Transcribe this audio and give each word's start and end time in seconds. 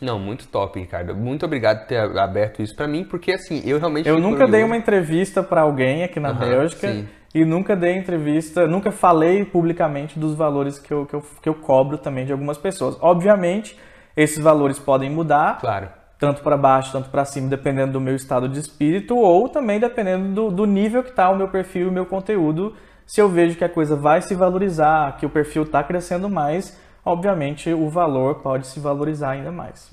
Não, 0.00 0.18
muito 0.18 0.46
top, 0.48 0.80
Ricardo. 0.80 1.14
Muito 1.14 1.44
obrigado 1.44 1.80
por 1.80 1.86
ter 1.88 1.98
aberto 1.98 2.62
isso 2.62 2.74
para 2.74 2.88
mim, 2.88 3.04
porque 3.04 3.32
assim, 3.32 3.62
eu 3.64 3.78
realmente. 3.78 4.08
Eu 4.08 4.18
nunca 4.18 4.46
dei 4.46 4.62
uma 4.62 4.76
entrevista 4.76 5.42
para 5.42 5.62
alguém 5.62 6.02
aqui 6.02 6.18
na 6.18 6.30
uhum, 6.30 6.38
Bélgica. 6.38 6.92
Sim. 6.92 7.08
E 7.32 7.44
nunca 7.44 7.76
dei 7.76 7.96
entrevista, 7.96 8.66
nunca 8.66 8.90
falei 8.90 9.44
publicamente 9.44 10.18
dos 10.18 10.34
valores 10.34 10.80
que 10.80 10.92
eu, 10.92 11.06
que, 11.06 11.14
eu, 11.14 11.22
que 11.40 11.48
eu 11.48 11.54
cobro 11.54 11.96
também 11.96 12.24
de 12.24 12.32
algumas 12.32 12.58
pessoas. 12.58 12.96
Obviamente, 13.00 13.78
esses 14.16 14.42
valores 14.42 14.80
podem 14.80 15.08
mudar. 15.08 15.58
Claro 15.60 16.00
tanto 16.20 16.42
para 16.42 16.54
baixo, 16.54 16.92
tanto 16.92 17.08
para 17.08 17.24
cima, 17.24 17.48
dependendo 17.48 17.94
do 17.94 18.00
meu 18.00 18.14
estado 18.14 18.46
de 18.46 18.60
espírito, 18.60 19.16
ou 19.16 19.48
também 19.48 19.80
dependendo 19.80 20.34
do, 20.34 20.50
do 20.50 20.66
nível 20.66 21.02
que 21.02 21.08
está 21.08 21.30
o 21.30 21.36
meu 21.36 21.48
perfil 21.48 21.86
e 21.86 21.88
o 21.88 21.92
meu 21.92 22.04
conteúdo. 22.04 22.76
Se 23.06 23.22
eu 23.22 23.28
vejo 23.28 23.56
que 23.56 23.64
a 23.64 23.68
coisa 23.70 23.96
vai 23.96 24.20
se 24.20 24.34
valorizar, 24.34 25.16
que 25.16 25.24
o 25.24 25.30
perfil 25.30 25.62
está 25.62 25.82
crescendo 25.82 26.28
mais, 26.28 26.78
obviamente 27.04 27.72
o 27.72 27.88
valor 27.88 28.36
pode 28.36 28.66
se 28.66 28.80
valorizar 28.80 29.30
ainda 29.30 29.50
mais. 29.50 29.90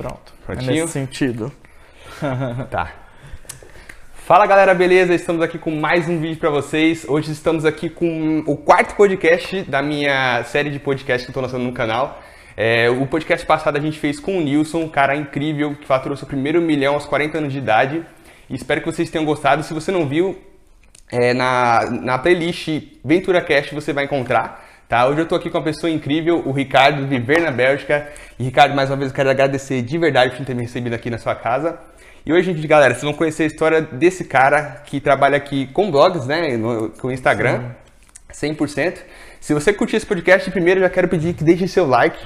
Pronto. 0.00 0.32
Prontinho? 0.46 0.70
É 0.70 0.74
nesse 0.80 0.92
sentido. 0.92 1.52
tá. 2.70 2.92
Fala 4.30 4.46
galera, 4.46 4.72
beleza? 4.74 5.12
Estamos 5.12 5.42
aqui 5.42 5.58
com 5.58 5.72
mais 5.72 6.08
um 6.08 6.20
vídeo 6.20 6.38
para 6.38 6.50
vocês. 6.50 7.04
Hoje 7.08 7.32
estamos 7.32 7.64
aqui 7.64 7.90
com 7.90 8.44
o 8.46 8.56
quarto 8.56 8.94
podcast 8.94 9.62
da 9.62 9.82
minha 9.82 10.44
série 10.44 10.70
de 10.70 10.78
podcast 10.78 11.26
que 11.26 11.30
eu 11.30 11.32
estou 11.32 11.42
lançando 11.42 11.64
no 11.64 11.72
canal. 11.72 12.22
É, 12.56 12.88
o 12.88 13.04
podcast 13.08 13.44
passado 13.44 13.76
a 13.76 13.80
gente 13.80 13.98
fez 13.98 14.20
com 14.20 14.38
o 14.38 14.40
Nilson, 14.40 14.82
um 14.82 14.88
cara 14.88 15.16
incrível 15.16 15.74
que 15.74 15.84
faturou 15.84 16.16
seu 16.16 16.28
primeiro 16.28 16.62
milhão 16.62 16.94
aos 16.94 17.06
40 17.06 17.38
anos 17.38 17.52
de 17.52 17.58
idade. 17.58 18.06
Espero 18.48 18.80
que 18.80 18.86
vocês 18.86 19.10
tenham 19.10 19.24
gostado. 19.24 19.64
Se 19.64 19.74
você 19.74 19.90
não 19.90 20.06
viu, 20.06 20.38
é, 21.10 21.34
na, 21.34 21.90
na 21.90 22.16
playlist 22.16 22.68
Ventura 23.04 23.40
Cast 23.40 23.74
você 23.74 23.92
vai 23.92 24.04
encontrar. 24.04 24.64
Tá? 24.88 25.08
Hoje 25.08 25.18
eu 25.18 25.24
estou 25.24 25.38
aqui 25.38 25.50
com 25.50 25.58
uma 25.58 25.64
pessoa 25.64 25.90
incrível, 25.90 26.40
o 26.46 26.52
Ricardo, 26.52 27.04
Viver 27.04 27.40
na 27.40 27.50
Bélgica. 27.50 28.08
E 28.38 28.44
Ricardo, 28.44 28.76
mais 28.76 28.90
uma 28.90 28.96
vez 28.96 29.10
eu 29.10 29.16
quero 29.16 29.28
agradecer 29.28 29.82
de 29.82 29.98
verdade 29.98 30.36
por 30.36 30.46
ter 30.46 30.54
me 30.54 30.62
recebido 30.62 30.94
aqui 30.94 31.10
na 31.10 31.18
sua 31.18 31.34
casa. 31.34 31.80
E 32.24 32.32
hoje, 32.34 32.52
gente, 32.52 32.66
galera, 32.66 32.92
vocês 32.92 33.04
vão 33.04 33.14
conhecer 33.14 33.44
a 33.44 33.46
história 33.46 33.80
desse 33.80 34.24
cara 34.24 34.82
que 34.84 35.00
trabalha 35.00 35.38
aqui 35.38 35.66
com 35.68 35.90
blogs, 35.90 36.26
né, 36.26 36.54
no, 36.56 36.90
com 36.90 37.08
o 37.08 37.12
Instagram, 37.12 37.70
Sim. 38.30 38.54
100%. 38.54 38.98
Se 39.40 39.54
você 39.54 39.72
curtiu 39.72 39.96
esse 39.96 40.04
podcast, 40.04 40.50
primeiro 40.50 40.80
eu 40.80 40.84
já 40.84 40.90
quero 40.90 41.08
pedir 41.08 41.32
que 41.32 41.42
deixe 41.42 41.66
seu 41.66 41.86
like, 41.86 42.18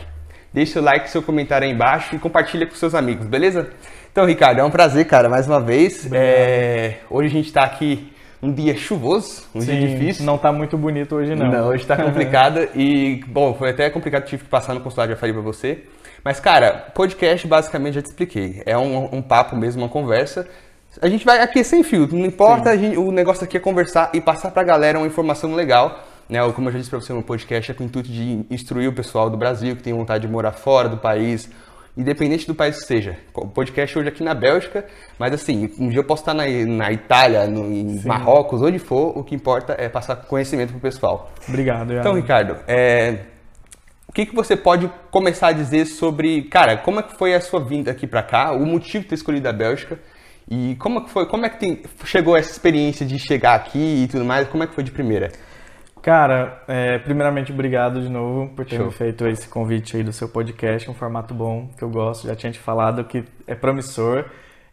deixe 0.52 0.72
seu 0.72 0.82
like, 0.82 1.08
seu 1.08 1.22
comentário 1.22 1.68
aí 1.68 1.72
embaixo 1.72 2.16
e 2.16 2.18
compartilha 2.18 2.66
com 2.66 2.74
seus 2.74 2.92
amigos, 2.92 3.26
beleza? 3.26 3.70
Então, 4.10 4.26
Ricardo, 4.26 4.60
é 4.60 4.64
um 4.64 4.70
prazer, 4.70 5.06
cara, 5.06 5.28
mais 5.28 5.46
uma 5.46 5.60
vez. 5.60 6.10
É... 6.12 6.96
Hoje 7.08 7.28
a 7.28 7.32
gente 7.32 7.46
está 7.46 7.62
aqui 7.62 8.12
um 8.42 8.52
dia 8.52 8.76
chuvoso, 8.76 9.46
um 9.54 9.60
Sim, 9.60 9.78
dia 9.78 9.88
difícil. 9.88 10.26
Não 10.26 10.34
está 10.34 10.52
muito 10.52 10.76
bonito 10.76 11.14
hoje, 11.14 11.36
não. 11.36 11.48
Não, 11.48 11.68
hoje 11.68 11.82
está 11.82 11.96
complicado 11.96 12.68
e, 12.74 13.22
bom, 13.28 13.54
foi 13.54 13.70
até 13.70 13.88
complicado, 13.90 14.24
tive 14.24 14.42
que 14.42 14.50
passar 14.50 14.74
no 14.74 14.80
consultório, 14.80 15.14
já 15.14 15.16
falei 15.16 15.32
para 15.32 15.42
você. 15.42 15.84
Mas, 16.24 16.40
cara, 16.40 16.86
podcast 16.94 17.46
basicamente 17.46 17.94
já 17.94 18.02
te 18.02 18.06
expliquei. 18.06 18.62
É 18.64 18.78
um, 18.78 19.16
um 19.16 19.20
papo 19.20 19.54
mesmo, 19.54 19.82
uma 19.82 19.90
conversa. 19.90 20.48
A 21.02 21.08
gente 21.08 21.24
vai 21.24 21.40
aqui 21.40 21.62
sem 21.62 21.82
filtro, 21.82 22.16
não 22.16 22.24
importa, 22.24 22.76
gente, 22.78 22.96
o 22.96 23.10
negócio 23.10 23.44
aqui 23.44 23.56
é 23.56 23.60
conversar 23.60 24.10
e 24.14 24.20
passar 24.20 24.50
pra 24.52 24.62
galera 24.62 24.98
uma 24.98 25.06
informação 25.06 25.54
legal. 25.54 26.00
Né? 26.28 26.38
Como 26.52 26.68
eu 26.68 26.72
já 26.72 26.78
disse 26.78 26.88
pra 26.88 27.00
você, 27.00 27.12
o 27.12 27.22
podcast 27.22 27.70
é 27.70 27.74
com 27.74 27.82
o 27.82 27.86
intuito 27.86 28.08
de 28.08 28.46
instruir 28.48 28.88
o 28.88 28.92
pessoal 28.92 29.28
do 29.28 29.36
Brasil 29.36 29.76
que 29.76 29.82
tem 29.82 29.92
vontade 29.92 30.26
de 30.26 30.32
morar 30.32 30.52
fora 30.52 30.88
do 30.88 30.96
país, 30.96 31.50
independente 31.96 32.46
do 32.46 32.54
país 32.54 32.78
que 32.78 32.86
seja. 32.86 33.18
O 33.34 33.48
podcast 33.48 33.98
hoje 33.98 34.08
aqui 34.08 34.22
na 34.22 34.34
Bélgica, 34.34 34.86
mas 35.18 35.34
assim, 35.34 35.70
um 35.78 35.88
dia 35.88 35.98
eu 35.98 36.04
posso 36.04 36.22
estar 36.22 36.32
na, 36.32 36.44
na 36.46 36.92
Itália, 36.92 37.46
no, 37.46 37.66
em 37.70 37.98
Sim. 37.98 38.08
Marrocos, 38.08 38.62
onde 38.62 38.78
for, 38.78 39.18
o 39.18 39.24
que 39.24 39.34
importa 39.34 39.74
é 39.76 39.88
passar 39.88 40.16
conhecimento 40.16 40.70
pro 40.70 40.80
pessoal. 40.80 41.32
Obrigado, 41.46 41.92
Então, 41.92 42.14
Ricardo, 42.14 42.56
é, 42.68 43.18
que, 44.14 44.26
que 44.26 44.34
você 44.34 44.56
pode 44.56 44.88
começar 45.10 45.48
a 45.48 45.52
dizer 45.52 45.86
sobre, 45.86 46.42
cara, 46.42 46.76
como 46.76 47.00
é 47.00 47.02
que 47.02 47.18
foi 47.18 47.34
a 47.34 47.40
sua 47.40 47.58
vinda 47.58 47.90
aqui 47.90 48.06
para 48.06 48.22
cá, 48.22 48.52
o 48.52 48.64
motivo 48.64 49.02
de 49.02 49.10
ter 49.10 49.16
escolhido 49.16 49.48
a 49.48 49.52
Bélgica 49.52 49.98
e 50.48 50.76
como 50.78 51.00
é 51.00 51.02
que 51.02 51.10
foi, 51.10 51.26
como 51.26 51.44
é 51.44 51.48
que 51.48 51.58
tem, 51.58 51.82
chegou 52.04 52.36
essa 52.36 52.50
experiência 52.50 53.04
de 53.04 53.18
chegar 53.18 53.56
aqui 53.56 54.04
e 54.04 54.08
tudo 54.08 54.24
mais, 54.24 54.46
como 54.46 54.62
é 54.62 54.68
que 54.68 54.74
foi 54.74 54.84
de 54.84 54.92
primeira? 54.92 55.32
Cara, 56.00 56.62
é, 56.68 56.98
primeiramente, 56.98 57.50
obrigado 57.50 58.00
de 58.00 58.08
novo 58.08 58.54
por 58.54 58.64
ter 58.64 58.76
Show. 58.76 58.86
me 58.86 58.92
feito 58.92 59.26
esse 59.26 59.48
convite 59.48 59.96
aí 59.96 60.04
do 60.04 60.12
seu 60.12 60.28
podcast, 60.28 60.88
um 60.88 60.94
formato 60.94 61.34
bom 61.34 61.70
que 61.76 61.82
eu 61.82 61.88
gosto. 61.88 62.28
Já 62.28 62.36
tinha 62.36 62.52
te 62.52 62.58
falado 62.58 63.02
que 63.04 63.24
é 63.46 63.54
promissor 63.54 64.26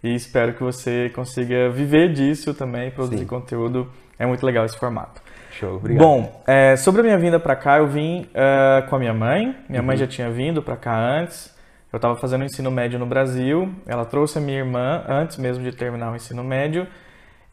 e 0.03 0.13
espero 0.13 0.53
que 0.53 0.61
você 0.61 1.09
consiga 1.15 1.69
viver 1.69 2.11
disso 2.11 2.53
também, 2.53 2.91
produzir 2.91 3.19
Sim. 3.19 3.25
conteúdo. 3.25 3.89
É 4.17 4.25
muito 4.25 4.45
legal 4.45 4.65
esse 4.65 4.77
formato. 4.77 5.21
Show, 5.51 5.75
obrigado. 5.75 6.03
Bom, 6.03 6.43
é, 6.47 6.75
sobre 6.75 7.01
a 7.01 7.03
minha 7.03 7.17
vinda 7.17 7.39
para 7.39 7.55
cá, 7.55 7.77
eu 7.77 7.87
vim 7.87 8.21
uh, 8.21 8.87
com 8.89 8.95
a 8.95 8.99
minha 8.99 9.13
mãe. 9.13 9.55
Minha 9.67 9.81
uhum. 9.81 9.87
mãe 9.87 9.97
já 9.97 10.07
tinha 10.07 10.29
vindo 10.29 10.61
para 10.61 10.77
cá 10.77 10.95
antes. 10.95 11.55
Eu 11.91 11.97
estava 11.97 12.15
fazendo 12.15 12.45
ensino 12.45 12.71
médio 12.71 12.97
no 12.97 13.05
Brasil. 13.05 13.69
Ela 13.85 14.05
trouxe 14.05 14.37
a 14.37 14.41
minha 14.41 14.59
irmã 14.59 15.03
antes 15.07 15.37
mesmo 15.37 15.63
de 15.63 15.71
terminar 15.71 16.11
o 16.11 16.15
ensino 16.15 16.43
médio. 16.43 16.87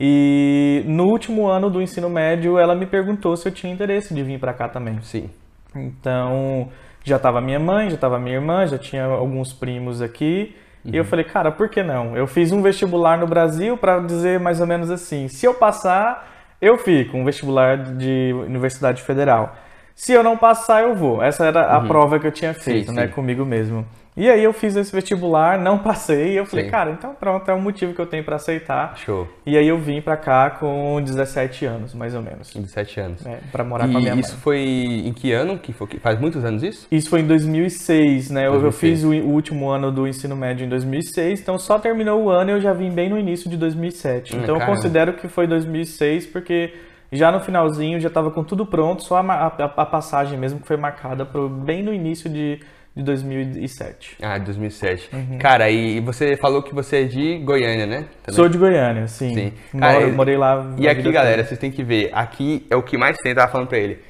E 0.00 0.84
no 0.86 1.06
último 1.06 1.48
ano 1.48 1.69
do 1.69 1.82
ensino 1.82 2.08
médio, 2.08 2.56
ela 2.56 2.75
me 2.75 2.86
perguntou 2.86 3.36
se 3.36 3.48
eu 3.48 3.52
tinha 3.52 3.72
interesse 3.72 4.14
de 4.14 4.22
vir 4.22 4.38
para 4.38 4.52
cá 4.52 4.69
também. 4.69 5.00
Sim. 5.02 5.28
Então, 5.75 6.69
já 7.02 7.16
estava 7.16 7.40
minha 7.40 7.58
mãe, 7.58 7.90
já 7.90 7.96
estava 7.96 8.19
minha 8.19 8.36
irmã, 8.36 8.64
já 8.66 8.78
tinha 8.78 9.04
alguns 9.04 9.52
primos 9.52 10.00
aqui. 10.00 10.54
Uhum. 10.84 10.92
E 10.92 10.96
eu 10.96 11.02
uhum. 11.02 11.08
falei, 11.08 11.25
cara, 11.25 11.50
por 11.50 11.69
que 11.69 11.82
não? 11.82 12.16
Eu 12.16 12.28
fiz 12.28 12.52
um 12.52 12.62
vestibular 12.62 13.19
no 13.19 13.26
Brasil 13.26 13.76
para 13.76 13.98
dizer 13.98 14.38
mais 14.38 14.60
ou 14.60 14.69
menos 14.69 14.88
assim: 14.88 15.26
se 15.26 15.44
eu 15.44 15.54
passar, 15.54 16.38
eu 16.60 16.76
fico, 16.78 17.16
um 17.16 17.24
vestibular 17.24 17.76
de 17.76 18.32
Universidade 18.46 19.02
Federal. 19.02 19.56
Se 19.94 20.12
eu 20.12 20.22
não 20.22 20.36
passar, 20.36 20.82
eu 20.82 20.94
vou. 20.94 21.22
Essa 21.22 21.46
era 21.46 21.72
a 21.72 21.78
uhum. 21.78 21.88
prova 21.88 22.19
que 22.19 22.26
eu 22.26 22.32
tinha 22.32 22.54
feito, 22.54 22.91
sim, 22.91 22.96
né, 22.96 23.06
sim. 23.06 23.12
comigo 23.12 23.44
mesmo. 23.44 23.84
E 24.19 24.29
aí 24.29 24.43
eu 24.43 24.53
fiz 24.53 24.75
esse 24.75 24.93
vestibular, 24.93 25.56
não 25.61 25.79
passei, 25.79 26.33
e 26.33 26.37
eu 26.37 26.45
falei, 26.45 26.65
Sim. 26.65 26.71
cara, 26.73 26.91
então 26.91 27.15
pronto, 27.15 27.49
é 27.49 27.55
um 27.55 27.61
motivo 27.61 27.95
que 27.95 28.01
eu 28.01 28.06
tenho 28.06 28.25
para 28.25 28.34
aceitar. 28.34 28.97
Show. 28.97 29.29
E 29.47 29.56
aí 29.56 29.69
eu 29.69 29.79
vim 29.79 30.01
para 30.01 30.17
cá 30.17 30.51
com 30.51 31.01
17 31.01 31.65
anos, 31.65 31.95
mais 31.95 32.17
ou 32.17 32.21
menos. 32.21 32.53
17 32.53 32.99
anos. 32.99 33.25
É, 33.25 33.39
para 33.53 33.62
morar 33.62 33.89
e 33.89 33.93
com 33.93 33.99
a 33.99 34.01
minha 34.01 34.15
mãe. 34.17 34.21
isso 34.21 34.37
foi 34.39 34.59
em 34.59 35.12
que 35.12 35.31
ano? 35.33 35.56
Que 35.56 35.73
foi, 35.73 35.87
faz 36.03 36.19
muitos 36.19 36.45
anos 36.45 36.65
isso? 36.65 36.89
Isso 36.91 37.09
foi 37.09 37.21
em 37.21 37.29
2006, 37.29 38.31
né? 38.31 38.51
2006. 38.51 38.65
Eu, 38.65 38.73
fiz 38.73 39.05
o, 39.05 39.11
o, 39.11 39.31
último 39.31 39.71
ano 39.71 39.93
do 39.93 40.05
ensino 40.09 40.35
médio 40.35 40.67
em 40.67 40.69
2006, 40.69 41.41
então 41.41 41.56
só 41.56 41.79
terminou 41.79 42.25
o 42.25 42.29
ano 42.29 42.50
e 42.50 42.55
eu 42.55 42.61
já 42.61 42.73
vim 42.73 42.91
bem 42.91 43.09
no 43.09 43.17
início 43.17 43.49
de 43.49 43.56
2007. 43.56 44.35
Hum, 44.35 44.41
então 44.43 44.56
caramba. 44.56 44.73
eu 44.73 44.75
considero 44.75 45.12
que 45.12 45.29
foi 45.29 45.47
2006 45.47 46.27
porque 46.27 46.75
já 47.12 47.31
no 47.31 47.39
finalzinho 47.39 48.00
já 48.00 48.09
estava 48.09 48.33
com 48.33 48.43
tudo 48.43 48.67
pronto, 48.67 49.05
só 49.05 49.19
a, 49.19 49.21
a, 49.21 49.47
a 49.47 49.87
passagem 49.87 50.37
mesmo 50.37 50.59
que 50.59 50.67
foi 50.67 50.77
marcada 50.77 51.25
pro, 51.25 51.49
bem 51.49 51.85
no 51.85 51.95
início 51.95 52.29
de 52.29 52.59
de 52.98 53.04
2007. 53.04 54.16
Ah, 54.20 54.38
2007. 54.38 55.09
Uhum. 55.12 55.38
Cara, 55.38 55.70
e 55.70 56.00
você 56.00 56.36
falou 56.36 56.60
que 56.60 56.75
você 56.75 57.03
é 57.03 57.04
de 57.04 57.38
Goiânia, 57.38 57.86
né? 57.86 58.04
Também. 58.25 58.34
Sou 58.34 58.48
de 58.48 58.59
Goiânia, 58.59 59.06
sim. 59.06 59.34
sim. 59.34 59.53
Cara, 59.78 60.00
Moro, 60.00 60.12
morei 60.14 60.36
lá. 60.36 60.75
E 60.76 60.88
aqui, 60.88 61.12
galera, 61.12 61.44
vocês 61.44 61.60
têm 61.60 61.70
que 61.70 61.84
ver. 61.84 62.10
Aqui 62.12 62.66
é 62.69 62.75
o 62.75 62.82
que 62.82 62.98
mais 62.98 63.16
tem, 63.19 63.32
tava 63.32 63.53
falando 63.53 63.69
pra 63.69 63.78
ele. 63.78 64.00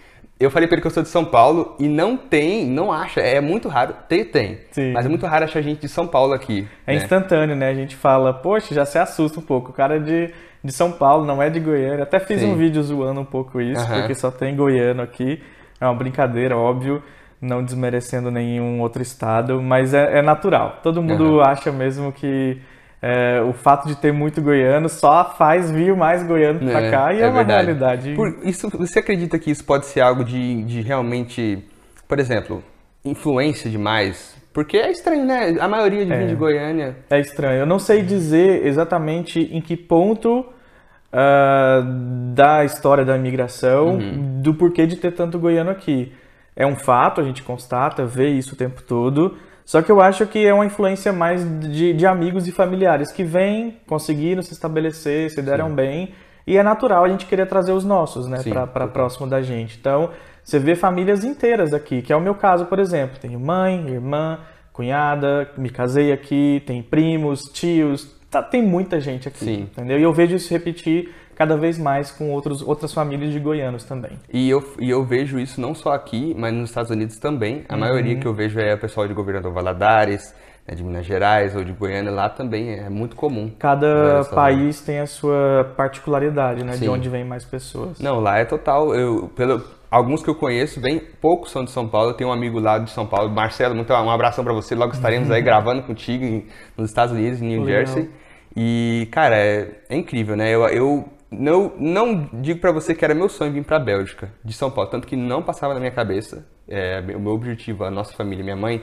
Eu 0.40 0.50
falei 0.50 0.66
pra 0.66 0.76
ele 0.76 0.80
que 0.80 0.86
eu 0.86 0.90
sou 0.90 1.02
de 1.02 1.10
São 1.10 1.24
Paulo 1.24 1.76
e 1.78 1.86
não 1.86 2.16
tem, 2.16 2.64
não 2.64 2.90
acha, 2.90 3.20
é 3.20 3.40
muito 3.42 3.68
raro. 3.68 3.94
Tem, 4.08 4.24
tem. 4.24 4.60
Sim. 4.70 4.92
Mas 4.92 5.04
é 5.04 5.08
muito 5.08 5.26
raro 5.26 5.44
achar 5.44 5.60
gente 5.60 5.82
de 5.82 5.88
São 5.88 6.06
Paulo 6.06 6.32
aqui. 6.32 6.66
É 6.86 6.94
né? 6.94 7.02
instantâneo, 7.02 7.54
né? 7.54 7.68
A 7.68 7.74
gente 7.74 7.94
fala, 7.94 8.32
poxa, 8.32 8.74
já 8.74 8.86
se 8.86 8.98
assusta 8.98 9.38
um 9.38 9.42
pouco. 9.42 9.70
O 9.70 9.74
cara 9.74 9.96
é 9.96 9.98
de, 9.98 10.32
de 10.64 10.72
São 10.72 10.92
Paulo, 10.92 11.26
não 11.26 11.42
é 11.42 11.50
de 11.50 11.60
Goiânia. 11.60 12.04
Até 12.04 12.20
fiz 12.20 12.40
Sim. 12.40 12.52
um 12.52 12.56
vídeo 12.56 12.82
zoando 12.82 13.20
um 13.20 13.24
pouco 13.24 13.60
isso, 13.60 13.82
uhum. 13.82 13.98
porque 13.98 14.14
só 14.14 14.30
tem 14.30 14.56
goiano 14.56 15.02
aqui. 15.02 15.42
É 15.78 15.84
uma 15.84 15.94
brincadeira, 15.94 16.56
óbvio 16.56 17.02
não 17.40 17.62
desmerecendo 17.62 18.30
nenhum 18.30 18.80
outro 18.80 19.02
estado, 19.02 19.62
mas 19.62 19.94
é, 19.94 20.18
é 20.18 20.22
natural. 20.22 20.80
Todo 20.82 21.02
mundo 21.02 21.24
uhum. 21.24 21.40
acha 21.40 21.70
mesmo 21.70 22.12
que 22.12 22.60
é, 23.00 23.40
o 23.40 23.52
fato 23.52 23.86
de 23.86 23.96
ter 23.96 24.12
muito 24.12 24.42
goiano 24.42 24.88
só 24.88 25.24
faz 25.36 25.70
vir 25.70 25.94
mais 25.96 26.22
goiano 26.26 26.58
para 26.58 26.80
é, 26.80 26.90
cá 26.90 27.12
e 27.12 27.20
é, 27.20 27.22
é 27.22 27.26
uma 27.26 27.44
verdade. 27.44 27.66
realidade. 27.66 28.14
Por 28.14 28.38
isso, 28.42 28.68
você 28.70 28.98
acredita 28.98 29.38
que 29.38 29.50
isso 29.50 29.64
pode 29.64 29.86
ser 29.86 30.00
algo 30.00 30.24
de, 30.24 30.64
de 30.64 30.80
realmente, 30.80 31.64
por 32.08 32.18
exemplo, 32.18 32.62
influência 33.04 33.70
demais? 33.70 34.36
Porque 34.52 34.76
é 34.76 34.90
estranho, 34.90 35.24
né? 35.24 35.56
A 35.60 35.68
maioria 35.68 36.04
de, 36.04 36.12
é, 36.12 36.26
de 36.26 36.34
Goiânia. 36.34 36.96
É 37.08 37.20
estranho. 37.20 37.60
Eu 37.60 37.66
não 37.66 37.78
sei 37.78 38.02
dizer 38.02 38.66
exatamente 38.66 39.38
em 39.40 39.60
que 39.60 39.76
ponto 39.76 40.40
uh, 40.40 42.34
da 42.34 42.64
história 42.64 43.04
da 43.04 43.16
imigração, 43.16 43.90
uhum. 43.90 44.42
do 44.42 44.54
porquê 44.54 44.84
de 44.84 44.96
ter 44.96 45.12
tanto 45.12 45.38
goiano 45.38 45.70
aqui 45.70 46.12
é 46.58 46.66
um 46.66 46.74
fato, 46.74 47.20
a 47.20 47.24
gente 47.24 47.44
constata, 47.44 48.04
vê 48.04 48.30
isso 48.30 48.54
o 48.54 48.56
tempo 48.56 48.82
todo. 48.82 49.38
Só 49.64 49.80
que 49.80 49.92
eu 49.92 50.00
acho 50.00 50.26
que 50.26 50.44
é 50.44 50.52
uma 50.52 50.66
influência 50.66 51.12
mais 51.12 51.40
de, 51.60 51.92
de 51.92 52.04
amigos 52.04 52.48
e 52.48 52.52
familiares 52.52 53.12
que 53.12 53.22
vêm, 53.22 53.78
conseguiram 53.86 54.42
se 54.42 54.52
estabelecer, 54.52 55.30
se 55.30 55.40
deram 55.40 55.68
Sim. 55.68 55.74
bem. 55.76 56.14
E 56.44 56.56
é 56.56 56.62
natural 56.64 57.04
a 57.04 57.08
gente 57.08 57.26
querer 57.26 57.46
trazer 57.46 57.70
os 57.70 57.84
nossos, 57.84 58.26
né, 58.26 58.42
para 58.72 58.88
próximo 58.88 59.28
da 59.28 59.40
gente. 59.40 59.78
Então, 59.78 60.10
você 60.42 60.58
vê 60.58 60.74
famílias 60.74 61.22
inteiras 61.22 61.72
aqui, 61.72 62.02
que 62.02 62.12
é 62.12 62.16
o 62.16 62.20
meu 62.20 62.34
caso, 62.34 62.66
por 62.66 62.80
exemplo. 62.80 63.18
Tenho 63.20 63.38
mãe, 63.38 63.86
irmã, 63.88 64.40
cunhada, 64.72 65.48
me 65.56 65.70
casei 65.70 66.10
aqui, 66.10 66.60
tem 66.66 66.82
primos, 66.82 67.42
tios, 67.52 68.16
tá, 68.28 68.42
tem 68.42 68.62
muita 68.62 68.98
gente 68.98 69.28
aqui, 69.28 69.44
Sim. 69.44 69.60
entendeu? 69.70 70.00
E 70.00 70.02
eu 70.02 70.12
vejo 70.12 70.34
isso 70.34 70.52
repetir 70.52 71.14
cada 71.38 71.56
vez 71.56 71.78
mais 71.78 72.10
com 72.10 72.30
outros, 72.32 72.60
outras 72.60 72.92
famílias 72.92 73.32
de 73.32 73.38
goianos 73.38 73.84
também. 73.84 74.18
E 74.32 74.50
eu, 74.50 74.74
e 74.80 74.90
eu 74.90 75.04
vejo 75.04 75.38
isso 75.38 75.60
não 75.60 75.72
só 75.72 75.92
aqui, 75.92 76.34
mas 76.36 76.52
nos 76.52 76.68
Estados 76.70 76.90
Unidos 76.90 77.16
também. 77.18 77.64
A 77.68 77.76
maioria 77.76 78.16
que 78.18 78.26
eu 78.26 78.34
vejo 78.34 78.58
é 78.58 78.74
o 78.74 78.78
pessoal 78.78 79.06
de 79.06 79.14
Governador 79.14 79.52
Valadares, 79.52 80.34
né, 80.66 80.74
de 80.74 80.82
Minas 80.82 81.06
Gerais 81.06 81.54
ou 81.54 81.62
de 81.62 81.72
Goiânia, 81.72 82.10
lá 82.10 82.28
também 82.28 82.72
é 82.72 82.90
muito 82.90 83.14
comum. 83.14 83.52
Cada 83.56 84.24
país 84.34 84.80
tem 84.80 84.98
a 84.98 85.06
sua 85.06 85.72
particularidade, 85.76 86.64
né? 86.64 86.72
De 86.72 86.78
Sim. 86.78 86.88
onde 86.88 87.08
vem 87.08 87.24
mais 87.24 87.44
pessoas. 87.44 88.00
Não, 88.00 88.18
lá 88.18 88.38
é 88.38 88.44
total. 88.44 88.92
Eu, 88.92 89.30
pelo, 89.36 89.62
alguns 89.88 90.22
que 90.24 90.28
eu 90.28 90.34
conheço, 90.34 90.80
bem 90.80 91.00
poucos 91.20 91.52
são 91.52 91.64
de 91.64 91.70
São 91.70 91.86
Paulo. 91.88 92.10
Eu 92.10 92.14
tenho 92.14 92.30
um 92.30 92.32
amigo 92.32 92.58
lá 92.58 92.78
de 92.80 92.90
São 92.90 93.06
Paulo, 93.06 93.30
Marcelo, 93.30 93.76
muito, 93.76 93.92
um 93.92 94.10
abração 94.10 94.42
pra 94.42 94.52
você. 94.52 94.74
Logo 94.74 94.92
estaremos 94.92 95.30
aí 95.30 95.40
gravando 95.40 95.82
contigo 95.84 96.24
em- 96.24 96.46
nos 96.76 96.90
Estados 96.90 97.14
Unidos, 97.14 97.40
em 97.40 97.46
New 97.46 97.62
Legal. 97.62 97.86
Jersey. 97.86 98.10
E, 98.56 99.06
cara, 99.12 99.36
é, 99.36 99.70
é 99.88 99.96
incrível, 99.96 100.36
né? 100.36 100.50
Eu, 100.52 100.66
eu 100.68 101.08
não, 101.30 101.72
não 101.78 102.28
digo 102.32 102.60
pra 102.60 102.72
você 102.72 102.94
que 102.94 103.04
era 103.04 103.14
meu 103.14 103.28
sonho 103.28 103.52
vir 103.52 103.64
pra 103.64 103.78
Bélgica, 103.78 104.30
de 104.44 104.52
São 104.52 104.70
Paulo. 104.70 104.90
Tanto 104.90 105.06
que 105.06 105.16
não 105.16 105.42
passava 105.42 105.74
na 105.74 105.80
minha 105.80 105.92
cabeça. 105.92 106.46
É, 106.66 107.00
o 107.14 107.20
meu 107.20 107.32
objetivo, 107.32 107.84
a 107.84 107.90
nossa 107.90 108.12
família, 108.12 108.42
minha 108.42 108.56
mãe, 108.56 108.82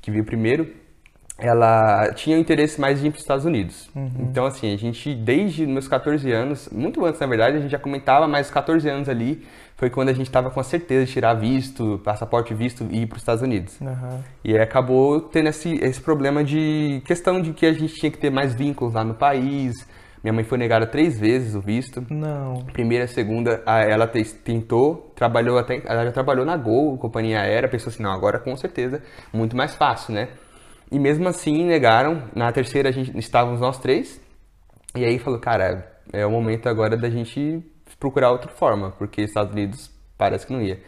que 0.00 0.10
veio 0.10 0.24
primeiro, 0.24 0.72
ela 1.38 2.12
tinha 2.14 2.36
um 2.36 2.40
interesse 2.40 2.80
mais 2.80 3.00
de 3.00 3.08
ir 3.08 3.10
para 3.10 3.16
os 3.16 3.22
Estados 3.22 3.44
Unidos. 3.44 3.90
Então, 4.20 4.46
assim, 4.46 4.72
a 4.72 4.76
gente, 4.76 5.12
desde 5.14 5.66
meus 5.66 5.88
14 5.88 6.30
anos, 6.30 6.68
muito 6.70 7.04
antes, 7.04 7.20
na 7.20 7.26
verdade, 7.26 7.56
a 7.56 7.60
gente 7.60 7.70
já 7.70 7.78
comentava, 7.78 8.28
mas 8.28 8.46
os 8.46 8.52
14 8.52 8.88
anos 8.88 9.08
ali 9.08 9.44
foi 9.76 9.90
quando 9.90 10.10
a 10.10 10.12
gente 10.12 10.26
estava 10.26 10.50
com 10.50 10.60
a 10.60 10.64
certeza 10.64 11.06
de 11.06 11.12
tirar 11.12 11.34
visto, 11.34 12.00
passaporte 12.04 12.54
visto 12.54 12.86
e 12.90 13.02
ir 13.02 13.06
para 13.06 13.16
os 13.16 13.22
Estados 13.22 13.42
Unidos. 13.42 13.80
Aham. 13.82 14.20
E 14.44 14.54
aí 14.54 14.60
acabou 14.60 15.20
tendo 15.20 15.48
esse, 15.48 15.74
esse 15.82 16.00
problema 16.00 16.44
de 16.44 17.02
questão 17.04 17.42
de 17.42 17.52
que 17.52 17.66
a 17.66 17.72
gente 17.72 17.94
tinha 17.94 18.10
que 18.10 18.18
ter 18.18 18.30
mais 18.30 18.54
vínculos 18.54 18.94
lá 18.94 19.02
no 19.02 19.14
país. 19.14 19.74
Minha 20.24 20.32
mãe 20.32 20.42
foi 20.42 20.56
negada 20.56 20.86
três 20.86 21.20
vezes 21.20 21.54
o 21.54 21.60
visto. 21.60 22.02
Não. 22.08 22.64
Primeira, 22.72 23.06
segunda, 23.06 23.62
ela 23.66 24.06
te- 24.06 24.24
tentou, 24.36 25.12
trabalhou 25.14 25.58
até, 25.58 25.82
ela 25.84 26.02
já 26.06 26.12
trabalhou 26.12 26.46
na 26.46 26.56
Gol, 26.56 26.96
companhia 26.96 27.40
aérea, 27.42 27.68
pensou 27.68 27.90
assim, 27.90 28.02
não, 28.02 28.10
agora 28.10 28.38
com 28.38 28.56
certeza, 28.56 29.02
muito 29.30 29.54
mais 29.54 29.74
fácil, 29.74 30.14
né? 30.14 30.28
E 30.90 30.98
mesmo 30.98 31.28
assim, 31.28 31.64
negaram. 31.66 32.22
Na 32.34 32.50
terceira, 32.50 32.88
a 32.88 32.92
gente 32.92 33.16
estávamos 33.18 33.60
nós 33.60 33.78
três. 33.78 34.18
E 34.96 35.04
aí 35.04 35.18
falou, 35.18 35.38
cara, 35.38 35.92
é 36.10 36.24
o 36.24 36.30
momento 36.30 36.68
agora 36.70 36.96
da 36.96 37.10
gente 37.10 37.62
procurar 38.00 38.30
outra 38.30 38.50
forma, 38.50 38.92
porque 38.92 39.20
Estados 39.22 39.52
Unidos 39.52 39.90
parece 40.16 40.46
que 40.46 40.52
não 40.54 40.62
ia. 40.62 40.80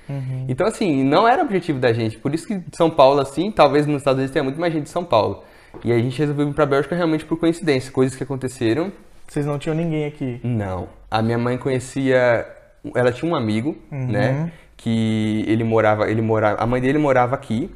Então, 0.49 0.67
assim, 0.67 1.05
não 1.05 1.29
era 1.29 1.43
o 1.43 1.45
objetivo 1.45 1.79
da 1.79 1.93
gente. 1.93 2.17
Por 2.19 2.35
isso 2.35 2.47
que 2.47 2.63
São 2.75 2.89
Paulo, 2.89 3.21
assim, 3.21 3.51
talvez 3.51 3.87
nos 3.87 3.99
Estados 3.99 4.19
Unidos 4.19 4.33
tenha 4.33 4.45
muito 4.45 4.59
mais 4.59 4.73
gente 4.73 4.85
de 4.85 4.91
São 4.91 5.05
Paulo. 5.05 5.45
E 5.85 5.93
a 5.93 5.99
gente 5.99 6.19
resolveu 6.19 6.49
ir 6.49 6.55
pra 6.55 6.65
Bélgica 6.65 6.97
realmente 6.97 7.27
por 7.27 7.39
coincidência, 7.39 7.93
coisas 7.93 8.17
que 8.17 8.23
aconteceram 8.23 8.91
Vocês 9.27 9.45
não 9.47 9.59
tinham 9.59 9.75
ninguém 9.77 10.05
aqui. 10.07 10.41
não. 10.45 10.89
A 11.11 11.23
minha 11.23 11.39
mãe 11.39 11.57
conhecia. 11.57 12.47
Ela 12.95 13.13
tinha 13.13 13.31
um 13.31 13.35
amigo, 13.35 13.77
né? 13.91 14.53
Que 14.77 15.45
ele 15.49 15.65
morava. 15.65 16.11
Ele 16.11 16.21
morava. 16.21 16.61
A 16.63 16.67
mãe 16.67 16.81
dele 16.81 16.99
morava 16.99 17.35
aqui. 17.35 17.71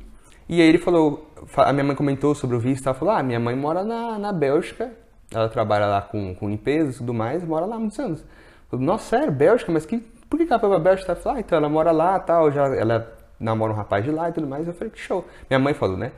E 0.48 0.60
aí 0.60 0.68
ele 0.68 0.78
falou. 0.78 1.32
fa- 1.46 1.64
A 1.68 1.72
minha 1.72 1.84
mãe 1.84 1.94
comentou 1.96 2.34
sobre 2.34 2.56
o 2.56 2.60
visto. 2.60 2.86
Ela 2.88 2.94
falou: 2.94 3.14
Ah, 3.14 3.22
minha 3.22 3.38
mãe 3.40 3.54
mora 3.56 3.82
na, 3.84 4.18
na 4.18 4.32
Bélgica. 4.32 4.90
Ela 5.32 5.48
trabalha 5.48 5.86
lá 5.86 6.02
com, 6.02 6.34
com 6.34 6.48
limpeza 6.50 6.90
e 6.90 6.94
tudo 6.98 7.14
mais. 7.14 7.42
Mora 7.44 7.64
lá 7.66 7.76
há 7.76 7.78
muitos 7.78 7.98
anos. 8.00 8.24
Falei, 8.68 8.84
Nossa, 8.84 9.16
sério, 9.16 9.32
Bélgica? 9.32 9.70
Mas 9.72 9.86
que, 9.86 9.98
por 10.28 10.36
que 10.38 10.46
ela 10.50 10.58
foi 10.60 10.68
pra 10.68 10.78
Bélgica? 10.80 11.12
Ela 11.12 11.20
falou: 11.20 11.38
Ah, 11.38 11.40
então 11.40 11.56
ela 11.56 11.68
mora 11.68 11.92
lá 11.92 12.18
tal. 12.18 12.50
Já, 12.50 12.64
ela 12.74 13.12
namora 13.38 13.72
um 13.72 13.76
rapaz 13.76 14.04
de 14.04 14.10
lá 14.10 14.28
e 14.28 14.32
tudo 14.32 14.46
mais. 14.46 14.66
Eu 14.66 14.74
falei: 14.74 14.90
Que 14.92 14.98
show. 14.98 15.24
Minha 15.48 15.60
mãe 15.60 15.72
falou, 15.72 15.96
né? 15.96 16.10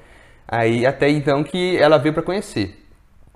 Aí 0.49 0.85
até 0.87 1.09
então 1.11 1.45
que 1.45 1.77
ela 1.77 1.99
veio 1.99 2.15
pra 2.15 2.23
conhecer. 2.23 2.82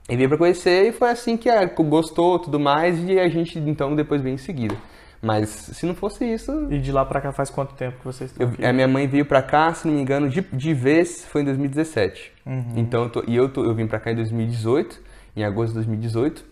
E 0.09 0.17
veio 0.17 0.29
pra 0.29 0.39
conhecer 0.39 0.89
e 0.89 0.93
foi 0.93 1.11
assim 1.11 1.37
que 1.37 1.49
ela 1.49 1.65
gostou 1.67 2.39
tudo 2.39 2.61
mais 2.61 2.99
e 3.09 3.19
a 3.19 3.29
gente 3.29 3.59
então 3.59 3.95
depois 3.97 4.23
veio 4.23 4.35
em 4.35 4.39
seguida. 4.39 4.77
Mas 5.21 5.49
se 5.49 5.85
não 5.87 5.95
fosse 5.95 6.25
isso, 6.25 6.69
E 6.71 6.79
de 6.79 6.93
lá 6.93 7.05
pra 7.05 7.21
cá 7.21 7.33
faz 7.33 7.51
quanto 7.51 7.75
tempo 7.75 7.99
que 7.99 8.05
vocês 8.05 8.31
estão 8.31 8.47
eu- 8.47 8.53
aqui? 8.53 8.65
a 8.65 8.73
minha 8.73 8.87
mãe 8.87 9.09
veio 9.09 9.25
pra 9.25 9.43
cá, 9.43 9.73
se 9.75 9.87
não 9.89 9.95
me 9.95 10.01
engano, 10.01 10.29
de, 10.29 10.43
de 10.43 10.75
vez 10.75 11.25
foi 11.25 11.41
em 11.41 11.45
2017. 11.45 12.33
Então 12.77 13.05
eu 13.05 13.11
tô- 13.11 13.25
e 13.27 13.35
eu, 13.35 13.49
tô- 13.49 13.65
eu 13.65 13.75
vim 13.75 13.87
pra 13.87 13.99
cá 13.99 14.13
em 14.13 14.15
2018, 14.15 15.01
em 15.35 15.43
agosto 15.43 15.69
de 15.71 15.75
2018. 15.77 16.45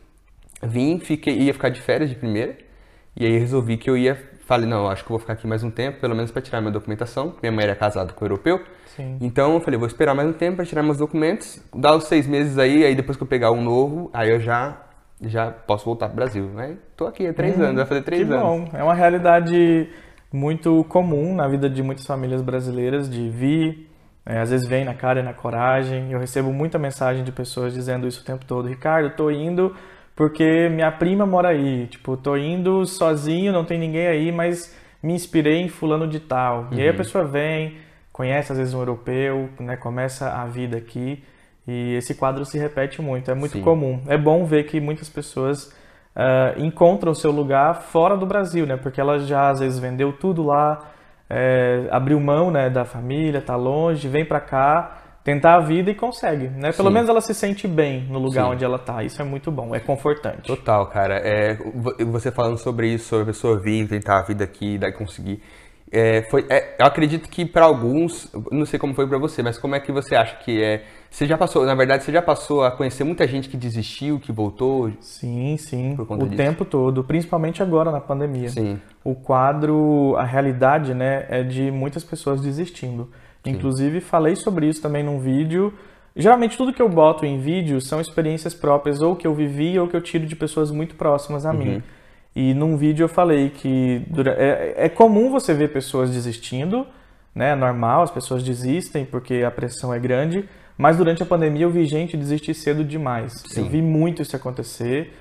Vim, 0.63 0.99
fiquei, 0.99 1.39
ia 1.39 1.53
ficar 1.53 1.69
de 1.69 1.81
férias 1.81 2.11
de 2.11 2.17
primeira. 2.17 2.57
E 3.17 3.25
aí 3.25 3.39
resolvi 3.39 3.77
que 3.77 3.89
eu 3.89 3.97
ia, 3.97 4.19
falei, 4.47 4.69
não, 4.69 4.89
acho 4.89 5.03
que 5.03 5.09
vou 5.11 5.19
ficar 5.19 5.35
aqui 5.35 5.47
mais 5.47 5.63
um 5.63 5.71
tempo, 5.71 6.01
pelo 6.01 6.15
menos 6.15 6.31
pra 6.31 6.41
tirar 6.43 6.61
minha 6.61 6.73
documentação. 6.73 7.35
Minha 7.43 7.53
mãe 7.53 7.65
era 7.65 7.75
casada 7.75 8.13
com 8.13 8.25
um 8.25 8.29
europeu. 8.29 8.61
Sim. 8.97 9.17
Então 9.21 9.55
eu 9.55 9.61
falei, 9.61 9.79
vou 9.79 9.87
esperar 9.89 10.15
mais 10.15 10.29
um 10.29 10.33
tempo 10.33 10.57
para 10.57 10.65
tirar 10.65 10.83
meus 10.83 10.99
documentos, 10.99 11.61
dar 11.75 11.95
os 11.97 12.05
seis 12.05 12.27
meses 12.27 12.59
aí, 12.59 12.85
aí 12.85 12.95
depois 12.95 13.17
que 13.17 13.23
eu 13.23 13.27
pegar 13.27 13.51
um 13.51 13.63
novo, 13.63 14.11
aí 14.13 14.31
eu 14.31 14.41
já 14.41 14.81
já 15.23 15.51
posso 15.51 15.85
voltar 15.85 16.07
pro 16.09 16.17
Brasil. 16.17 16.51
Aí 16.57 16.77
tô 16.97 17.07
aqui 17.07 17.27
há 17.27 17.33
três 17.33 17.59
anos, 17.59 17.77
vai 17.77 17.87
fazer 17.87 18.03
três 18.03 18.23
Hum, 18.23 18.27
que 18.29 18.33
anos. 18.35 18.71
bom. 18.71 18.77
É 18.79 18.83
uma 18.83 18.95
realidade 18.95 19.89
muito 20.33 20.85
comum 20.89 21.35
na 21.35 21.49
vida 21.49 21.71
de 21.71 21.83
muitas 21.83 22.07
famílias 22.07 22.43
brasileiras 22.43 23.09
de 23.09 23.31
vir, 23.31 23.89
é, 24.27 24.41
às 24.41 24.51
vezes 24.51 24.67
vem 24.69 24.85
na 24.85 24.93
cara 24.95 25.21
e 25.21 25.23
na 25.23 25.33
coragem. 25.33 26.11
Eu 26.13 26.19
recebo 26.19 26.53
muita 26.53 26.79
mensagem 26.79 27.25
de 27.25 27.33
pessoas 27.33 27.73
dizendo 27.73 28.07
isso 28.07 28.21
o 28.21 28.25
tempo 28.25 28.45
todo. 28.45 28.69
Ricardo, 28.69 29.15
tô 29.17 29.31
indo 29.31 29.75
porque 30.17 30.69
minha 30.69 30.91
prima 30.93 31.27
mora 31.27 31.49
aí. 31.49 31.87
Tipo, 31.87 32.17
tô 32.17 32.37
indo 32.37 32.85
sozinho, 32.87 33.53
não 33.53 33.65
tem 33.65 33.79
ninguém 33.79 34.07
aí, 34.07 34.33
mas 34.33 34.75
me 35.03 35.13
inspirei 35.13 35.61
em 35.61 35.69
fulano 35.69 36.07
de 36.07 36.21
tal. 36.21 36.69
E 36.73 36.81
aí 36.81 36.87
Uhum. 36.89 36.95
a 36.95 36.97
pessoa 36.97 37.25
vem, 37.25 37.79
conhece 38.13 38.53
às 38.53 38.59
vezes 38.59 38.75
um 38.75 38.79
europeu, 38.79 39.49
né, 39.61 39.77
começa 39.77 40.31
a 40.31 40.47
vida 40.47 40.77
aqui. 40.77 41.23
E 41.67 41.95
esse 41.95 42.15
quadro 42.15 42.45
se 42.45 42.59
repete 42.59 43.01
muito, 43.01 43.31
é 43.31 43.35
muito 43.35 43.53
Sim. 43.53 43.63
comum. 43.63 44.01
É 44.07 44.19
bom 44.19 44.45
ver 44.45 44.65
que 44.65 44.79
muitas 44.81 45.09
pessoas 45.09 45.75
ah, 46.15 46.55
encontram 46.59 47.11
o 47.13 47.15
seu 47.15 47.31
lugar 47.31 47.83
fora 47.83 48.17
do 48.17 48.27
Brasil, 48.27 48.67
né? 48.67 48.77
Porque 48.77 49.01
ela 49.01 49.19
já 49.19 49.49
às 49.49 49.61
vezes 49.61 49.79
vendeu 49.79 50.13
tudo 50.13 50.43
lá, 50.45 50.79
é, 51.29 51.89
abriu 51.91 52.21
mão 52.21 52.51
né, 52.51 52.69
da 52.71 52.85
família, 52.85 53.41
tá 53.41 53.57
longe, 53.57 54.09
vem 54.09 54.25
pra 54.25 54.41
cá 54.41 54.99
tentar 55.25 55.55
a 55.57 55.61
vida 55.61 55.91
e 55.91 55.95
consegue, 55.95 56.49
né? 56.49 56.71
Pelo 56.71 56.89
Sim. 56.89 56.95
menos 56.95 57.09
ela 57.09 57.21
se 57.23 57.33
sente 57.35 57.67
bem 57.67 58.03
no 58.11 58.19
lugar 58.19 58.45
Sim. 58.45 58.51
onde 58.53 58.65
ela 58.65 58.79
tá. 58.79 59.03
Isso 59.03 59.21
é 59.23 59.25
muito 59.25 59.51
bom, 59.51 59.75
é 59.75 59.81
confortante. 59.81 60.43
Total, 60.43 60.87
cara. 60.89 61.17
É, 61.17 61.55
vo- 61.55 61.95
você 62.13 62.31
falando 62.31 62.59
sobre 62.59 62.89
isso, 62.89 63.07
sobre 63.09 63.23
a 63.23 63.27
pessoa 63.27 63.59
vir, 63.59 63.89
tentar 63.89 64.19
a 64.19 64.23
vida 64.23 64.45
aqui, 64.45 64.77
daí 64.77 64.93
conseguir. 64.93 65.43
É, 65.91 66.23
foi, 66.29 66.45
é, 66.51 66.75
eu 66.79 66.87
acredito 66.87 67.29
que 67.29 67.47
para 67.47 67.65
alguns, 67.65 68.29
não 68.51 68.67
sei 68.67 68.79
como 68.81 68.95
foi 68.95 69.07
para 69.07 69.17
você, 69.17 69.43
mas 69.43 69.57
como 69.59 69.77
é 69.77 69.81
que 69.81 69.93
você 69.93 70.17
acha 70.17 70.37
que 70.37 70.63
é? 70.63 70.83
Você 71.09 71.25
já 71.25 71.39
passou, 71.39 71.65
na 71.65 71.75
verdade, 71.75 72.03
você 72.03 72.11
já 72.11 72.21
passou 72.21 72.65
a 72.65 72.71
conhecer 72.73 73.05
muita 73.05 73.27
gente 73.29 73.49
que 73.49 73.57
desistiu, 73.57 74.19
que 74.19 74.33
voltou? 74.33 74.91
Sim, 75.01 75.57
sim, 75.57 75.95
o 75.97 76.17
disso. 76.25 76.37
tempo 76.37 76.65
todo, 76.65 77.05
principalmente 77.05 77.63
agora 77.63 77.93
na 77.93 78.01
pandemia. 78.01 78.49
Sim. 78.49 78.81
O 79.05 79.15
quadro, 79.15 80.17
a 80.19 80.25
realidade, 80.25 80.93
né, 80.95 81.27
é 81.29 81.43
de 81.45 81.71
muitas 81.71 82.03
pessoas 82.03 82.41
desistindo. 82.41 83.09
Inclusive, 83.45 84.01
falei 84.01 84.37
sobre 84.37 84.69
isso 84.69 84.81
também 84.81 85.03
num 85.03 85.19
vídeo. 85.19 85.73
Geralmente, 86.17 86.57
tudo 86.57 86.73
que 86.73 86.81
eu 86.81 86.89
boto 86.89 87.27
em 87.27 87.39
vídeo 87.39 87.81
são 87.81 88.01
experiências 88.01 88.55
próprias, 88.55 89.03
ou 89.03 89.17
que 89.17 89.27
eu 89.27 89.35
vivi, 89.35 89.79
ou 89.79 89.89
que 89.89 89.97
eu 89.97 90.01
tiro 90.01 90.27
de 90.27 90.37
pessoas 90.37 90.71
muito 90.71 90.95
próximas 90.95 91.45
a 91.45 91.53
mim. 91.53 91.83
E 92.35 92.55
num 92.55 92.77
vídeo 92.77 93.05
eu 93.05 93.09
falei 93.09 93.51
que 93.51 94.03
é, 94.37 94.87
é 94.87 94.89
comum 94.89 95.31
você 95.31 95.55
ver 95.55 95.73
pessoas 95.73 96.11
desistindo, 96.11 96.87
né? 97.35 97.51
É 97.51 97.55
normal, 97.55 98.03
as 98.03 98.11
pessoas 98.11 98.43
desistem 98.43 99.05
porque 99.05 99.43
a 99.45 99.51
pressão 99.51 99.93
é 99.93 99.99
grande. 99.99 100.49
Mas 100.77 100.97
durante 100.97 101.23
a 101.23 101.27
pandemia 101.27 101.65
eu 101.65 101.71
vi 101.71 101.85
gente 101.85 102.17
desistir 102.17 102.55
cedo 102.55 102.85
demais. 102.85 103.45
Eu 103.57 103.65
Sim. 103.65 103.69
vi 103.69 103.81
muito 103.81 104.23
isso 104.23 104.35
acontecer. 104.35 105.13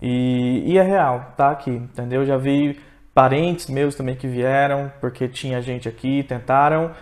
E, 0.00 0.62
e 0.72 0.78
é 0.78 0.82
real, 0.82 1.34
tá 1.36 1.50
aqui, 1.50 1.70
entendeu? 1.70 2.24
Já 2.24 2.36
vi 2.36 2.78
parentes 3.12 3.68
meus 3.68 3.94
também 3.94 4.14
que 4.14 4.28
vieram, 4.28 4.90
porque 5.00 5.28
tinha 5.28 5.60
gente 5.60 5.88
aqui, 5.88 6.22
tentaram, 6.22 6.92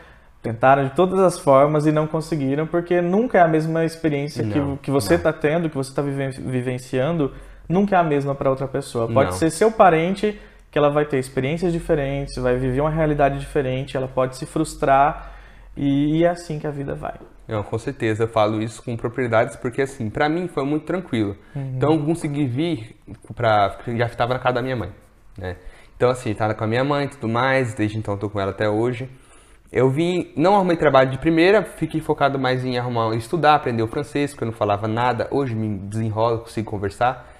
tentaram 0.43 0.85
de 0.85 0.91
todas 0.91 1.19
as 1.21 1.39
formas 1.39 1.87
e 1.87 1.93
não 1.93 2.07
conseguiram, 2.07 2.67
porque 2.67 3.01
nunca 3.01 3.39
é 3.39 3.41
a 3.43 3.49
mesma 3.49 3.85
experiência 3.85 4.45
que, 4.45 4.59
Não, 4.59 4.77
que 4.77 4.91
você 4.91 5.11
não. 5.11 5.17
está 5.17 5.33
tendo, 5.33 5.69
que 5.69 5.77
você 5.77 5.91
está 5.91 6.03
vivenciando, 6.03 7.33
nunca 7.69 7.97
é 7.97 7.99
a 7.99 8.05
mesma 8.05 8.35
para 8.35 8.49
outra 8.51 8.69
pessoa. 8.69 9.07
Pode 9.09 9.31
Não. 9.31 9.37
ser 9.37 9.51
seu 9.51 9.71
parente, 9.71 10.41
que 10.71 10.79
ela 10.79 10.91
vai 10.91 11.05
ter 11.05 11.19
experiências 11.19 11.73
diferentes, 11.73 12.37
vai 12.37 12.57
viver 12.57 12.81
uma 12.81 12.91
realidade 12.91 13.39
diferente, 13.39 13.97
ela 13.97 14.09
pode 14.09 14.37
se 14.37 14.47
frustrar, 14.47 15.33
e, 15.77 16.19
e 16.19 16.25
é 16.25 16.29
assim 16.29 16.59
que 16.59 16.67
a 16.67 16.71
vida 16.71 16.95
vai. 16.95 17.15
Não, 17.47 17.63
com 17.63 17.79
certeza, 17.79 18.25
eu 18.25 18.29
falo 18.29 18.61
isso 18.61 18.83
com 18.83 18.97
propriedades 18.97 19.57
porque 19.57 19.81
assim, 19.81 20.11
pra 20.11 20.29
mim 20.29 20.49
foi 20.49 20.65
muito 20.65 20.85
tranquilo. 20.85 21.35
Então 21.55 21.95
eu 21.95 22.05
consegui 22.05 22.45
vir 22.47 22.97
pra. 23.35 23.79
já 23.97 24.05
estava 24.07 24.35
na 24.35 24.41
casa 24.41 24.57
da 24.57 24.63
minha 24.63 24.77
mãe, 24.77 24.91
né? 25.37 25.57
Então 25.97 26.11
assim, 26.11 26.35
tava 26.35 26.53
com 26.55 26.65
a 26.65 26.67
minha 26.67 26.85
mãe 26.85 27.07
e 27.07 27.09
tudo 27.09 27.27
mais, 27.29 27.73
desde 27.75 27.97
então 27.97 28.19
tô 28.19 28.29
com 28.29 28.39
ela 28.39 28.51
até 28.51 28.69
hoje. 28.69 29.09
Eu 29.71 29.91
vim, 29.91 30.33
não 30.35 30.57
arrumei 30.57 30.79
trabalho 30.79 31.11
de 31.11 31.19
primeira, 31.19 31.63
fiquei 31.63 32.01
focado 32.01 32.39
mais 32.39 32.65
em 32.65 32.79
arrumar, 32.79 33.15
estudar, 33.15 33.55
aprender 33.55 33.83
o 33.83 33.87
francês, 33.87 34.31
porque 34.31 34.45
eu 34.45 34.47
não 34.47 34.53
falava 34.55 34.89
nada. 34.89 35.29
Hoje 35.31 35.55
me 35.55 35.77
desenrolo, 35.77 36.39
consigo 36.39 36.71
conversar. 36.71 37.38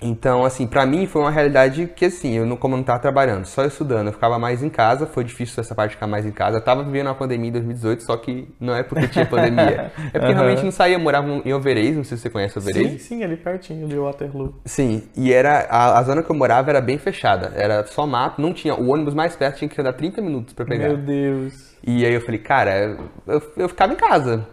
Então, 0.00 0.44
assim, 0.44 0.66
pra 0.66 0.84
mim 0.84 1.06
foi 1.06 1.22
uma 1.22 1.30
realidade 1.30 1.86
que, 1.96 2.04
assim, 2.04 2.34
eu 2.34 2.44
não, 2.44 2.54
como 2.56 2.74
eu 2.74 2.78
não 2.78 2.84
tava 2.84 2.98
trabalhando, 2.98 3.46
só 3.46 3.64
estudando, 3.64 4.08
eu 4.08 4.12
ficava 4.12 4.38
mais 4.38 4.62
em 4.62 4.68
casa, 4.68 5.06
foi 5.06 5.24
difícil 5.24 5.58
essa 5.60 5.74
parte 5.74 5.90
de 5.90 5.96
ficar 5.96 6.06
mais 6.06 6.26
em 6.26 6.30
casa. 6.30 6.58
Eu 6.58 6.60
tava 6.60 6.84
vivendo 6.84 7.06
uma 7.06 7.14
pandemia 7.14 7.48
em 7.48 7.52
2018, 7.52 8.04
só 8.04 8.16
que 8.18 8.46
não 8.60 8.74
é 8.74 8.82
porque 8.82 9.08
tinha 9.08 9.24
pandemia. 9.24 9.90
É 10.12 10.18
porque 10.18 10.32
Aham. 10.32 10.34
realmente 10.34 10.64
não 10.64 10.70
saía, 10.70 10.96
eu 10.96 11.00
morava 11.00 11.26
em 11.44 11.52
Overês, 11.52 11.96
não 11.96 12.04
sei 12.04 12.16
se 12.16 12.24
você 12.24 12.30
conhece 12.30 12.58
Overês. 12.58 12.92
Sim, 12.92 12.98
sim, 12.98 13.24
ali 13.24 13.36
pertinho 13.36 13.88
de 13.88 13.96
Waterloo. 13.96 14.54
Sim, 14.64 15.02
e 15.16 15.32
era 15.32 15.66
a, 15.70 15.98
a 15.98 16.02
zona 16.02 16.22
que 16.22 16.30
eu 16.30 16.36
morava 16.36 16.70
era 16.70 16.80
bem 16.80 16.98
fechada, 16.98 17.52
era 17.54 17.84
só 17.86 18.06
mato, 18.06 18.40
não 18.40 18.52
tinha, 18.52 18.74
o 18.74 18.88
ônibus 18.88 19.14
mais 19.14 19.34
perto 19.34 19.58
tinha 19.58 19.68
que 19.68 19.80
andar 19.80 19.94
30 19.94 20.20
minutos 20.20 20.52
pra 20.54 20.64
pegar. 20.64 20.88
Meu 20.88 20.96
Deus. 20.96 21.74
E 21.86 22.04
aí 22.04 22.12
eu 22.12 22.20
falei, 22.20 22.38
cara, 22.38 22.98
eu, 23.26 23.52
eu 23.56 23.68
ficava 23.68 23.92
em 23.92 23.96
casa. 23.96 24.46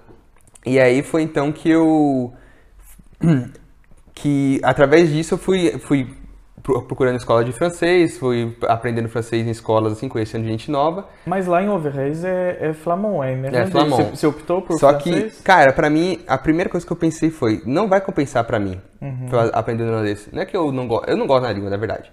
E 0.66 0.80
aí 0.80 1.02
foi 1.04 1.24
então 1.24 1.52
que 1.52 1.70
eu. 1.70 2.34
Que 4.14 4.60
através 4.64 5.10
disso 5.12 5.34
eu 5.36 5.38
fui, 5.38 5.72
fui 5.80 6.08
pro- 6.62 6.82
procurando 6.84 7.16
escola 7.18 7.44
de 7.44 7.52
francês, 7.52 8.18
fui 8.18 8.56
aprendendo 8.68 9.10
francês 9.10 9.46
em 9.46 9.50
escolas, 9.50 9.94
assim, 9.94 10.08
conhecendo 10.08 10.46
gente 10.46 10.70
nova. 10.72 11.08
Mas 11.26 11.48
lá 11.48 11.62
em 11.62 11.70
Overreis 11.70 12.24
é, 12.24 12.58
é 12.62 12.74
flamand, 12.74 13.24
é 13.26 13.36
mesmo? 13.36 13.58
É 13.58 13.66
flamand. 13.68 13.96
Você, 14.04 14.16
você 14.18 14.28
optou 14.28 14.62
por 14.62 14.78
Só 14.80 14.90
francês? 14.92 15.38
que, 15.38 15.44
cara, 15.44 15.74
pra 15.74 15.90
mim, 15.90 16.20
a 16.28 16.38
primeira 16.38 16.70
coisa 16.70 16.86
que 16.86 16.92
eu 16.94 16.98
pensei 16.98 17.30
foi, 17.30 17.62
não 17.66 17.88
vai 17.90 18.00
compensar 18.02 18.44
pra 18.44 18.60
mim 18.60 18.80
Uhum. 19.02 19.28
pra 19.30 19.46
aprender 19.48 19.84
holandês. 19.84 20.30
Não 20.32 20.42
é 20.42 20.46
que 20.46 20.56
eu 20.56 20.72
não 20.72 20.88
gosto, 20.88 21.10
eu 21.10 21.18
não 21.18 21.28
gosto 21.28 21.44
da 21.44 21.52
língua, 21.52 21.70
na 21.70 21.78
verdade. 21.78 22.12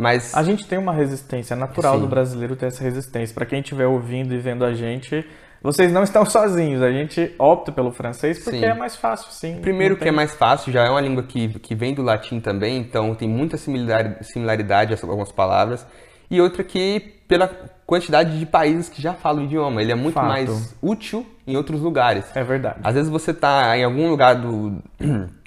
Mas 0.00 0.32
A 0.32 0.44
gente 0.44 0.64
tem 0.64 0.78
uma 0.78 0.92
resistência, 0.92 1.54
é 1.54 1.56
natural 1.56 1.94
Sim. 1.96 2.00
do 2.02 2.06
brasileiro 2.06 2.54
ter 2.54 2.66
essa 2.66 2.84
resistência. 2.84 3.34
Pra 3.34 3.44
quem 3.44 3.58
estiver 3.58 3.86
ouvindo 3.86 4.32
e 4.32 4.38
vendo 4.38 4.64
a 4.64 4.72
gente, 4.72 5.26
vocês 5.62 5.92
não 5.92 6.02
estão 6.02 6.24
sozinhos. 6.24 6.82
A 6.82 6.90
gente 6.90 7.34
opta 7.38 7.72
pelo 7.72 7.90
francês 7.92 8.38
porque 8.42 8.58
Sim. 8.60 8.64
é 8.64 8.74
mais 8.74 8.96
fácil, 8.96 9.30
sim. 9.32 9.58
Primeiro 9.60 9.94
Não 9.94 9.98
que 9.98 10.04
tem- 10.04 10.12
é 10.12 10.16
mais 10.16 10.34
fácil, 10.34 10.72
já 10.72 10.84
é 10.84 10.90
uma 10.90 11.00
língua 11.00 11.22
que, 11.22 11.58
que 11.58 11.74
vem 11.74 11.94
do 11.94 12.02
latim 12.02 12.40
também, 12.40 12.78
então 12.78 13.14
tem 13.14 13.28
muita 13.28 13.56
similar- 13.56 14.18
similaridade 14.22 14.94
a 14.94 14.98
algumas 15.02 15.32
palavras. 15.32 15.86
E 16.30 16.40
outra 16.40 16.62
que 16.62 17.14
pela 17.26 17.48
quantidade 17.86 18.38
de 18.38 18.44
países 18.46 18.88
que 18.88 19.00
já 19.00 19.14
falam 19.14 19.42
o 19.42 19.44
idioma, 19.46 19.80
ele 19.80 19.92
é 19.92 19.94
muito 19.94 20.14
Fato. 20.14 20.26
mais 20.28 20.76
útil 20.82 21.24
em 21.46 21.56
outros 21.56 21.80
lugares. 21.80 22.24
É 22.36 22.44
verdade. 22.44 22.80
Às 22.84 22.94
vezes 22.94 23.10
você 23.10 23.32
tá 23.32 23.76
em 23.76 23.84
algum 23.84 24.08
lugar 24.10 24.34
do. 24.34 24.82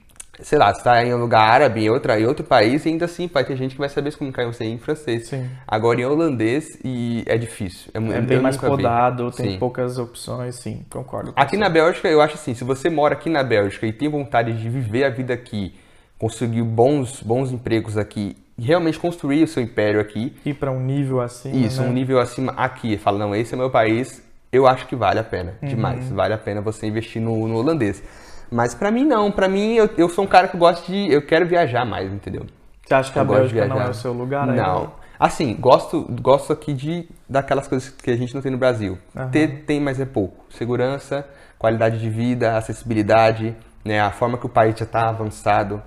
Sei 0.41 0.57
lá, 0.57 0.73
você 0.73 0.81
tá 0.83 1.03
em 1.05 1.13
um 1.13 1.17
lugar 1.17 1.41
árabe, 1.41 1.81
em, 1.85 1.89
outra, 1.89 2.19
em 2.19 2.25
outro 2.25 2.43
país, 2.45 2.85
e 2.85 2.89
ainda 2.89 3.05
assim 3.05 3.29
vai 3.31 3.43
ter 3.43 3.55
gente 3.55 3.73
que 3.75 3.79
vai 3.79 3.89
saber 3.89 4.11
se 4.11 4.17
comunicar 4.17 4.45
com 4.45 4.51
você 4.53 4.63
em 4.65 4.77
francês. 4.77 5.27
Sim. 5.27 5.47
Agora 5.67 6.01
em 6.01 6.05
holandês 6.05 6.65
e 6.83 7.23
é 7.27 7.37
difícil. 7.37 7.91
É 7.93 7.97
eu 7.97 8.21
bem 8.23 8.39
mais 8.41 8.55
nunca 8.55 8.69
vi. 8.69 8.75
codado, 8.77 9.31
tem 9.31 9.51
Sim. 9.51 9.59
poucas 9.59 9.97
opções, 9.97 10.55
sim, 10.55 10.85
concordo. 10.89 11.33
Aqui 11.35 11.51
você. 11.55 11.57
na 11.57 11.69
Bélgica, 11.69 12.07
eu 12.07 12.21
acho 12.21 12.35
assim, 12.35 12.53
se 12.53 12.63
você 12.63 12.89
mora 12.89 13.13
aqui 13.13 13.29
na 13.29 13.43
Bélgica 13.43 13.85
e 13.85 13.93
tem 13.93 14.09
vontade 14.09 14.53
de 14.53 14.69
viver 14.69 15.03
a 15.03 15.09
vida 15.09 15.33
aqui, 15.33 15.73
conseguir 16.17 16.63
bons, 16.63 17.21
bons 17.21 17.51
empregos 17.51 17.97
aqui 17.97 18.35
e 18.57 18.63
realmente 18.63 18.99
construir 18.99 19.43
o 19.43 19.47
seu 19.47 19.61
império 19.63 19.99
aqui, 19.99 20.35
Ir 20.45 20.53
pra 20.55 20.71
um 20.71 20.79
nível 20.79 21.19
assim. 21.21 21.51
isso, 21.65 21.81
né? 21.81 21.87
um 21.87 21.91
nível 21.93 22.19
acima 22.19 22.51
aqui, 22.57 22.97
fala, 22.97 23.17
não, 23.19 23.35
esse 23.35 23.53
é 23.53 23.57
meu 23.57 23.69
país, 23.69 24.23
eu 24.51 24.67
acho 24.67 24.85
que 24.87 24.95
vale 24.95 25.19
a 25.19 25.23
pena, 25.23 25.53
Uhum. 25.61 25.67
demais, 25.69 26.09
vale 26.11 26.33
a 26.33 26.37
pena 26.37 26.61
você 26.61 26.85
investir 26.87 27.21
no, 27.21 27.47
no 27.47 27.55
holandês. 27.57 28.03
Mas 28.51 28.75
pra 28.75 28.91
mim 28.91 29.05
não, 29.05 29.31
pra 29.31 29.47
mim 29.47 29.75
eu, 29.75 29.89
eu 29.97 30.09
sou 30.09 30.25
um 30.25 30.27
cara 30.27 30.49
que 30.49 30.57
gosta 30.57 30.85
de, 30.91 31.11
eu 31.11 31.25
quero 31.25 31.47
viajar 31.47 31.85
mais, 31.85 32.11
entendeu? 32.11 32.45
Você 32.85 32.93
acha 32.93 33.13
que 33.13 33.17
a 33.17 33.21
Eu 33.21 33.25
de 33.25 33.33
Bélgica 33.33 33.67
não 33.67 33.81
é 33.81 33.89
o 33.89 33.93
seu 33.93 34.11
lugar? 34.11 34.49
aí? 34.49 34.57
Não. 34.57 34.91
Assim, 35.17 35.55
gosto, 35.55 36.05
gosto 36.21 36.51
aqui 36.51 36.73
de 36.73 37.07
daquelas 37.29 37.67
coisas 37.67 37.89
que 37.89 38.11
a 38.11 38.17
gente 38.17 38.33
não 38.33 38.41
tem 38.41 38.51
no 38.51 38.57
Brasil. 38.57 38.97
Aham. 39.15 39.29
Ter 39.29 39.63
tem, 39.65 39.79
mas 39.79 39.99
é 39.99 40.05
pouco. 40.05 40.43
Segurança, 40.49 41.25
qualidade 41.57 41.99
de 41.99 42.09
vida, 42.09 42.57
acessibilidade, 42.57 43.55
né? 43.85 44.01
A 44.01 44.11
forma 44.11 44.37
que 44.37 44.45
o 44.45 44.49
país 44.49 44.77
já 44.77 44.83
está 44.83 45.07
avançado. 45.07 45.81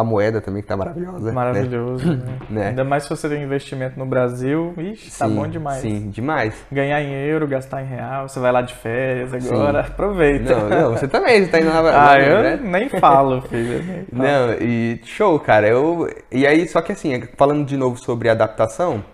A 0.00 0.04
moeda 0.04 0.40
também 0.40 0.62
que 0.62 0.68
tá 0.68 0.76
maravilhosa. 0.76 1.26
né? 1.26 1.32
Maravilhoso, 1.32 2.06
né? 2.16 2.38
Né? 2.48 2.68
Ainda 2.68 2.84
mais 2.84 3.02
se 3.04 3.10
você 3.10 3.28
tem 3.28 3.42
investimento 3.42 3.98
no 3.98 4.06
Brasil, 4.06 4.74
ixi, 4.78 5.10
tá 5.18 5.28
Sim, 5.28 5.34
bom 5.34 5.46
demais. 5.46 5.80
Sim, 5.82 6.08
demais. 6.10 6.54
Ganhar 6.72 7.00
em 7.02 7.12
euro, 7.12 7.46
gastar 7.46 7.82
em 7.82 7.86
real, 7.86 8.28
você 8.28 8.40
vai 8.40 8.50
lá 8.52 8.62
de 8.62 8.74
férias 8.74 9.32
agora, 9.34 9.80
aproveita. 9.86 10.54
Não, 10.56 10.68
não, 10.68 10.90
você 10.92 11.06
também, 11.06 11.44
você 11.44 11.50
tá 11.50 11.58
indo 11.60 11.68
na 11.68 11.78
ah, 11.90 11.92
na- 12.16 12.18
eu 12.20 12.42
né? 12.42 12.56
nem 12.62 12.88
falo, 12.88 13.42
filho. 13.42 13.82
nem 13.84 14.04
falo. 14.06 14.22
Não, 14.22 14.52
e 14.54 15.00
show, 15.04 15.38
cara. 15.38 15.68
Eu, 15.68 16.08
e 16.32 16.46
aí, 16.46 16.66
só 16.66 16.80
que 16.80 16.92
assim, 16.92 17.20
falando 17.36 17.64
de 17.66 17.76
novo 17.76 17.96
sobre 17.98 18.28
adaptação, 18.28 19.04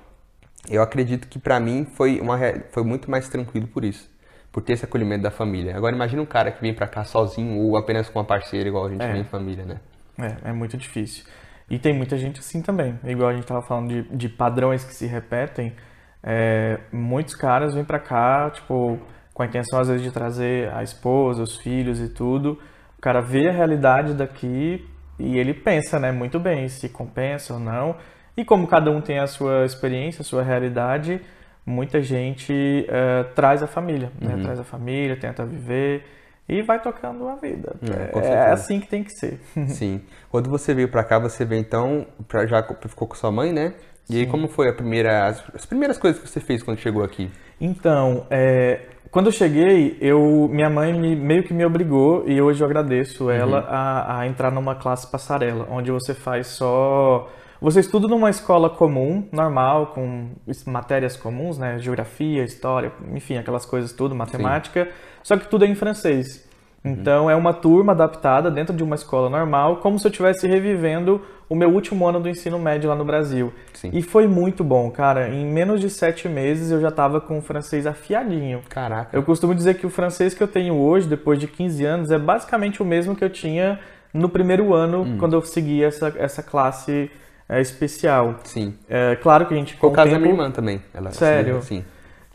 eu 0.70 0.82
acredito 0.82 1.28
que 1.28 1.38
pra 1.38 1.58
mim 1.60 1.86
foi, 1.94 2.20
uma, 2.20 2.38
foi 2.70 2.82
muito 2.82 3.10
mais 3.10 3.28
tranquilo 3.28 3.66
por 3.66 3.84
isso. 3.84 4.08
Por 4.52 4.62
ter 4.62 4.72
esse 4.72 4.84
acolhimento 4.84 5.22
da 5.22 5.30
família. 5.30 5.76
Agora 5.76 5.94
imagina 5.94 6.22
um 6.22 6.26
cara 6.26 6.50
que 6.50 6.62
vem 6.62 6.72
pra 6.72 6.86
cá 6.86 7.04
sozinho 7.04 7.58
ou 7.60 7.76
apenas 7.76 8.08
com 8.08 8.18
uma 8.18 8.24
parceira, 8.24 8.68
igual 8.68 8.86
a 8.86 8.88
gente 8.90 9.02
É. 9.02 9.12
vem 9.12 9.20
em 9.20 9.24
família, 9.24 9.64
né? 9.66 9.76
É, 10.18 10.50
é 10.50 10.52
muito 10.52 10.76
difícil. 10.76 11.24
E 11.68 11.78
tem 11.78 11.92
muita 11.92 12.16
gente 12.16 12.40
assim 12.40 12.62
também. 12.62 12.98
Igual 13.04 13.30
a 13.30 13.34
gente 13.34 13.46
tava 13.46 13.62
falando 13.62 13.88
de, 13.88 14.02
de 14.16 14.28
padrões 14.28 14.84
que 14.84 14.94
se 14.94 15.06
repetem. 15.06 15.74
é, 16.22 16.78
muitos 16.92 17.34
caras 17.34 17.74
vêm 17.74 17.84
pra 17.84 17.98
cá, 18.00 18.50
tipo, 18.50 18.98
com 19.34 19.42
a 19.42 19.46
intenção 19.46 19.78
às 19.78 19.88
vezes 19.88 20.02
de 20.02 20.10
trazer 20.10 20.72
a 20.72 20.82
esposa, 20.82 21.42
os 21.42 21.56
filhos 21.56 22.00
e 22.00 22.08
tudo. 22.08 22.58
O 22.98 23.00
cara 23.00 23.20
vê 23.20 23.48
a 23.48 23.52
realidade 23.52 24.14
daqui 24.14 24.84
e 25.18 25.38
ele 25.38 25.54
pensa, 25.54 25.98
né, 25.98 26.10
muito 26.12 26.38
bem, 26.40 26.68
se 26.68 26.88
compensa 26.88 27.54
ou 27.54 27.60
não. 27.60 27.96
E 28.36 28.44
como 28.44 28.66
cada 28.66 28.90
um 28.90 29.00
tem 29.00 29.18
a 29.18 29.26
sua 29.26 29.64
experiência, 29.64 30.22
a 30.22 30.24
sua 30.24 30.42
realidade, 30.42 31.20
muita 31.64 32.00
gente 32.02 32.86
é, 32.88 33.24
traz 33.34 33.62
a 33.62 33.66
família, 33.66 34.10
né? 34.20 34.36
Traz 34.42 34.60
a 34.60 34.64
família, 34.64 35.16
tenta 35.16 35.44
viver 35.44 36.04
e 36.48 36.62
vai 36.62 36.80
tocando 36.80 37.28
a 37.28 37.36
vida. 37.36 37.76
É, 37.82 38.06
com 38.06 38.18
É, 38.20 38.22
certeza. 38.22 38.52
assim 38.52 38.80
que 38.80 38.88
tem 38.88 39.02
que 39.04 39.10
ser. 39.10 39.40
Sim. 39.68 40.00
Quando 40.30 40.48
você 40.50 40.74
veio 40.74 40.88
pra 40.88 41.04
cá, 41.04 41.18
você 41.18 41.44
veio 41.44 41.60
então, 41.60 42.06
pra, 42.28 42.46
já 42.46 42.62
co- 42.62 42.76
ficou 42.88 43.08
com 43.08 43.14
sua 43.14 43.30
mãe, 43.32 43.52
né? 43.52 43.74
E 44.08 44.18
aí 44.20 44.26
como 44.26 44.46
foi 44.48 44.68
a 44.68 44.72
primeira, 44.72 45.26
as, 45.26 45.42
as 45.54 45.66
primeiras 45.66 45.98
coisas 45.98 46.20
que 46.22 46.28
você 46.28 46.40
fez 46.40 46.62
quando 46.62 46.78
chegou 46.78 47.02
aqui? 47.02 47.28
Então, 47.60 48.26
é, 48.30 48.80
quando 49.10 49.26
eu 49.26 49.32
cheguei, 49.32 49.96
eu, 50.00 50.48
minha 50.48 50.70
mãe 50.70 50.92
me- 50.92 51.16
meio 51.16 51.42
que 51.42 51.52
me 51.54 51.64
obrigou, 51.64 52.28
e 52.28 52.40
hoje 52.40 52.62
eu 52.62 52.66
agradeço 52.66 53.30
ela, 53.30 53.60
a, 53.68 54.20
a 54.20 54.26
entrar 54.28 54.52
numa 54.52 54.76
classe 54.76 55.10
passarela, 55.10 55.66
onde 55.70 55.90
você 55.90 56.14
faz 56.14 56.46
só. 56.48 57.28
Você 57.60 57.80
estuda 57.80 58.06
numa 58.06 58.28
escola 58.30 58.68
comum, 58.68 59.26
normal, 59.32 59.88
com 59.88 60.28
matérias 60.66 61.16
comuns, 61.16 61.58
né? 61.58 61.78
Geografia, 61.78 62.44
história, 62.44 62.92
enfim, 63.14 63.36
aquelas 63.38 63.64
coisas 63.64 63.92
tudo, 63.92 64.14
matemática, 64.14 64.88
só 65.22 65.36
que 65.36 65.48
tudo 65.48 65.64
é 65.64 65.68
em 65.68 65.74
francês. 65.74 66.46
Então 66.84 67.28
é 67.28 67.34
uma 67.34 67.52
turma 67.52 67.92
adaptada 67.92 68.48
dentro 68.48 68.74
de 68.76 68.84
uma 68.84 68.94
escola 68.94 69.28
normal, 69.28 69.78
como 69.78 69.98
se 69.98 70.06
eu 70.06 70.10
estivesse 70.10 70.46
revivendo 70.46 71.20
o 71.48 71.54
meu 71.56 71.68
último 71.70 72.06
ano 72.06 72.20
do 72.20 72.28
ensino 72.28 72.58
médio 72.60 72.88
lá 72.88 72.94
no 72.94 73.04
Brasil. 73.04 73.52
Sim. 73.72 73.90
E 73.92 74.02
foi 74.02 74.28
muito 74.28 74.62
bom, 74.62 74.88
cara. 74.90 75.28
Em 75.28 75.44
menos 75.44 75.80
de 75.80 75.90
sete 75.90 76.28
meses 76.28 76.70
eu 76.70 76.80
já 76.80 76.90
tava 76.92 77.20
com 77.20 77.38
o 77.38 77.42
francês 77.42 77.86
afiadinho. 77.88 78.62
Caraca. 78.68 79.16
Eu 79.16 79.22
costumo 79.24 79.52
dizer 79.54 79.74
que 79.74 79.86
o 79.86 79.90
francês 79.90 80.32
que 80.32 80.42
eu 80.42 80.46
tenho 80.48 80.74
hoje, 80.74 81.08
depois 81.08 81.40
de 81.40 81.48
15 81.48 81.84
anos, 81.84 82.10
é 82.12 82.18
basicamente 82.18 82.80
o 82.80 82.84
mesmo 82.84 83.16
que 83.16 83.24
eu 83.24 83.30
tinha 83.30 83.80
no 84.14 84.28
primeiro 84.28 84.72
ano, 84.72 85.02
Hum. 85.02 85.16
quando 85.18 85.34
eu 85.34 85.42
segui 85.42 85.82
essa, 85.82 86.14
essa 86.16 86.42
classe 86.42 87.10
é, 87.48 87.60
especial. 87.60 88.36
Sim. 88.44 88.74
É, 88.88 89.16
claro 89.16 89.46
que 89.46 89.54
a 89.54 89.56
gente 89.56 89.74
Foi 89.74 89.80
com 89.80 89.86
o 89.88 89.96
caso 89.96 90.10
da 90.10 90.16
tempo- 90.16 90.22
minha 90.28 90.34
irmã 90.34 90.50
também. 90.50 90.82
Ela, 90.94 91.10
Sério? 91.12 91.62
Sim. 91.62 91.84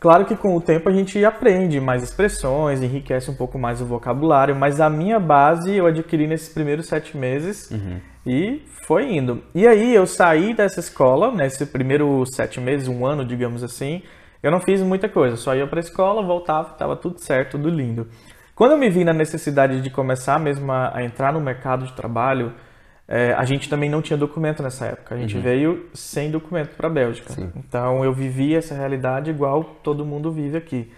Claro 0.00 0.24
que 0.24 0.34
com 0.34 0.56
o 0.56 0.60
tempo 0.60 0.88
a 0.88 0.92
gente 0.92 1.24
aprende 1.24 1.80
mais 1.80 2.02
expressões, 2.02 2.82
enriquece 2.82 3.30
um 3.30 3.34
pouco 3.34 3.56
mais 3.56 3.80
o 3.80 3.86
vocabulário, 3.86 4.56
mas 4.56 4.80
a 4.80 4.90
minha 4.90 5.20
base 5.20 5.76
eu 5.76 5.86
adquiri 5.86 6.26
nesses 6.26 6.48
primeiros 6.48 6.86
sete 6.86 7.16
meses 7.16 7.70
e 8.26 8.62
foi 8.84 9.14
indo. 9.14 9.40
E 9.54 9.64
aí 9.64 9.94
eu 9.94 10.04
saí 10.04 10.54
dessa 10.54 10.80
escola, 10.80 11.30
nesse 11.30 11.64
primeiro 11.66 12.24
sete 12.26 12.60
meses, 12.60 12.88
um 12.88 13.06
ano, 13.06 13.24
digamos 13.24 13.62
assim, 13.62 14.02
eu 14.42 14.50
não 14.50 14.58
fiz 14.58 14.80
muita 14.82 15.08
coisa, 15.08 15.36
só 15.36 15.54
ia 15.54 15.68
pra 15.68 15.78
escola, 15.78 16.20
voltava, 16.20 16.70
tava 16.70 16.96
tudo 16.96 17.20
certo, 17.20 17.52
tudo 17.52 17.68
lindo. 17.68 18.08
Quando 18.56 18.72
eu 18.72 18.78
me 18.78 18.90
vi 18.90 19.04
na 19.04 19.12
necessidade 19.12 19.80
de 19.80 19.88
começar 19.88 20.40
mesmo 20.40 20.72
a, 20.72 20.96
a 20.96 21.04
entrar 21.04 21.32
no 21.32 21.40
mercado 21.40 21.86
de 21.86 21.92
trabalho, 21.92 22.52
é, 23.14 23.34
a 23.34 23.44
gente 23.44 23.68
também 23.68 23.90
não 23.90 24.00
tinha 24.00 24.16
documento 24.16 24.62
nessa 24.62 24.86
época. 24.86 25.14
A 25.14 25.18
gente 25.18 25.36
veio 25.36 25.84
sem 25.92 26.30
documento 26.30 26.74
para 26.74 26.86
a 26.86 26.90
Bélgica. 26.90 27.30
Sim. 27.34 27.50
Então 27.56 28.02
eu 28.02 28.10
vivi 28.10 28.54
essa 28.54 28.74
realidade 28.74 29.28
igual 29.28 29.64
todo 29.82 30.02
mundo 30.02 30.32
vive 30.32 30.56
aqui. 30.56 30.90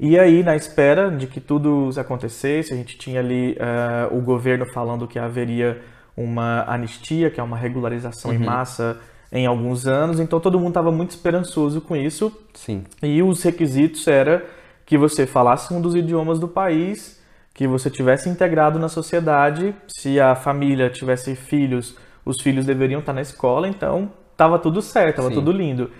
E 0.00 0.18
aí, 0.18 0.42
na 0.42 0.56
espera 0.56 1.10
de 1.10 1.26
que 1.26 1.42
tudo 1.42 1.90
acontecesse, 1.98 2.72
a 2.72 2.76
gente 2.76 2.96
tinha 2.96 3.20
ali 3.20 3.54
eh, 3.60 4.08
o 4.10 4.22
governo 4.22 4.64
falando 4.72 5.06
que 5.06 5.18
haveria 5.18 5.82
uma 6.16 6.64
anistia, 6.66 7.30
que 7.30 7.38
é 7.38 7.42
uma 7.42 7.58
regularização 7.58 8.32
em 8.32 8.38
massa 8.38 8.98
em 9.30 9.44
alguns 9.44 9.86
anos. 9.86 10.18
Então 10.20 10.40
todo 10.40 10.58
mundo 10.58 10.68
estava 10.68 10.90
muito 10.90 11.10
esperançoso 11.10 11.82
com 11.82 11.94
isso. 11.94 12.32
Sim. 12.54 12.84
E 13.02 13.22
os 13.22 13.42
requisitos 13.42 14.08
era 14.08 14.42
que 14.86 14.96
você 14.96 15.26
falasse 15.26 15.74
um 15.74 15.82
dos 15.82 15.94
idiomas 15.94 16.40
do 16.40 16.48
país, 16.48 17.21
que 17.54 17.66
você 17.66 17.90
tivesse 17.90 18.28
integrado 18.28 18.78
na 18.78 18.88
sociedade, 18.88 19.74
se 19.88 20.18
a 20.18 20.34
família 20.34 20.88
tivesse 20.88 21.34
filhos, 21.34 21.96
os 22.24 22.40
filhos 22.40 22.64
deveriam 22.64 23.00
estar 23.00 23.12
na 23.12 23.20
escola, 23.20 23.68
então 23.68 24.10
estava 24.32 24.58
tudo 24.58 24.80
certo, 24.80 25.20
estava 25.20 25.30
tudo 25.30 25.52
lindo. 25.52 25.90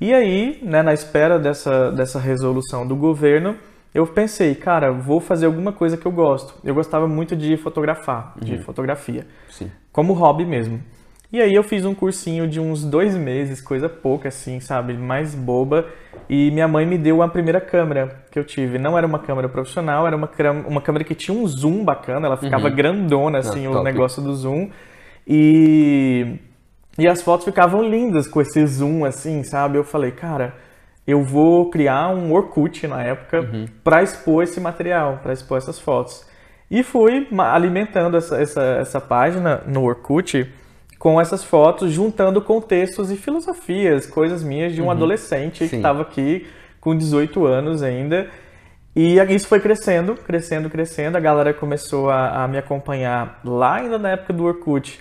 E 0.00 0.14
aí, 0.14 0.58
né, 0.62 0.82
na 0.82 0.94
espera 0.94 1.38
dessa, 1.38 1.90
dessa 1.90 2.18
resolução 2.18 2.86
do 2.86 2.96
governo, 2.96 3.56
eu 3.92 4.06
pensei, 4.06 4.54
cara, 4.54 4.92
vou 4.92 5.20
fazer 5.20 5.46
alguma 5.46 5.72
coisa 5.72 5.96
que 5.96 6.06
eu 6.06 6.12
gosto. 6.12 6.54
Eu 6.64 6.74
gostava 6.74 7.08
muito 7.08 7.36
de 7.36 7.56
fotografar, 7.56 8.34
de 8.40 8.58
fotografia 8.58 9.26
Sim. 9.50 9.70
como 9.92 10.12
hobby 10.12 10.46
mesmo. 10.46 10.80
E 11.32 11.40
aí 11.40 11.54
eu 11.54 11.62
fiz 11.62 11.84
um 11.84 11.94
cursinho 11.94 12.48
de 12.48 12.58
uns 12.58 12.84
dois 12.84 13.16
meses, 13.16 13.60
coisa 13.60 13.88
pouca 13.88 14.28
assim, 14.28 14.58
sabe? 14.58 14.94
Mais 14.94 15.32
boba. 15.32 15.86
E 16.28 16.50
minha 16.50 16.66
mãe 16.66 16.84
me 16.84 16.98
deu 16.98 17.22
a 17.22 17.28
primeira 17.28 17.60
câmera 17.60 18.24
que 18.32 18.38
eu 18.38 18.44
tive. 18.44 18.78
Não 18.78 18.98
era 18.98 19.06
uma 19.06 19.20
câmera 19.20 19.48
profissional, 19.48 20.08
era 20.08 20.16
uma, 20.16 20.28
uma 20.66 20.80
câmera 20.80 21.04
que 21.04 21.14
tinha 21.14 21.36
um 21.36 21.46
zoom 21.46 21.84
bacana, 21.84 22.26
ela 22.26 22.36
ficava 22.36 22.68
uhum. 22.68 22.74
grandona, 22.74 23.38
assim, 23.38 23.66
ah, 23.66 23.70
o 23.70 23.82
negócio 23.84 24.20
do 24.20 24.34
zoom. 24.34 24.70
E, 25.26 26.36
e 26.98 27.06
as 27.06 27.22
fotos 27.22 27.44
ficavam 27.44 27.80
lindas 27.80 28.26
com 28.26 28.40
esse 28.40 28.66
zoom, 28.66 29.04
assim, 29.04 29.44
sabe? 29.44 29.78
Eu 29.78 29.84
falei, 29.84 30.10
cara, 30.10 30.54
eu 31.06 31.22
vou 31.22 31.70
criar 31.70 32.08
um 32.08 32.32
Orkut 32.32 32.88
na 32.88 33.04
época 33.04 33.40
uhum. 33.40 33.66
para 33.84 34.02
expor 34.02 34.42
esse 34.42 34.60
material, 34.60 35.20
para 35.22 35.32
expor 35.32 35.58
essas 35.58 35.78
fotos. 35.78 36.28
E 36.68 36.82
fui 36.82 37.28
alimentando 37.38 38.16
essa, 38.16 38.40
essa, 38.40 38.62
essa 38.62 39.00
página 39.00 39.62
no 39.66 39.84
Orkut 39.84 40.52
com 41.00 41.18
essas 41.18 41.42
fotos, 41.42 41.90
juntando 41.90 42.42
contextos 42.42 43.10
e 43.10 43.16
filosofias, 43.16 44.04
coisas 44.04 44.44
minhas 44.44 44.74
de 44.74 44.82
um 44.82 44.84
uhum. 44.84 44.90
adolescente 44.90 45.64
Sim. 45.64 45.68
que 45.70 45.76
estava 45.76 46.02
aqui 46.02 46.46
com 46.78 46.94
18 46.94 47.46
anos 47.46 47.82
ainda. 47.82 48.28
E 48.94 49.18
isso 49.34 49.48
foi 49.48 49.60
crescendo, 49.60 50.14
crescendo, 50.14 50.68
crescendo. 50.68 51.16
A 51.16 51.20
galera 51.20 51.54
começou 51.54 52.10
a, 52.10 52.44
a, 52.44 52.48
me 52.48 52.58
acompanhar 52.58 53.40
lá 53.42 53.76
ainda 53.76 53.98
na 53.98 54.10
época 54.10 54.34
do 54.34 54.44
Orkut, 54.44 55.00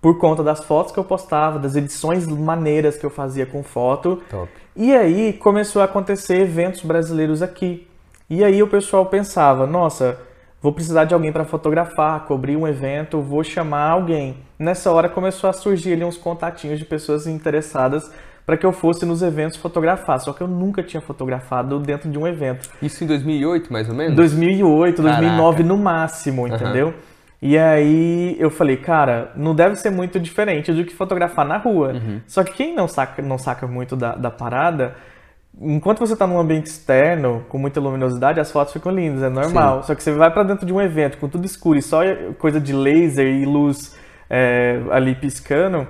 por 0.00 0.20
conta 0.20 0.44
das 0.44 0.62
fotos 0.62 0.92
que 0.92 1.00
eu 1.00 1.04
postava, 1.04 1.58
das 1.58 1.74
edições 1.74 2.28
maneiras 2.28 2.96
que 2.96 3.04
eu 3.04 3.10
fazia 3.10 3.44
com 3.44 3.64
foto. 3.64 4.22
Top. 4.30 4.48
E 4.76 4.94
aí 4.94 5.32
começou 5.32 5.82
a 5.82 5.86
acontecer 5.86 6.42
eventos 6.42 6.82
brasileiros 6.82 7.42
aqui. 7.42 7.88
E 8.28 8.44
aí 8.44 8.62
o 8.62 8.68
pessoal 8.68 9.04
pensava, 9.06 9.66
nossa, 9.66 10.16
vou 10.60 10.72
precisar 10.72 11.04
de 11.04 11.14
alguém 11.14 11.32
para 11.32 11.44
fotografar, 11.44 12.20
cobrir 12.26 12.56
um 12.56 12.66
evento, 12.66 13.20
vou 13.20 13.42
chamar 13.42 13.90
alguém. 13.90 14.36
Nessa 14.58 14.90
hora 14.90 15.08
começou 15.08 15.48
a 15.48 15.52
surgir 15.52 15.92
ali 15.92 16.04
uns 16.04 16.16
contatinhos 16.16 16.78
de 16.78 16.84
pessoas 16.84 17.26
interessadas 17.26 18.10
para 18.44 18.56
que 18.56 18.66
eu 18.66 18.72
fosse 18.72 19.06
nos 19.06 19.22
eventos 19.22 19.56
fotografar, 19.56 20.18
só 20.18 20.32
que 20.32 20.40
eu 20.40 20.48
nunca 20.48 20.82
tinha 20.82 21.00
fotografado 21.00 21.78
dentro 21.78 22.10
de 22.10 22.18
um 22.18 22.26
evento. 22.26 22.68
Isso 22.82 23.04
em 23.04 23.06
2008, 23.06 23.72
mais 23.72 23.88
ou 23.88 23.94
menos? 23.94 24.16
2008, 24.16 25.02
Caraca. 25.02 25.20
2009 25.20 25.62
no 25.62 25.78
máximo, 25.78 26.48
entendeu? 26.48 26.88
Uhum. 26.88 26.94
E 27.42 27.56
aí 27.56 28.36
eu 28.38 28.50
falei, 28.50 28.76
cara, 28.76 29.32
não 29.34 29.54
deve 29.54 29.76
ser 29.76 29.90
muito 29.90 30.20
diferente 30.20 30.72
do 30.72 30.84
que 30.84 30.94
fotografar 30.94 31.46
na 31.46 31.56
rua. 31.56 31.92
Uhum. 31.92 32.20
Só 32.26 32.44
que 32.44 32.52
quem 32.52 32.74
não 32.74 32.86
saca, 32.86 33.22
não 33.22 33.38
saca 33.38 33.66
muito 33.66 33.96
da, 33.96 34.14
da 34.14 34.30
parada, 34.30 34.94
enquanto 35.58 35.98
você 35.98 36.12
está 36.12 36.26
num 36.26 36.38
ambiente 36.38 36.66
externo, 36.66 37.44
com 37.48 37.58
muita 37.58 37.80
luminosidade, 37.80 38.40
as 38.40 38.50
fotos 38.52 38.72
ficam 38.72 38.92
lindas, 38.92 39.22
é 39.22 39.28
normal. 39.28 39.80
Sim. 39.80 39.86
Só 39.88 39.94
que 39.94 40.02
você 40.02 40.12
vai 40.12 40.30
para 40.30 40.42
dentro 40.42 40.66
de 40.66 40.72
um 40.72 40.80
evento 40.80 41.18
com 41.18 41.28
tudo 41.28 41.44
escuro 41.44 41.78
e 41.78 41.82
só 41.82 42.00
coisa 42.38 42.60
de 42.60 42.72
laser 42.72 43.26
e 43.26 43.44
luz 43.44 43.96
é, 44.28 44.80
ali 44.90 45.14
piscando, 45.14 45.86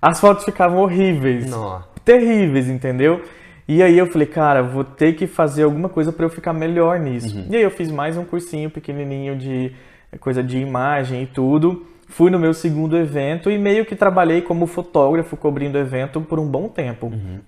as 0.00 0.20
fotos 0.20 0.44
ficavam 0.44 0.78
horríveis. 0.78 1.50
Nossa. 1.50 1.86
Terríveis, 2.04 2.68
entendeu? 2.68 3.22
E 3.66 3.82
aí 3.82 3.96
eu 3.96 4.06
falei, 4.06 4.26
cara, 4.26 4.62
vou 4.62 4.84
ter 4.84 5.14
que 5.14 5.26
fazer 5.26 5.62
alguma 5.62 5.88
coisa 5.88 6.12
para 6.12 6.26
eu 6.26 6.30
ficar 6.30 6.52
melhor 6.52 6.98
nisso. 6.98 7.36
Uhum. 7.36 7.46
E 7.50 7.56
aí 7.56 7.62
eu 7.62 7.70
fiz 7.70 7.90
mais 7.90 8.16
um 8.16 8.24
cursinho 8.24 8.70
pequenininho 8.70 9.36
de 9.36 9.72
coisa 10.20 10.42
de 10.42 10.58
imagem 10.58 11.22
e 11.22 11.26
tudo. 11.26 11.86
Fui 12.06 12.30
no 12.30 12.38
meu 12.38 12.52
segundo 12.52 12.96
evento 12.96 13.50
e 13.50 13.56
meio 13.56 13.86
que 13.86 13.96
trabalhei 13.96 14.42
como 14.42 14.66
fotógrafo 14.66 15.36
cobrindo 15.36 15.78
evento 15.78 16.20
por 16.20 16.38
um 16.38 16.46
bom 16.46 16.68
tempo. 16.68 17.06
Uhum. 17.06 17.40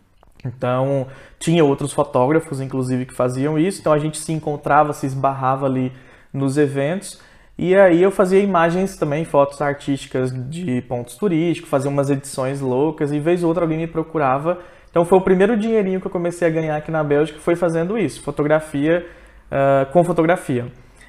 Então, 0.44 1.06
tinha 1.38 1.64
outros 1.64 1.92
fotógrafos, 1.92 2.60
inclusive, 2.60 3.06
que 3.06 3.14
faziam 3.14 3.58
isso. 3.58 3.80
Então, 3.80 3.92
a 3.92 3.98
gente 3.98 4.18
se 4.18 4.32
encontrava, 4.32 4.92
se 4.92 5.06
esbarrava 5.06 5.66
ali 5.66 5.92
nos 6.32 6.56
eventos. 6.56 7.20
E 7.58 7.74
aí 7.74 8.02
eu 8.02 8.10
fazia 8.10 8.38
imagens 8.38 8.98
também, 8.98 9.24
fotos 9.24 9.62
artísticas 9.62 10.30
de 10.50 10.82
pontos 10.82 11.16
turísticos, 11.16 11.70
fazia 11.70 11.90
umas 11.90 12.10
edições 12.10 12.60
loucas 12.60 13.12
e 13.12 13.18
vez 13.18 13.42
ou 13.42 13.48
outra 13.48 13.64
alguém 13.64 13.78
me 13.78 13.86
procurava. 13.86 14.58
Então 14.90 15.06
foi 15.06 15.18
o 15.18 15.22
primeiro 15.22 15.56
dinheirinho 15.56 15.98
que 15.98 16.06
eu 16.06 16.10
comecei 16.10 16.46
a 16.46 16.50
ganhar 16.50 16.76
aqui 16.76 16.90
na 16.90 17.02
Bélgica, 17.02 17.38
foi 17.38 17.56
fazendo 17.56 17.96
isso, 17.96 18.22
fotografia 18.22 19.06
uh, 19.50 19.90
com 19.90 20.04
fotografia. 20.04 20.66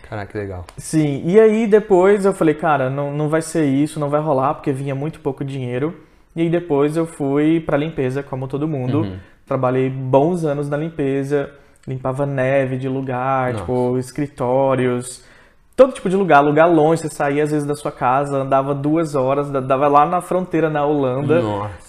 Caraca, 0.10 0.32
que 0.32 0.38
legal. 0.38 0.66
Sim, 0.78 1.22
e 1.26 1.38
aí 1.38 1.68
depois 1.68 2.24
eu 2.26 2.34
falei, 2.34 2.56
cara, 2.56 2.90
não, 2.90 3.14
não 3.14 3.28
vai 3.28 3.42
ser 3.42 3.66
isso, 3.66 4.00
não 4.00 4.10
vai 4.10 4.22
rolar, 4.22 4.54
porque 4.54 4.72
vinha 4.72 4.96
muito 4.96 5.20
pouco 5.20 5.44
dinheiro. 5.44 5.94
E 6.38 6.42
aí 6.44 6.50
depois 6.50 6.96
eu 6.96 7.08
fui 7.08 7.60
para 7.60 7.76
limpeza, 7.76 8.22
como 8.22 8.48
todo 8.48 8.68
mundo. 8.68 9.02
Uhum. 9.02 9.18
Trabalhei 9.44 9.90
bons 9.90 10.46
anos 10.46 10.70
na 10.70 10.78
limpeza, 10.78 11.50
limpava 11.88 12.28
neve 12.28 12.78
de 12.78 12.88
lugar, 12.88 13.54
Nossa. 13.54 13.66
tipo, 13.66 13.98
escritórios, 13.98 15.26
todo 15.76 15.94
tipo 15.94 16.08
de 16.08 16.16
lugar, 16.16 16.42
lugar 16.42 16.66
longe, 16.66 17.02
você 17.02 17.10
saía 17.10 17.44
às 17.44 17.50
vezes 17.50 17.68
da 17.68 17.74
sua 17.74 17.92
casa, 17.92 18.38
andava 18.38 18.76
duas 18.76 19.16
horas, 19.16 19.50
dava 19.50 19.88
lá 19.88 20.06
na 20.06 20.22
fronteira 20.22 20.70
na 20.70 20.86
Holanda 20.86 21.42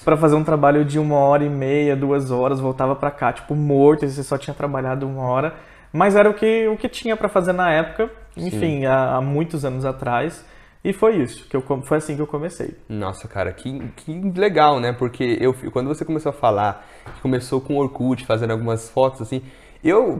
para 0.03 0.17
fazer 0.17 0.37
um 0.37 0.45
trabalho 0.45 0.83
de 0.83 0.99
uma 0.99 1.17
hora 1.17 1.45
e 1.45 1.51
meia, 1.51 1.95
duas 1.95 2.31
horas, 2.31 2.59
voltava 2.59 2.97
para 2.97 3.11
cá, 3.11 3.31
tipo, 3.33 3.55
morto, 3.55 4.07
e 4.07 4.09
você 4.09 4.23
só 4.23 4.39
tinha 4.39 4.55
trabalhado 4.55 5.07
uma 5.07 5.25
hora. 5.25 5.55
Mas 5.93 6.17
era 6.17 6.31
o 6.31 6.33
que, 6.35 6.69
o 6.69 6.77
que 6.77 6.89
tinha 6.89 7.17
para 7.17 7.29
fazer 7.29 7.53
na 7.53 7.71
época, 7.71 8.11
enfim, 8.35 8.87
há, 8.87 9.17
há, 9.17 9.21
muitos 9.21 9.63
anos 9.65 9.85
atrás. 9.85 10.43
E 10.88 10.92
foi 10.94 11.16
isso, 11.16 11.46
que 11.46 11.55
eu, 11.55 11.62
foi 11.83 11.98
assim 11.98 12.16
que 12.16 12.22
eu 12.22 12.27
comecei. 12.27 12.74
Nossa, 12.88 13.29
cara, 13.29 13.53
que, 13.53 13.79
que 13.94 14.33
legal, 14.35 14.81
né? 14.81 14.90
Porque 14.90 15.37
eu, 15.38 15.55
quando 15.70 15.87
você 15.87 16.03
começou 16.03 16.31
a 16.31 16.33
falar, 16.33 16.88
começou 17.20 17.61
com 17.61 17.74
o 17.74 17.77
Orkut, 17.77 18.24
fazendo 18.24 18.53
algumas 18.53 18.88
fotos, 18.88 19.20
assim, 19.20 19.42
eu, 19.85 20.18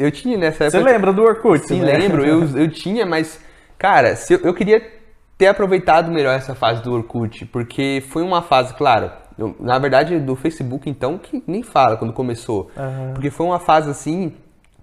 eu 0.00 0.10
tinha 0.10 0.36
nessa 0.36 0.64
época... 0.64 0.80
Você 0.80 0.84
lembra 0.92 1.12
do 1.12 1.22
Orkut? 1.22 1.68
Sim, 1.68 1.82
né? 1.82 1.96
lembro, 1.96 2.24
eu, 2.24 2.42
eu 2.58 2.68
tinha, 2.68 3.06
mas, 3.06 3.40
cara, 3.78 4.16
se 4.16 4.34
eu, 4.34 4.40
eu 4.40 4.52
queria 4.52 4.84
ter 5.38 5.46
aproveitado 5.46 6.10
melhor 6.10 6.34
essa 6.34 6.56
fase 6.56 6.82
do 6.82 6.92
Orkut, 6.92 7.46
porque 7.46 8.02
foi 8.08 8.24
uma 8.24 8.42
fase, 8.42 8.74
claro, 8.74 9.08
eu, 9.38 9.54
na 9.60 9.78
verdade 9.78 10.18
do 10.18 10.34
Facebook 10.34 10.90
então, 10.90 11.16
que 11.16 11.44
nem 11.46 11.62
fala 11.62 11.96
quando 11.96 12.12
começou, 12.12 12.72
uhum. 12.76 13.14
porque 13.14 13.30
foi 13.30 13.46
uma 13.46 13.60
fase 13.60 13.88
assim 13.88 14.32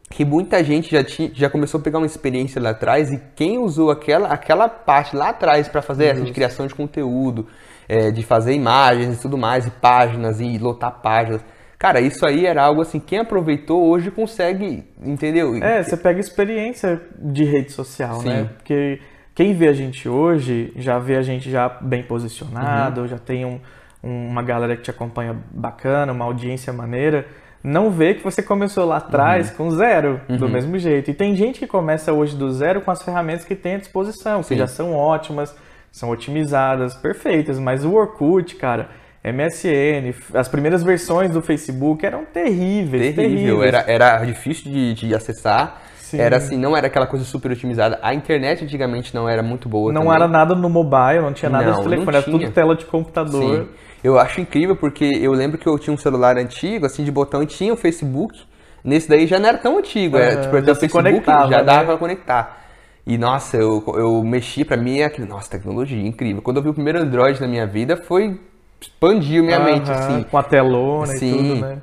que 0.09 0.25
muita 0.25 0.63
gente 0.63 0.91
já, 0.91 1.03
tinha, 1.03 1.29
já 1.33 1.49
começou 1.49 1.79
a 1.79 1.83
pegar 1.83 1.99
uma 1.99 2.05
experiência 2.05 2.61
lá 2.61 2.71
atrás 2.71 3.11
e 3.11 3.21
quem 3.35 3.59
usou 3.59 3.91
aquela, 3.91 4.29
aquela 4.29 4.67
parte 4.67 5.15
lá 5.15 5.29
atrás 5.29 5.67
para 5.67 5.81
fazer 5.81 6.05
essa 6.05 6.21
de 6.21 6.31
criação 6.31 6.65
de 6.65 6.73
conteúdo, 6.73 7.47
é, 7.87 8.09
de 8.09 8.23
fazer 8.23 8.53
imagens 8.53 9.17
e 9.17 9.21
tudo 9.21 9.37
mais, 9.37 9.67
e 9.67 9.71
páginas, 9.71 10.41
e 10.41 10.57
lotar 10.57 10.99
páginas. 11.01 11.45
Cara, 11.77 12.01
isso 12.01 12.25
aí 12.27 12.45
era 12.45 12.63
algo 12.63 12.81
assim, 12.81 12.99
quem 12.99 13.19
aproveitou 13.19 13.87
hoje 13.87 14.11
consegue, 14.11 14.83
entendeu? 15.01 15.55
É, 15.63 15.81
você 15.81 15.95
pega 15.95 16.19
experiência 16.19 16.99
de 17.17 17.45
rede 17.45 17.71
social, 17.71 18.15
Sim. 18.15 18.27
né? 18.27 18.49
Porque 18.57 18.99
quem 19.33 19.53
vê 19.53 19.69
a 19.69 19.73
gente 19.73 20.09
hoje 20.09 20.73
já 20.75 20.99
vê 20.99 21.15
a 21.15 21.21
gente 21.21 21.49
já 21.49 21.69
bem 21.69 22.03
posicionado, 22.03 23.01
uhum. 23.01 23.07
já 23.07 23.17
tem 23.17 23.45
um, 23.45 23.59
uma 24.03 24.43
galera 24.43 24.75
que 24.75 24.81
te 24.81 24.91
acompanha 24.91 25.37
bacana, 25.51 26.11
uma 26.11 26.25
audiência 26.25 26.73
maneira 26.73 27.25
não 27.63 27.91
vê 27.91 28.13
que 28.13 28.23
você 28.23 28.41
começou 28.41 28.85
lá 28.85 28.97
atrás 28.97 29.49
uhum. 29.49 29.55
com 29.55 29.71
zero, 29.71 30.21
uhum. 30.29 30.37
do 30.37 30.49
mesmo 30.49 30.77
jeito. 30.77 31.11
E 31.11 31.13
tem 31.13 31.35
gente 31.35 31.59
que 31.59 31.67
começa 31.67 32.13
hoje 32.13 32.35
do 32.35 32.51
zero 32.51 32.81
com 32.81 32.91
as 32.91 33.03
ferramentas 33.03 33.45
que 33.45 33.55
tem 33.55 33.75
à 33.75 33.77
disposição, 33.77 34.41
Sim. 34.41 34.55
que 34.55 34.59
já 34.59 34.67
são 34.67 34.93
ótimas, 34.93 35.55
são 35.91 36.09
otimizadas, 36.09 36.95
perfeitas, 36.95 37.59
mas 37.59 37.83
o 37.83 37.93
Orkut, 37.93 38.55
cara, 38.55 38.89
MSN, 39.23 40.13
as 40.33 40.47
primeiras 40.47 40.81
versões 40.83 41.31
do 41.31 41.41
Facebook 41.41 42.05
eram 42.05 42.23
terríveis. 42.25 43.15
Terrível, 43.15 43.63
Era, 43.63 43.83
era 43.87 44.23
difícil 44.23 44.71
de, 44.71 44.93
de 44.93 45.13
acessar. 45.13 45.81
Sim. 46.09 46.19
Era 46.19 46.37
assim, 46.37 46.57
não 46.57 46.75
era 46.75 46.87
aquela 46.87 47.05
coisa 47.05 47.23
super 47.23 47.51
otimizada. 47.51 47.99
A 48.01 48.15
internet 48.15 48.63
antigamente 48.63 49.13
não 49.13 49.29
era 49.29 49.43
muito 49.43 49.69
boa. 49.69 49.93
Não 49.93 50.01
também. 50.01 50.15
era 50.15 50.27
nada 50.27 50.55
no 50.55 50.67
mobile, 50.67 51.21
não 51.21 51.33
tinha 51.33 51.51
nada 51.51 51.65
não, 51.65 51.77
de 51.77 51.83
telefone, 51.83 52.17
era 52.17 52.25
tudo 52.25 52.51
tela 52.51 52.75
de 52.75 52.85
computador. 52.85 53.59
Sim. 53.59 53.67
Eu 54.03 54.17
acho 54.17 54.41
incrível 54.41 54.75
porque 54.75 55.05
eu 55.05 55.31
lembro 55.33 55.59
que 55.59 55.67
eu 55.67 55.77
tinha 55.77 55.93
um 55.93 55.97
celular 55.97 56.35
antigo, 56.35 56.87
assim, 56.87 57.03
de 57.03 57.11
botão, 57.11 57.43
e 57.43 57.45
tinha 57.45 57.71
o 57.71 57.77
Facebook. 57.77 58.41
Nesse 58.83 59.07
daí 59.07 59.27
já 59.27 59.37
não 59.37 59.49
era 59.49 59.59
tão 59.59 59.77
antigo, 59.77 60.17
era, 60.17 60.41
tipo, 60.41 60.65
já 60.65 60.71
o 60.71 60.75
Facebook 60.75 61.25
já 61.25 61.61
dava 61.61 61.79
né? 61.81 61.85
pra 61.85 61.97
conectar. 61.97 62.57
E 63.05 63.15
nossa, 63.15 63.57
eu, 63.57 63.83
eu 63.95 64.23
mexi, 64.23 64.65
pra 64.65 64.77
mim 64.77 64.99
é 64.99 65.05
aquilo, 65.05 65.27
nossa, 65.27 65.47
tecnologia 65.51 66.01
incrível. 66.01 66.41
Quando 66.41 66.57
eu 66.57 66.63
vi 66.63 66.69
o 66.69 66.73
primeiro 66.73 66.99
Android 66.99 67.39
na 67.39 67.47
minha 67.47 67.67
vida, 67.67 67.95
foi. 67.95 68.39
expandiu 68.81 69.43
minha 69.43 69.59
mente, 69.59 69.91
assim. 69.91 70.23
Com 70.23 70.37
a 70.39 70.43
telona 70.43 71.05
Sim. 71.05 71.27
e 71.27 71.37
tudo, 71.37 71.61
né? 71.67 71.81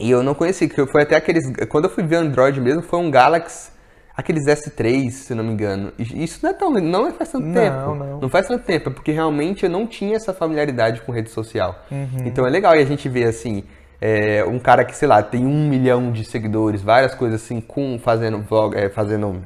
E 0.00 0.10
eu 0.10 0.22
não 0.22 0.34
conheci, 0.34 0.68
que 0.68 0.86
foi 0.86 1.02
até 1.02 1.16
aqueles. 1.16 1.44
Quando 1.68 1.84
eu 1.84 1.90
fui 1.90 2.02
ver 2.02 2.16
Android 2.16 2.60
mesmo, 2.60 2.82
foi 2.82 2.98
um 2.98 3.10
Galaxy 3.10 3.72
aqueles 4.16 4.44
S3, 4.46 5.10
se 5.10 5.34
não 5.34 5.44
me 5.44 5.52
engano. 5.52 5.92
Isso 5.98 6.40
não 6.42 6.50
é 6.50 6.52
tão. 6.52 6.70
Não 6.70 7.06
é 7.06 7.12
faz 7.12 7.30
tanto 7.30 7.46
não, 7.46 7.54
tempo. 7.54 7.94
Não. 7.94 8.20
não 8.20 8.28
faz 8.28 8.46
tanto 8.46 8.64
tempo, 8.64 8.88
é 8.88 8.92
porque 8.92 9.12
realmente 9.12 9.64
eu 9.64 9.70
não 9.70 9.86
tinha 9.86 10.16
essa 10.16 10.32
familiaridade 10.32 11.00
com 11.02 11.12
rede 11.12 11.30
social. 11.30 11.84
Uhum. 11.90 12.26
Então 12.26 12.46
é 12.46 12.50
legal 12.50 12.74
e 12.76 12.80
a 12.80 12.84
gente 12.84 13.08
ver 13.08 13.24
assim. 13.24 13.64
É, 14.04 14.44
um 14.44 14.58
cara 14.58 14.84
que, 14.84 14.96
sei 14.96 15.06
lá, 15.06 15.22
tem 15.22 15.46
um 15.46 15.68
milhão 15.68 16.10
de 16.10 16.24
seguidores, 16.24 16.82
várias 16.82 17.14
coisas 17.14 17.40
assim, 17.40 17.60
com 17.60 18.00
fazendo 18.02 18.38
vlog, 18.38 18.76
é, 18.76 18.88
fazendo. 18.88 19.44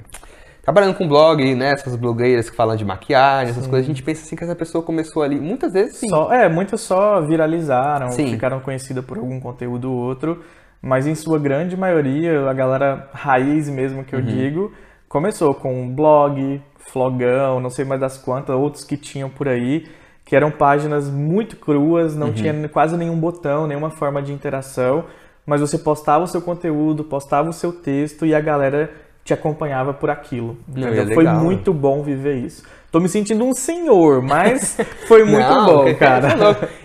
Trabalhando 0.67 0.95
com 0.95 1.09
blog, 1.09 1.55
né? 1.55 1.73
Essas 1.73 1.97
blogueiras 1.97 2.51
que 2.51 2.57
falam 2.57 2.77
de 2.77 2.85
maquiagem, 2.85 3.53
essas 3.53 3.65
sim. 3.65 3.71
coisas, 3.71 3.87
a 3.87 3.89
gente 3.89 4.03
pensa 4.03 4.23
assim 4.23 4.37
que 4.37 4.45
essa 4.45 4.55
pessoa 4.55 4.85
começou 4.85 5.23
ali. 5.23 5.41
Muitas 5.41 5.73
vezes 5.73 5.97
sim. 5.97 6.09
Só, 6.11 6.31
é, 6.31 6.47
muitas 6.49 6.83
só 6.83 7.23
viralizaram, 7.23 8.11
sim. 8.11 8.33
ficaram 8.33 8.61
conhecidas 8.61 9.03
por 9.03 9.17
algum 9.17 9.41
conteúdo 9.41 9.91
ou 9.91 9.97
outro 9.97 10.43
mas 10.87 11.07
em 11.07 11.17
sua 11.17 11.39
grande 11.39 11.77
maioria, 11.77 12.49
a 12.49 12.53
galera 12.53 13.09
raiz 13.13 13.69
mesmo 13.69 14.05
que 14.05 14.15
eu 14.15 14.21
uhum. 14.21 14.25
digo, 14.25 14.73
começou 15.09 15.53
com 15.53 15.93
blog, 15.93 16.63
flogão, 16.79 17.59
não 17.59 17.71
sei 17.71 17.85
mais 17.85 18.01
das 18.01 18.17
quantas, 18.17 18.55
outros 18.55 18.85
que 18.85 18.97
tinham 18.97 19.29
por 19.29 19.49
aí, 19.49 19.87
que 20.25 20.37
eram 20.37 20.51
páginas 20.51 21.11
muito 21.11 21.57
cruas, 21.57 22.15
não 22.15 22.29
Uhum. 22.29 22.35
tinha 22.35 22.69
quase 22.69 22.97
nenhum 22.97 23.19
botão, 23.19 23.67
nenhuma 23.67 23.91
forma 23.91 24.23
de 24.23 24.33
interação, 24.33 25.05
mas 25.45 25.61
você 25.61 25.77
postava 25.77 26.25
o 26.25 26.29
seu 26.29 26.41
conteúdo, 26.41 27.03
postava 27.03 27.49
o 27.49 27.53
seu 27.53 27.73
texto 27.73 28.25
e 28.25 28.33
a 28.33 28.41
galera 28.41 28.89
te 29.27 29.35
acompanhava 29.35 29.93
por 29.93 30.09
aquilo. 30.09 30.57
Não, 30.69 30.89
é 30.89 31.05
Foi 31.07 31.17
legal, 31.25 31.41
muito 31.41 31.75
bom 31.75 32.03
viver 32.03 32.37
isso. 32.37 32.63
Tô 32.93 33.01
me 33.01 33.09
sentindo 33.09 33.45
um 33.45 33.53
senhor, 33.53 34.23
mas 34.23 34.79
foi 35.09 35.25
muito 35.25 35.47
Não, 35.49 35.67
bom, 35.67 35.85
que- 35.87 35.95
cara. 35.95 36.29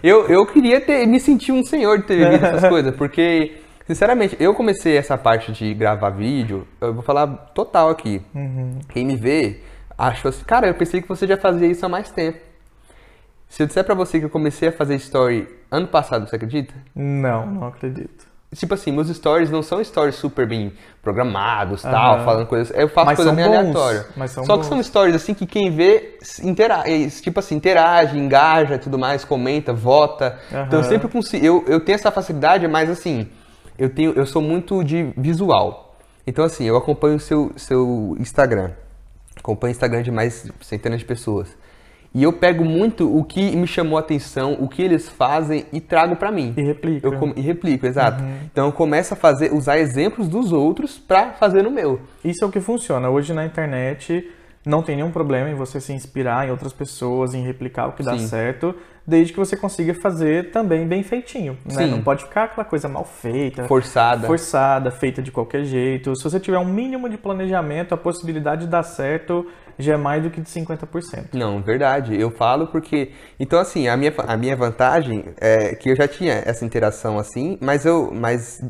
eu, 0.04 0.28
eu 0.28 0.46
queria 0.48 0.82
ter, 0.82 1.06
me 1.06 1.20
sentir 1.20 1.52
um 1.52 1.64
senhor 1.64 2.00
de 2.00 2.06
ter 2.08 2.18
vivido 2.18 2.44
essas 2.46 2.68
coisas, 2.68 2.96
porque, 2.96 3.58
sinceramente, 3.86 4.36
eu 4.40 4.56
comecei 4.56 4.98
essa 4.98 5.16
parte 5.18 5.52
de 5.52 5.72
gravar 5.76 6.10
vídeo, 6.10 6.68
eu 6.82 6.94
vou 6.94 7.04
falar 7.04 7.28
total 7.54 7.90
aqui. 7.92 8.20
Uhum. 8.34 8.80
Quem 8.90 9.06
me 9.06 9.16
vê, 9.16 9.60
achou 9.96 10.30
assim, 10.30 10.44
cara, 10.44 10.68
eu 10.68 10.74
pensei 10.74 11.00
que 11.02 11.08
você 11.08 11.28
já 11.28 11.38
fazia 11.38 11.68
isso 11.68 11.86
há 11.86 11.90
mais 11.90 12.10
tempo. 12.10 12.40
Se 13.48 13.62
eu 13.62 13.68
disser 13.68 13.84
pra 13.84 13.94
você 13.94 14.18
que 14.18 14.26
eu 14.26 14.30
comecei 14.30 14.70
a 14.70 14.72
fazer 14.72 14.96
story 14.96 15.48
ano 15.70 15.88
passado, 15.88 16.28
você 16.28 16.38
acredita? 16.38 16.74
Não, 16.96 17.46
não 17.46 17.68
acredito. 17.68 18.31
Tipo 18.54 18.74
assim, 18.74 18.92
meus 18.92 19.08
stories 19.08 19.50
não 19.50 19.64
são 19.64 19.82
stories 19.82 20.16
super 20.16 20.46
bem 20.46 20.74
programados, 21.02 21.84
tal, 21.84 22.16
Aham. 22.16 22.26
falando 22.26 22.48
coisas. 22.48 22.78
Eu 22.78 22.90
faço 22.90 23.06
Mas 23.06 23.16
coisa 23.16 23.32
meio 23.32 23.48
aleatória. 23.48 24.06
Só 24.28 24.42
que 24.42 24.48
bons. 24.48 24.66
são 24.66 24.84
stories 24.84 25.16
assim 25.16 25.34
que 25.34 25.46
quem 25.46 25.72
vê 25.72 26.18
se 26.22 26.46
intera 26.46 26.84
é, 26.86 27.08
tipo 27.08 27.40
assim, 27.40 27.56
interage, 27.56 28.18
engaja 28.18 28.76
e 28.76 28.80
tudo 28.80 29.00
mais, 29.00 29.24
comenta, 29.24 29.72
vota. 29.72 30.38
Então 30.68 30.80
eu 30.80 30.84
sempre 30.84 31.08
consigo. 31.08 31.46
Eu, 31.46 31.64
eu 31.66 31.80
tenho 31.80 31.96
essa 31.96 32.12
facilidade, 32.12 32.68
mas 32.68 32.90
assim, 32.90 33.30
eu 33.78 33.90
tenho, 33.90 34.12
eu 34.12 34.26
sou 34.26 34.42
muito 34.42 34.84
de 34.84 35.14
visual. 35.18 35.96
Então, 36.26 36.46
assim, 36.46 36.66
eu 36.66 36.78
acompanho 36.78 37.16
o 37.16 37.20
seu, 37.20 37.52
seu 37.56 38.16
Instagram. 38.20 38.72
Acompanho 39.36 39.72
o 39.72 39.76
Instagram 39.76 40.04
de 40.04 40.12
mais 40.12 40.52
centenas 40.62 41.00
de 41.00 41.06
pessoas. 41.06 41.56
E 42.14 42.24
eu 42.24 42.34
pego 42.34 42.66
muito 42.66 43.08
o 43.18 43.24
que 43.24 43.56
me 43.56 43.66
chamou 43.66 43.98
a 43.98 44.02
atenção, 44.02 44.58
o 44.60 44.68
que 44.68 44.82
eles 44.82 45.08
fazem 45.08 45.66
e 45.72 45.80
trago 45.80 46.16
pra 46.18 46.30
mim. 46.32 46.54
E 46.58 46.62
replica. 46.62 47.08
Eu 47.08 47.14
com- 47.18 47.32
e 47.36 47.42
replico, 47.42 47.86
exato. 47.86 48.22
Uhum. 48.22 48.34
Então 48.52 48.66
eu 48.66 48.72
começo 48.74 49.14
a 49.14 49.18
fazer, 49.18 49.54
usar 49.54 49.78
exemplos 49.78 50.28
dos 50.28 50.52
outros 50.52 50.98
pra 51.00 51.32
fazer 51.34 51.64
no 51.64 51.72
meu. 51.72 52.02
Isso 52.24 52.44
é 52.44 52.48
o 52.48 52.52
que 52.52 52.60
funciona. 52.60 53.10
Hoje 53.10 53.32
na 53.34 53.46
internet 53.46 54.30
não 54.66 54.84
tem 54.84 54.98
nenhum 54.98 55.10
problema 55.10 55.50
em 55.50 55.56
você 55.56 55.80
se 55.80 55.94
inspirar 55.94 56.46
em 56.48 56.52
outras 56.52 56.74
pessoas, 56.74 57.34
em 57.34 57.44
replicar 57.46 57.88
o 57.88 57.94
que 57.94 58.04
dá 58.04 58.18
Sim. 58.18 58.28
certo, 58.28 58.76
desde 59.08 59.32
que 59.34 59.40
você 59.40 59.56
consiga 59.58 59.94
fazer 59.96 60.52
também 60.52 60.86
bem 60.86 61.02
feitinho. 61.04 61.58
Né? 61.66 61.88
Não 61.88 62.02
pode 62.04 62.26
ficar 62.26 62.44
aquela 62.44 62.66
coisa 62.66 62.88
mal 62.90 63.06
feita, 63.06 63.64
Forçada. 63.64 64.28
forçada, 64.28 64.92
feita 64.92 65.22
de 65.22 65.32
qualquer 65.32 65.64
jeito. 65.64 66.14
Se 66.16 66.24
você 66.24 66.40
tiver 66.42 66.60
um 66.60 66.66
mínimo 66.66 67.10
de 67.10 67.18
planejamento, 67.18 67.94
a 67.94 67.98
possibilidade 67.98 68.66
de 68.66 68.68
dar 68.68 68.84
certo 68.84 69.48
já 69.78 69.94
é 69.94 69.98
mais 69.98 70.24
do 70.24 70.30
que 70.30 70.42
de 70.42 70.50
50%. 70.50 71.34
Não, 71.34 71.62
verdade. 71.62 72.20
Eu 72.20 72.32
falo 72.32 72.68
porque. 72.68 73.12
Então, 73.40 73.60
assim, 73.60 73.88
a 73.88 73.98
minha, 73.98 74.14
a 74.28 74.38
minha 74.38 74.56
vantagem 74.56 75.26
é 75.40 75.76
que 75.76 75.90
eu 75.90 75.96
já 75.96 76.08
tinha 76.08 76.42
essa 76.46 76.66
interação 76.66 77.18
assim, 77.18 77.58
mas 77.62 77.86
eu. 77.86 78.12
Mas 78.14 78.62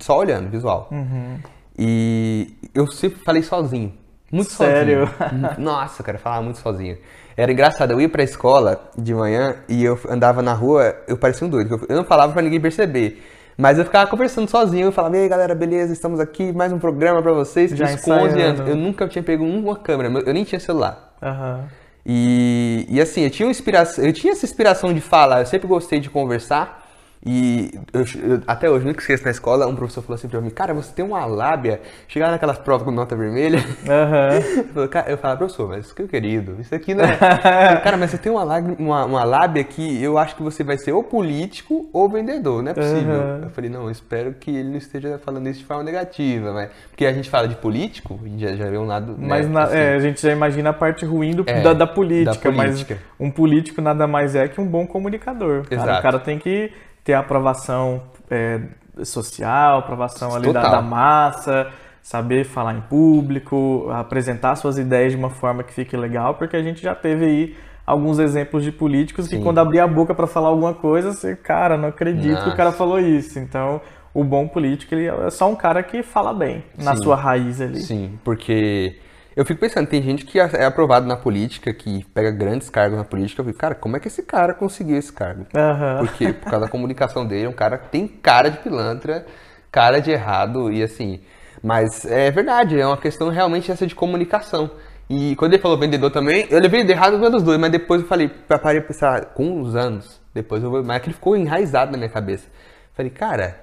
só 0.00 0.18
olhando, 0.18 0.50
visual. 0.50 0.88
Uhum. 0.90 1.38
E 1.78 2.54
eu 2.74 2.86
sempre 2.86 3.20
falei 3.24 3.42
sozinho. 3.42 3.92
Muito 4.30 4.50
Sério? 4.50 5.08
sozinho. 5.08 5.48
Nossa, 5.58 6.02
cara, 6.02 6.18
falava 6.18 6.42
muito 6.42 6.58
sozinho. 6.58 6.98
Era 7.36 7.52
engraçado, 7.52 7.92
eu 7.92 8.00
ia 8.00 8.08
pra 8.08 8.22
escola 8.22 8.90
de 8.98 9.14
manhã 9.14 9.56
e 9.68 9.82
eu 9.82 9.98
andava 10.08 10.42
na 10.42 10.52
rua, 10.52 10.94
eu 11.08 11.16
parecia 11.16 11.46
um 11.46 11.50
doido. 11.50 11.86
Eu 11.88 11.96
não 11.96 12.04
falava 12.04 12.32
pra 12.32 12.42
ninguém 12.42 12.60
perceber. 12.60 13.22
Mas 13.60 13.78
eu 13.78 13.84
ficava 13.84 14.08
conversando 14.08 14.48
sozinho, 14.48 14.86
eu 14.86 14.92
falava, 14.92 15.18
e 15.18 15.20
aí 15.20 15.28
galera, 15.28 15.54
beleza, 15.54 15.92
estamos 15.92 16.18
aqui, 16.18 16.50
mais 16.50 16.72
um 16.72 16.78
programa 16.78 17.20
pra 17.20 17.34
vocês. 17.34 17.70
Já 17.72 17.92
Isso 17.92 18.04
com 18.04 18.12
11 18.12 18.22
anos. 18.22 18.34
ensaiando. 18.34 18.70
Eu 18.70 18.74
nunca 18.74 19.06
tinha 19.06 19.22
pego 19.22 19.44
uma 19.44 19.76
câmera, 19.76 20.10
eu 20.24 20.32
nem 20.32 20.44
tinha 20.44 20.58
celular. 20.58 21.14
Aham. 21.22 21.64
E, 22.06 22.86
e 22.88 22.98
assim, 22.98 23.20
eu 23.20 23.30
tinha, 23.30 23.50
inspiração, 23.50 24.02
eu 24.02 24.14
tinha 24.14 24.32
essa 24.32 24.46
inspiração 24.46 24.94
de 24.94 25.00
falar, 25.02 25.40
eu 25.40 25.46
sempre 25.46 25.68
gostei 25.68 26.00
de 26.00 26.08
conversar. 26.08 26.79
E 27.24 27.70
eu- 27.92 28.00
eu- 28.30 28.42
até 28.46 28.70
hoje, 28.70 28.86
nunca 28.86 29.00
esqueço 29.00 29.24
na 29.24 29.30
escola, 29.30 29.66
um 29.66 29.76
professor 29.76 30.00
falou 30.00 30.14
assim 30.14 30.26
pra 30.26 30.40
mim, 30.40 30.48
cara, 30.48 30.72
você 30.72 30.90
tem 30.90 31.04
uma 31.04 31.26
lábia. 31.26 31.82
Chegar 32.08 32.30
naquelas 32.30 32.56
provas 32.56 32.82
com 32.86 32.90
nota 32.90 33.14
vermelha. 33.14 33.58
Aham. 33.86 34.30
Eu 34.56 34.64
falei, 34.72 34.88
cara- 34.88 35.10
eu 35.10 35.18
falava, 35.18 35.38
professor, 35.40 35.68
mas 35.68 35.92
que 35.92 36.08
querido, 36.08 36.56
isso 36.58 36.74
aqui 36.74 36.94
não 36.94 37.04
é. 37.04 37.12
Eu 37.12 37.80
cara, 37.82 37.98
mas 37.98 38.10
você 38.10 38.16
tem 38.16 38.32
uma, 38.32 38.42
lábia- 38.42 38.74
uma, 38.78 39.04
uma 39.04 39.22
lábia 39.24 39.62
que 39.64 40.02
eu 40.02 40.16
acho 40.16 40.34
que 40.34 40.42
você 40.42 40.64
vai 40.64 40.78
ser 40.78 40.92
ou 40.92 41.04
político 41.04 41.90
ou 41.92 42.08
vendedor, 42.08 42.62
não 42.62 42.70
é 42.70 42.74
possível. 42.74 43.14
Uhum. 43.20 43.42
Eu 43.42 43.50
falei, 43.50 43.68
não, 43.68 43.82
eu 43.84 43.90
espero 43.90 44.32
que 44.40 44.50
ele 44.50 44.70
não 44.70 44.78
esteja 44.78 45.20
falando 45.22 45.46
isso 45.48 45.58
de 45.60 45.66
forma 45.66 45.82
negativa, 45.82 46.52
mas. 46.54 46.70
Porque 46.88 47.04
a 47.04 47.12
gente 47.12 47.28
fala 47.28 47.46
de 47.46 47.54
político, 47.56 48.18
a 48.24 48.28
gente 48.28 48.40
já, 48.40 48.56
já 48.56 48.70
vê 48.70 48.78
um 48.78 48.86
lado. 48.86 49.12
né, 49.12 49.26
Mas 49.28 49.46
na- 49.46 49.64
assim. 49.64 49.76
é, 49.76 49.94
a 49.94 49.98
gente 50.00 50.22
já 50.22 50.32
imagina 50.32 50.70
a 50.70 50.72
parte 50.74 51.04
ruim 51.04 51.32
do- 51.32 51.44
É, 51.46 51.60
da, 51.60 51.74
da 51.74 51.86
política, 51.86 52.50
da 52.50 52.56
política. 52.56 52.98
mas 53.18 53.28
um 53.28 53.30
político 53.30 53.82
nada 53.82 54.06
mais 54.06 54.34
é 54.34 54.48
que 54.48 54.58
um 54.58 54.66
bom 54.66 54.86
comunicador. 54.86 55.64
cara. 55.68 55.82
Exato. 55.82 55.98
O 55.98 56.02
cara 56.02 56.18
tem 56.18 56.38
que 56.38 56.72
ter 57.04 57.14
a 57.14 57.20
aprovação 57.20 58.02
é, 58.30 58.60
social, 59.04 59.78
aprovação 59.78 60.34
ali 60.34 60.52
da, 60.52 60.62
da 60.62 60.82
massa, 60.82 61.70
saber 62.02 62.44
falar 62.44 62.74
em 62.74 62.80
público, 62.82 63.88
apresentar 63.90 64.56
suas 64.56 64.78
ideias 64.78 65.12
de 65.12 65.18
uma 65.18 65.30
forma 65.30 65.62
que 65.62 65.72
fique 65.72 65.96
legal, 65.96 66.34
porque 66.34 66.56
a 66.56 66.62
gente 66.62 66.82
já 66.82 66.94
teve 66.94 67.24
aí 67.24 67.56
alguns 67.86 68.18
exemplos 68.18 68.62
de 68.62 68.70
políticos 68.70 69.26
que 69.26 69.36
Sim. 69.36 69.42
quando 69.42 69.58
abria 69.58 69.84
a 69.84 69.88
boca 69.88 70.14
para 70.14 70.26
falar 70.26 70.48
alguma 70.48 70.74
coisa, 70.74 71.12
você, 71.12 71.34
cara, 71.34 71.76
não 71.76 71.88
acredito 71.88 72.42
que 72.44 72.50
o 72.50 72.56
cara 72.56 72.66
Nossa. 72.66 72.78
falou 72.78 73.00
isso. 73.00 73.38
Então, 73.38 73.80
o 74.14 74.22
bom 74.24 74.46
político 74.46 74.94
ele 74.94 75.06
é 75.06 75.30
só 75.30 75.50
um 75.50 75.56
cara 75.56 75.82
que 75.82 76.02
fala 76.02 76.32
bem 76.32 76.64
na 76.78 76.96
Sim. 76.96 77.02
sua 77.02 77.16
raiz 77.16 77.60
ali. 77.60 77.80
Sim, 77.80 78.18
porque 78.24 78.96
eu 79.40 79.46
fico 79.46 79.58
pensando, 79.58 79.86
tem 79.86 80.02
gente 80.02 80.26
que 80.26 80.38
é 80.38 80.66
aprovado 80.66 81.06
na 81.06 81.16
política, 81.16 81.72
que 81.72 82.04
pega 82.12 82.30
grandes 82.30 82.68
cargos 82.68 82.98
na 82.98 83.04
política, 83.04 83.40
eu 83.40 83.46
fico, 83.46 83.58
cara, 83.58 83.74
como 83.74 83.96
é 83.96 84.00
que 84.00 84.06
esse 84.06 84.22
cara 84.22 84.52
conseguiu 84.52 84.98
esse 84.98 85.10
cargo? 85.10 85.46
Aham. 85.56 85.96
Porque 86.00 86.34
por 86.34 86.50
causa 86.50 86.66
da 86.66 86.70
comunicação 86.70 87.26
dele, 87.26 87.46
é 87.46 87.48
um 87.48 87.54
cara 87.54 87.78
que 87.78 87.88
tem 87.88 88.06
cara 88.06 88.50
de 88.50 88.58
pilantra, 88.58 89.24
cara 89.72 89.98
de 89.98 90.10
errado 90.10 90.70
e 90.70 90.82
assim. 90.82 91.20
Mas 91.62 92.04
é 92.04 92.30
verdade, 92.30 92.78
é 92.78 92.86
uma 92.86 92.98
questão 92.98 93.30
realmente 93.30 93.72
essa 93.72 93.86
de 93.86 93.94
comunicação. 93.94 94.72
E 95.08 95.34
quando 95.36 95.54
ele 95.54 95.62
falou 95.62 95.78
vendedor 95.78 96.10
também, 96.10 96.46
eu 96.50 96.60
levei 96.60 96.84
de 96.84 96.92
errado 96.92 97.18
dos 97.30 97.42
dois, 97.42 97.58
mas 97.58 97.72
depois 97.72 98.02
eu 98.02 98.06
falei, 98.06 98.28
parei 98.28 98.82
pra 98.82 98.88
pensar, 98.88 99.24
com 99.32 99.58
uns 99.58 99.74
anos, 99.74 100.20
depois 100.34 100.62
eu 100.62 100.70
vou, 100.70 100.84
mas 100.84 100.98
aquilo 100.98 101.14
ficou 101.14 101.34
enraizado 101.34 101.92
na 101.92 101.96
minha 101.96 102.10
cabeça. 102.10 102.46
Falei, 102.92 103.10
cara, 103.10 103.58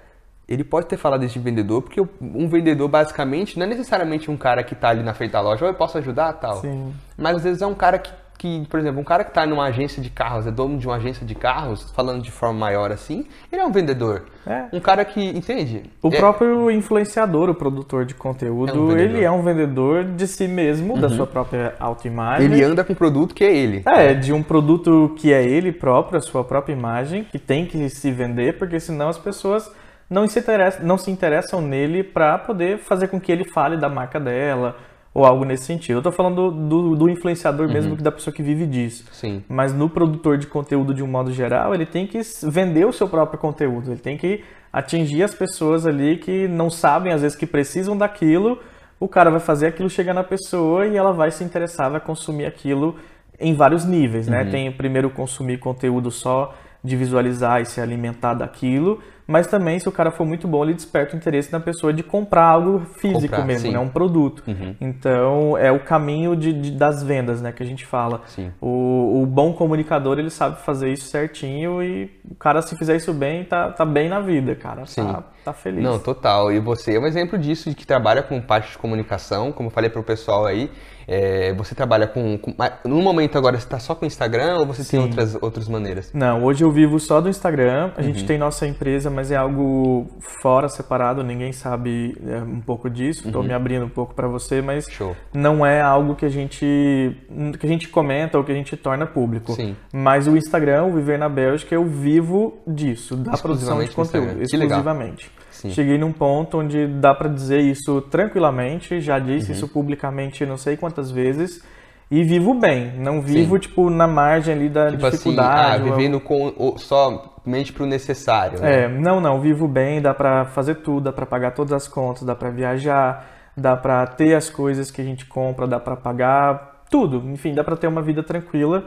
ele 0.48 0.64
pode 0.64 0.88
ter 0.88 0.98
falado 0.98 1.24
isso 1.26 1.34
de 1.34 1.40
vendedor, 1.40 1.82
porque 1.82 2.00
um 2.22 2.48
vendedor 2.48 2.88
basicamente 2.88 3.58
não 3.60 3.66
é 3.66 3.70
necessariamente 3.70 4.32
um 4.32 4.38
cara 4.38 4.64
que 4.64 4.74
tá 4.76 4.90
ali 4.90 5.04
na 5.04 5.14
frente 5.14 5.32
da 5.32 5.42
loja, 5.42 5.66
ou 5.66 5.72
eu 5.72 5.76
posso 5.76 5.98
ajudar 5.98 6.34
tal. 6.34 6.62
Sim. 6.62 6.94
Mas 7.18 7.36
às 7.38 7.44
vezes 7.44 7.62
é 7.62 7.68
um 7.68 7.74
cara 7.74 8.00
que, 8.00 8.10
que, 8.38 8.66
por 8.70 8.80
exemplo, 8.80 9.02
um 9.02 9.04
cara 9.04 9.26
que 9.26 9.34
tá 9.34 9.46
numa 9.46 9.66
agência 9.66 10.02
de 10.02 10.10
carros, 10.10 10.48
é 10.48 10.52
dono 10.52 10.78
de 10.78 10.88
uma 10.88 10.96
agência 10.96 11.26
de 11.26 11.36
carros, 11.36 11.92
falando 11.92 12.22
de 12.22 12.32
forma 12.32 12.58
maior 12.58 12.92
assim, 12.94 13.26
ele 13.52 13.62
é 13.62 13.66
um 13.66 13.72
vendedor. 13.74 14.24
É. 14.46 14.68
Um 14.72 14.80
cara 14.80 15.04
que, 15.04 15.22
entende? 15.22 15.84
O 16.02 16.08
É- 16.08 16.18
próprio 16.18 16.72
influenciador, 16.72 17.50
o 17.50 17.54
produtor 17.56 18.06
de 18.06 18.14
conteúdo, 18.16 18.72
É 18.72 18.96
um 18.96 18.98
ele 18.98 19.24
é 19.26 19.30
um 19.30 19.42
vendedor 19.42 20.06
de 20.06 20.26
si 20.28 20.48
mesmo, 20.48 20.98
da 20.98 21.10
sua 21.10 21.28
própria 21.28 21.76
autoimagem. 21.78 22.46
Ele 22.46 22.64
anda 22.64 22.86
com 22.86 22.94
um 22.94 22.96
produto 22.96 23.36
que 23.36 23.44
é 23.44 23.54
ele. 23.54 23.84
É, 23.86 24.14
de 24.14 24.32
um 24.32 24.42
produto 24.42 25.14
que 25.18 25.34
é 25.34 25.44
ele 25.44 25.74
próprio, 25.74 26.18
a 26.18 26.22
sua 26.22 26.44
própria 26.46 26.72
imagem, 26.72 27.26
que 27.26 27.38
tem 27.38 27.66
que 27.66 27.90
se 27.90 28.12
vender, 28.12 28.58
porque 28.58 28.80
senão 28.80 29.10
as 29.10 29.18
pessoas 29.18 29.70
não 30.10 30.28
se 30.28 30.40
interessam, 30.40 30.86
não 30.86 30.98
se 30.98 31.12
interessam 31.12 31.62
nele 31.62 32.04
para 32.04 32.38
poder 32.38 32.80
fazer 32.80 33.08
com 33.08 33.20
que 33.20 33.32
ele 33.32 33.44
fale 33.46 33.78
da 33.78 33.90
marca 33.90 34.20
dela 34.20 34.76
ou 35.14 35.26
algo 35.26 35.44
nesse 35.44 35.66
sentido. 35.66 35.98
Eu 35.98 36.02
tô 36.04 36.12
falando 36.12 36.52
do, 36.52 36.96
do 36.96 37.10
influenciador 37.10 37.68
mesmo, 37.68 37.92
Uhum. 37.92 37.98
que 37.98 38.04
da 38.04 38.12
pessoa 38.12 38.34
que 38.34 38.44
vive 38.44 38.66
disso. 38.68 39.06
Sim. 39.12 39.44
Mas 39.50 39.74
no 39.74 39.90
produtor 39.90 40.38
de 40.38 40.46
conteúdo 40.48 40.94
de 40.94 41.02
um 41.04 41.08
modo 41.08 41.32
geral, 41.32 41.74
ele 41.74 41.86
tem 41.86 42.06
que 42.06 42.22
vender 42.44 42.86
o 42.86 42.94
seu 42.94 43.08
próprio 43.10 43.40
conteúdo. 43.40 43.92
Ele 43.92 44.00
tem 44.00 44.16
que 44.18 44.44
atingir 44.72 45.24
as 45.24 45.34
pessoas 45.34 45.88
ali 45.88 46.18
que 46.18 46.48
não 46.48 46.70
sabem, 46.70 47.12
às 47.12 47.22
vezes, 47.22 47.36
que 47.36 47.48
precisam 47.48 47.98
daquilo. 47.98 48.60
O 49.00 49.08
cara 49.08 49.32
vai 49.32 49.40
fazer 49.40 49.68
aquilo 49.68 49.90
chegar 49.90 50.14
na 50.14 50.24
pessoa 50.24 50.86
e 50.86 50.96
ela 50.96 51.12
vai 51.12 51.32
se 51.32 51.44
interessar, 51.44 51.90
vai 51.90 52.00
consumir 52.00 52.46
aquilo 52.46 52.96
em 53.40 53.54
vários 53.56 53.86
níveis, 53.86 54.28
né? 54.28 54.46
Tem 54.46 54.72
primeiro 54.72 55.10
consumir 55.10 55.58
conteúdo 55.58 56.12
só 56.12 56.54
de 56.84 56.96
visualizar 56.96 57.62
e 57.62 57.66
se 57.66 57.82
alimentar 57.82 58.34
daquilo, 58.36 59.00
mas 59.28 59.46
também 59.48 59.78
se 59.80 59.90
o 59.90 59.92
cara 59.92 60.10
for 60.10 60.26
muito 60.26 60.48
bom, 60.48 60.64
ele 60.64 60.74
desperta 60.74 61.14
o 61.14 61.18
interesse 61.18 61.52
na 61.52 61.60
pessoa 61.60 61.92
de 61.92 62.02
comprar 62.02 62.46
algo 62.46 62.80
físico 63.00 63.22
Comprar, 63.22 63.46
mesmo, 63.46 63.68
sim. 63.68 63.74
né? 63.74 63.80
Um 63.80 63.90
produto. 63.90 64.44
Uhum. 64.48 64.76
Então 64.80 65.58
é 65.58 65.72
o 65.72 65.80
caminho 65.80 66.36
de, 66.36 66.54
de- 66.54 66.72
das 66.72 67.04
vendas, 67.04 67.42
né? 67.42 67.52
Que 67.52 67.62
a 67.62 67.66
gente 67.66 67.86
fala. 67.86 68.22
O, 68.62 69.22
o 69.22 69.26
bom 69.26 69.54
comunicador 69.54 70.18
ele 70.18 70.30
sabe 70.30 70.62
fazer 70.62 70.90
isso 70.92 71.06
certinho 71.10 71.84
e 71.84 72.10
o 72.30 72.36
cara 72.36 72.62
se 72.62 72.76
fizer 72.78 72.96
isso 72.96 73.14
bem 73.14 73.44
tá, 73.44 73.70
tá 73.72 73.86
bem 73.86 74.08
na 74.10 74.20
vida, 74.20 74.56
cara. 74.56 74.86
Sim. 74.86 75.04
Tá, 75.06 75.24
tá 75.46 75.54
feliz. 75.54 75.84
Não, 75.84 76.00
total. 76.00 76.52
E 76.52 76.60
você 76.60 76.96
é 76.96 77.00
um 77.00 77.06
exemplo 77.06 77.38
disso, 77.38 77.70
de 77.70 77.76
que 77.76 77.86
trabalha 77.86 78.24
com 78.24 78.40
parte 78.42 78.72
de 78.72 78.78
comunicação, 78.78 79.52
como 79.52 79.68
eu 79.68 79.74
falei 79.74 79.90
pro 79.90 80.02
pessoal 80.04 80.46
aí. 80.46 80.72
É, 81.08 81.54
você 81.54 81.74
trabalha 81.74 82.06
com, 82.08 82.38
com- 82.38 82.54
No 82.84 83.02
momento 83.02 83.38
agora, 83.38 83.58
você 83.58 83.68
tá 83.68 83.80
só 83.80 83.96
com 83.96 84.04
o 84.04 84.08
Instagram 84.08 84.58
ou 84.58 84.66
você 84.66 84.80
tem 84.84 85.00
Sim. 85.00 85.08
outras, 85.08 85.38
outras 85.42 85.68
maneiras? 85.70 86.12
Não, 86.14 86.44
hoje 86.44 86.64
eu 86.64 86.72
vivo 86.72 87.00
só 87.00 87.22
do 87.22 87.30
Instagram. 87.30 87.92
A 87.96 88.02
Uhum. 88.02 88.08
gente 88.08 88.26
tem 88.26 88.38
nossa 88.38 88.68
empresa, 88.68 89.10
mas 89.10 89.32
é 89.32 89.36
algo 89.38 90.08
fora, 90.42 90.68
separado. 90.68 91.24
Ninguém 91.24 91.52
sabe 91.54 92.18
é, 92.28 92.38
um 92.42 92.60
pouco 92.60 92.90
disso. 92.90 93.32
Tô 93.32 93.42
me 93.42 93.54
abrindo 93.54 93.86
um 93.86 93.90
pouco 93.90 94.14
para 94.14 94.28
você, 94.28 94.62
mas 94.62 94.86
Show. 94.90 95.16
não 95.34 95.66
é 95.66 95.80
algo 95.82 96.16
que 96.16 96.26
a 96.26 96.30
gente 96.30 97.16
que 97.60 97.66
a 97.66 97.70
gente 97.70 97.88
comenta 97.88 98.38
ou 98.38 98.44
que 98.44 98.52
a 98.52 98.56
gente 98.56 98.76
torna 98.76 99.06
público. 99.06 99.54
Sim. 99.54 99.76
Mas 99.94 100.28
o 100.28 100.36
Instagram, 100.36 100.84
o 100.86 100.94
Viver 100.94 101.18
na 101.18 101.30
Bélgica, 101.30 101.74
eu 101.74 101.86
vivo 101.86 102.58
disso, 102.68 103.16
da 103.16 103.38
produção 103.38 103.80
de 103.84 103.90
conteúdo, 103.92 104.42
exclusivamente. 104.42 105.32
Sim. 105.58 105.70
Cheguei 105.72 105.98
num 105.98 106.12
ponto 106.12 106.60
onde 106.60 106.86
dá 106.88 107.14
pra 107.16 107.28
dizer 107.28 107.60
isso 107.62 108.00
tranquilamente, 108.02 109.00
já 109.02 109.18
disse 109.20 109.50
Uhum. 109.52 109.56
isso 109.58 109.68
publicamente 109.68 110.46
não 110.46 110.58
sei 110.58 110.78
quantas 110.78 111.10
vezes, 111.12 111.64
e 112.12 112.24
vivo 112.24 112.54
bem, 112.54 112.94
não 113.00 113.22
vivo, 113.22 113.56
Sim. 113.56 113.60
tipo, 113.62 113.90
na 113.90 114.08
margem 114.08 114.54
ali 114.54 114.70
da 114.70 114.92
Tipo 114.92 115.06
assim, 115.08 115.18
dificuldade. 115.18 115.82
ah, 115.82 115.86
ou- 115.86 115.96
vivendo 115.96 116.20
com, 116.20 116.54
o- 116.56 116.78
somente 116.78 117.74
pro 117.74 117.86
necessário. 117.86 118.60
né? 118.60 118.84
É, 118.84 118.88
não, 118.88 119.20
não, 119.20 119.42
vivo 119.42 119.68
bem, 119.68 120.02
dá 120.02 120.14
pra 120.14 120.46
fazer 120.46 120.76
tudo, 120.76 121.06
dá 121.06 121.12
pra 121.12 121.26
pagar 121.26 121.52
todas 121.52 121.74
as 121.74 121.88
contas, 121.88 122.24
dá 122.24 122.36
pra 122.36 122.50
viajar, 122.50 123.26
dá 123.58 123.76
pra 123.76 124.06
ter 124.06 124.36
as 124.36 124.50
coisas 124.50 124.92
que 124.92 125.02
a 125.02 125.04
gente 125.04 125.26
compra, 125.26 125.66
dá 125.68 125.80
pra 125.80 125.96
pagar 125.96 126.84
tudo, 126.90 127.18
enfim, 127.32 127.54
dá 127.54 127.64
pra 127.64 127.76
ter 127.76 127.88
uma 127.88 128.02
vida 128.02 128.22
tranquila. 128.24 128.86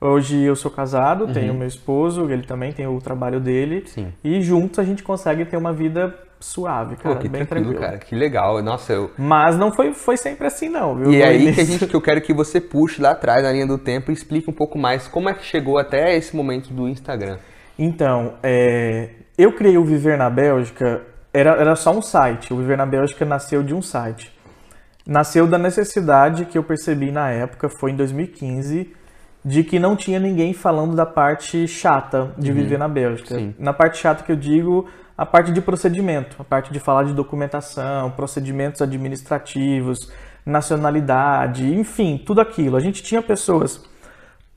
Hoje 0.00 0.40
eu 0.42 0.56
sou 0.56 0.70
casado, 0.70 1.26
Uhum. 1.26 1.32
tenho 1.32 1.54
meu 1.54 1.68
esposo, 1.68 2.30
ele 2.30 2.42
também 2.44 2.72
tem 2.72 2.86
o 2.86 2.98
trabalho 2.98 3.38
dele, 3.38 3.84
Sim. 3.86 4.12
e 4.24 4.40
juntos 4.40 4.78
a 4.78 4.84
gente 4.84 5.02
consegue 5.02 5.44
ter 5.44 5.58
uma 5.58 5.72
vida 5.74 6.14
suave, 6.40 6.96
Pô, 6.96 7.02
cara, 7.02 7.16
que 7.16 7.28
bem 7.28 7.44
tranquilo, 7.44 7.72
tranquila. 7.74 7.92
cara. 7.98 7.98
Que 8.06 8.14
legal. 8.14 8.62
Nossa, 8.62 8.94
eu. 8.94 9.10
Mas 9.18 9.58
não 9.58 9.70
foi, 9.70 9.92
foi 9.92 10.16
sempre 10.16 10.46
assim, 10.46 10.70
não, 10.70 10.96
viu? 10.96 11.12
E 11.12 11.20
é 11.20 11.26
aí 11.26 11.52
que, 11.52 11.60
a 11.60 11.64
gente, 11.64 11.86
que 11.86 11.94
eu 11.94 12.00
quero 12.00 12.22
que 12.22 12.32
você 12.32 12.58
puxe 12.58 13.02
lá 13.02 13.10
atrás, 13.10 13.42
na 13.42 13.52
linha 13.52 13.66
do 13.66 13.76
tempo, 13.76 14.10
e 14.10 14.14
explique 14.14 14.48
um 14.48 14.52
pouco 14.54 14.78
mais 14.78 15.06
como 15.06 15.28
é 15.28 15.34
que 15.34 15.44
chegou 15.44 15.76
até 15.76 16.16
esse 16.16 16.34
momento 16.34 16.72
do 16.72 16.88
Instagram. 16.88 17.36
Então, 17.78 18.34
é, 18.42 19.10
eu 19.36 19.52
criei 19.54 19.76
o 19.76 19.84
Viver 19.84 20.16
na 20.16 20.30
Bélgica, 20.30 21.02
era, 21.32 21.50
era 21.56 21.76
só 21.76 21.90
um 21.94 22.00
site. 22.00 22.54
O 22.54 22.56
Viver 22.56 22.78
na 22.78 22.86
Bélgica 22.86 23.26
nasceu 23.26 23.62
de 23.62 23.74
um 23.74 23.82
site. 23.82 24.32
Nasceu 25.06 25.46
da 25.46 25.58
necessidade 25.58 26.46
que 26.46 26.56
eu 26.56 26.62
percebi 26.62 27.10
na 27.12 27.30
época, 27.30 27.68
foi 27.68 27.90
em 27.90 27.96
2015, 27.96 28.94
de 29.44 29.64
que 29.64 29.78
não 29.78 29.96
tinha 29.96 30.18
ninguém 30.18 30.52
falando 30.52 30.94
da 30.94 31.06
parte 31.06 31.66
chata 31.66 32.32
de 32.36 32.52
viver 32.52 32.78
na 32.78 32.88
Bélgica. 32.88 33.34
Sim. 33.34 33.54
Na 33.58 33.72
parte 33.72 33.98
chata 33.98 34.22
que 34.22 34.32
eu 34.32 34.36
digo, 34.36 34.88
a 35.16 35.24
parte 35.24 35.52
de 35.52 35.60
procedimento, 35.60 36.36
a 36.38 36.44
parte 36.44 36.72
de 36.72 36.78
falar 36.78 37.04
de 37.04 37.14
documentação, 37.14 38.10
procedimentos 38.10 38.82
administrativos, 38.82 40.10
nacionalidade, 40.44 41.72
enfim, 41.74 42.22
tudo 42.24 42.40
aquilo. 42.40 42.76
A 42.76 42.80
gente 42.80 43.02
tinha 43.02 43.22
pessoas. 43.22 43.82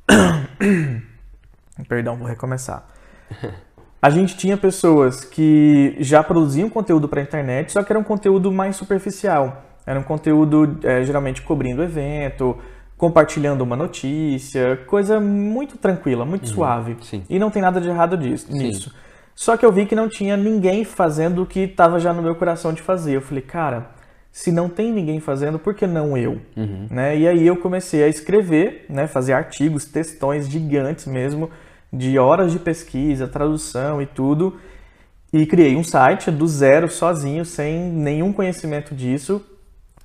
Perdão, 1.87 2.17
vou 2.17 2.27
recomeçar. 2.27 2.85
A 4.01 4.09
gente 4.09 4.35
tinha 4.35 4.57
pessoas 4.57 5.23
que 5.23 5.95
já 5.97 6.21
produziam 6.21 6.69
conteúdo 6.69 7.07
para 7.07 7.21
a 7.21 7.23
internet, 7.23 7.71
só 7.71 7.81
que 7.81 7.89
era 7.89 7.97
um 7.97 8.03
conteúdo 8.03 8.51
mais 8.51 8.75
superficial. 8.75 9.63
Era 9.85 9.97
um 9.97 10.03
conteúdo 10.03 10.77
eh, 10.83 11.03
geralmente 11.05 11.41
cobrindo 11.41 11.81
evento, 11.81 12.57
compartilhando 13.03 13.65
uma 13.65 13.75
notícia, 13.75 14.77
coisa 14.87 15.19
muito 15.19 15.77
tranquila, 15.77 16.23
muito 16.23 16.47
suave. 16.47 16.95
sim. 17.01 17.21
E 17.29 17.37
não 17.37 17.51
tem 17.51 17.61
nada 17.61 17.81
de 17.81 17.89
errado 17.89 18.15
disso, 18.15 18.47
nisso. 18.49 18.95
Só 19.35 19.57
que 19.57 19.65
eu 19.65 19.73
vi 19.73 19.85
que 19.85 19.93
não 19.93 20.07
tinha 20.07 20.37
ninguém 20.37 20.85
fazendo 20.85 21.43
o 21.43 21.45
que 21.45 21.59
estava 21.59 21.99
já 21.99 22.13
no 22.13 22.21
meu 22.21 22.33
coração 22.33 22.71
de 22.71 22.81
fazer. 22.81 23.17
Eu 23.17 23.21
falei, 23.21 23.43
cara, 23.43 23.89
se 24.31 24.53
não 24.53 24.69
tem 24.69 24.89
ninguém 24.89 25.19
fazendo, 25.19 25.59
por 25.59 25.73
que 25.73 25.85
não 25.85 26.15
eu? 26.17 26.39
Né? 26.89 27.17
E 27.17 27.27
aí 27.27 27.45
eu 27.45 27.57
comecei 27.57 28.01
a 28.05 28.07
escrever, 28.07 28.85
né, 28.87 29.05
fazer 29.05 29.33
artigos, 29.33 29.83
textões 29.83 30.47
gigantes 30.47 31.05
mesmo, 31.05 31.49
de 31.91 32.17
horas 32.17 32.53
de 32.53 32.59
pesquisa, 32.59 33.27
tradução 33.27 34.01
e 34.01 34.05
tudo. 34.05 34.57
E 35.33 35.45
criei 35.45 35.75
um 35.75 35.83
site 35.83 36.31
do 36.31 36.47
zero, 36.47 36.89
sozinho, 36.89 37.43
sem 37.43 37.81
nenhum 37.81 38.31
conhecimento 38.31 38.95
disso. 38.95 39.45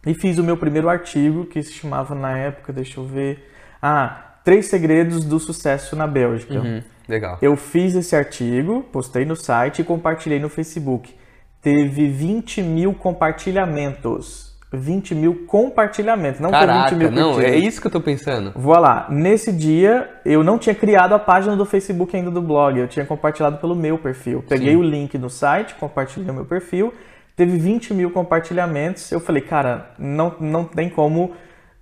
E 0.08 0.14
fiz 0.14 0.38
o 0.38 0.42
meu 0.42 0.56
primeiro 0.56 0.88
artigo, 0.88 1.44
que 1.44 1.62
se 1.62 1.70
chamava 1.74 2.14
na 2.14 2.34
época, 2.38 2.72
deixa 2.72 2.98
eu 2.98 3.04
ver. 3.04 3.46
Ah, 3.80 4.38
Três 4.42 4.64
Segredos 4.64 5.22
do 5.22 5.38
Sucesso 5.38 5.94
na 5.94 6.06
Bélgica. 6.06 6.58
Hum, 6.58 6.82
legal. 7.06 7.36
Eu 7.42 7.54
fiz 7.56 7.94
esse 7.94 8.16
artigo, 8.16 8.82
postei 8.90 9.26
no 9.26 9.36
site 9.36 9.82
e 9.82 9.84
compartilhei 9.84 10.40
no 10.40 10.48
Facebook. 10.48 11.14
Teve 11.60 12.08
20 12.08 12.62
mil 12.62 12.94
compartilhamentos. 12.94 14.56
20 14.72 15.14
mil 15.14 15.44
compartilhamentos, 15.46 16.40
não 16.40 16.50
Caraca, 16.50 16.94
20 16.94 16.98
mil 16.98 17.10
não, 17.10 17.32
curtidas. 17.34 17.52
é 17.52 17.58
isso 17.58 17.78
que 17.78 17.86
eu 17.86 17.90
tô 17.90 18.00
pensando. 18.00 18.52
Vou 18.56 18.78
lá. 18.78 19.06
Nesse 19.10 19.52
dia, 19.52 20.08
eu 20.24 20.42
não 20.42 20.58
tinha 20.58 20.74
criado 20.74 21.14
a 21.14 21.18
página 21.18 21.54
do 21.54 21.66
Facebook 21.66 22.16
ainda 22.16 22.30
do 22.30 22.40
blog. 22.40 22.78
Eu 22.78 22.88
tinha 22.88 23.04
compartilhado 23.04 23.58
pelo 23.58 23.74
meu 23.74 23.98
perfil. 23.98 24.42
Peguei 24.48 24.70
Sim. 24.70 24.76
o 24.76 24.82
link 24.82 25.18
do 25.18 25.28
site, 25.28 25.74
compartilhei 25.74 26.26
no 26.26 26.32
meu 26.32 26.46
perfil. 26.46 26.94
Teve 27.38 27.56
20 27.56 27.94
mil 27.94 28.10
compartilhamentos. 28.10 29.12
Eu 29.12 29.20
falei, 29.20 29.40
cara, 29.40 29.92
não, 29.96 30.34
não 30.40 30.64
tem 30.64 30.90
como. 30.90 31.30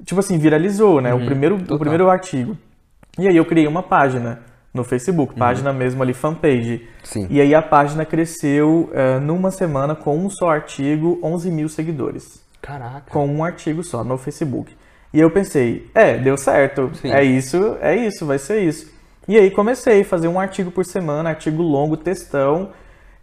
Tipo 0.04 0.20
assim, 0.20 0.36
viralizou, 0.36 1.00
né? 1.00 1.14
o, 1.14 1.24
primeiro, 1.24 1.56
o 1.56 1.72
Uhum. 1.72 1.78
primeiro 1.78 2.10
artigo. 2.10 2.54
E 3.18 3.26
aí 3.26 3.34
eu 3.34 3.44
criei 3.46 3.66
uma 3.66 3.82
página 3.82 4.40
no 4.74 4.84
Facebook, 4.84 5.34
página 5.34 5.72
mesmo 5.72 6.02
ali, 6.02 6.12
fanpage. 6.12 6.72
Uhum. 6.74 6.88
Sim. 7.02 7.26
E 7.30 7.40
aí 7.40 7.54
a 7.54 7.62
página 7.62 8.04
cresceu 8.04 8.90
eh, 8.92 9.18
numa 9.18 9.50
semana 9.50 9.94
com 9.94 10.14
um 10.18 10.28
só 10.28 10.50
artigo, 10.50 11.18
11 11.22 11.50
mil 11.50 11.66
seguidores 11.70 12.44
Caraca. 12.60 13.10
com 13.10 13.26
um 13.26 13.42
artigo 13.42 13.82
só 13.82 14.04
no 14.04 14.18
Facebook. 14.18 14.76
E 15.14 15.18
eu 15.18 15.30
pensei, 15.30 15.88
é, 15.94 16.18
deu 16.18 16.36
certo. 16.36 16.90
Sim. 17.00 17.10
É 17.10 17.24
isso, 17.24 17.78
é 17.80 17.96
isso, 17.96 18.26
vai 18.26 18.38
ser 18.38 18.60
isso. 18.60 18.92
E 19.26 19.38
aí 19.38 19.50
comecei 19.50 20.02
a 20.02 20.04
fazer 20.04 20.28
um 20.28 20.38
artigo 20.38 20.70
por 20.70 20.84
semana, 20.84 21.30
artigo 21.30 21.62
longo, 21.62 21.96
textão. 21.96 22.68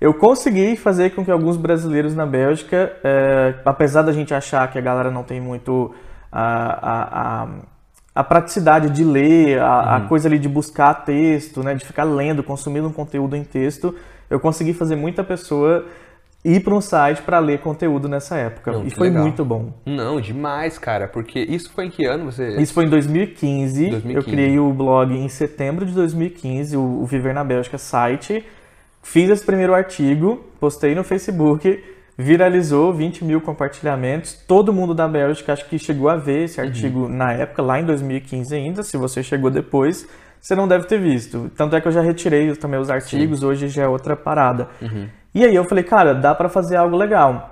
Eu 0.03 0.13
consegui 0.13 0.75
fazer 0.75 1.11
com 1.11 1.23
que 1.23 1.31
alguns 1.31 1.55
brasileiros 1.55 2.13
na 2.13 2.25
Bélgica, 2.25 2.91
eh, 3.01 3.53
apesar 3.63 4.01
da 4.01 4.11
gente 4.11 4.33
achar 4.33 4.69
que 4.69 4.77
a 4.77 4.81
galera 4.81 5.09
não 5.09 5.23
tem 5.23 5.39
muito 5.39 5.95
a, 6.29 6.43
a, 6.43 7.43
a, 7.43 7.47
a 8.13 8.21
praticidade 8.21 8.89
de 8.89 9.01
ler, 9.01 9.61
a, 9.61 9.95
a 9.95 10.01
coisa 10.01 10.27
ali 10.27 10.37
de 10.37 10.49
buscar 10.49 10.93
texto, 11.05 11.63
né, 11.63 11.73
de 11.73 11.85
ficar 11.85 12.03
lendo, 12.03 12.43
consumindo 12.43 12.85
um 12.85 12.91
conteúdo 12.91 13.37
em 13.37 13.45
texto, 13.45 13.95
eu 14.29 14.41
consegui 14.41 14.73
fazer 14.73 14.97
muita 14.97 15.23
pessoa 15.23 15.85
ir 16.43 16.61
para 16.61 16.75
um 16.75 16.81
site 16.81 17.21
para 17.21 17.39
ler 17.39 17.61
conteúdo 17.61 18.09
nessa 18.09 18.35
época. 18.35 18.73
Não, 18.73 18.85
e 18.85 18.89
foi 18.89 19.07
legal. 19.07 19.23
muito 19.23 19.45
bom. 19.45 19.71
Não, 19.85 20.19
demais, 20.19 20.77
cara. 20.77 21.07
Porque 21.07 21.39
isso 21.39 21.71
foi 21.71 21.85
em 21.85 21.89
que 21.89 22.05
ano 22.05 22.25
você. 22.25 22.57
Isso 22.57 22.73
foi 22.73 22.83
em 22.83 22.89
2015. 22.89 23.89
2015. 23.89 24.13
Eu 24.13 24.21
criei 24.21 24.59
o 24.59 24.73
blog 24.73 25.15
em 25.15 25.29
setembro 25.29 25.85
de 25.85 25.93
2015, 25.93 26.75
o, 26.75 26.81
o 26.81 27.05
Viver 27.05 27.33
na 27.33 27.45
Bélgica 27.45 27.77
site. 27.77 28.45
Fiz 29.03 29.29
esse 29.29 29.45
primeiro 29.45 29.75
artigo, 29.75 30.43
postei 30.59 30.95
no 30.95 31.03
Facebook, 31.03 31.83
viralizou 32.17 32.93
20 32.93 33.25
mil 33.25 33.41
compartilhamentos. 33.41 34.33
Todo 34.33 34.73
mundo 34.73 34.93
da 34.93 35.07
Bélgica 35.07 35.53
acho 35.53 35.67
que 35.67 35.77
chegou 35.77 36.09
a 36.09 36.15
ver 36.15 36.45
esse 36.45 36.59
artigo 36.59 37.07
na 37.09 37.33
época, 37.33 37.61
lá 37.61 37.79
em 37.79 37.85
2015 37.85 38.55
ainda. 38.55 38.81
Se 38.81 38.95
você 38.97 39.21
chegou 39.21 39.51
depois, 39.51 40.07
você 40.39 40.55
não 40.55 40.67
deve 40.67 40.87
ter 40.87 40.99
visto. 40.99 41.51
Tanto 41.55 41.75
é 41.75 41.81
que 41.81 41.87
eu 41.87 41.91
já 41.91 42.01
retirei 42.01 42.55
também 42.55 42.79
os 42.79 42.89
artigos, 42.89 43.43
hoje 43.43 43.67
já 43.67 43.83
é 43.83 43.87
outra 43.87 44.15
parada. 44.15 44.69
E 45.35 45.43
aí 45.43 45.53
eu 45.53 45.65
falei, 45.65 45.83
cara, 45.83 46.13
dá 46.13 46.33
pra 46.33 46.47
fazer 46.47 46.77
algo 46.77 46.95
legal. 46.95 47.49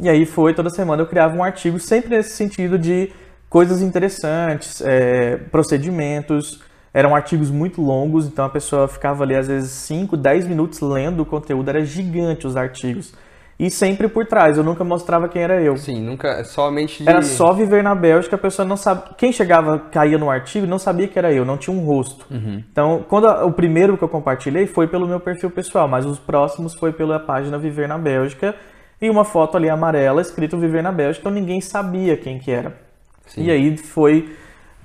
E 0.00 0.08
aí 0.08 0.24
foi, 0.24 0.54
toda 0.54 0.70
semana 0.70 1.02
eu 1.02 1.06
criava 1.06 1.36
um 1.36 1.42
artigo 1.42 1.78
sempre 1.80 2.16
nesse 2.16 2.30
sentido 2.36 2.78
de 2.78 3.10
coisas 3.48 3.82
interessantes, 3.82 4.82
é, 4.84 5.36
procedimentos. 5.50 6.60
Eram 6.98 7.14
artigos 7.14 7.50
muito 7.50 7.82
longos, 7.82 8.26
então 8.26 8.42
a 8.46 8.48
pessoa 8.48 8.88
ficava 8.88 9.22
ali 9.22 9.36
às 9.36 9.46
vezes 9.48 9.70
5, 9.70 10.16
10 10.16 10.46
minutos 10.48 10.80
lendo 10.80 11.20
o 11.20 11.26
conteúdo, 11.26 11.68
era 11.68 11.84
gigante 11.84 12.46
os 12.46 12.56
artigos. 12.56 13.12
E 13.60 13.70
sempre 13.70 14.08
por 14.08 14.24
trás, 14.24 14.56
eu 14.56 14.64
nunca 14.64 14.82
mostrava 14.82 15.28
quem 15.28 15.42
era 15.42 15.60
eu. 15.62 15.76
Sim, 15.76 16.00
nunca. 16.02 16.42
Somente 16.44 17.02
de. 17.02 17.08
Era 17.08 17.20
só 17.20 17.52
viver 17.52 17.82
na 17.82 17.94
Bélgica, 17.94 18.36
a 18.36 18.38
pessoa 18.38 18.66
não 18.66 18.78
sabe. 18.78 19.10
Quem 19.18 19.30
chegava, 19.30 19.78
caía 19.78 20.16
no 20.16 20.30
artigo, 20.30 20.66
não 20.66 20.78
sabia 20.78 21.06
que 21.06 21.18
era 21.18 21.30
eu, 21.30 21.44
não 21.44 21.58
tinha 21.58 21.74
um 21.76 21.84
rosto. 21.84 22.26
Então, 22.70 23.04
quando 23.06 23.28
a- 23.28 23.44
o 23.44 23.52
primeiro 23.52 23.98
que 23.98 24.04
eu 24.04 24.08
compartilhei 24.08 24.66
foi 24.66 24.88
pelo 24.88 25.06
meu 25.06 25.20
perfil 25.20 25.50
pessoal, 25.50 25.86
mas 25.86 26.06
os 26.06 26.18
próximos 26.18 26.74
foi 26.74 26.92
pela 26.94 27.18
página 27.20 27.58
Viver 27.58 27.86
na 27.88 27.98
Bélgica 27.98 28.54
e 29.02 29.10
uma 29.10 29.24
foto 29.24 29.58
ali 29.58 29.68
amarela 29.68 30.22
escrito 30.22 30.56
Viver 30.58 30.82
na 30.82 30.92
Bélgica, 30.92 31.20
então 31.28 31.32
ninguém 31.32 31.60
sabia 31.60 32.16
quem 32.16 32.38
que 32.38 32.50
era. 32.50 32.74
Sim. 33.26 33.44
E 33.44 33.50
aí 33.50 33.76
foi 33.76 34.34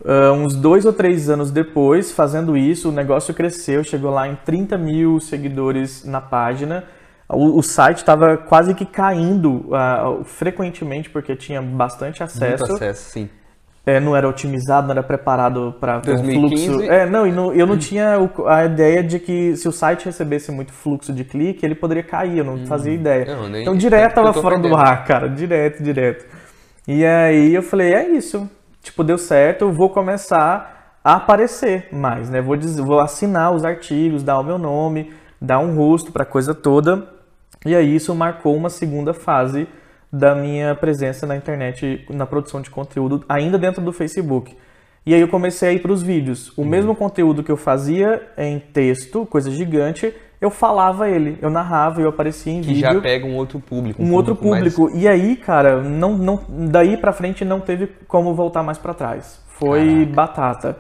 ah, 0.06 0.32
uns 0.34 0.56
dois 0.56 0.86
ou 0.86 0.94
três 0.94 1.30
anos 1.30 1.52
depois, 1.52 2.12
fazendo 2.12 2.56
isso, 2.58 2.90
o 2.90 2.92
negócio 2.92 3.34
cresceu, 3.34 3.84
chegou 3.84 4.12
lá 4.12 4.28
em 4.28 4.36
30 4.46 4.78
mil 4.78 5.20
seguidores 5.20 6.04
na 6.06 6.22
página. 6.22 6.84
O, 7.30 7.60
o 7.60 7.64
site 7.64 7.98
estava 7.98 8.36
quase 8.38 8.74
que 8.74 8.86
caindo 8.86 9.70
ah, 9.74 10.18
frequentemente 10.26 11.10
porque 11.10 11.36
tinha 11.36 11.62
bastante 11.62 12.22
acesso. 12.22 12.64
Muito 12.64 12.74
acesso, 12.76 13.10
sim. 13.12 13.30
É, 13.84 14.00
não 14.00 14.16
era 14.16 14.30
otimizado, 14.30 14.86
não 14.88 14.92
era 14.92 15.02
preparado 15.02 15.74
para 15.80 15.98
um 15.98 16.02
2015. 16.02 16.66
fluxo. 16.68 16.92
É, 16.92 17.10
não, 17.10 17.26
e 17.26 17.32
não- 17.32 17.52
eu 17.52 17.66
não 17.66 17.78
tinha 17.80 18.20
o- 18.20 18.48
a 18.48 18.64
ideia 18.66 19.02
de 19.04 19.18
que 19.18 19.56
se 19.56 19.68
o 19.68 19.72
site 19.72 20.06
recebesse 20.06 20.52
muito 20.52 20.72
fluxo 20.72 21.12
de 21.12 21.24
clique, 21.24 21.66
ele 21.66 21.74
poderia 21.74 22.04
cair, 22.04 22.38
eu 22.38 22.44
não 22.46 22.64
fazia 22.68 22.94
ideia. 22.94 23.26
Não, 23.26 23.50
nem- 23.50 23.64
então 23.64 23.76
direto 23.76 24.12
eu 24.12 24.16
tava 24.16 24.34
tô 24.34 24.42
fora 24.42 24.60
do 24.60 24.76
ar, 24.76 25.04
cara, 25.06 25.28
direto, 25.28 25.82
direto. 25.82 26.26
E 26.88 27.04
aí 27.04 27.56
eu 27.56 27.64
falei, 27.64 27.92
é 27.94 28.08
isso. 28.10 28.48
Tipo, 28.82 29.04
deu 29.04 29.18
certo, 29.18 29.64
eu 29.64 29.72
vou 29.72 29.90
começar 29.90 31.00
a 31.04 31.16
aparecer 31.16 31.88
mais, 31.92 32.30
né? 32.30 32.42
Vou, 32.42 32.56
dizer, 32.56 32.82
vou 32.82 33.00
assinar 33.00 33.54
os 33.54 33.64
artigos, 33.64 34.24
dar 34.24 34.40
o 34.40 34.44
meu 34.44 34.58
nome, 34.58 35.14
dar 35.40 35.60
um 35.60 35.76
rosto 35.76 36.12
pra 36.12 36.26
coisa 36.26 36.54
toda. 36.54 37.08
E 37.66 37.76
aí 37.76 37.96
isso 37.96 38.14
marcou 38.16 38.56
uma 38.56 38.70
segunda 38.70 39.14
fase 39.14 39.68
da 40.12 40.36
minha 40.36 40.76
presença 40.76 41.26
na 41.26 41.36
internet, 41.36 42.06
na 42.10 42.26
produção 42.26 42.62
de 42.62 42.70
conteúdo, 42.70 43.24
ainda 43.30 43.58
dentro 43.58 43.82
do 43.82 43.94
Facebook. 43.94 44.56
E 45.06 45.14
aí 45.14 45.22
eu 45.22 45.28
comecei 45.28 45.70
a 45.70 45.74
ir 45.74 45.82
para 45.82 45.92
os 45.92 46.04
vídeos. 46.04 46.56
O 46.58 46.66
mesmo 46.66 46.96
conteúdo 46.96 47.44
que 47.44 47.52
eu 47.52 47.58
fazia 47.58 48.30
em 48.38 48.60
texto, 48.60 49.26
coisa 49.26 49.50
gigante, 49.50 50.14
eu 50.42 50.50
falava 50.50 51.08
ele, 51.08 51.38
eu 51.42 51.50
narrava, 51.52 52.02
eu 52.02 52.10
aparecia 52.10 52.52
em 52.52 52.62
Que 52.62 52.70
vídeo. 52.74 52.82
já 52.94 53.00
pega 53.00 53.26
um 53.28 53.36
outro 53.36 53.60
público. 53.60 54.02
um 54.02 54.12
outro 54.14 54.36
mais- 54.42 54.74
público. 54.74 54.98
E 54.98 55.08
aí, 55.08 55.36
cara, 55.36 55.82
não, 55.82 56.18
não, 56.18 56.40
daí 56.50 56.98
pra 56.98 57.14
frente 57.14 57.46
não 57.46 57.60
teve 57.60 57.88
como 58.08 58.34
voltar 58.34 58.64
mais 58.64 58.78
pra 58.80 58.94
trás. 58.96 59.40
Foi 59.60 60.06
batata. 60.08 60.76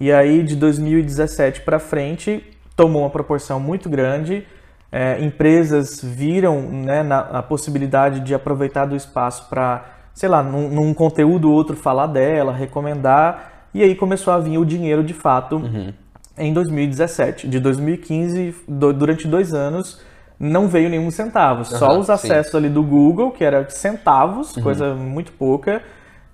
E 0.00 0.10
aí, 0.10 0.42
de 0.42 0.56
2017 0.56 1.60
pra 1.60 1.78
frente, 1.78 2.42
tomou 2.74 3.02
uma 3.02 3.10
proporção 3.10 3.60
muito 3.60 3.88
grande. 3.90 4.44
É, 4.90 5.22
empresas 5.22 6.02
viram 6.02 6.60
né, 6.62 7.02
na, 7.02 7.18
a 7.20 7.42
possibilidade 7.42 8.20
de 8.20 8.34
aproveitar 8.34 8.84
do 8.86 8.96
espaço 8.96 9.48
para, 9.48 9.84
sei 10.14 10.28
lá, 10.28 10.42
num, 10.42 10.68
num 10.68 10.92
conteúdo 10.94 11.48
ou 11.50 11.54
outro 11.54 11.76
falar 11.76 12.06
dela, 12.06 12.52
recomendar. 12.52 13.68
E 13.74 13.82
aí 13.82 13.94
começou 13.94 14.32
a 14.34 14.38
vir 14.38 14.58
o 14.58 14.64
dinheiro 14.66 15.02
de 15.04 15.14
fato 15.14 15.56
Uhum. 15.56 15.92
Em 16.36 16.52
2017. 16.52 17.48
De 17.48 17.60
2015, 17.60 18.54
do- 18.68 18.92
durante 18.92 19.26
dois 19.28 19.52
anos, 19.54 20.00
não 20.38 20.68
veio 20.68 20.88
nenhum 20.88 21.10
centavo. 21.10 21.64
Só 21.64 21.86
Aham, 21.86 21.98
os 21.98 22.06
sim. 22.06 22.12
acessos 22.12 22.54
ali 22.54 22.68
do 22.68 22.82
Google, 22.82 23.30
que 23.30 23.44
era 23.44 23.68
centavos, 23.70 24.52
coisa 24.56 24.94
muito 24.94 25.32
pouca. 25.32 25.82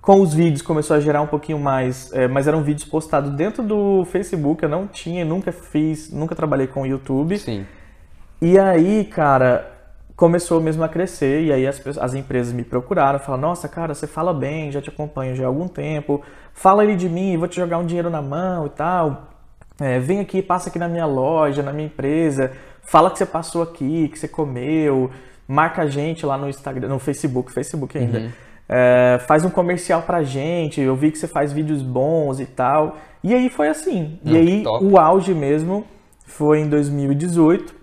Com 0.00 0.20
os 0.22 0.32
vídeos 0.32 0.62
começou 0.62 0.96
a 0.96 1.00
gerar 1.00 1.20
um 1.20 1.26
pouquinho 1.26 1.58
mais, 1.58 2.10
é, 2.14 2.26
mas 2.28 2.46
eram 2.48 2.62
vídeos 2.62 2.88
postados 2.88 3.30
dentro 3.32 3.62
do 3.62 4.04
Facebook. 4.06 4.62
Eu 4.62 4.68
não 4.68 4.86
tinha, 4.86 5.24
nunca 5.24 5.52
fiz, 5.52 6.10
nunca 6.12 6.34
trabalhei 6.34 6.66
com 6.66 6.82
o 6.82 6.86
YouTube. 6.86 7.36
Sim. 7.38 7.66
E 8.40 8.58
aí, 8.58 9.04
cara, 9.04 9.70
começou 10.16 10.60
mesmo 10.60 10.82
a 10.84 10.88
crescer. 10.88 11.42
E 11.44 11.52
aí 11.52 11.66
as, 11.66 11.82
as 11.98 12.14
empresas 12.14 12.52
me 12.52 12.62
procuraram, 12.62 13.18
falaram: 13.18 13.48
Nossa, 13.48 13.68
cara, 13.68 13.94
você 13.94 14.06
fala 14.06 14.32
bem, 14.32 14.70
já 14.72 14.80
te 14.80 14.88
acompanho 14.88 15.34
já 15.34 15.44
há 15.44 15.48
algum 15.48 15.68
tempo. 15.68 16.22
Fala 16.54 16.82
aí 16.82 16.96
de 16.96 17.08
mim, 17.08 17.36
vou 17.36 17.48
te 17.48 17.56
jogar 17.56 17.78
um 17.78 17.84
dinheiro 17.86 18.08
na 18.10 18.22
mão 18.22 18.66
e 18.66 18.70
tal. 18.70 19.28
É, 19.80 19.98
vem 19.98 20.20
aqui, 20.20 20.42
passa 20.42 20.68
aqui 20.70 20.78
na 20.78 20.88
minha 20.88 21.06
loja, 21.06 21.62
na 21.62 21.72
minha 21.72 21.86
empresa. 21.86 22.52
Fala 22.82 23.10
que 23.10 23.18
você 23.18 23.26
passou 23.26 23.62
aqui, 23.62 24.08
que 24.08 24.18
você 24.18 24.26
comeu. 24.28 25.10
Marca 25.46 25.82
a 25.82 25.86
gente 25.86 26.26
lá 26.26 26.36
no 26.36 26.48
Instagram, 26.48 26.88
no 26.88 26.98
Facebook, 26.98 27.52
Facebook 27.52 27.96
ainda. 27.96 28.30
É, 28.68 29.18
faz 29.26 29.44
um 29.44 29.50
comercial 29.50 30.02
pra 30.02 30.22
gente. 30.22 30.80
Eu 30.80 30.94
vi 30.96 31.10
que 31.10 31.18
você 31.18 31.28
faz 31.28 31.52
vídeos 31.52 31.80
bons 31.82 32.40
e 32.40 32.46
tal. 32.46 32.96
E 33.22 33.32
aí 33.34 33.48
foi 33.48 33.68
assim. 33.68 34.18
Hum, 34.24 34.32
e 34.32 34.36
aí 34.36 34.62
top. 34.62 34.84
o 34.84 34.98
auge 34.98 35.32
mesmo 35.34 35.84
foi 36.26 36.60
em 36.60 36.68
2018 36.68 37.74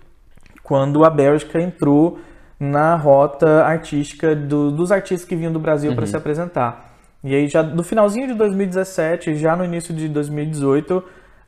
quando 0.64 1.04
a 1.06 1.10
Bélgica 1.10 1.62
entrou 1.62 2.20
na 2.60 2.96
rota 2.96 3.64
artística 3.66 4.36
do- 4.36 4.72
dos 4.72 4.92
artistas 4.92 5.28
que 5.28 5.36
vinham 5.36 5.52
do 5.52 5.60
Brasil 5.60 5.94
para 5.96 6.06
se 6.06 6.16
apresentar. 6.16 6.94
E 7.24 7.34
aí 7.36 7.48
já 7.48 7.62
no 7.64 7.84
finalzinho 7.84 8.28
de 8.28 8.34
2017, 8.34 9.36
já 9.36 9.56
no 9.56 9.66
início 9.66 9.94
de 9.94 10.08
2018, 10.08 11.04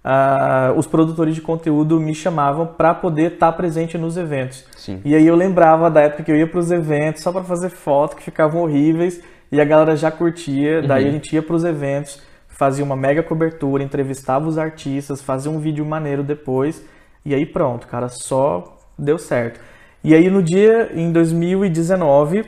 ah, 0.10 0.74
os 0.78 0.88
produtores 0.88 1.36
de 1.36 1.42
conteúdo 1.42 2.00
me 2.00 2.16
chamavam 2.16 2.66
para 2.66 2.94
poder 2.94 3.34
estar 3.34 3.52
presente 3.52 3.98
nos 3.98 4.16
eventos. 4.16 4.64
Sim. 4.78 5.02
E 5.04 5.14
aí 5.14 5.28
eu 5.28 5.36
lembrava 5.36 5.92
da 5.92 6.00
época 6.00 6.24
que 6.24 6.32
eu 6.32 6.38
ia 6.38 6.48
para 6.48 6.62
os 6.62 6.72
eventos 6.72 7.22
só 7.22 7.30
para 7.30 7.44
fazer 7.44 7.70
foto 7.70 8.16
que 8.16 8.24
ficavam 8.24 8.62
horríveis 8.62 9.22
e 9.52 9.60
a 9.60 9.66
galera 9.66 9.98
já 9.98 10.10
curtia. 10.10 10.82
Daí 10.82 11.10
a 11.10 11.12
gente 11.12 11.34
ia 11.34 11.44
para 11.44 11.58
os 11.58 11.66
eventos, 11.66 12.22
fazia 12.48 12.86
uma 12.86 12.96
mega 12.96 13.22
cobertura, 13.22 13.84
entrevistava 13.84 14.48
os 14.48 14.58
artistas, 14.58 15.22
fazia 15.22 15.52
um 15.52 15.60
vídeo 15.60 15.86
maneiro 15.86 16.24
depois 16.24 16.86
e 17.26 17.36
aí 17.36 17.46
pronto, 17.46 17.86
cara, 17.86 18.08
só 18.08 18.78
deu 18.98 19.18
certo. 19.18 19.60
E 20.02 20.16
aí 20.16 20.30
no 20.30 20.42
dia 20.42 20.90
em 20.94 21.12
2019, 21.12 22.46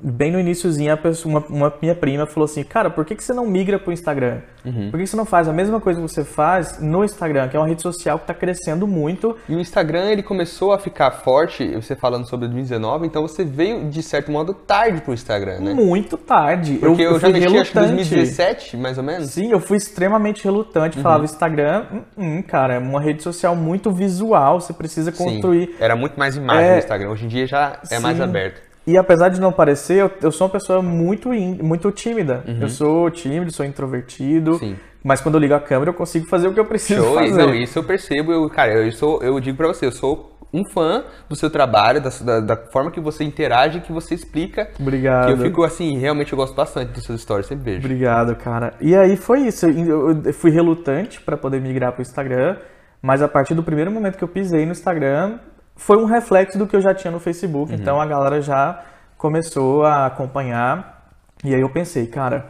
bem 0.00 0.30
no 0.30 0.40
iníciozinho, 0.40 0.98
uma, 1.24 1.40
uma 1.48 1.72
minha 1.80 1.94
prima 1.94 2.26
falou 2.26 2.44
assim, 2.44 2.62
cara, 2.64 2.90
por 2.90 3.04
que, 3.04 3.14
que 3.14 3.24
você 3.24 3.32
não 3.32 3.46
migra 3.46 3.78
pro 3.78 3.92
Instagram? 3.92 4.40
Por 4.62 4.92
que, 4.92 4.98
que 4.98 5.06
você 5.06 5.16
não 5.16 5.24
faz 5.24 5.48
a 5.48 5.52
mesma 5.52 5.80
coisa 5.80 6.00
que 6.00 6.08
você 6.08 6.24
faz 6.24 6.80
no 6.80 7.04
Instagram, 7.04 7.48
que 7.48 7.56
é 7.56 7.60
uma 7.60 7.66
rede 7.66 7.82
social 7.82 8.18
que 8.18 8.24
está 8.24 8.34
crescendo 8.34 8.86
muito 8.86 9.36
E 9.48 9.56
o 9.56 9.60
Instagram, 9.60 10.04
ele 10.10 10.22
começou 10.22 10.72
a 10.72 10.78
ficar 10.78 11.10
forte, 11.10 11.66
você 11.74 11.96
falando 11.96 12.28
sobre 12.28 12.46
2019, 12.46 13.06
então 13.06 13.22
você 13.22 13.44
veio, 13.44 13.88
de 13.90 14.02
certo 14.02 14.30
modo, 14.30 14.54
tarde 14.54 15.00
pro 15.00 15.12
Instagram, 15.12 15.58
né? 15.60 15.74
Muito 15.74 16.16
tarde. 16.16 16.74
Porque 16.74 17.02
eu, 17.02 17.14
já 17.14 17.20
fui 17.20 17.32
mexi, 17.32 17.46
acho 17.58 17.74
relutante. 17.74 17.96
2017, 17.96 18.76
mais 18.76 18.98
ou 18.98 19.04
menos. 19.04 19.30
Sim, 19.30 19.50
eu 19.50 19.58
fui 19.58 19.76
extremamente 19.76 20.44
relutante. 20.44 20.96
Uhum. 20.96 21.02
Falava 21.02 21.24
Instagram, 21.24 21.86
hum, 21.92 22.02
hum, 22.16 22.42
cara, 22.42 22.74
é 22.74 22.78
uma 22.78 23.00
rede 23.00 23.22
social 23.22 23.56
muito 23.56 23.90
visual. 23.90 24.60
Você 24.60 24.72
precisa 24.72 25.10
construir. 25.10 25.66
Sim, 25.66 25.74
era 25.80 25.96
muito 25.96 26.18
mais 26.18 26.36
imagem 26.36 26.64
É, 26.64 26.72
no 26.72 26.78
Instagram. 26.78 27.10
Hoje 27.10 27.24
em 27.24 27.28
dia 27.28 27.46
já 27.46 27.80
é 27.90 27.98
mais 27.98 28.16
sim. 28.16 28.22
aberto. 28.22 28.71
E 28.86 28.98
apesar 28.98 29.28
de 29.28 29.40
não 29.40 29.52
parecer, 29.52 29.98
eu, 29.98 30.10
eu 30.22 30.32
sou 30.32 30.46
uma 30.46 30.52
pessoa 30.52 30.82
muito, 30.82 31.32
in- 31.32 31.60
muito 31.62 31.90
tímida. 31.92 32.42
Eu 32.60 32.68
sou 32.68 33.10
tímido, 33.10 33.52
sou 33.52 33.64
introvertido. 33.64 34.52
Uhum. 34.52 34.58
Sim. 34.58 34.76
Mas 35.04 35.20
quando 35.20 35.34
eu 35.36 35.40
ligo 35.40 35.54
a 35.54 35.60
câmera, 35.60 35.90
eu 35.90 35.94
consigo 35.94 36.26
fazer 36.26 36.46
o 36.48 36.54
que 36.54 36.60
eu 36.60 36.64
preciso 36.64 37.02
Show, 37.02 37.14
fazer. 37.14 37.32
não, 37.46 37.52
isso 37.54 37.76
eu 37.78 37.82
percebo, 37.84 38.30
eu, 38.32 38.48
cara, 38.48 38.72
eu, 38.72 38.92
sou, 38.92 39.20
eu 39.22 39.38
digo 39.40 39.56
pra 39.56 39.66
você, 39.66 39.84
eu 39.86 39.90
sou 39.92 40.30
um 40.54 40.64
fã 40.64 41.02
do 41.28 41.34
seu 41.34 41.48
trabalho, 41.50 42.00
da, 42.00 42.10
da, 42.24 42.40
da 42.40 42.56
forma 42.70 42.90
que 42.90 43.00
você 43.00 43.24
interage, 43.24 43.80
que 43.80 43.90
você 43.92 44.14
explica. 44.14 44.68
Obrigado. 44.78 45.26
Que 45.26 45.32
eu 45.32 45.38
fico 45.38 45.64
assim, 45.64 45.96
realmente 45.98 46.32
eu 46.32 46.36
gosto 46.36 46.54
bastante 46.54 46.92
dos 46.92 47.04
seus 47.04 47.20
stories, 47.22 47.46
sempre 47.46 47.64
vejo. 47.64 47.86
Obrigado, 47.86 48.36
cara. 48.36 48.74
E 48.80 48.94
aí 48.94 49.16
foi 49.16 49.40
isso. 49.40 49.66
Eu 49.66 50.22
eu 50.24 50.34
fui 50.34 50.50
relutante 50.52 51.20
para 51.20 51.36
poder 51.36 51.60
migrar 51.60 51.92
para 51.92 52.00
o 52.00 52.02
Instagram, 52.02 52.56
mas 53.00 53.22
a 53.22 53.28
partir 53.28 53.54
do 53.54 53.62
primeiro 53.62 53.90
momento 53.90 54.16
que 54.18 54.22
eu 54.22 54.28
pisei 54.28 54.64
no 54.66 54.72
Instagram, 54.72 55.38
foi 55.76 55.96
um 55.96 56.04
reflexo 56.04 56.58
do 56.58 56.66
que 56.66 56.76
eu 56.76 56.80
já 56.80 56.94
tinha 56.94 57.10
no 57.10 57.20
Facebook. 57.20 57.72
Então 57.74 58.00
a 58.00 58.06
galera 58.06 58.40
já 58.40 58.82
começou 59.16 59.84
a 59.84 60.06
acompanhar. 60.06 61.10
E 61.44 61.54
aí 61.54 61.60
eu 61.60 61.70
pensei, 61.70 62.06
cara, 62.06 62.46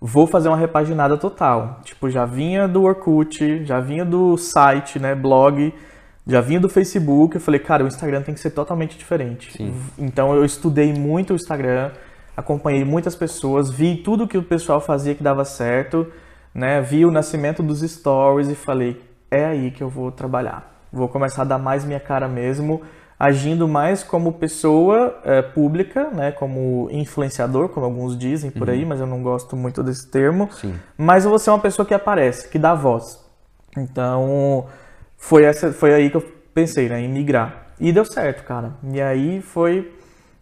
vou 0.00 0.26
fazer 0.26 0.48
uma 0.48 0.56
repaginada 0.56 1.16
total. 1.16 1.80
Tipo, 1.84 2.10
já 2.10 2.24
vinha 2.24 2.66
do 2.68 2.82
Orkut, 2.82 3.64
já 3.64 3.80
vinha 3.80 4.04
do 4.04 4.36
site, 4.36 4.98
né, 4.98 5.14
blog, 5.14 5.72
já 6.26 6.40
vinha 6.40 6.60
do 6.60 6.68
Facebook. 6.68 7.36
Eu 7.36 7.40
falei, 7.40 7.60
cara, 7.60 7.84
o 7.84 7.86
Instagram 7.86 8.22
tem 8.22 8.34
que 8.34 8.40
ser 8.40 8.50
totalmente 8.50 8.98
diferente. 8.98 9.52
Sim. 9.52 9.74
Então 9.98 10.34
eu 10.34 10.44
estudei 10.44 10.92
muito 10.92 11.32
o 11.32 11.36
Instagram, 11.36 11.90
acompanhei 12.36 12.84
muitas 12.84 13.14
pessoas, 13.14 13.70
vi 13.70 13.96
tudo 13.96 14.28
que 14.28 14.36
o 14.36 14.42
pessoal 14.42 14.80
fazia 14.80 15.14
que 15.14 15.22
dava 15.22 15.44
certo, 15.44 16.06
né? 16.52 16.80
Vi 16.80 17.04
o 17.04 17.10
nascimento 17.10 17.62
dos 17.62 17.80
stories 17.80 18.48
e 18.48 18.54
falei, 18.54 19.00
é 19.30 19.44
aí 19.44 19.70
que 19.70 19.82
eu 19.82 19.88
vou 19.88 20.10
trabalhar. 20.10 20.73
Vou 20.94 21.08
começar 21.08 21.42
a 21.42 21.44
dar 21.44 21.58
mais 21.58 21.84
minha 21.84 21.98
cara 21.98 22.28
mesmo, 22.28 22.80
agindo 23.18 23.66
mais 23.66 24.04
como 24.04 24.32
pessoa 24.34 25.18
eh, 25.24 25.42
pública, 25.42 26.08
né? 26.10 26.30
Como 26.30 26.88
influenciador, 26.92 27.68
como 27.68 27.84
alguns 27.84 28.16
dizem 28.16 28.48
por 28.48 28.70
aí, 28.70 28.84
mas 28.84 29.00
eu 29.00 29.06
não 29.06 29.20
gosto 29.20 29.56
muito 29.56 29.82
desse 29.82 30.08
termo. 30.08 30.48
Sim. 30.52 30.72
Mas 30.96 31.24
eu 31.24 31.30
vou 31.30 31.38
ser 31.40 31.50
uma 31.50 31.58
pessoa 31.58 31.84
que 31.84 31.92
aparece, 31.92 32.48
que 32.48 32.60
dá 32.60 32.74
voz. 32.74 33.24
Então, 33.76 34.66
foi, 35.16 35.42
essa, 35.42 35.72
foi 35.72 35.92
aí 35.92 36.10
que 36.10 36.16
eu 36.16 36.22
pensei, 36.54 36.88
né, 36.88 37.00
em 37.00 37.08
migrar. 37.08 37.72
E 37.80 37.90
deu 37.92 38.04
certo, 38.04 38.44
cara. 38.44 38.74
E 38.92 39.02
aí 39.02 39.40
foi. 39.40 39.92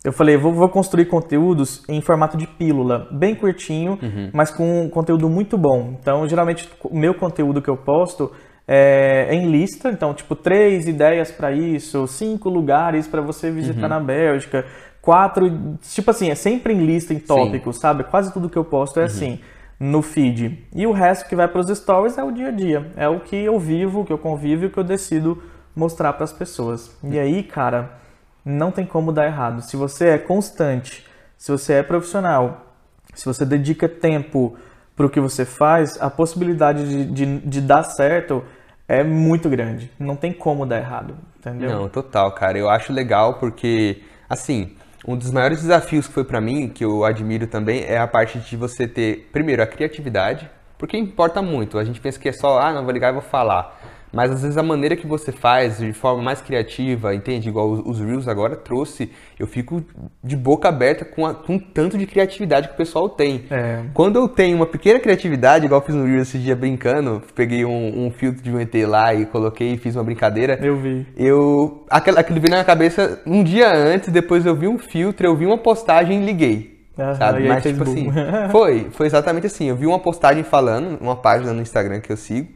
Eu 0.04 0.12
falei, 0.12 0.36
vou, 0.36 0.52
vou 0.52 0.68
construir 0.68 1.06
conteúdos 1.06 1.82
em 1.88 2.02
formato 2.02 2.36
de 2.36 2.46
pílula, 2.46 3.08
bem 3.10 3.34
curtinho, 3.34 3.98
mas 4.32 4.50
com 4.50 4.82
um 4.82 4.88
conteúdo 4.90 5.30
muito 5.30 5.56
bom. 5.56 5.96
Então, 5.98 6.28
geralmente, 6.28 6.68
o 6.82 6.98
meu 6.98 7.14
conteúdo 7.14 7.62
que 7.62 7.70
eu 7.70 7.76
posto 7.76 8.32
é 8.74 9.34
em 9.34 9.50
lista. 9.50 9.90
Então, 9.90 10.14
tipo, 10.14 10.34
três 10.34 10.86
ideias 10.86 11.30
para 11.30 11.52
isso, 11.52 12.06
cinco 12.06 12.48
lugares 12.48 13.06
para 13.06 13.20
você 13.20 13.50
visitar 13.50 13.88
na 13.88 14.00
Bélgica, 14.00 14.64
quatro. 15.02 15.78
Tipo 15.82 16.10
assim, 16.10 16.30
é 16.30 16.34
sempre 16.34 16.72
em 16.72 16.84
lista, 16.84 17.12
em 17.12 17.18
tópicos, 17.18 17.78
sabe? 17.78 18.04
Quase 18.04 18.32
tudo 18.32 18.48
que 18.48 18.56
eu 18.56 18.64
posto 18.64 18.98
é 18.98 19.04
assim 19.04 19.40
no 19.78 20.00
feed. 20.00 20.64
E 20.74 20.86
o 20.86 20.92
resto 20.92 21.28
que 21.28 21.36
vai 21.36 21.48
para 21.48 21.60
os 21.60 21.76
stories 21.76 22.16
é 22.16 22.24
o 22.24 22.30
dia 22.30 22.48
a 22.48 22.50
dia. 22.52 22.90
É 22.96 23.08
o 23.08 23.20
que 23.20 23.36
eu 23.36 23.58
vivo, 23.58 24.00
o 24.00 24.04
que 24.04 24.12
eu 24.12 24.18
convivo 24.18 24.64
e 24.64 24.66
o 24.66 24.70
que 24.70 24.78
eu 24.78 24.84
decido 24.84 25.42
mostrar 25.76 26.12
para 26.14 26.24
as 26.24 26.32
pessoas. 26.32 26.96
E 27.02 27.18
aí, 27.18 27.42
cara, 27.42 27.98
não 28.44 28.70
tem 28.70 28.86
como 28.86 29.12
dar 29.12 29.26
errado. 29.26 29.60
Se 29.60 29.76
você 29.76 30.08
é 30.10 30.18
constante, 30.18 31.04
se 31.36 31.50
você 31.50 31.74
é 31.74 31.82
profissional, 31.82 32.74
se 33.12 33.26
você 33.26 33.44
dedica 33.44 33.88
tempo 33.88 34.56
para 34.96 35.06
o 35.06 35.10
que 35.10 35.20
você 35.20 35.44
faz, 35.44 36.00
a 36.00 36.08
possibilidade 36.08 36.88
de, 36.88 37.04
de, 37.04 37.38
de 37.40 37.60
dar 37.60 37.82
certo 37.82 38.44
é 38.92 39.02
muito 39.02 39.48
grande. 39.48 39.90
Não 39.98 40.14
tem 40.14 40.34
como 40.34 40.66
dar 40.66 40.76
errado, 40.76 41.16
entendeu? 41.38 41.70
Não, 41.70 41.88
total, 41.88 42.30
cara. 42.32 42.58
Eu 42.58 42.68
acho 42.68 42.92
legal 42.92 43.34
porque, 43.34 44.02
assim, 44.28 44.76
um 45.08 45.16
dos 45.16 45.30
maiores 45.30 45.62
desafios 45.62 46.06
que 46.06 46.12
foi 46.12 46.24
pra 46.24 46.42
mim, 46.42 46.68
que 46.68 46.84
eu 46.84 47.02
admiro 47.02 47.46
também, 47.46 47.84
é 47.84 47.96
a 47.96 48.06
parte 48.06 48.38
de 48.38 48.54
você 48.54 48.86
ter, 48.86 49.30
primeiro, 49.32 49.62
a 49.62 49.66
criatividade, 49.66 50.50
porque 50.76 50.98
importa 50.98 51.40
muito. 51.40 51.78
A 51.78 51.84
gente 51.84 52.02
pensa 52.02 52.20
que 52.20 52.28
é 52.28 52.32
só, 52.32 52.58
ah, 52.58 52.70
não, 52.70 52.84
vou 52.84 52.92
ligar 52.92 53.08
e 53.08 53.12
vou 53.14 53.22
falar. 53.22 53.80
Mas 54.12 54.30
às 54.30 54.42
vezes 54.42 54.58
a 54.58 54.62
maneira 54.62 54.94
que 54.94 55.06
você 55.06 55.32
faz 55.32 55.78
de 55.78 55.92
forma 55.92 56.22
mais 56.22 56.40
criativa, 56.40 57.14
entende? 57.14 57.48
Igual 57.48 57.70
os, 57.70 57.80
os 57.84 58.00
Reels 58.00 58.28
agora 58.28 58.54
trouxe, 58.56 59.10
eu 59.38 59.46
fico 59.46 59.82
de 60.22 60.36
boca 60.36 60.68
aberta 60.68 61.04
com, 61.04 61.24
a, 61.24 61.34
com 61.34 61.56
o 61.56 61.60
tanto 61.60 61.96
de 61.96 62.06
criatividade 62.06 62.68
que 62.68 62.74
o 62.74 62.76
pessoal 62.76 63.08
tem. 63.08 63.44
É. 63.50 63.84
Quando 63.94 64.16
eu 64.16 64.28
tenho 64.28 64.56
uma 64.56 64.66
pequena 64.66 65.00
criatividade, 65.00 65.64
igual 65.64 65.80
eu 65.80 65.86
fiz 65.86 65.94
no 65.94 66.04
Reels 66.04 66.28
esse 66.28 66.38
dia 66.38 66.54
brincando, 66.54 67.22
peguei 67.34 67.64
um, 67.64 68.06
um 68.06 68.10
filtro 68.10 68.42
de 68.42 68.50
um 68.50 68.60
ET 68.60 68.74
lá 68.86 69.14
e 69.14 69.24
coloquei 69.26 69.72
e 69.72 69.76
fiz 69.78 69.96
uma 69.96 70.04
brincadeira. 70.04 70.58
Eu 70.62 70.76
vi. 70.76 71.06
Eu. 71.16 71.84
Aquilo, 71.88 72.18
aquilo 72.18 72.40
veio 72.40 72.50
na 72.50 72.56
minha 72.56 72.64
cabeça 72.64 73.20
um 73.26 73.42
dia 73.42 73.72
antes, 73.72 74.10
depois 74.10 74.44
eu 74.44 74.54
vi 74.54 74.68
um 74.68 74.78
filtro, 74.78 75.26
eu 75.26 75.34
vi 75.34 75.46
uma 75.46 75.58
postagem 75.58 76.22
e 76.22 76.26
liguei. 76.26 76.72
Aham, 76.98 77.14
sabe? 77.14 77.42
aí 77.42 77.48
Mas, 77.48 77.62
tipo 77.62 77.84
boom. 77.84 77.92
assim, 77.92 78.12
foi, 78.52 78.86
foi 78.90 79.06
exatamente 79.06 79.46
assim. 79.46 79.68
Eu 79.68 79.76
vi 79.76 79.86
uma 79.86 79.98
postagem 79.98 80.42
falando, 80.42 81.00
uma 81.00 81.16
página 81.16 81.52
no 81.52 81.62
Instagram 81.62 82.00
que 82.00 82.12
eu 82.12 82.16
sigo, 82.16 82.48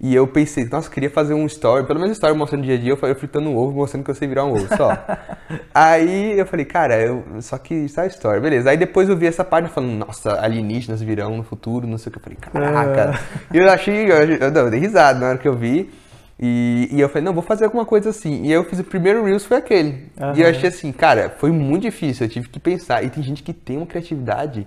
e 0.00 0.14
eu 0.14 0.26
pensei, 0.26 0.64
nossa, 0.66 0.88
eu 0.88 0.92
queria 0.92 1.10
fazer 1.10 1.32
um 1.34 1.46
story, 1.46 1.86
pelo 1.86 1.98
menos 1.98 2.10
um 2.10 2.12
story 2.12 2.36
mostrando 2.36 2.64
dia 2.64 2.74
a 2.74 2.78
dia, 2.78 2.92
eu 2.92 2.96
falei, 2.96 3.14
eu 3.14 3.18
fritando 3.18 3.48
um 3.48 3.56
ovo, 3.56 3.72
mostrando 3.72 4.04
que 4.04 4.10
eu 4.10 4.14
sei 4.14 4.28
virar 4.28 4.44
um 4.44 4.52
ovo, 4.52 4.68
só. 4.76 4.90
aí 5.74 6.38
eu 6.38 6.46
falei, 6.46 6.66
cara, 6.66 7.00
eu, 7.00 7.24
só 7.40 7.56
que 7.56 7.88
só 7.88 8.04
story, 8.04 8.40
beleza. 8.40 8.70
Aí 8.70 8.76
depois 8.76 9.08
eu 9.08 9.16
vi 9.16 9.26
essa 9.26 9.44
página 9.44 9.68
falando, 9.68 9.92
nossa, 9.92 10.40
alienígenas 10.40 11.00
virão 11.00 11.36
no 11.36 11.42
futuro, 11.42 11.86
não 11.86 11.96
sei 11.96 12.10
o 12.10 12.12
que. 12.12 12.18
Eu 12.18 12.22
falei, 12.22 12.38
caraca. 12.38 13.20
E 13.52 13.56
eu 13.56 13.70
achei, 13.70 14.10
eu, 14.10 14.16
eu, 14.16 14.52
eu 14.52 14.70
dei 14.70 14.80
risada 14.80 15.18
na 15.18 15.28
hora 15.28 15.38
que 15.38 15.48
eu 15.48 15.54
vi. 15.54 15.90
E, 16.38 16.90
e 16.92 17.00
eu 17.00 17.08
falei, 17.08 17.24
não, 17.24 17.32
vou 17.32 17.42
fazer 17.42 17.64
alguma 17.64 17.86
coisa 17.86 18.10
assim. 18.10 18.42
E 18.42 18.48
aí 18.48 18.52
eu 18.52 18.64
fiz 18.64 18.78
o 18.78 18.84
primeiro 18.84 19.24
Reels, 19.24 19.44
foi 19.44 19.56
aquele. 19.56 20.10
E 20.36 20.42
eu 20.42 20.48
achei 20.48 20.68
assim, 20.68 20.92
cara, 20.92 21.34
foi 21.38 21.50
muito 21.50 21.82
difícil, 21.82 22.26
eu 22.26 22.30
tive 22.30 22.48
que 22.48 22.60
pensar. 22.60 23.02
E 23.02 23.08
tem 23.08 23.22
gente 23.22 23.42
que 23.42 23.54
tem 23.54 23.78
uma 23.78 23.86
criatividade, 23.86 24.66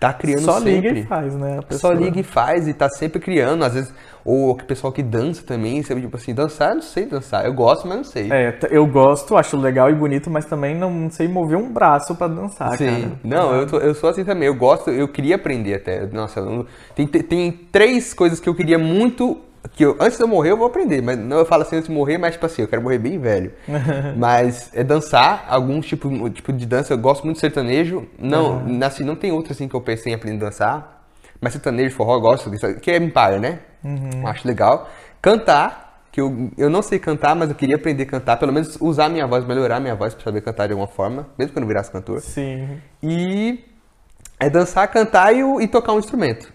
tá 0.00 0.12
criando 0.14 0.42
Só 0.44 0.58
sempre. 0.58 0.70
liga 0.70 0.88
e 1.00 1.06
faz, 1.06 1.34
né? 1.36 1.60
Só 1.70 1.92
liga 1.92 2.18
e 2.20 2.22
faz 2.22 2.66
e 2.66 2.74
tá 2.74 2.88
sempre 2.88 3.20
criando, 3.20 3.64
às 3.64 3.74
vezes, 3.74 3.94
ou 4.24 4.50
o 4.50 4.56
pessoal 4.56 4.92
que 4.92 5.02
dança 5.02 5.42
também, 5.42 5.82
sabe, 5.82 6.00
tipo 6.00 6.16
assim, 6.16 6.34
dançar, 6.34 6.70
eu 6.70 6.74
não 6.76 6.82
sei 6.82 7.06
dançar, 7.06 7.44
eu 7.46 7.52
gosto, 7.54 7.86
mas 7.86 7.96
não 7.98 8.04
sei. 8.04 8.30
É, 8.30 8.58
eu 8.70 8.86
gosto, 8.86 9.36
acho 9.36 9.56
legal 9.56 9.90
e 9.90 9.94
bonito, 9.94 10.30
mas 10.30 10.46
também 10.46 10.74
não 10.76 11.10
sei 11.10 11.28
mover 11.28 11.56
um 11.58 11.72
braço 11.72 12.14
pra 12.16 12.28
dançar, 12.28 12.76
Sim, 12.76 12.84
cara. 12.84 13.20
não, 13.24 13.54
eu, 13.54 13.66
tô- 13.66 13.78
eu 13.78 13.94
sou 13.94 14.10
assim 14.10 14.24
também, 14.24 14.46
eu 14.46 14.54
gosto, 14.54 14.90
eu 14.90 15.08
queria 15.08 15.36
aprender 15.36 15.74
até, 15.74 16.06
nossa, 16.06 16.40
eu 16.40 16.66
tem, 16.94 17.06
tem 17.06 17.50
três 17.52 18.12
coisas 18.12 18.38
que 18.38 18.48
eu 18.48 18.54
queria 18.54 18.78
muito, 18.78 19.38
que 19.74 19.84
eu, 19.84 19.96
antes 20.00 20.16
de 20.16 20.24
eu 20.24 20.28
morrer 20.28 20.50
eu 20.50 20.56
vou 20.56 20.66
aprender, 20.66 21.02
mas 21.02 21.18
não 21.18 21.38
eu 21.38 21.44
falo 21.44 21.62
assim 21.62 21.76
antes 21.76 21.88
de 21.88 21.94
morrer, 21.94 22.18
mas 22.18 22.32
tipo 22.32 22.46
assim, 22.46 22.62
eu 22.62 22.68
quero 22.68 22.82
morrer 22.82 22.98
bem 22.98 23.18
velho, 23.18 23.52
mas 24.16 24.70
é 24.74 24.82
dançar, 24.82 25.44
algum 25.48 25.80
tipo, 25.80 26.30
tipo 26.30 26.52
de 26.52 26.66
dança, 26.66 26.92
eu 26.92 26.98
gosto 26.98 27.24
muito 27.24 27.36
de 27.36 27.40
sertanejo, 27.40 28.06
não, 28.18 28.64
assim, 28.84 29.04
não 29.04 29.14
tem 29.14 29.32
outro 29.32 29.52
assim 29.52 29.68
que 29.68 29.74
eu 29.74 29.80
pensei 29.80 30.12
em 30.12 30.14
aprender 30.14 30.44
a 30.44 30.48
dançar, 30.48 31.04
mas 31.40 31.52
sertanejo, 31.52 31.94
forró, 31.94 32.14
eu 32.14 32.20
gosto 32.20 32.50
disso, 32.50 32.74
que 32.80 32.90
é 32.90 32.96
Empire, 32.96 33.38
né, 33.38 33.60
acho 34.26 34.46
legal, 34.46 34.88
cantar, 35.20 35.90
que 36.10 36.20
eu, 36.20 36.50
eu 36.58 36.68
não 36.68 36.82
sei 36.82 36.98
cantar, 36.98 37.36
mas 37.36 37.50
eu 37.50 37.54
queria 37.54 37.76
aprender 37.76 38.04
a 38.04 38.06
cantar, 38.06 38.36
pelo 38.36 38.52
menos 38.52 38.76
usar 38.80 39.08
minha 39.08 39.26
voz, 39.26 39.44
melhorar 39.44 39.78
minha 39.78 39.94
voz 39.94 40.14
pra 40.14 40.24
saber 40.24 40.40
cantar 40.40 40.66
de 40.66 40.72
alguma 40.72 40.88
forma, 40.88 41.28
mesmo 41.38 41.52
que 41.52 41.58
eu 41.58 41.60
não 41.60 41.68
virasse 41.68 41.90
cantor. 41.90 42.20
Sim. 42.20 42.80
E 43.02 43.64
é 44.40 44.50
dançar, 44.50 44.88
cantar 44.88 45.32
e, 45.32 45.40
e 45.62 45.68
tocar 45.68 45.92
um 45.92 45.98
instrumento. 45.98 46.52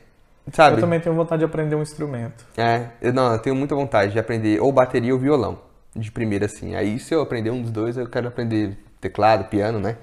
Sabe? 0.54 0.78
Eu 0.78 0.82
também 0.82 1.00
tenho 1.00 1.16
vontade 1.16 1.40
de 1.40 1.46
aprender 1.46 1.76
um 1.76 1.82
instrumento. 1.82 2.46
É, 2.58 2.88
eu, 3.02 3.12
não, 3.14 3.34
eu 3.34 3.40
tenho 3.40 3.56
muita 3.56 3.74
vontade 3.76 4.12
de 4.12 4.20
aprender 4.20 4.60
ou 4.62 4.72
bateria 4.72 5.14
ou 5.14 5.20
violão, 5.20 5.60
de 5.96 6.12
primeira 6.12 6.46
assim. 6.46 6.76
Aí 6.76 7.00
se 7.00 7.14
eu 7.14 7.22
aprender 7.22 7.50
um 7.50 7.62
dos 7.62 7.72
dois, 7.72 7.98
eu 7.98 8.08
quero 8.08 8.28
aprender 8.28 8.78
teclado, 9.02 9.46
piano, 9.46 9.80
né? 9.80 9.96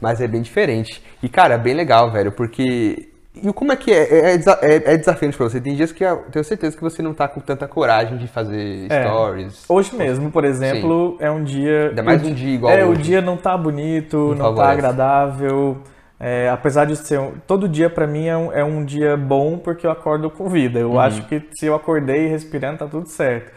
Mas 0.00 0.20
é 0.20 0.26
bem 0.28 0.40
diferente. 0.42 1.02
E 1.22 1.28
cara, 1.28 1.54
é 1.54 1.58
bem 1.58 1.74
legal, 1.74 2.10
velho, 2.10 2.32
porque. 2.32 3.08
E 3.34 3.52
como 3.52 3.70
é 3.72 3.76
que 3.76 3.92
é? 3.92 4.02
É, 4.02 4.34
é 4.34 4.40
é- 4.62 4.94
é 4.94 4.96
desafiante 4.96 5.36
pra 5.36 5.48
você. 5.48 5.60
Tem 5.60 5.74
dias 5.74 5.92
que 5.92 6.02
eu 6.04 6.16
tenho 6.32 6.44
certeza 6.44 6.76
que 6.76 6.82
você 6.82 7.00
não 7.02 7.12
tá 7.14 7.28
com 7.28 7.40
tanta 7.40 7.68
coragem 7.68 8.16
de 8.18 8.26
fazer 8.26 8.86
É. 8.90 9.02
stories. 9.02 9.64
Hoje 9.68 9.94
mesmo, 9.94 10.30
por 10.32 10.44
exemplo, 10.44 11.16
é 11.20 11.30
um 11.30 11.44
dia. 11.44 11.88
Ainda 11.90 12.02
mais 12.02 12.22
o 12.22 12.26
um 12.26 12.28
di- 12.32 12.34
dia 12.44 12.54
igual 12.54 12.72
É, 12.72 12.84
o 12.84 12.88
hoje. 12.90 13.02
dia 13.02 13.20
não 13.20 13.36
tá 13.36 13.56
bonito, 13.56 14.34
Não 14.36 14.46
não, 14.50 14.54
tá 14.54 14.70
agradável. 14.70 15.78
É, 16.22 16.50
apesar 16.50 16.84
de 16.84 16.96
ser. 16.96 17.18
um- 17.18 17.32
Todo 17.46 17.66
dia 17.66 17.88
pra 17.88 18.06
mim 18.06 18.26
é 18.26 18.36
um, 18.36 18.52
é 18.52 18.62
um 18.62 18.84
dia 18.84 19.16
bom 19.16 19.56
porque 19.56 19.86
eu 19.86 19.90
acordo 19.90 20.28
com 20.30 20.48
vida. 20.50 20.78
Eu 20.78 20.90
Uhum. 20.92 21.00
acho 21.00 21.22
que 21.26 21.42
se 21.52 21.64
eu 21.64 21.74
acordei 21.74 22.26
respirando, 22.28 22.78
tá 22.78 22.86
tudo 22.86 23.08
certo. 23.08 23.50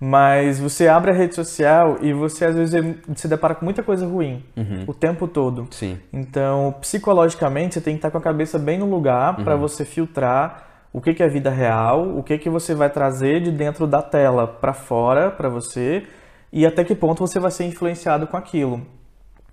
Mas 0.00 0.60
você 0.60 0.86
abre 0.86 1.10
a 1.10 1.14
rede 1.14 1.34
social 1.34 1.96
e 2.00 2.12
você 2.12 2.44
às 2.44 2.54
vezes 2.54 2.80
se 3.16 3.26
depara 3.28 3.54
com 3.54 3.64
muita 3.64 3.82
coisa 3.82 4.06
ruim 4.06 4.44
Uhum. 4.56 4.84
o 4.86 4.94
tempo 4.94 5.26
todo. 5.26 5.66
Sim. 5.70 5.98
Então, 6.12 6.74
psicologicamente, 6.80 7.74
você 7.74 7.80
tem 7.80 7.94
que 7.94 7.98
estar 7.98 8.10
com 8.10 8.18
a 8.18 8.20
cabeça 8.20 8.58
bem 8.58 8.78
no 8.78 8.86
lugar 8.88 9.36
para 9.36 9.56
você 9.56 9.84
filtrar 9.84 10.64
o 10.92 11.00
que, 11.00 11.14
que 11.14 11.22
é 11.22 11.28
vida 11.28 11.50
real, 11.50 12.16
o 12.16 12.22
que, 12.22 12.38
que 12.38 12.48
você 12.48 12.74
vai 12.74 12.88
trazer 12.90 13.40
de 13.40 13.50
dentro 13.50 13.86
da 13.86 14.00
tela 14.02 14.46
para 14.46 14.72
fora 14.72 15.30
para 15.30 15.48
você 15.48 16.04
e 16.52 16.64
até 16.64 16.82
que 16.84 16.94
ponto 16.94 17.26
você 17.26 17.38
vai 17.40 17.50
ser 17.50 17.64
influenciado 17.64 18.26
com 18.26 18.36
aquilo. 18.36 18.80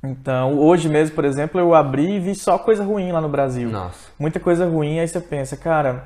Então, 0.05 0.59
hoje 0.59 0.87
mesmo, 0.89 1.15
por 1.15 1.25
exemplo, 1.25 1.59
eu 1.59 1.73
abri 1.73 2.15
e 2.15 2.19
vi 2.19 2.35
só 2.35 2.57
coisa 2.57 2.83
ruim 2.83 3.11
lá 3.11 3.21
no 3.21 3.29
Brasil. 3.29 3.69
Nossa. 3.69 4.11
Muita 4.19 4.39
coisa 4.39 4.67
ruim, 4.67 4.99
aí 4.99 5.07
você 5.07 5.19
pensa, 5.19 5.57
cara, 5.57 6.03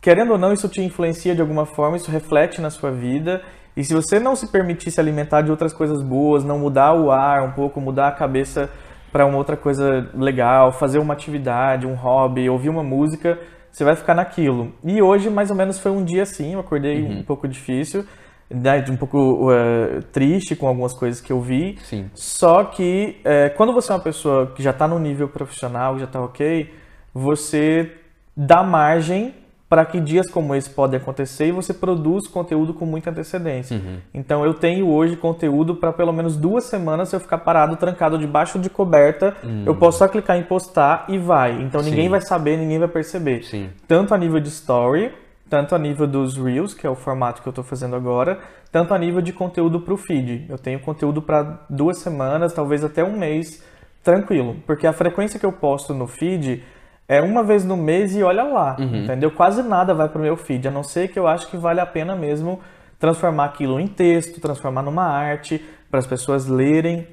querendo 0.00 0.32
ou 0.32 0.38
não, 0.38 0.52
isso 0.52 0.68
te 0.68 0.80
influencia 0.80 1.34
de 1.34 1.40
alguma 1.40 1.66
forma, 1.66 1.96
isso 1.96 2.10
reflete 2.10 2.60
na 2.60 2.70
sua 2.70 2.90
vida. 2.90 3.42
E 3.76 3.84
se 3.84 3.94
você 3.94 4.18
não 4.18 4.34
se 4.34 4.50
permitir 4.50 4.90
se 4.90 5.00
alimentar 5.00 5.42
de 5.42 5.50
outras 5.50 5.72
coisas 5.72 6.02
boas, 6.02 6.44
não 6.44 6.58
mudar 6.58 6.94
o 6.94 7.10
ar 7.10 7.42
um 7.42 7.52
pouco, 7.52 7.80
mudar 7.80 8.08
a 8.08 8.12
cabeça 8.12 8.70
para 9.12 9.26
uma 9.26 9.36
outra 9.36 9.56
coisa 9.56 10.08
legal, 10.14 10.72
fazer 10.72 10.98
uma 10.98 11.14
atividade, 11.14 11.86
um 11.86 11.94
hobby, 11.94 12.48
ouvir 12.48 12.68
uma 12.68 12.82
música, 12.82 13.38
você 13.70 13.84
vai 13.84 13.96
ficar 13.96 14.14
naquilo. 14.14 14.72
E 14.84 15.02
hoje, 15.02 15.30
mais 15.30 15.50
ou 15.50 15.56
menos, 15.56 15.78
foi 15.78 15.90
um 15.90 16.04
dia 16.04 16.22
assim, 16.22 16.54
eu 16.54 16.60
acordei 16.60 17.02
um 17.02 17.22
pouco 17.22 17.48
difícil, 17.48 18.04
né, 18.50 18.84
um 18.90 18.96
pouco 18.96 19.52
eh, 19.52 20.00
triste 20.12 20.56
com 20.56 20.66
algumas 20.66 20.92
coisas 20.92 21.20
que 21.20 21.32
eu 21.32 21.40
vi. 21.40 21.78
Sim. 21.84 22.10
Só 22.14 22.64
que 22.64 23.20
é, 23.24 23.48
quando 23.50 23.72
você 23.72 23.92
é 23.92 23.94
uma 23.94 24.02
pessoa 24.02 24.48
que 24.48 24.62
já 24.62 24.70
está 24.70 24.88
no 24.88 24.98
nível 24.98 25.28
profissional, 25.28 25.98
já 25.98 26.04
está 26.06 26.20
ok, 26.20 26.72
você 27.14 27.92
dá 28.36 28.62
margem 28.62 29.34
para 29.68 29.84
que 29.84 30.00
dias 30.00 30.28
como 30.28 30.52
esse 30.52 30.68
podem 30.68 30.98
acontecer 30.98 31.46
e 31.46 31.52
você 31.52 31.72
produz 31.72 32.26
conteúdo 32.26 32.74
com 32.74 32.84
muita 32.84 33.10
antecedência. 33.10 33.80
Então 34.12 34.44
eu 34.44 34.52
tenho 34.52 34.90
hoje 34.90 35.14
conteúdo 35.14 35.76
para 35.76 35.92
pelo 35.92 36.12
menos 36.12 36.36
duas 36.36 36.64
semanas 36.64 37.08
se 37.08 37.14
eu 37.14 37.20
ficar 37.20 37.38
parado, 37.38 37.76
trancado 37.76 38.18
debaixo 38.18 38.58
de 38.58 38.68
coberta, 38.68 39.36
eu 39.64 39.76
posso 39.76 39.98
só 39.98 40.08
clicar 40.08 40.36
em 40.36 40.42
postar 40.42 41.04
e 41.08 41.18
vai. 41.18 41.62
Então 41.62 41.80
ninguém 41.82 42.06
Sim. 42.06 42.10
vai 42.10 42.20
saber, 42.20 42.56
ninguém 42.56 42.80
vai 42.80 42.88
perceber. 42.88 43.44
Sim. 43.44 43.70
Tanto 43.86 44.12
a 44.12 44.18
nível 44.18 44.40
de 44.40 44.48
story, 44.48 45.12
tanto 45.50 45.74
a 45.74 45.78
nível 45.78 46.06
dos 46.06 46.36
Reels, 46.36 46.72
que 46.72 46.86
é 46.86 46.90
o 46.90 46.94
formato 46.94 47.42
que 47.42 47.48
eu 47.48 47.50
estou 47.50 47.64
fazendo 47.64 47.96
agora, 47.96 48.38
tanto 48.70 48.94
a 48.94 48.98
nível 48.98 49.20
de 49.20 49.32
conteúdo 49.32 49.80
para 49.80 49.92
o 49.92 49.96
feed. 49.96 50.46
Eu 50.48 50.56
tenho 50.56 50.78
conteúdo 50.78 51.20
para 51.20 51.66
duas 51.68 51.98
semanas, 51.98 52.52
talvez 52.52 52.84
até 52.84 53.02
um 53.02 53.18
mês, 53.18 53.62
tranquilo. 54.02 54.56
Porque 54.64 54.86
a 54.86 54.92
frequência 54.92 55.40
que 55.40 55.44
eu 55.44 55.52
posto 55.52 55.92
no 55.92 56.06
feed 56.06 56.62
é 57.08 57.20
uma 57.20 57.42
vez 57.42 57.64
no 57.64 57.76
mês 57.76 58.14
e 58.14 58.22
olha 58.22 58.44
lá, 58.44 58.76
entendeu? 58.78 59.32
Quase 59.32 59.64
nada 59.64 59.92
vai 59.92 60.08
para 60.08 60.20
o 60.20 60.22
meu 60.22 60.36
feed, 60.36 60.68
a 60.68 60.70
não 60.70 60.84
ser 60.84 61.08
que 61.08 61.18
eu 61.18 61.26
acho 61.26 61.50
que 61.50 61.56
vale 61.56 61.80
a 61.80 61.86
pena 61.86 62.14
mesmo 62.14 62.60
transformar 63.00 63.46
aquilo 63.46 63.80
em 63.80 63.88
texto, 63.88 64.40
transformar 64.40 64.82
numa 64.82 65.04
arte, 65.04 65.60
para 65.90 65.98
as 65.98 66.06
pessoas 66.06 66.46
lerem, 66.46 67.08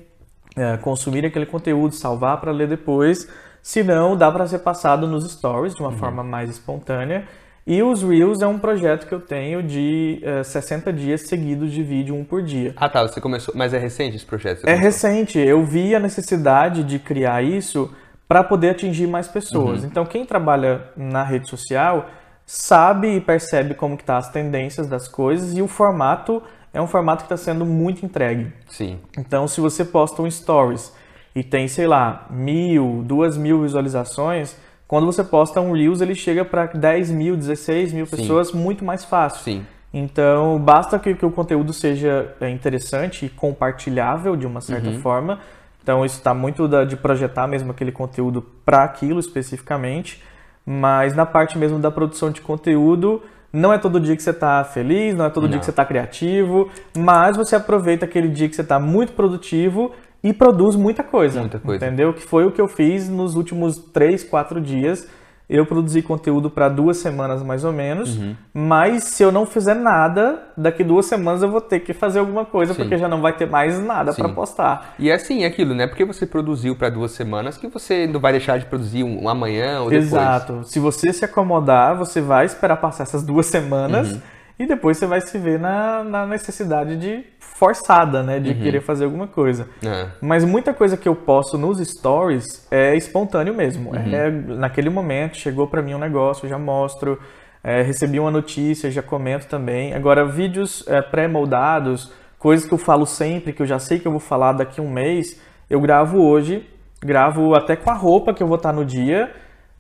é, 0.55 0.77
consumir 0.77 1.25
aquele 1.25 1.47
conteúdo, 1.47 1.95
salvar 1.95 2.39
para 2.39 2.51
ler 2.51 2.67
depois. 2.67 3.27
Se 3.61 3.83
não, 3.83 4.15
dá 4.15 4.31
para 4.31 4.45
ser 4.45 4.59
passado 4.59 5.07
nos 5.07 5.29
stories 5.31 5.73
de 5.73 5.81
uma 5.81 5.91
forma 5.93 6.23
mais 6.23 6.49
espontânea. 6.49 7.27
E 7.68 7.84
os 7.84 8.01
Reels 8.01 8.41
é 8.41 8.47
um 8.47 8.57
projeto 8.57 9.05
que 9.05 9.13
eu 9.13 9.20
tenho 9.20 9.61
de 9.61 10.22
é, 10.24 10.41
60 10.41 10.93
dias 10.93 11.28
seguidos 11.28 11.70
de 11.70 11.84
vídeo, 11.84 12.15
um 12.15 12.24
por 12.24 12.41
dia. 12.41 12.74
Ah 12.78 12.88
tá, 12.88 13.01
você 13.01 13.20
começou. 13.20 13.53
Mas 13.57 13.74
é 13.74 13.78
recente 13.78 14.15
esse 14.15 14.26
projeto? 14.26 14.59
É 14.59 14.74
começou? 14.74 14.84
recente, 14.86 15.38
eu 15.38 15.61
vi 15.65 15.93
a 15.93 15.99
necessidade 15.99 16.82
de 16.82 16.97
criar 16.97 17.43
isso 17.43 17.93
para 18.26 18.41
poder 18.41 18.70
atingir 18.70 19.05
mais 19.05 19.28
pessoas. 19.28 19.82
Uhum. 19.82 19.89
Então, 19.89 20.05
quem 20.05 20.26
trabalha 20.26 20.86
na 20.95 21.24
rede 21.24 21.49
social 21.49 22.09
sabe 22.45 23.18
e 23.18 23.20
percebe 23.20 23.74
como 23.74 23.97
que 23.97 24.03
tá 24.05 24.18
as 24.18 24.30
tendências 24.30 24.88
das 24.88 25.09
coisas 25.09 25.57
e 25.57 25.61
o 25.61 25.68
formato 25.68 26.41
é 26.74 26.82
um 26.82 26.88
formato 26.88 27.26
que 27.26 27.34
está 27.34 27.36
sendo 27.36 27.65
muito 27.65 28.05
entregue. 28.05 28.53
Sim. 28.70 28.97
Então, 29.18 29.45
se 29.45 29.59
você 29.59 29.84
posta 29.84 30.22
um 30.22 30.32
stories 30.32 30.93
e 31.36 31.43
tem, 31.43 31.68
sei 31.68 31.86
lá, 31.86 32.28
mil, 32.30 33.03
duas 33.05 33.38
mil 33.38 33.61
visualizações, 33.61 34.55
quando 34.88 35.05
você 35.05 35.23
posta 35.23 35.59
um 35.59 35.73
Reels, 35.73 36.01
ele 36.01 36.15
chega 36.15 36.45
para 36.45 36.65
10 36.67 37.11
mil, 37.11 37.35
16 37.35 37.91
mil 37.93 38.07
pessoas 38.07 38.51
muito 38.51 38.85
mais 38.85 39.03
fácil. 39.03 39.43
Sim. 39.43 39.65
Então, 39.93 40.59
basta 40.59 40.97
que, 40.99 41.13
que 41.15 41.25
o 41.25 41.31
conteúdo 41.31 41.73
seja 41.73 42.33
é, 42.39 42.49
interessante 42.49 43.25
e 43.25 43.29
compartilhável 43.29 44.35
de 44.35 44.45
uma 44.45 44.61
certa 44.61 44.91
forma. 45.01 45.39
Então, 45.81 46.05
isso 46.05 46.17
está 46.17 46.33
muito 46.33 46.67
da- 46.67 46.83
de 46.83 46.95
projetar 46.97 47.47
mesmo 47.47 47.71
aquele 47.71 47.91
conteúdo 47.91 48.41
para 48.65 48.83
aquilo 48.83 49.19
especificamente. 49.19 50.21
Mas 50.65 51.15
na 51.15 51.25
parte 51.25 51.57
mesmo 51.57 51.79
da 51.79 51.89
produção 51.89 52.29
de 52.29 52.41
conteúdo, 52.41 53.23
não 53.53 53.71
é 53.73 53.77
todo 53.77 53.99
dia 53.99 54.15
que 54.15 54.21
você 54.21 54.31
está 54.31 54.61
feliz, 54.65 55.15
não 55.15 55.25
é 55.25 55.29
todo 55.29 55.43
dia 55.47 55.53
Não. 55.55 55.59
que 55.59 55.65
você 55.65 55.71
está 55.71 55.85
criativo, 55.85 56.69
mas 56.97 57.38
você 57.38 57.55
aproveita 57.55 58.03
aquele 58.05 58.27
dia 58.27 58.49
que 58.49 58.55
você 58.55 58.61
está 58.61 58.77
muito 58.77 59.13
produtivo 59.13 59.93
e 60.24 60.34
produz 60.34 60.76
muita 60.76 61.03
coisa. 61.03 61.39
Muita 61.41 61.59
coisa. 61.59 61.86
Entendeu? 61.86 62.13
Que 62.13 62.22
foi 62.22 62.45
o 62.45 62.51
que 62.51 62.59
eu 62.61 62.68
fiz 62.68 63.07
nos 63.09 63.36
últimos 63.36 63.78
três, 63.78 64.24
quatro 64.24 64.59
dias. 64.59 65.07
Eu 65.49 65.65
produzi 65.65 66.01
conteúdo 66.01 66.49
para 66.49 66.68
duas 66.68 66.97
semanas 66.97 67.41
mais 67.41 67.63
ou 67.63 67.72
menos, 67.72 68.18
Uhum. 68.18 68.36
mas 68.53 69.05
se 69.05 69.24
eu 69.24 69.32
não 69.32 69.45
fizer 69.45 69.76
nada, 69.76 70.41
daqui 70.57 70.84
duas 70.84 71.05
semanas 71.05 71.41
eu 71.41 71.49
vou 71.49 71.61
ter 71.61 71.80
que 71.80 71.93
fazer 71.93 72.20
alguma 72.20 72.43
coisa, 72.43 72.74
Sim. 72.74 72.82
porque 72.82 72.97
já 72.97 73.07
não 73.07 73.22
vai 73.22 73.32
ter 73.32 73.49
mais 73.49 73.80
nada 73.80 74.13
para 74.13 74.28
postar. 74.28 74.93
E 74.99 75.09
é 75.09 75.13
assim, 75.13 75.43
é 75.43 75.47
aquilo, 75.47 75.74
né? 75.74 75.88
Porque 75.88 76.03
você 76.03 76.26
produziu 76.26 76.76
para 76.76 76.89
duas 76.89 77.11
semanas 77.11 77.57
que 77.57 77.65
você 77.70 78.05
não 78.05 78.20
vai 78.20 78.34
deixar 78.34 78.59
de 78.59 78.65
produzir 78.65 79.05
um, 79.05 79.24
um 79.24 79.30
amanhã 79.30 79.80
ou 79.80 79.89
depois. 79.89 80.07
Exato. 80.07 80.65
Se 80.65 80.80
você 80.80 81.13
se 81.13 81.24
acomodar, 81.24 81.95
você 81.97 82.20
vai 82.20 82.45
esperar 82.45 82.76
passar 82.76 83.03
essas 83.03 83.24
duas 83.24 83.45
semanas 83.45 84.11
Uhum. 84.11 84.22
E 84.60 84.66
depois 84.66 84.97
você 84.97 85.05
vai 85.05 85.22
se 85.22 85.38
ver 85.38 85.60
na, 85.60 86.03
na 86.03 86.26
necessidade 86.26 86.95
de 86.97 87.24
forçada, 87.39 88.22
né, 88.24 88.39
de 88.39 88.51
Uhum. 88.51 88.62
querer 88.62 88.82
fazer 88.82 89.05
alguma 89.05 89.28
coisa. 89.28 89.68
É. 89.84 90.08
Mas 90.22 90.43
muita 90.45 90.74
coisa 90.74 90.95
que 90.95 91.08
eu 91.08 91.16
posto 91.16 91.58
nos 91.58 91.80
stories 91.80 92.68
é 92.72 92.95
espontâneo 92.95 93.53
mesmo. 93.53 93.89
Uhum. 93.91 94.14
É 94.16 94.30
naquele 94.30 94.89
momento, 94.89 95.38
chegou 95.38 95.68
pra 95.68 95.82
mim 95.82 95.93
um 95.95 95.99
negócio, 95.99 96.45
eu 96.45 96.49
já 96.49 96.58
mostro, 96.58 97.20
é, 97.64 97.82
recebi 97.82 98.20
uma 98.20 98.32
notícia, 98.32 98.89
já 98.91 99.01
comento 99.01 99.47
também. 99.47 99.93
Agora, 99.93 100.26
vídeos 100.26 100.84
é, 100.88 101.01
pré-moldados, 101.01 102.12
coisas 102.39 102.66
que 102.68 102.74
eu 102.74 102.78
falo 102.78 103.05
sempre, 103.05 103.53
que 103.53 103.62
eu 103.62 103.66
já 103.66 103.80
sei 103.80 103.99
que 103.99 104.08
eu 104.08 104.12
vou 104.12 104.20
falar 104.22 104.53
daqui 104.53 104.80
a 104.80 104.84
um 104.84 104.89
mês, 104.91 105.41
eu 105.70 105.82
gravo 105.82 106.22
hoje, 106.22 106.64
gravo 107.03 107.55
até 107.55 107.76
com 107.76 107.89
a 107.89 107.93
roupa 107.95 108.34
que 108.34 108.41
eu 108.43 108.47
vou 108.47 108.58
estar 108.58 108.72
no 108.72 108.86
dia, 108.86 109.32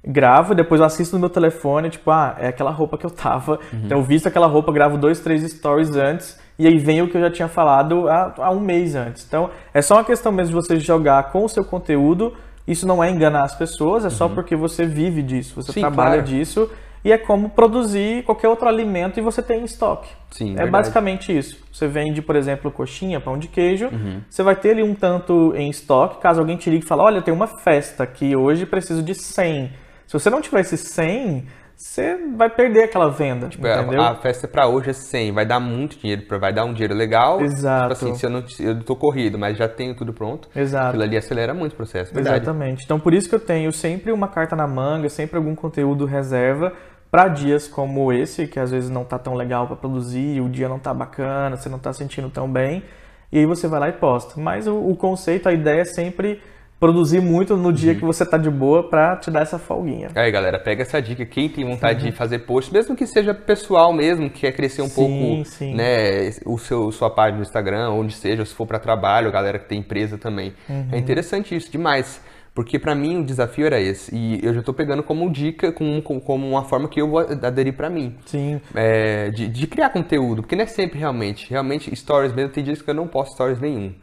gravo, 0.07 0.55
depois 0.55 0.79
eu 0.79 0.87
assisto 0.87 1.15
no 1.15 1.19
meu 1.19 1.29
telefone, 1.29 1.89
tipo, 1.89 2.09
ah, 2.09 2.35
é 2.39 2.47
aquela 2.47 2.71
roupa 2.71 2.97
que 2.97 3.05
eu 3.05 3.11
tava. 3.11 3.59
Então 3.73 3.97
eu 3.97 4.03
visto 4.03 4.27
aquela 4.27 4.47
roupa, 4.47 4.71
gravo 4.71 4.97
dois, 4.97 5.19
três 5.19 5.41
stories 5.51 5.95
antes, 5.95 6.39
e 6.57 6.65
aí 6.65 6.77
vem 6.77 7.01
o 7.01 7.09
que 7.09 7.17
eu 7.17 7.21
já 7.21 7.29
tinha 7.29 7.47
falado 7.47 8.07
há, 8.07 8.33
há 8.37 8.51
um 8.51 8.59
mês 8.59 8.95
antes. 8.95 9.25
Então 9.27 9.49
é 9.73 9.81
só 9.81 9.95
uma 9.95 10.03
questão 10.03 10.31
mesmo 10.31 10.49
de 10.59 10.67
você 10.67 10.79
jogar 10.79 11.31
com 11.31 11.43
o 11.43 11.49
seu 11.49 11.63
conteúdo. 11.63 12.33
Isso 12.67 12.85
não 12.87 13.03
é 13.03 13.09
enganar 13.09 13.43
as 13.43 13.55
pessoas, 13.55 14.03
é 14.05 14.09
só 14.09 14.27
porque 14.27 14.55
você 14.55 14.85
vive 14.85 15.21
disso, 15.21 15.55
você 15.55 15.71
Sim, 15.71 15.79
trabalha 15.81 16.15
claro. 16.15 16.23
disso. 16.23 16.69
E 17.05 17.11
é 17.11 17.17
como 17.17 17.49
produzir 17.49 18.23
qualquer 18.23 18.49
outro 18.49 18.67
alimento 18.67 19.17
e 19.17 19.21
você 19.21 19.41
tem 19.41 19.61
em 19.61 19.63
estoque. 19.63 20.09
Sim, 20.31 20.47
é 20.51 20.55
verdade. 20.55 20.71
basicamente 20.71 21.37
isso. 21.37 21.57
Você 21.71 21.87
vende, 21.87 22.21
por 22.21 22.35
exemplo, 22.35 22.69
coxinha, 22.69 23.21
pão 23.21 23.37
de 23.37 23.47
queijo, 23.47 23.85
Uhum. 23.87 24.19
você 24.29 24.43
vai 24.43 24.55
ter 24.57 24.71
ali 24.71 24.83
um 24.83 24.93
tanto 24.93 25.53
em 25.55 25.69
estoque, 25.69 26.19
caso 26.19 26.41
alguém 26.41 26.57
te 26.57 26.69
ligue 26.69 26.83
e 26.83 26.87
fale, 26.87 27.01
olha, 27.03 27.21
tem 27.21 27.33
uma 27.33 27.47
festa 27.47 28.05
que 28.05 28.35
hoje 28.35 28.65
preciso 28.65 29.01
de 29.01 29.13
100. 29.15 29.71
Se 30.07 30.13
você 30.13 30.29
não 30.29 30.41
tiver 30.41 30.61
esses 30.61 30.79
100, 30.79 31.45
você 31.75 32.17
vai 32.35 32.49
perder 32.49 32.85
aquela 32.85 33.09
venda, 33.11 33.49
Tipo, 33.49 33.67
a- 33.67 33.81
entendeu? 33.81 34.01
a 34.01 34.15
festa 34.15 34.47
pra 34.47 34.65
hoje 34.67 34.89
é 34.89 34.93
100, 34.93 35.31
vai 35.31 35.45
dar 35.45 35.59
muito 35.59 35.97
dinheiro, 35.99 36.23
vai 36.39 36.51
dar 36.51 36.65
um 36.65 36.73
dinheiro 36.73 36.95
legal. 36.95 37.39
Exato. 37.41 37.93
Tipo 37.93 38.05
assim, 38.05 38.15
se 38.15 38.25
eu 38.25 38.29
não 38.31 38.43
eu 38.59 38.83
tô 38.83 38.95
corrido, 38.95 39.37
mas 39.37 39.57
já 39.57 39.67
tenho 39.67 39.93
tudo 39.95 40.11
pronto, 40.13 40.49
Exato. 40.55 40.87
aquilo 40.87 41.03
ali 41.03 41.17
acelera 41.17 41.53
muito 41.53 41.73
o 41.73 41.75
processo, 41.75 42.11
verdade. 42.13 42.37
Exatamente. 42.37 42.83
Então, 42.83 42.99
por 42.99 43.13
isso 43.13 43.29
que 43.29 43.35
eu 43.35 43.39
tenho 43.39 43.71
sempre 43.71 44.11
uma 44.11 44.27
carta 44.27 44.55
na 44.55 44.65
manga, 44.65 45.07
sempre 45.09 45.37
algum 45.37 45.53
conteúdo 45.53 46.05
reserva 46.05 46.73
para 47.11 47.27
dias 47.27 47.67
como 47.67 48.11
esse, 48.11 48.47
que 48.47 48.59
às 48.59 48.71
vezes 48.71 48.89
não 48.89 49.03
tá 49.05 49.19
tão 49.19 49.33
legal 49.35 49.67
para 49.67 49.75
produzir, 49.75 50.41
o 50.41 50.49
dia 50.49 50.67
não 50.67 50.79
tá 50.79 50.93
bacana, 50.93 51.55
você 51.57 51.69
não 51.69 51.79
tá 51.79 51.93
sentindo 51.93 52.29
tão 52.29 52.51
bem, 52.51 52.83
e 53.31 53.37
aí 53.39 53.45
você 53.45 53.67
vai 53.67 53.79
lá 53.79 53.89
e 53.89 53.93
posta. 53.93 54.39
Mas 54.41 54.67
o, 54.67 54.75
o 54.75 54.95
conceito, 54.95 55.47
a 55.47 55.53
ideia 55.53 55.81
é 55.81 55.85
sempre 55.85 56.41
produzir 56.79 57.21
muito 57.21 57.55
no 57.57 57.67
Uhum. 57.69 57.71
dia 57.73 57.95
que 57.95 58.01
você 58.05 58.25
tá 58.25 58.37
de 58.37 58.49
boa 58.49 58.87
para 58.89 59.15
te 59.17 59.31
dar 59.31 59.41
essa 59.41 59.57
folguinha. 59.57 60.09
Aí, 60.15 60.31
galera, 60.31 60.59
pega 60.59 60.83
essa 60.83 61.01
dica. 61.01 61.25
Quem 61.25 61.49
tem 61.49 61.65
vontade 61.65 62.03
de 62.05 62.11
fazer 62.11 62.39
post, 62.39 62.71
mesmo 62.71 62.95
que 62.95 63.05
seja 63.07 63.33
pessoal 63.33 63.91
mesmo, 63.93 64.29
que 64.29 64.41
quer 64.41 64.51
crescer 64.51 64.81
um 64.81 64.85
Uhum. 64.85 64.89
Sim, 64.89 65.19
pouco, 65.35 65.45
sim. 65.45 65.73
né, 65.75 66.29
o 66.45 66.57
seu 66.57 66.91
sua 66.91 67.09
página 67.09 67.37
no 67.37 67.43
Instagram, 67.43 67.89
onde 67.91 68.13
seja, 68.13 68.45
se 68.45 68.53
for 68.53 68.65
para 68.67 68.79
trabalho, 68.79 69.31
galera 69.31 69.57
que 69.59 69.67
tem 69.67 69.79
empresa 69.79 70.17
também. 70.17 70.53
Uhum. 70.69 70.87
É 70.91 70.97
interessante 70.97 71.55
isso 71.55 71.71
demais. 71.71 72.21
Porque 72.53 72.79
pra 72.79 72.95
mim 72.95 73.19
o 73.21 73.23
desafio 73.23 73.67
era 73.67 73.79
esse. 73.79 74.15
E 74.15 74.39
eu 74.43 74.51
já 74.51 74.63
tô 74.63 74.73
pegando 74.73 75.03
como 75.03 75.29
dica, 75.29 75.71
como, 75.71 76.01
como 76.01 76.47
uma 76.49 76.63
forma 76.63 76.87
que 76.89 76.99
eu 76.99 77.07
vou 77.07 77.19
aderir 77.19 77.73
pra 77.73 77.87
mim. 77.87 78.15
Sim, 78.25 78.59
É, 78.73 79.29
de, 79.29 79.47
de 79.47 79.67
criar 79.67 79.91
conteúdo, 79.91 80.41
porque 80.41 80.55
não 80.55 80.63
é 80.63 80.65
sempre 80.65 80.97
realmente. 80.97 81.47
Realmente, 81.51 81.95
stories 81.95 82.33
mesmo, 82.33 82.51
tem 82.51 82.63
dias 82.63 82.81
que 82.81 82.89
eu 82.89 82.95
não 82.95 83.07
posto 83.07 83.33
stories 83.35 83.59
nenhum. 83.61 83.93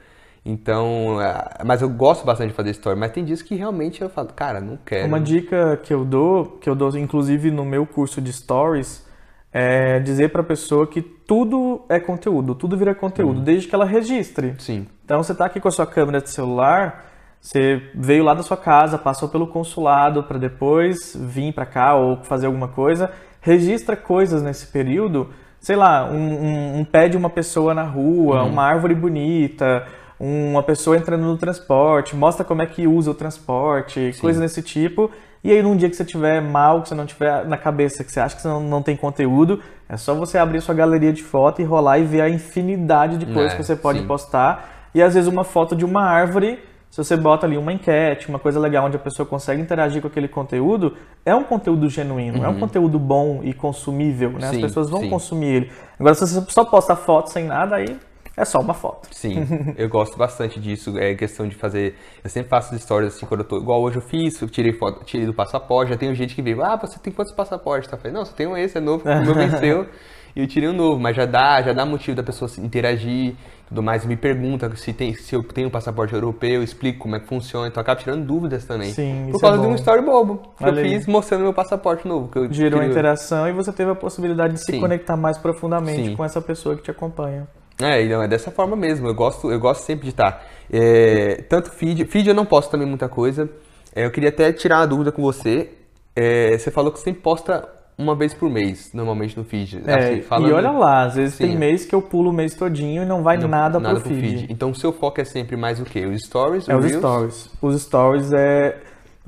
Então, 0.45 1.19
ah, 1.21 1.63
mas 1.65 1.81
eu 1.81 1.89
gosto 1.89 2.25
bastante 2.27 2.49
de 2.51 2.55
fazer 2.55 2.71
story, 2.73 2.99
mas 2.99 3.13
tem 3.13 3.25
dias 3.25 3.41
que 3.41 3.55
realmente 3.55 4.03
eu 4.03 4.11
falo, 4.11 4.29
cara, 4.35 4.61
não 4.61 4.77
quero. 4.85 5.09
Uma 5.09 5.19
dica 5.21 5.79
que 5.83 5.93
eu 5.93 6.05
dou, 6.05 6.59
que 6.61 6.69
eu 6.69 6.75
dou 6.75 6.97
inclusive 6.99 7.51
no 7.51 7.65
meu 7.65 7.87
curso 7.87 8.21
de 8.21 8.31
stories, 8.33 9.05
é 9.53 10.01
dizer 10.01 10.31
para 10.31 10.43
a 10.43 10.45
pessoa 10.45 10.87
que 10.87 11.01
tudo 11.01 11.83
é 11.89 11.99
conteúdo, 11.99 12.55
tudo 12.55 12.77
vira 12.77 12.95
conteúdo, 12.95 13.41
desde 13.41 13.69
que 13.69 13.75
ela 13.75 13.85
registre. 13.87 14.55
Sim, 14.59 14.87
Então 15.05 15.23
você 15.23 15.35
tá 15.35 15.47
aqui 15.47 15.61
com 15.61 15.69
a 15.69 15.71
sua 15.71 15.87
câmera 15.87 16.21
de 16.21 16.29
celular, 16.29 17.07
você 17.41 17.81
veio 17.95 18.25
lá 18.25 18.35
da 18.35 18.43
sua 18.43 18.57
casa, 18.57 18.99
passou 18.99 19.29
pelo 19.29 19.47
consulado 19.47 20.25
para 20.25 20.39
depois 20.39 21.17
vir 21.19 21.53
para 21.55 21.65
cá 21.65 21.95
ou 21.95 22.17
fazer 22.25 22.47
alguma 22.47 22.69
coisa, 22.69 23.11
registra 23.41 23.97
coisas 23.97 24.43
nesse 24.43 24.67
período, 24.67 25.29
sei 25.61 25.77
lá, 25.77 26.05
um, 26.11 26.17
um- 26.17 26.79
um 26.81 26.85
pé 26.85 27.09
de 27.09 27.17
uma 27.17 27.31
pessoa 27.31 27.73
na 27.73 27.83
rua, 27.85 28.43
uma 28.43 28.63
árvore 28.65 28.95
bonita, 28.95 29.87
uma 30.19 30.63
pessoa 30.63 30.97
entrando 30.97 31.25
no 31.25 31.37
transporte, 31.37 32.15
mostra 32.17 32.45
como 32.45 32.63
é 32.63 32.67
que 32.67 32.87
usa 32.87 33.11
o 33.11 33.15
transporte, 33.15 34.15
coisas 34.21 34.41
desse 34.41 34.63
tipo. 34.63 35.11
E 35.43 35.51
aí 35.53 35.63
num 35.63 35.77
dia 35.77 35.91
que 35.91 35.97
você 35.97 36.05
tiver 36.05 36.41
mal, 36.41 36.81
que 36.83 36.89
você 36.89 36.95
não 36.95 37.05
tiver 37.05 37.45
na 37.47 37.59
cabeça, 37.59 38.03
que 38.03 38.11
você 38.11 38.21
acha 38.21 38.35
que 38.37 38.41
você 38.43 38.49
não, 38.49 38.61
não 38.63 38.83
tem 38.83 38.97
conteúdo, 38.97 39.61
é 39.89 39.97
só 39.97 40.15
você 40.15 40.39
abrir 40.39 40.61
sua 40.63 40.75
galeria 40.75 41.13
de 41.13 41.23
foto 41.23 41.61
e 41.61 41.65
rolar 41.65 41.99
e 41.99 42.05
ver 42.05 42.23
a 42.23 42.29
infinidade 42.31 43.19
de 43.19 43.27
coisas 43.27 43.53
É, 43.53 43.57
que 43.57 43.63
você 43.63 43.77
pode 43.77 44.01
sim. 44.01 44.07
postar. 44.07 44.89
E 44.95 45.03
às 45.03 45.15
vezes 45.15 45.29
uma 45.29 45.45
foto 45.45 45.77
de 45.77 45.85
uma 45.85 46.03
árvore, 46.03 46.59
se 46.91 46.97
você 46.97 47.15
bota 47.17 47.45
ali 47.45 47.59
uma 47.59 47.73
enquete, 47.73 48.29
uma 48.29 48.39
coisa 48.39 48.59
legal 48.59 48.87
onde 48.87 48.97
a 48.97 49.01
pessoa 49.01 49.27
consegue 49.27 49.61
interagir 49.61 50.01
com 50.01 50.07
aquele 50.09 50.29
conteúdo, 50.29 50.97
é 51.27 51.35
um 51.35 51.43
conteúdo 51.45 51.91
genuíno, 51.91 52.43
é 52.45 52.49
um 52.49 52.59
conteúdo 52.59 52.99
bom 52.99 53.41
e 53.43 53.53
consumível, 53.53 54.31
né? 54.31 54.39
As 54.39 54.45
Uhum. 54.47 54.55
Sim, 54.55 54.61
pessoas 54.63 54.89
vão 54.89 55.01
sim. 55.01 55.11
consumir 55.11 55.47
ele. 55.49 55.73
Agora, 55.99 56.15
se 56.15 56.27
você 56.27 56.41
só 56.51 56.65
posta 56.65 56.95
foto 56.97 57.29
sem 57.31 57.45
nada, 57.45 57.77
aí 57.77 57.99
é 58.37 58.45
só 58.45 58.61
uma 58.61 58.75
foto. 58.75 59.09
sim. 59.13 59.37
eu 59.77 59.89
gosto 59.89 60.17
bastante 60.17 60.59
disso. 60.61 60.99
É 60.99 61.15
questão 61.15 61.47
de 61.47 61.55
fazer. 61.55 61.95
Eu 62.23 62.31
sempre 62.31 62.49
faço 62.49 62.77
stories 62.79 63.15
assim 63.15 63.27
quando 63.27 63.41
eu 63.41 63.47
tô. 63.47 63.59
Igual 63.59 63.81
hoje 63.83 63.97
eu 63.97 64.03
fiz, 64.03 64.41
eu 64.41 64.49
tirei 64.49 64.73
foto, 64.73 65.05
tirei 65.05 65.27
do 65.27 65.35
passaporte. 65.35 65.93
Já 65.93 65.97
tem 65.99 66.15
gente 66.15 66.35
que 66.35 66.43
veio, 66.43 66.63
ah, 66.65 66.77
você 66.77 66.99
tem 66.99 67.13
quantos 67.13 67.33
passaportes? 67.33 67.89
Tá? 67.89 67.97
Eu 67.97 68.01
falei, 68.01 68.13
não, 68.17 68.25
só 68.25 68.33
tenho 68.33 68.57
esse, 68.57 68.77
é 68.79 68.81
novo, 68.81 69.09
o 69.09 69.23
meu 69.25 69.35
venceu. 69.35 69.87
E 70.37 70.41
eu 70.41 70.49
tirei 70.49 70.69
um 70.69 70.73
novo, 70.73 70.99
mas 70.99 71.15
já 71.15 71.27
dá, 71.27 71.63
já 71.63 71.73
dá 71.73 71.87
motivo 71.87 72.17
da 72.17 72.23
pessoa 72.25 72.51
interagir 72.59 73.37
tudo 73.69 73.81
mais. 73.83 74.05
Me 74.05 74.17
pergunta 74.17 74.75
se, 74.75 74.93
tem, 74.93 75.15
se 75.15 75.33
eu 75.33 75.45
tenho 75.45 75.69
um 75.69 75.71
passaporte 75.71 76.13
europeu, 76.13 76.55
eu 76.55 76.63
explico 76.65 76.99
como 76.99 77.15
é 77.15 77.21
que 77.21 77.29
funciona. 77.29 77.69
Então 77.69 77.81
eu 77.81 77.83
acabo 77.83 78.01
tirando 78.01 78.27
dúvidas 78.27 78.65
também. 78.65 78.91
Sim, 78.91 79.27
Por 79.27 79.31
isso 79.37 79.39
causa 79.41 79.59
é 79.59 79.61
de 79.61 79.67
um 79.69 79.75
story 79.77 80.03
bobo 80.03 80.39
que 80.59 80.65
Olha 80.65 80.81
eu 80.81 80.85
aí. 80.85 80.91
fiz 80.91 81.07
mostrando 81.07 81.43
meu 81.43 81.55
passaporte 81.55 82.09
novo. 82.09 82.27
Que 82.29 82.39
eu 82.39 82.53
Gerou 82.53 82.81
tirei. 82.81 82.91
interação 82.91 83.49
e 83.49 83.53
você 83.53 83.73
teve 83.73 83.93
a 83.93 83.95
possibilidade 83.95 84.55
de 84.55 84.65
se 84.65 84.73
Sim. 84.73 84.81
conectar 84.81 85.17
mais 85.17 85.39
profundamente 85.39 86.05
Sim. 86.09 86.17
com 86.17 86.25
essa 86.25 86.41
pessoa 86.41 86.75
que 86.75 86.83
te 86.83 86.91
acompanha. 86.91 87.47
É, 87.81 88.03
então 88.03 88.23
é 88.23 88.29
dessa 88.29 88.51
forma 88.51 88.77
mesmo. 88.77 89.07
Eu 89.09 89.15
gosto, 89.15 89.51
eu 89.51 89.59
gosto 89.59 89.83
sempre 89.83 90.05
de 90.05 90.11
estar. 90.11 90.45
É, 90.73 91.45
tanto 91.49 91.71
feed. 91.71 92.05
Feed 92.07 92.29
eu 92.29 92.35
não 92.35 92.47
posto 92.47 92.71
também 92.71 92.87
muita 92.87 93.09
coisa. 93.09 93.49
É, 93.95 94.05
eu 94.07 94.11
queria 94.11 94.29
até 94.29 94.53
tirar 94.53 94.79
uma 94.81 94.87
dúvida 94.87 95.11
com 95.13 95.23
você. 95.23 95.71
É, 96.17 96.57
você 96.57 96.71
falou 96.71 96.93
que 96.93 96.99
você 96.99 97.05
sempre 97.07 97.21
posta 97.23 97.69
uma 97.97 98.15
vez 98.17 98.35
por 98.35 98.51
mês, 98.51 98.91
normalmente 98.93 99.37
no 99.37 99.45
feed. 99.45 99.83
É, 99.87 99.95
Assim, 99.95 100.23
falando- 100.23 100.51
e 100.51 100.53
olha 100.53 100.71
lá, 100.71 101.03
às 101.05 101.15
vezes 101.15 101.35
Sim. 101.35 101.49
tem 101.49 101.57
mês 101.57 101.85
que 101.85 101.95
eu 101.95 102.03
pulo 102.03 102.31
o 102.31 102.33
mês 102.33 102.55
todinho 102.55 103.03
e 103.03 103.07
não 103.07 103.23
vai 103.23 103.37
nada, 103.49 103.79
pro 104.01 104.15
feed. 104.15 104.47
Então 104.53 104.71
o 104.71 104.75
seu 104.75 104.93
foco 104.93 105.21
é 105.21 105.25
sempre 105.25 105.57
mais 105.57 105.79
o 105.81 105.85
quê? 105.85 106.05
Os 106.07 106.21
stories, 106.25 106.69
É 106.69 106.75
os 106.77 106.85
Reels? 106.85 106.99
stories. 106.99 107.51
Os 107.63 107.83
stories 107.83 108.33
é. 108.33 108.79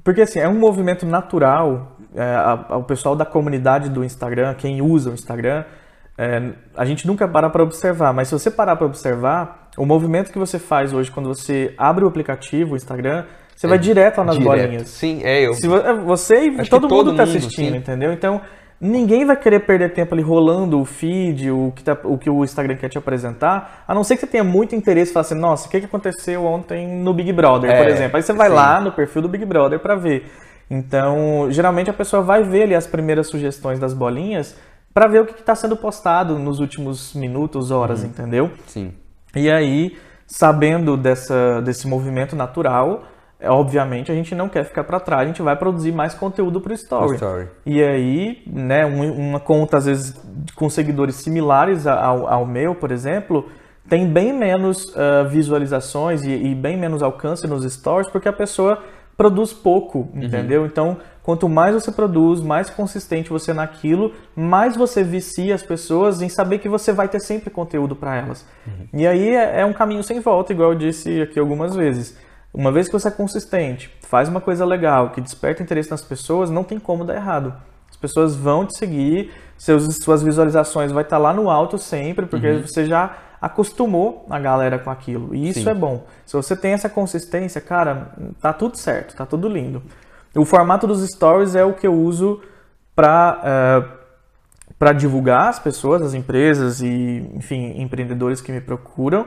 Porque 0.03 0.20
assim, 0.22 0.38
é 0.40 0.49
um 0.49 0.59
movimento 0.59 1.05
natural. 1.07 1.92
é, 2.18 2.22
a- 2.22 2.66
a- 2.70 2.76
o 2.78 2.82
pessoal 2.84 3.14
da 3.14 3.26
comunidade 3.26 3.90
do 3.90 4.03
Instagram, 4.03 4.55
quem 4.55 4.80
usa 4.80 5.11
o 5.11 5.12
Instagram, 5.12 5.64
é, 6.18 6.42
a 6.76 6.84
gente 6.84 7.06
nunca 7.06 7.26
para 7.28 7.50
para 7.50 7.62
observar, 7.62 8.12
mas 8.12 8.28
se 8.28 8.34
você 8.34 8.50
parar 8.50 8.76
para 8.76 8.86
observar, 8.86 9.68
o 9.76 9.84
movimento 9.84 10.32
que 10.32 10.38
você 10.38 10.58
faz 10.58 10.92
hoje 10.92 11.10
quando 11.10 11.28
você 11.28 11.74
abre 11.76 12.04
o 12.04 12.08
aplicativo, 12.08 12.74
o 12.74 12.76
Instagram, 12.76 13.24
você 13.54 13.66
vai 13.66 13.78
direto 13.78 14.18
lá 14.18 14.24
nas 14.24 14.36
É, 14.36 14.38
Direto. 14.38 14.60
bolinhas. 14.62 14.88
Sim, 14.88 15.20
é 15.24 15.46
eu. 15.46 15.54
Se 15.54 15.66
é, 15.66 15.92
você 15.94 16.46
e 16.46 16.68
todo, 16.68 16.88
todo 16.88 16.94
mundo 17.06 17.16
tá 17.16 17.24
mundo, 17.26 17.36
assistindo, 17.36 17.72
sim. 17.72 17.76
entendeu? 17.78 18.12
Então, 18.12 18.40
ninguém 18.78 19.24
vai 19.24 19.34
querer 19.36 19.60
perder 19.60 19.94
tempo 19.94 20.14
ali 20.14 20.22
rolando 20.22 20.78
o 20.78 20.84
feed, 20.84 21.50
o 21.50 21.72
que, 21.74 21.82
tá- 21.82 21.96
o 22.04 22.18
que 22.18 22.28
o 22.28 22.44
Instagram 22.44 22.76
quer 22.76 22.88
te 22.90 22.98
apresentar, 22.98 23.84
a 23.88 23.94
não 23.94 24.04
ser 24.04 24.14
que 24.16 24.20
você 24.20 24.26
tenha 24.26 24.44
muito 24.44 24.74
interesse 24.74 25.10
e 25.10 25.14
fale 25.14 25.24
assim, 25.26 25.34
nossa, 25.34 25.68
o 25.68 25.70
que, 25.70 25.80
que 25.80 25.86
aconteceu 25.86 26.44
ontem 26.44 26.86
no 26.86 27.14
Big 27.14 27.32
Brother, 27.32 27.70
É, 27.70 27.76
por 27.78 27.88
exemplo. 27.88 28.16
Aí 28.18 28.22
você 28.22 28.32
vai 28.34 28.48
sim. 28.48 28.54
lá 28.54 28.78
no 28.80 28.92
perfil 28.92 29.22
do 29.22 29.28
Big 29.28 29.44
Brother 29.46 29.78
pra 29.78 29.94
ver. 29.94 30.30
Então, 30.70 31.46
geralmente 31.50 31.88
a 31.88 31.92
pessoa 31.94 32.22
vai 32.22 32.42
ver 32.42 32.64
ali 32.64 32.74
as 32.74 32.86
primeiras 32.86 33.28
sugestões 33.28 33.78
das 33.78 33.94
bolinhas 33.94 34.56
pra 34.97 35.07
ver 35.09 35.20
o 35.20 35.26
que 35.26 35.38
está 35.38 35.55
sendo 35.55 35.76
postado 35.76 36.38
nos 36.38 36.59
últimos 36.59 37.12
minutos, 37.12 37.70
horas, 37.70 38.01
Uhum. 38.01 38.07
entendeu? 38.09 38.51
Sim. 38.66 38.94
E 39.34 39.51
aí, 39.51 39.94
sabendo 40.26 40.97
dessa, 40.97 41.61
desse 41.61 41.86
movimento 41.86 42.34
natural, 42.34 43.03
é, 43.38 43.51
obviamente 43.51 44.11
a 44.11 44.14
gente 44.14 44.34
não 44.34 44.49
quer 44.49 44.64
ficar 44.64 44.84
para 44.84 44.99
trás, 44.99 45.24
a 45.24 45.26
gente 45.26 45.42
vai 45.42 45.55
produzir 45.55 45.92
mais 45.92 46.14
conteúdo 46.14 46.62
para 46.62 46.72
o 46.72 46.74
story. 46.74 47.14
Story. 47.16 47.49
E 47.66 47.82
aí, 47.82 48.42
né, 48.47 48.86
um- 48.86 49.12
uma 49.28 49.38
conta 49.38 49.76
às 49.76 49.84
vezes 49.84 50.18
com 50.55 50.70
seguidores 50.70 51.16
similares 51.16 51.86
ao, 51.86 52.26
ao 52.26 52.47
meu, 52.47 52.74
por 52.74 52.90
exemplo, 52.90 53.47
tem 53.90 54.07
bem 54.11 54.32
menos 54.32 54.97
ah, 54.97 55.24
visualizações 55.24 56.24
e, 56.24 56.30
e 56.32 56.55
bem 56.55 56.78
menos 56.78 57.03
alcance 57.03 57.47
nos 57.47 57.70
stories 57.70 58.11
porque 58.11 58.28
a 58.28 58.32
pessoa 58.32 58.78
produz 59.14 59.53
pouco, 59.53 60.09
entendeu? 60.14 60.64
Então, 60.66 60.97
quanto 61.26 61.48
mais 61.48 61.74
você 61.74 61.90
produz, 61.90 62.40
mais 62.40 62.70
consistente 62.70 63.30
você 63.30 63.50
é 63.50 63.54
naquilo, 63.54 64.12
mais 64.36 64.76
você 64.76 65.02
vicia 65.02 65.56
as 65.56 65.62
pessoas 65.62 66.22
em 66.22 66.28
saber 66.28 66.60
que 66.60 66.68
você 66.68 66.92
vai 66.92 67.08
ter 67.08 67.18
sempre 67.18 67.50
conteúdo 67.50 67.96
para 67.96 68.14
elas. 68.14 68.46
E 68.94 69.04
aí 69.04 69.34
é, 69.34 69.62
é 69.62 69.64
um 69.66 69.72
caminho 69.72 70.04
sem 70.04 70.20
volta, 70.20 70.52
igual 70.52 70.70
eu 70.72 70.78
disse 70.78 71.20
aqui 71.20 71.40
algumas 71.40 71.74
vezes. 71.74 72.16
Uma 72.54 72.70
vez 72.70 72.86
que 72.86 72.92
você 72.92 73.08
é 73.08 73.10
consistente, 73.10 73.92
faz 74.02 74.28
uma 74.28 74.40
coisa 74.40 74.64
legal, 74.64 75.10
que 75.10 75.20
desperta 75.20 75.64
interesse 75.64 75.90
nas 75.90 76.00
pessoas, 76.00 76.48
não 76.48 76.62
tem 76.62 76.78
como 76.78 77.04
dar 77.04 77.16
errado. 77.16 77.52
As 77.90 77.96
pessoas 77.96 78.36
vão 78.36 78.64
te 78.64 78.78
seguir, 78.78 79.32
seus, 79.58 79.96
suas 79.96 80.22
visualizações 80.22 80.92
vai 80.92 81.02
estar 81.02 81.18
lá 81.18 81.32
no 81.32 81.50
alto 81.50 81.76
sempre, 81.76 82.26
porque 82.26 82.46
Uhum. 82.48 82.62
você 82.62 82.84
já 82.86 83.16
acostumou 83.40 84.24
a 84.30 84.38
galera 84.38 84.78
com 84.78 84.90
aquilo. 84.90 85.34
E 85.34 85.48
isso 85.48 85.64
Sim. 85.64 85.70
é 85.70 85.74
bom. 85.74 86.04
Se 86.24 86.34
você 86.36 86.54
tem 86.54 86.72
essa 86.72 86.88
consistência, 86.88 87.60
cara, 87.60 88.12
tá 88.40 88.52
tudo 88.52 88.76
certo, 88.78 89.16
tá 89.16 89.26
tudo 89.26 89.48
lindo. 89.48 89.82
O 90.37 90.45
formato 90.45 90.87
dos 90.87 91.07
stories 91.09 91.55
é 91.55 91.64
o 91.64 91.72
que 91.72 91.87
eu 91.87 91.95
uso 91.95 92.41
para 92.95 93.93
para 94.78 94.93
divulgar 94.93 95.49
as 95.49 95.59
pessoas, 95.59 96.03
as 96.03 96.12
empresas 96.12 96.82
e, 96.82 97.30
enfim, 97.34 97.80
empreendedores 97.80 98.43
que 98.43 98.53
me 98.53 98.61
procuram. 98.61 99.26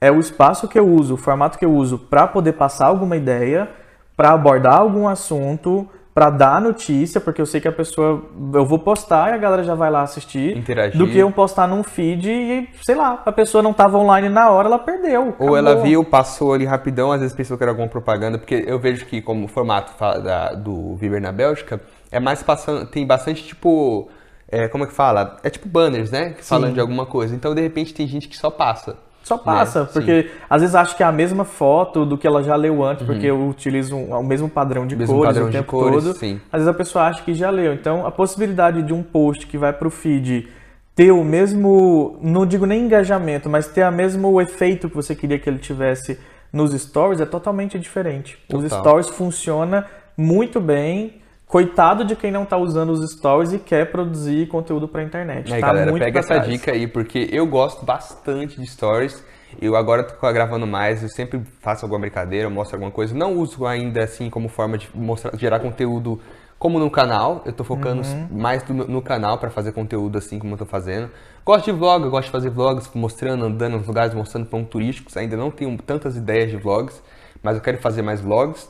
É 0.00 0.10
o 0.10 0.18
espaço 0.18 0.66
que 0.66 0.78
eu 0.78 0.88
uso, 0.88 1.14
o 1.14 1.16
formato 1.16 1.58
que 1.58 1.64
eu 1.64 1.72
uso 1.72 1.98
para 1.98 2.26
poder 2.26 2.54
passar 2.54 2.86
alguma 2.86 3.16
ideia, 3.16 3.70
para 4.16 4.32
abordar 4.32 4.76
algum 4.76 5.06
assunto, 5.06 5.88
para 6.18 6.30
dar 6.30 6.60
notícia, 6.60 7.20
porque 7.20 7.40
eu 7.40 7.46
sei 7.46 7.60
que 7.60 7.68
a 7.68 7.72
pessoa 7.72 8.24
eu 8.52 8.66
vou 8.66 8.80
postar 8.80 9.30
e 9.30 9.34
a 9.34 9.36
galera 9.36 9.62
já 9.62 9.76
vai 9.76 9.88
lá 9.88 10.02
assistir, 10.02 10.56
Interagir. 10.56 10.98
do 10.98 11.06
que 11.06 11.16
eu 11.16 11.30
postar 11.30 11.68
num 11.68 11.84
feed 11.84 12.28
e, 12.28 12.68
sei 12.82 12.96
lá, 12.96 13.22
a 13.24 13.30
pessoa 13.30 13.62
não 13.62 13.70
estava 13.70 13.96
online 13.96 14.28
na 14.28 14.50
hora, 14.50 14.66
ela 14.66 14.80
perdeu. 14.80 15.36
Ou 15.38 15.56
ela 15.56 15.70
acabou. 15.70 15.86
viu, 15.86 16.04
passou 16.04 16.54
ali 16.54 16.64
rapidão, 16.64 17.12
às 17.12 17.20
vezes 17.20 17.36
pensou 17.36 17.56
que 17.56 17.62
era 17.62 17.70
alguma 17.70 17.86
propaganda, 17.86 18.36
porque 18.36 18.64
eu 18.66 18.80
vejo 18.80 19.06
que 19.06 19.22
como 19.22 19.44
o 19.44 19.48
formato 19.48 19.92
da- 20.20 20.54
do 20.54 20.96
Viver 20.96 21.20
na 21.20 21.30
Bélgica, 21.30 21.80
é 22.10 22.18
mais 22.18 22.42
passando, 22.42 22.84
tem 22.84 23.06
bastante 23.06 23.44
tipo, 23.44 24.08
é, 24.50 24.66
como 24.66 24.82
é 24.82 24.86
que 24.88 24.92
fala? 24.94 25.36
É 25.44 25.50
tipo 25.50 25.68
banners, 25.68 26.10
né? 26.10 26.30
Que 26.30 26.44
Falando 26.44 26.74
de 26.74 26.80
alguma 26.80 27.06
coisa. 27.06 27.32
Então, 27.36 27.54
de 27.54 27.60
repente, 27.62 27.94
tem 27.94 28.08
gente 28.08 28.26
que 28.26 28.36
só 28.36 28.50
passa. 28.50 28.96
Só 29.28 29.38
passa, 29.38 29.80
Né? 29.82 29.88
porque 29.92 30.30
às 30.48 30.62
vezes 30.62 30.74
acho 30.74 30.96
que 30.96 31.02
é 31.02 31.06
a 31.06 31.12
mesma 31.12 31.44
foto 31.44 32.04
do 32.06 32.16
que 32.16 32.26
ela 32.26 32.42
já 32.42 32.56
leu 32.56 32.82
antes, 32.82 33.04
porque 33.06 33.26
eu 33.26 33.46
utilizo 33.48 33.94
um- 33.94 34.12
o 34.18 34.22
mesmo 34.24 34.48
padrão 34.48 34.86
de 34.86 34.94
Uhum. 34.94 34.98
Mesmo 35.00 35.14
cores 35.16 35.28
padrão 35.28 35.46
o 35.46 35.50
de 35.50 35.56
tempo 35.58 35.70
cores, 35.70 36.04
todo. 36.04 36.16
sim. 36.16 36.40
Às 36.50 36.60
vezes 36.62 36.68
a 36.68 36.74
pessoa 36.74 37.04
acha 37.04 37.22
que 37.22 37.34
já 37.34 37.50
leu. 37.50 37.72
Então, 37.74 38.06
a 38.06 38.10
possibilidade 38.10 38.82
de 38.82 38.92
um 38.94 39.02
post 39.02 39.46
que 39.46 39.58
vai 39.58 39.72
pro 39.72 39.90
feed 39.90 40.48
ter 40.96 41.12
o 41.12 41.22
mesmo, 41.22 42.18
não 42.22 42.44
digo 42.46 42.66
nem 42.66 42.82
engajamento, 42.86 43.48
mas 43.48 43.68
ter 43.68 43.86
o 43.86 43.92
mesmo 43.92 44.40
efeito 44.40 44.88
que 44.88 44.96
você 44.96 45.14
queria 45.14 45.38
que 45.38 45.48
ele 45.48 45.58
tivesse 45.58 46.18
nos 46.52 46.72
stories 46.72 47.20
é 47.20 47.26
totalmente 47.26 47.78
diferente. 47.78 48.38
Os 48.52 48.62
Total. 48.64 48.80
stories 48.80 49.08
funciona 49.10 49.84
muito 50.16 50.60
bem. 50.60 51.20
Coitado 51.48 52.04
de 52.04 52.14
quem 52.14 52.30
não 52.30 52.44
tá 52.44 52.58
usando 52.58 52.90
os 52.90 53.10
stories 53.10 53.54
e 53.54 53.58
quer 53.58 53.90
produzir 53.90 54.46
conteúdo 54.48 54.86
pra 54.86 55.02
internet. 55.02 55.52
Aí, 55.52 55.60
tá 55.62 55.68
galera, 55.68 55.90
muito 55.90 56.04
pega 56.04 56.18
essa 56.20 56.34
trás. 56.34 56.46
dica 56.46 56.72
aí, 56.72 56.86
porque 56.86 57.26
eu 57.32 57.46
gosto 57.46 57.86
bastante 57.86 58.60
de 58.60 58.66
stories. 58.66 59.24
Eu 59.60 59.74
agora 59.74 60.02
tô 60.04 60.30
gravando 60.30 60.66
mais, 60.66 61.02
eu 61.02 61.08
sempre 61.08 61.42
faço 61.62 61.86
alguma 61.86 62.00
brincadeira, 62.02 62.50
mostro 62.50 62.76
alguma 62.76 62.90
coisa. 62.92 63.14
Não 63.14 63.32
uso 63.38 63.66
ainda 63.66 64.04
assim 64.04 64.28
como 64.28 64.46
forma 64.50 64.76
de 64.76 64.90
mostrar, 64.94 65.34
gerar 65.38 65.58
conteúdo 65.60 66.20
como 66.58 66.78
no 66.78 66.90
canal. 66.90 67.40
Eu 67.46 67.52
tô 67.54 67.64
focando 67.64 68.02
Uhum. 68.02 68.28
mais 68.30 68.62
no, 68.68 68.86
no 68.86 69.00
canal 69.00 69.38
para 69.38 69.48
fazer 69.48 69.72
conteúdo 69.72 70.18
assim 70.18 70.38
como 70.38 70.52
eu 70.52 70.58
tô 70.58 70.66
fazendo. 70.66 71.10
Gosto 71.46 71.64
de 71.64 71.72
vlog, 71.72 72.04
eu 72.04 72.10
gosto 72.10 72.26
de 72.26 72.32
fazer 72.32 72.50
vlogs, 72.50 72.90
mostrando, 72.94 73.46
andando 73.46 73.78
nos 73.78 73.86
lugares, 73.86 74.12
mostrando 74.12 74.44
pontos 74.46 74.68
turísticos. 74.68 75.16
Ainda 75.16 75.34
não 75.34 75.50
tenho 75.50 75.74
tantas 75.78 76.14
ideias 76.14 76.50
de 76.50 76.58
vlogs, 76.58 77.02
mas 77.42 77.56
eu 77.56 77.62
quero 77.62 77.78
fazer 77.78 78.02
mais 78.02 78.20
vlogs. 78.20 78.68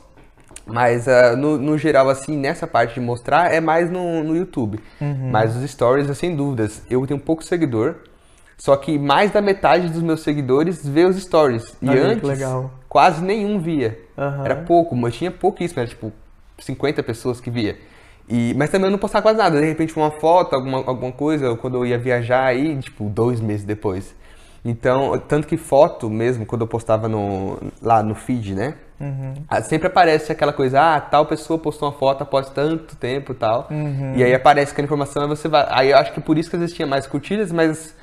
Mas 0.65 1.07
ah, 1.07 1.35
no, 1.35 1.57
no 1.57 1.77
geral, 1.77 2.09
assim, 2.09 2.37
nessa 2.37 2.67
parte 2.67 2.95
de 2.95 2.99
mostrar, 2.99 3.53
é 3.53 3.59
mais 3.59 3.89
no, 3.89 4.23
no 4.23 4.35
YouTube. 4.35 4.79
Uhum. 5.01 5.29
Mas 5.31 5.55
os 5.55 5.69
stories, 5.69 6.15
sem 6.17 6.35
dúvidas, 6.35 6.83
eu 6.89 7.05
tenho 7.07 7.19
pouco 7.19 7.43
seguidor. 7.43 7.95
Só 8.57 8.75
que 8.75 8.99
mais 8.99 9.31
da 9.31 9.41
metade 9.41 9.87
dos 9.87 10.01
meus 10.01 10.21
seguidores 10.21 10.85
vê 10.85 11.05
os 11.05 11.15
stories. 11.15 11.75
E 11.81 11.89
Olha 11.89 12.07
antes, 12.07 12.29
quase 12.89 13.23
nenhum 13.23 13.59
via. 13.59 13.97
Aham. 14.17 14.45
Era 14.45 14.55
pouco, 14.57 14.95
mas 14.95 15.15
tinha 15.15 15.31
pouquíssimo, 15.31 15.79
era 15.79 15.89
tipo 15.89 16.11
50 16.59 17.01
pessoas 17.01 17.39
que 17.39 17.49
via. 17.49 17.77
E, 18.27 18.53
mas 18.55 18.69
também 18.69 18.87
eu 18.87 18.91
não 18.91 18.99
postava 18.99 19.23
quase 19.23 19.37
nada. 19.37 19.59
De 19.59 19.65
repente 19.65 19.95
uma 19.95 20.11
foto, 20.11 20.55
alguma, 20.55 20.77
alguma 20.79 21.11
coisa, 21.11 21.55
quando 21.55 21.77
eu 21.77 21.85
ia 21.85 21.97
viajar 21.97 22.45
aí, 22.45 22.77
tipo, 22.79 23.05
dois 23.05 23.39
meses 23.39 23.65
depois. 23.65 24.13
Então, 24.63 25.17
tanto 25.27 25.47
que 25.47 25.55
foto 25.55 26.09
mesmo, 26.09 26.45
quando 26.45 26.61
eu 26.61 26.67
postava 26.67 27.07
no, 27.07 27.57
lá 27.81 28.03
no 28.03 28.13
feed, 28.13 28.53
né? 28.53 28.75
Ah, 29.47 29.61
Sempre 29.61 29.87
aparece 29.87 30.31
aquela 30.31 30.51
coisa, 30.53 30.79
ah, 30.95 30.99
tal 31.01 31.25
pessoa 31.25 31.57
postou 31.59 31.89
uma 31.89 31.97
foto 31.97 32.21
após 32.21 32.49
tanto 32.49 32.95
tempo 32.95 33.31
e 33.31 33.35
tal. 33.35 33.67
E 34.15 34.23
aí 34.23 34.33
aparece 34.33 34.71
aquela 34.71 34.85
informação 34.85 35.23
e 35.23 35.27
você 35.27 35.47
vai. 35.47 35.65
Aí 35.69 35.91
eu 35.91 35.97
acho 35.97 36.11
que 36.13 36.21
por 36.21 36.37
isso 36.37 36.49
que 36.49 36.55
às 36.55 36.59
vezes 36.61 36.75
tinha 36.75 36.87
mais 36.87 37.07
curtidas, 37.07 37.51
mas 37.51 37.95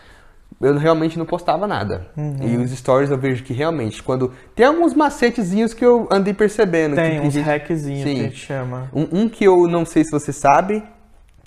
eu 0.60 0.78
realmente 0.78 1.18
não 1.18 1.26
postava 1.26 1.66
nada. 1.66 2.06
E 2.16 2.56
os 2.56 2.70
stories 2.70 3.10
eu 3.10 3.18
vejo 3.18 3.42
que 3.44 3.52
realmente, 3.52 4.02
quando. 4.02 4.32
Tem 4.54 4.64
alguns 4.64 4.94
macetezinhos 4.94 5.74
que 5.74 5.84
eu 5.84 6.08
andei 6.10 6.32
percebendo. 6.32 6.96
que 6.96 7.02
Tem 7.02 7.20
uns 7.20 7.32
gente- 7.34 7.44
hackzinhos 7.44 8.04
que 8.04 8.10
a 8.10 8.22
gente 8.22 8.36
chama. 8.36 8.90
Um, 8.94 9.22
um 9.22 9.28
que 9.28 9.44
eu 9.44 9.66
não 9.68 9.84
sei 9.84 10.02
se 10.04 10.10
você 10.10 10.32
sabe, 10.32 10.82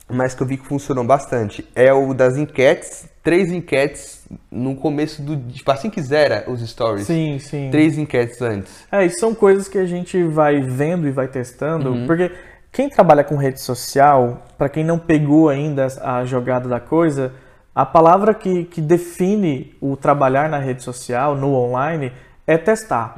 mas 0.10 0.34
que 0.34 0.42
eu 0.42 0.48
vi 0.48 0.58
que 0.58 0.66
funcionou 0.66 1.04
bastante, 1.04 1.68
é 1.76 1.94
o 1.94 2.14
das 2.14 2.38
enquetes. 2.38 3.08
Três 3.22 3.52
enquetes 3.52 4.26
no 4.50 4.76
começo 4.76 5.22
do. 5.22 5.38
Tipo, 5.52 5.72
assim 5.72 5.90
que 5.90 6.02
zera 6.02 6.46
os 6.48 6.68
stories. 6.68 7.06
Sim, 7.06 7.38
sim. 7.38 7.70
Três 7.70 7.98
enquetes 7.98 8.42
antes. 8.42 8.88
É, 8.92 9.06
isso 9.06 9.20
são 9.20 9.36
coisas 9.36 9.68
que 9.68 9.78
a 9.78 9.86
gente 9.86 10.24
vai 10.24 10.62
vendo 10.62 11.08
e 11.08 11.12
vai 11.12 11.28
testando, 11.28 11.92
Uhum. 11.92 12.08
porque 12.08 12.32
quem 12.72 12.90
trabalha 12.90 13.24
com 13.24 13.36
rede 13.36 13.62
social, 13.62 14.44
para 14.58 14.70
quem 14.70 14.84
não 14.84 14.98
pegou 14.98 15.50
ainda 15.50 15.88
a 16.02 16.24
jogada 16.26 16.68
da 16.70 16.80
coisa, 16.80 17.34
a 17.76 17.86
palavra 17.86 18.34
que, 18.34 18.64
que 18.66 18.82
define 18.82 19.76
o 19.82 19.96
trabalhar 19.96 20.50
na 20.50 20.58
rede 20.58 20.82
social, 20.84 21.36
no 21.36 21.54
online, 21.54 22.12
é 22.48 22.58
testar. 22.58 23.16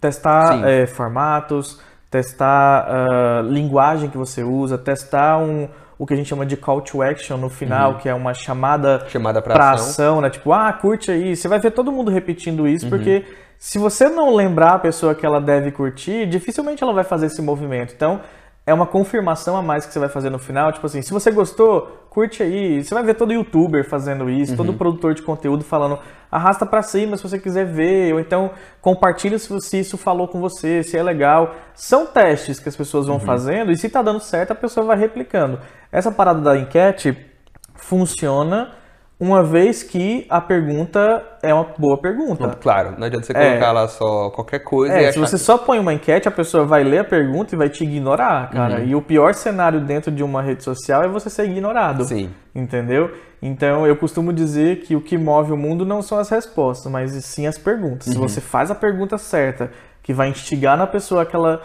Testar 0.00 0.58
Sim. 0.58 0.64
é, 0.64 0.86
formatos, 0.86 1.80
testar 2.10 2.86
ah, 2.88 3.42
linguagem 3.42 4.10
que 4.10 4.16
você 4.16 4.42
usa, 4.42 4.76
testar 4.78 5.38
um, 5.38 5.68
o 5.98 6.06
que 6.06 6.12
a 6.14 6.16
gente 6.16 6.28
chama 6.28 6.44
de 6.44 6.56
call 6.56 6.80
to 6.80 7.02
action 7.02 7.36
no 7.36 7.48
final, 7.48 7.98
que 7.98 8.08
é 8.08 8.14
uma 8.14 8.34
chamada 8.34 9.04
Chamada 9.08 9.40
pra 9.40 9.54
pra 9.54 9.70
ação. 9.72 9.86
ação, 9.88 10.20
né? 10.20 10.30
Tipo, 10.30 10.52
ah, 10.52 10.72
curte 10.72 11.10
aí. 11.10 11.36
Você 11.36 11.46
vai 11.48 11.58
ver 11.58 11.70
todo 11.70 11.92
mundo 11.92 12.10
repetindo 12.10 12.60
Uhum. 12.60 12.66
isso, 12.68 12.88
porque 12.88 13.24
se 13.58 13.78
você 13.78 14.08
não 14.08 14.34
lembrar 14.34 14.74
a 14.74 14.78
pessoa 14.78 15.14
que 15.14 15.24
ela 15.24 15.40
deve 15.40 15.70
curtir, 15.70 16.26
dificilmente 16.26 16.82
ela 16.82 16.92
vai 16.92 17.04
fazer 17.04 17.26
esse 17.26 17.40
movimento. 17.40 17.92
Então, 17.94 18.20
é 18.66 18.72
uma 18.74 18.86
confirmação 18.86 19.56
a 19.56 19.62
mais 19.62 19.84
que 19.86 19.92
você 19.92 19.98
vai 19.98 20.08
fazer 20.08 20.30
no 20.30 20.38
final. 20.38 20.72
Tipo 20.72 20.86
assim, 20.86 21.02
se 21.02 21.12
você 21.12 21.30
gostou, 21.30 22.03
curte 22.14 22.42
aí. 22.42 22.82
Você 22.82 22.94
vai 22.94 23.02
ver 23.02 23.14
todo 23.14 23.32
youtuber 23.32 23.84
fazendo 23.88 24.30
isso, 24.30 24.56
todo 24.56 24.72
produtor 24.74 25.14
de 25.14 25.22
conteúdo 25.22 25.64
falando, 25.64 25.98
arrasta 26.30 26.64
pra 26.64 26.80
cima 26.80 27.16
se 27.16 27.22
você 27.24 27.38
quiser 27.38 27.66
ver, 27.66 28.14
ou 28.14 28.20
então 28.20 28.50
compartilha 28.80 29.38
se 29.38 29.48
você- 29.48 29.68
se 29.68 29.80
isso 29.80 29.98
falou 29.98 30.28
com 30.28 30.40
você, 30.40 30.82
se 30.84 30.96
é 30.96 31.02
legal. 31.02 31.54
São 31.74 32.06
testes 32.06 32.60
que 32.60 32.68
as 32.68 32.76
pessoas 32.76 33.06
vão 33.08 33.18
fazendo 33.26 33.72
e 33.72 33.76
se 33.76 33.88
tá 33.88 34.00
dando 34.00 34.20
certo, 34.20 34.52
a 34.52 34.54
pessoa 34.54 34.86
vai 34.86 34.96
replicando. 34.96 35.58
Essa 35.90 36.12
parada 36.12 36.40
da 36.40 36.56
enquete 36.56 37.16
funciona 37.74 38.70
uma 39.24 39.42
vez 39.42 39.82
que 39.82 40.26
a 40.28 40.40
pergunta 40.40 41.22
é 41.42 41.52
uma 41.52 41.66
boa 41.78 41.96
pergunta. 41.96 42.56
Claro, 42.60 42.94
não 42.98 43.06
adianta 43.06 43.26
você 43.26 43.32
É. 43.34 43.48
colocar 43.50 43.72
lá 43.72 43.88
só 43.88 44.30
qualquer 44.30 44.58
coisa 44.60 44.94
É, 44.94 45.10
se 45.10 45.18
você 45.18 45.38
só 45.38 45.56
põe 45.56 45.78
uma 45.78 45.94
enquete, 45.94 46.28
a 46.28 46.30
pessoa 46.30 46.64
vai 46.66 46.84
ler 46.84 46.98
a 46.98 47.04
pergunta 47.04 47.54
e 47.54 47.58
vai 47.58 47.70
te 47.70 47.84
ignorar, 47.84 48.50
cara. 48.50 48.80
Uhum. 48.80 48.86
E 48.86 48.94
o 48.94 49.00
pior 49.00 49.32
cenário 49.34 49.80
dentro 49.80 50.12
de 50.12 50.22
uma 50.22 50.42
rede 50.42 50.62
social 50.62 51.02
é 51.02 51.08
você 51.08 51.30
ser 51.30 51.44
ignorado. 51.46 52.04
Sim. 52.04 52.30
Entendeu? 52.54 53.10
Então 53.42 53.86
eu 53.86 53.96
costumo 53.96 54.32
dizer 54.32 54.80
que 54.80 54.94
o 54.94 55.00
que 55.00 55.16
move 55.16 55.52
o 55.52 55.56
mundo 55.56 55.84
não 55.86 56.02
são 56.02 56.18
as 56.18 56.28
respostas, 56.28 56.90
mas 56.92 57.10
sim 57.24 57.46
as 57.46 57.56
perguntas. 57.58 58.06
Uhum. 58.08 58.12
Se 58.12 58.18
você 58.18 58.40
faz 58.40 58.70
a 58.70 58.74
pergunta 58.74 59.16
certa, 59.16 59.70
que 60.02 60.12
vai 60.12 60.28
instigar 60.28 60.76
na 60.76 60.86
pessoa 60.86 61.22
aquela, 61.22 61.62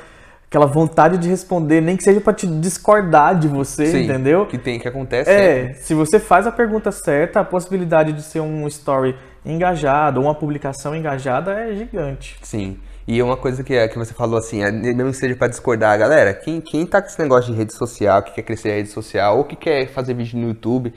aquela 0.49 0.65
vontade 0.65 1.19
de 1.19 1.29
responder, 1.29 1.79
nem 1.79 1.95
que 1.95 2.03
seja 2.03 2.19
pra 2.19 2.33
te 2.33 2.47
discordar 2.47 3.37
de 3.37 3.47
você, 3.47 3.85
Sim, 3.85 4.03
entendeu? 4.05 4.47
Que 4.47 4.57
tem 4.57 4.79
que 4.79 4.87
acontece. 4.87 5.29
É, 5.29 5.73
se 5.75 5.93
você 5.93 6.19
faz 6.19 6.47
a 6.47 6.51
pergunta 6.51 6.91
certa, 6.91 7.41
a 7.41 7.45
possibilidade 7.45 8.11
de 8.11 8.23
ser 8.23 8.39
um 8.39 8.67
story 8.67 9.15
engajado 9.45 10.19
ou 10.19 10.25
uma 10.25 10.33
publicação 10.33 10.95
engajada 10.95 11.53
é 11.53 11.75
gigante. 11.75 12.35
Sim. 12.41 12.79
E 13.07 13.21
uma 13.21 13.37
coisa 13.37 13.63
que, 13.63 13.87
que 13.89 13.97
você 13.97 14.11
falou 14.11 14.39
assim, 14.39 14.63
é, 14.63 14.71
mesmo 14.71 15.11
que 15.11 15.17
seja 15.17 15.35
pra 15.35 15.47
discordar, 15.47 15.97
galera, 15.99 16.33
quem, 16.33 16.59
quem 16.59 16.83
tá 16.83 16.99
com 16.99 17.07
esse 17.07 17.19
negócio 17.19 17.51
de 17.51 17.57
rede 17.57 17.73
social, 17.73 18.23
que 18.23 18.33
quer 18.33 18.41
crescer 18.41 18.71
a 18.71 18.75
rede 18.75 18.89
social, 18.89 19.37
ou 19.37 19.43
que 19.43 19.55
quer 19.55 19.87
fazer 19.87 20.15
vídeo 20.15 20.39
no 20.39 20.47
YouTube, 20.47 20.91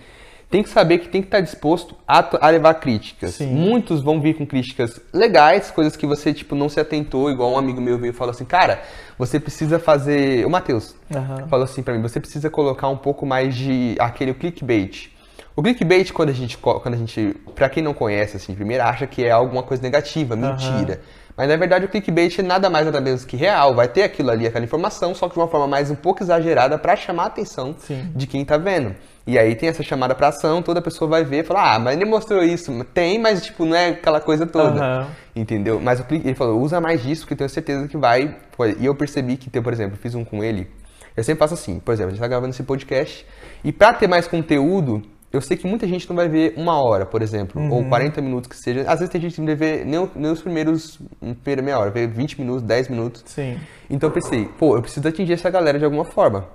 tem 0.53 0.62
que 0.62 0.68
saber 0.68 0.98
que 0.98 1.09
tem 1.09 1.22
que 1.22 1.28
estar 1.28 1.40
disposto 1.40 1.96
a, 2.07 2.46
a 2.46 2.50
levar 2.50 2.74
críticas. 2.74 3.36
Sim. 3.36 3.46
Muitos 3.46 4.03
vão 4.03 4.20
vir 4.20 4.34
com 4.34 4.46
críticas 4.46 5.00
legais, 5.11 5.70
coisas 5.70 5.96
que 5.96 6.07
você, 6.07 6.34
tipo, 6.34 6.55
não 6.55 6.68
se 6.68 6.78
atentou, 6.78 7.30
igual 7.30 7.53
um 7.53 7.59
amigo 7.59 7.80
meu 7.80 7.96
veio 7.98 8.11
e 8.11 8.14
falou 8.14 8.32
assim, 8.32 8.44
cara, 8.44 8.82
você 9.18 9.40
precisa 9.40 9.78
fazer... 9.78 10.44
O 10.44 10.50
Matheus 10.50 10.94
Aham. 11.11 11.46
falou 11.48 11.64
assim 11.64 11.82
pra 11.82 11.94
mim, 11.94 12.03
você 12.03 12.20
precisa 12.20 12.50
colocar 12.50 12.88
um 12.88 12.98
pouco 12.98 13.24
mais 13.24 13.55
de 13.55 13.96
aquele 13.98 14.34
clickbait. 14.34 15.11
O 15.57 15.62
clickbait, 15.62 16.12
quando 16.12 16.28
a 16.28 16.34
gente, 16.34 16.59
quando 16.59 16.92
a 16.92 16.98
gente, 16.98 17.34
pra 17.55 17.70
quem 17.70 17.82
não 17.82 17.94
conhece, 17.94 18.36
assim, 18.36 18.55
primeiro 18.55 18.84
acha 18.84 19.07
que 19.07 19.24
é 19.24 19.30
alguma 19.30 19.62
coisa 19.62 19.82
negativa, 19.82 20.36
mentira. 20.36 21.00
Mas 21.34 21.48
na 21.48 21.57
verdade 21.57 21.86
o 21.86 21.88
clickbait 21.88 22.38
é 22.38 22.42
nada 22.42 22.68
mais 22.68 22.84
nada 22.84 23.00
menos 23.00 23.24
que 23.24 23.36
real. 23.38 23.74
Vai 23.74 23.88
ter 23.88 24.03
aquilo 24.03 24.30
ali, 24.30 24.46
aquela 24.46 24.64
informação, 24.64 25.14
só 25.14 25.28
que 25.28 25.34
de 25.34 25.40
uma 25.40 25.48
forma 25.48 25.66
mais 25.66 25.90
um 25.90 25.94
pouco 25.94 26.22
exagerada 26.22 26.76
pra 26.76 26.94
chamar 26.94 27.24
a 27.24 27.26
atenção 27.26 27.74
Sim. 27.78 28.12
de 28.14 28.26
quem 28.26 28.44
tá 28.44 28.59
vendo. 28.59 28.94
E 29.27 29.39
aí 29.39 29.55
tem 29.55 29.68
essa 29.68 29.83
chamada 29.83 30.14
pra 30.14 30.29
ação, 30.29 30.61
toda 30.62 30.83
pessoa 30.83 31.09
vai 31.09 31.25
ver 31.25 31.43
e 31.43 31.45
falar, 31.45 31.75
ah, 31.75 31.79
mas 31.79 31.97
ele 31.97 32.05
mostrou 32.05 32.43
isso. 32.43 32.73
Tem, 32.93 33.18
mas 33.20 33.45
tipo, 33.45 33.64
não 33.64 33.77
é 33.77 33.91
aquela 33.91 34.20
coisa 34.20 34.47
toda. 34.47 34.81
Aham. 34.85 35.07
Entendeu? 35.35 35.81
Mas 35.81 36.01
o 36.01 36.05
clique- 36.05 36.27
ele 36.27 36.35
falou, 36.35 36.61
usa 36.61 36.81
mais 36.81 37.03
disso, 37.03 37.23
porque 37.23 37.35
eu 37.35 37.39
tenho 37.39 37.51
certeza 37.51 37.87
que 37.89 37.97
vai. 37.97 38.37
E 38.79 38.85
eu 38.85 38.95
percebi 38.95 39.37
que, 39.37 39.49
tem, 39.49 39.62
por 39.62 39.73
exemplo, 39.73 39.97
fiz 39.97 40.14
um 40.14 40.25
com 40.25 40.43
ele, 40.43 40.68
Eu 41.16 41.23
sempre 41.23 41.41
faço 41.41 41.55
assim, 41.55 41.79
por 41.79 41.93
exemplo, 41.93 42.09
a 42.09 42.11
gente 42.12 42.18
está 42.18 42.27
gravando 42.29 42.51
esse 42.51 42.62
podcast 42.62 43.27
e 43.62 43.70
para 43.70 43.93
ter 43.93 44.09
mais 44.09 44.27
conteúdo, 44.27 45.03
eu 45.31 45.41
sei 45.43 45.57
que 45.59 45.66
muita 45.66 45.87
gente 45.87 46.09
não 46.09 46.16
vai 46.16 46.27
ver 46.29 46.55
uma 46.57 46.83
hora, 46.83 47.05
por 47.07 47.20
exemplo, 47.23 47.61
uhum. 47.61 47.70
ou 47.70 47.85
40 47.85 48.20
minutos 48.23 48.49
que 48.49 48.57
seja. 48.57 48.81
Às 48.83 49.01
vezes 49.01 49.09
tem 49.11 49.20
gente 49.20 49.35
que 49.35 49.41
não 49.41 49.47
vai 49.47 49.55
ver 49.57 49.85
nem, 49.85 50.11
nem 50.14 50.33
os 50.33 50.41
primeiros, 50.43 50.99
primeira 51.43 51.62
meia 51.62 51.79
hora, 51.79 51.91
vê 51.91 52.07
20 52.07 52.41
minutos, 52.41 52.62
10 52.62 52.89
minutos. 52.89 53.23
Sim. 53.27 53.59
Então 53.91 54.09
eu 54.09 54.12
pensei, 54.14 54.49
pô, 54.59 54.75
eu 54.77 54.83
preciso 54.83 55.07
atingir 55.07 55.35
essa 55.35 55.51
galera 55.51 55.79
de 55.79 55.85
alguma 55.85 56.05
forma. 56.05 56.47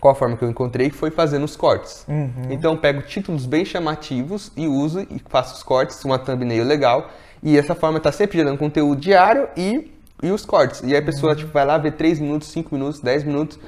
Qual 0.00 0.12
a 0.12 0.14
forma 0.14 0.36
que 0.36 0.44
eu 0.44 0.50
encontrei? 0.50 0.90
Foi 0.90 1.10
fazendo 1.10 1.44
os 1.44 1.56
cortes. 1.56 2.04
Uhum. 2.08 2.48
Então 2.48 2.72
eu 2.72 2.78
pego 2.78 3.02
títulos 3.02 3.44
bem 3.44 3.64
chamativos 3.64 4.50
e 4.56 4.66
uso 4.66 5.00
e 5.02 5.20
faço 5.28 5.54
os 5.54 5.62
cortes, 5.62 6.02
uma 6.04 6.18
thumbnail 6.18 6.64
legal. 6.64 7.10
E 7.42 7.58
essa 7.58 7.74
forma 7.74 7.98
está 7.98 8.10
sempre 8.10 8.38
gerando 8.38 8.58
conteúdo 8.58 9.00
diário 9.00 9.48
e, 9.56 9.90
e 10.22 10.30
os 10.30 10.44
cortes. 10.44 10.82
E 10.82 10.86
aí 10.86 10.96
a 10.96 11.02
pessoa 11.02 11.32
uhum. 11.32 11.38
tipo, 11.38 11.52
vai 11.52 11.66
lá 11.66 11.76
ver 11.76 11.92
3 11.92 12.18
minutos, 12.18 12.48
5 12.48 12.74
minutos, 12.74 13.00
10 13.00 13.24
minutos 13.24 13.58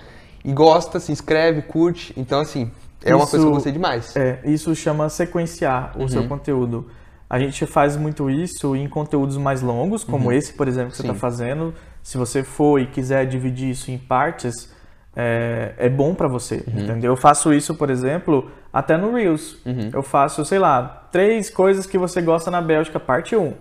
e 0.44 0.52
gosta, 0.52 0.98
se 0.98 1.12
inscreve, 1.12 1.62
curte. 1.62 2.12
Então, 2.16 2.40
assim, 2.40 2.70
é 3.04 3.10
isso, 3.10 3.16
uma 3.16 3.26
coisa 3.26 3.44
que 3.44 3.50
eu 3.50 3.54
gostei 3.54 3.72
demais. 3.72 4.16
É, 4.16 4.40
isso 4.44 4.74
chama 4.74 5.08
sequenciar 5.08 5.92
o 5.96 6.02
uhum. 6.02 6.08
seu 6.08 6.26
conteúdo. 6.26 6.88
A 7.28 7.38
gente 7.38 7.64
faz 7.66 7.96
muito 7.96 8.28
isso 8.28 8.76
em 8.76 8.88
conteúdos 8.88 9.36
mais 9.36 9.62
longos, 9.62 10.04
como 10.04 10.26
uhum. 10.26 10.32
esse, 10.32 10.52
por 10.52 10.68
exemplo, 10.68 10.90
que 10.90 10.96
Sim. 10.96 11.04
você 11.04 11.08
está 11.08 11.20
fazendo. 11.20 11.74
Se 12.02 12.18
você 12.18 12.42
for 12.42 12.80
e 12.80 12.86
quiser 12.86 13.26
dividir 13.26 13.70
isso 13.70 13.90
em 13.90 13.98
partes, 13.98 14.71
é, 15.14 15.74
é 15.76 15.88
bom 15.88 16.14
para 16.14 16.28
você, 16.28 16.64
uhum. 16.66 16.80
entendeu? 16.82 17.12
Eu 17.12 17.16
faço 17.16 17.52
isso, 17.52 17.74
por 17.74 17.90
exemplo, 17.90 18.50
até 18.72 18.96
no 18.96 19.14
Reels. 19.14 19.58
Uhum. 19.64 19.90
Eu 19.92 20.02
faço, 20.02 20.44
sei 20.44 20.58
lá, 20.58 21.06
três 21.10 21.50
coisas 21.50 21.86
que 21.86 21.98
você 21.98 22.22
gosta 22.22 22.50
na 22.50 22.60
Bélgica, 22.60 22.98
parte 22.98 23.36
1. 23.36 23.54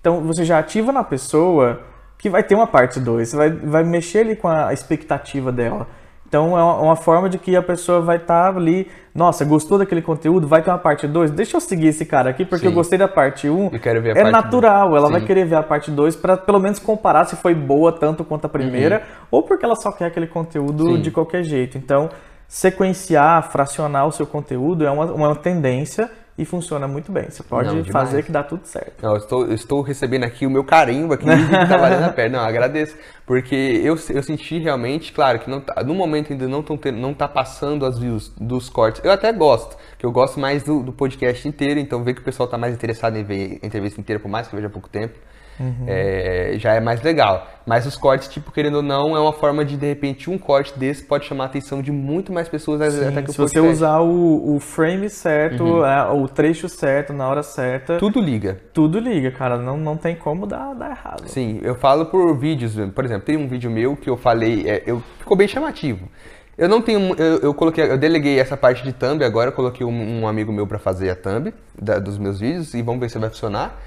Então, 0.00 0.22
você 0.22 0.44
já 0.44 0.58
ativa 0.58 0.92
na 0.92 1.04
pessoa 1.04 1.80
que 2.18 2.30
vai 2.30 2.42
ter 2.42 2.54
uma 2.54 2.66
parte 2.66 2.98
2. 2.98 3.28
Você 3.28 3.36
vai, 3.36 3.50
vai 3.50 3.84
mexer 3.84 4.20
ali 4.20 4.36
com 4.36 4.48
a 4.48 4.72
expectativa 4.72 5.52
dela. 5.52 5.86
Então 6.28 6.58
é 6.58 6.62
uma 6.82 6.96
forma 6.96 7.28
de 7.28 7.38
que 7.38 7.54
a 7.54 7.62
pessoa 7.62 8.00
vai 8.00 8.16
estar 8.16 8.52
tá 8.52 8.58
ali, 8.58 8.88
nossa, 9.14 9.44
gostou 9.44 9.78
daquele 9.78 10.02
conteúdo, 10.02 10.46
vai 10.46 10.60
ter 10.60 10.70
uma 10.70 10.78
parte 10.78 11.06
2, 11.06 11.30
deixa 11.30 11.56
eu 11.56 11.60
seguir 11.60 11.88
esse 11.88 12.04
cara 12.04 12.30
aqui, 12.30 12.44
porque 12.44 12.64
Sim. 12.64 12.72
eu 12.72 12.72
gostei 12.72 12.98
da 12.98 13.06
parte 13.06 13.48
1. 13.48 13.56
Um. 13.56 13.70
é 14.10 14.22
parte 14.22 14.32
natural, 14.32 14.90
dois. 14.90 14.98
ela 14.98 15.06
Sim. 15.06 15.12
vai 15.12 15.24
querer 15.24 15.46
ver 15.46 15.56
a 15.56 15.62
parte 15.62 15.90
2 15.90 16.16
para 16.16 16.36
pelo 16.36 16.58
menos 16.58 16.78
comparar 16.78 17.24
se 17.24 17.36
foi 17.36 17.54
boa 17.54 17.92
tanto 17.92 18.24
quanto 18.24 18.46
a 18.46 18.48
primeira, 18.48 18.96
uhum. 18.96 19.26
ou 19.30 19.42
porque 19.44 19.64
ela 19.64 19.76
só 19.76 19.92
quer 19.92 20.06
aquele 20.06 20.26
conteúdo 20.26 20.84
Sim. 20.96 21.00
de 21.00 21.10
qualquer 21.10 21.44
jeito. 21.44 21.78
Então, 21.78 22.08
sequenciar, 22.48 23.50
fracionar 23.50 24.06
o 24.06 24.12
seu 24.12 24.26
conteúdo 24.26 24.84
é 24.84 24.90
uma, 24.90 25.04
uma 25.06 25.36
tendência 25.36 26.10
e 26.38 26.44
funciona 26.44 26.86
muito 26.86 27.10
bem. 27.10 27.30
Você 27.30 27.42
pode 27.42 27.74
não, 27.74 27.84
fazer 27.84 28.22
que 28.22 28.30
dá 28.30 28.42
tudo 28.42 28.66
certo. 28.66 29.02
Não, 29.02 29.12
eu, 29.12 29.16
estou, 29.16 29.46
eu 29.46 29.54
estou 29.54 29.80
recebendo 29.80 30.24
aqui 30.24 30.46
o 30.46 30.50
meu 30.50 30.64
carimbo 30.64 31.14
aqui 31.14 31.24
que 31.24 31.68
tá 31.68 31.76
valendo 31.76 32.04
a 32.04 32.10
pena. 32.10 32.38
Não, 32.38 32.44
agradeço. 32.44 32.96
Porque 33.24 33.54
eu, 33.54 33.96
eu 34.10 34.22
senti 34.22 34.58
realmente, 34.58 35.12
claro, 35.12 35.38
que 35.38 35.48
não 35.48 35.60
tá, 35.60 35.82
no 35.82 35.94
momento 35.94 36.32
ainda 36.32 36.46
não, 36.46 36.62
tão 36.62 36.78
não 36.92 37.14
tá 37.14 37.26
passando 37.26 37.86
as 37.86 37.98
views 37.98 38.32
dos 38.38 38.68
cortes. 38.68 39.02
Eu 39.02 39.10
até 39.10 39.32
gosto, 39.32 39.76
que 39.98 40.04
eu 40.04 40.12
gosto 40.12 40.38
mais 40.38 40.62
do, 40.62 40.82
do 40.82 40.92
podcast 40.92 41.48
inteiro, 41.48 41.80
então 41.80 42.04
ver 42.04 42.14
que 42.14 42.20
o 42.20 42.24
pessoal 42.24 42.44
está 42.46 42.58
mais 42.58 42.74
interessado 42.74 43.16
em 43.16 43.24
ver 43.24 43.58
a 43.62 43.66
entrevista 43.66 44.00
inteira, 44.00 44.20
por 44.20 44.28
mais 44.28 44.46
que 44.46 44.54
eu 44.54 44.58
veja 44.58 44.70
pouco 44.70 44.88
tempo. 44.88 45.18
Uhum. 45.58 45.84
É, 45.86 46.54
já 46.58 46.74
é 46.74 46.80
mais 46.80 47.02
legal. 47.02 47.46
Mas 47.66 47.84
os 47.84 47.96
cortes, 47.96 48.28
tipo, 48.28 48.52
querendo 48.52 48.76
ou 48.76 48.82
não, 48.82 49.16
é 49.16 49.20
uma 49.20 49.32
forma 49.32 49.64
de, 49.64 49.76
de 49.76 49.86
repente, 49.86 50.30
um 50.30 50.38
corte 50.38 50.78
desse 50.78 51.02
pode 51.02 51.24
chamar 51.24 51.44
a 51.44 51.46
atenção 51.46 51.82
de 51.82 51.90
muito 51.90 52.32
mais 52.32 52.48
pessoas 52.48 52.94
Sim, 52.94 53.08
até 53.08 53.22
que 53.22 53.30
o 53.30 53.32
Se 53.32 53.38
você 53.38 53.58
usar 53.58 54.00
o, 54.00 54.54
o 54.54 54.60
frame 54.60 55.10
certo, 55.10 55.64
uhum. 55.64 55.84
é, 55.84 56.10
o 56.12 56.28
trecho 56.28 56.68
certo, 56.68 57.12
na 57.12 57.28
hora 57.28 57.42
certa. 57.42 57.98
Tudo 57.98 58.20
liga. 58.20 58.60
Tudo 58.72 58.98
liga, 58.98 59.30
cara. 59.32 59.56
Não, 59.56 59.76
não 59.76 59.96
tem 59.96 60.14
como 60.14 60.46
dar, 60.46 60.74
dar 60.74 60.90
errado. 60.90 61.26
Sim, 61.26 61.58
eu 61.62 61.74
falo 61.74 62.06
por 62.06 62.36
vídeos, 62.38 62.74
por 62.94 63.04
exemplo, 63.04 63.24
tem 63.24 63.36
um 63.36 63.48
vídeo 63.48 63.70
meu 63.70 63.96
que 63.96 64.08
eu 64.08 64.16
falei, 64.16 64.68
é, 64.68 64.82
eu, 64.86 65.02
ficou 65.18 65.36
bem 65.36 65.48
chamativo. 65.48 66.08
Eu 66.56 66.68
não 66.68 66.80
tenho. 66.80 67.14
Eu, 67.16 67.38
eu, 67.40 67.54
coloquei, 67.54 67.84
eu 67.84 67.98
deleguei 67.98 68.40
essa 68.40 68.56
parte 68.56 68.82
de 68.82 68.92
thumb 68.92 69.22
agora, 69.22 69.52
coloquei 69.52 69.84
um, 69.84 70.20
um 70.20 70.26
amigo 70.26 70.50
meu 70.50 70.66
para 70.66 70.78
fazer 70.78 71.10
a 71.10 71.14
thumb 71.14 71.52
da, 71.80 71.98
dos 71.98 72.16
meus 72.16 72.40
vídeos 72.40 72.72
e 72.72 72.80
vamos 72.80 73.00
ver 73.00 73.10
se 73.10 73.18
vai 73.18 73.28
funcionar. 73.28 73.78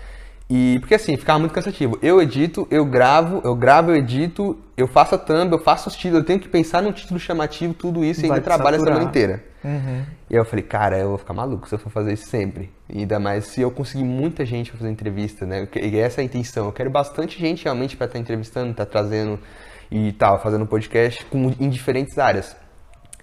E 0.49 0.79
porque 0.79 0.95
assim, 0.95 1.15
ficava 1.15 1.37
muito 1.37 1.53
cansativo. 1.53 1.99
Eu 2.01 2.19
edito, 2.19 2.67
eu 2.71 2.83
gravo, 2.83 3.39
eu 3.43 3.55
gravo, 3.55 3.91
eu 3.91 3.95
edito, 3.95 4.57
eu 4.75 4.87
faço 4.87 5.13
a 5.13 5.17
thumb, 5.17 5.51
eu 5.51 5.59
faço 5.59 5.89
os 5.89 5.95
títulos, 5.95 6.21
eu 6.21 6.25
tenho 6.25 6.39
que 6.39 6.49
pensar 6.49 6.81
num 6.81 6.91
título 6.91 7.19
chamativo, 7.19 7.73
tudo 7.73 8.03
isso, 8.03 8.21
e 8.21 8.25
ainda 8.25 8.41
trabalho 8.41 8.77
a 8.77 8.79
semana 8.79 9.03
inteira. 9.03 9.43
Uhum. 9.63 10.03
E 10.27 10.35
eu 10.35 10.43
falei, 10.45 10.63
cara, 10.63 10.97
eu 10.97 11.09
vou 11.09 11.17
ficar 11.19 11.33
maluco 11.33 11.67
se 11.67 11.75
eu 11.75 11.79
for 11.79 11.91
fazer 11.91 12.13
isso 12.13 12.27
sempre. 12.27 12.71
E 12.89 12.99
ainda 12.99 13.19
mais 13.19 13.45
se 13.45 13.61
eu 13.61 13.69
conseguir 13.69 14.03
muita 14.03 14.43
gente 14.43 14.71
para 14.71 14.79
fazer 14.79 14.91
entrevista, 14.91 15.45
né? 15.45 15.67
E 15.75 15.97
essa 15.97 16.21
é 16.21 16.23
a 16.23 16.25
intenção. 16.25 16.65
Eu 16.65 16.71
quero 16.71 16.89
bastante 16.89 17.39
gente 17.39 17.65
realmente 17.65 17.95
para 17.95 18.05
estar 18.05 18.17
tá 18.17 18.19
entrevistando, 18.19 18.71
estar 18.71 18.85
tá 18.85 18.91
trazendo 18.91 19.39
e 19.91 20.11
tal, 20.13 20.41
fazendo 20.41 20.65
podcast 20.65 21.23
com, 21.25 21.53
em 21.59 21.69
diferentes 21.69 22.17
áreas. 22.17 22.55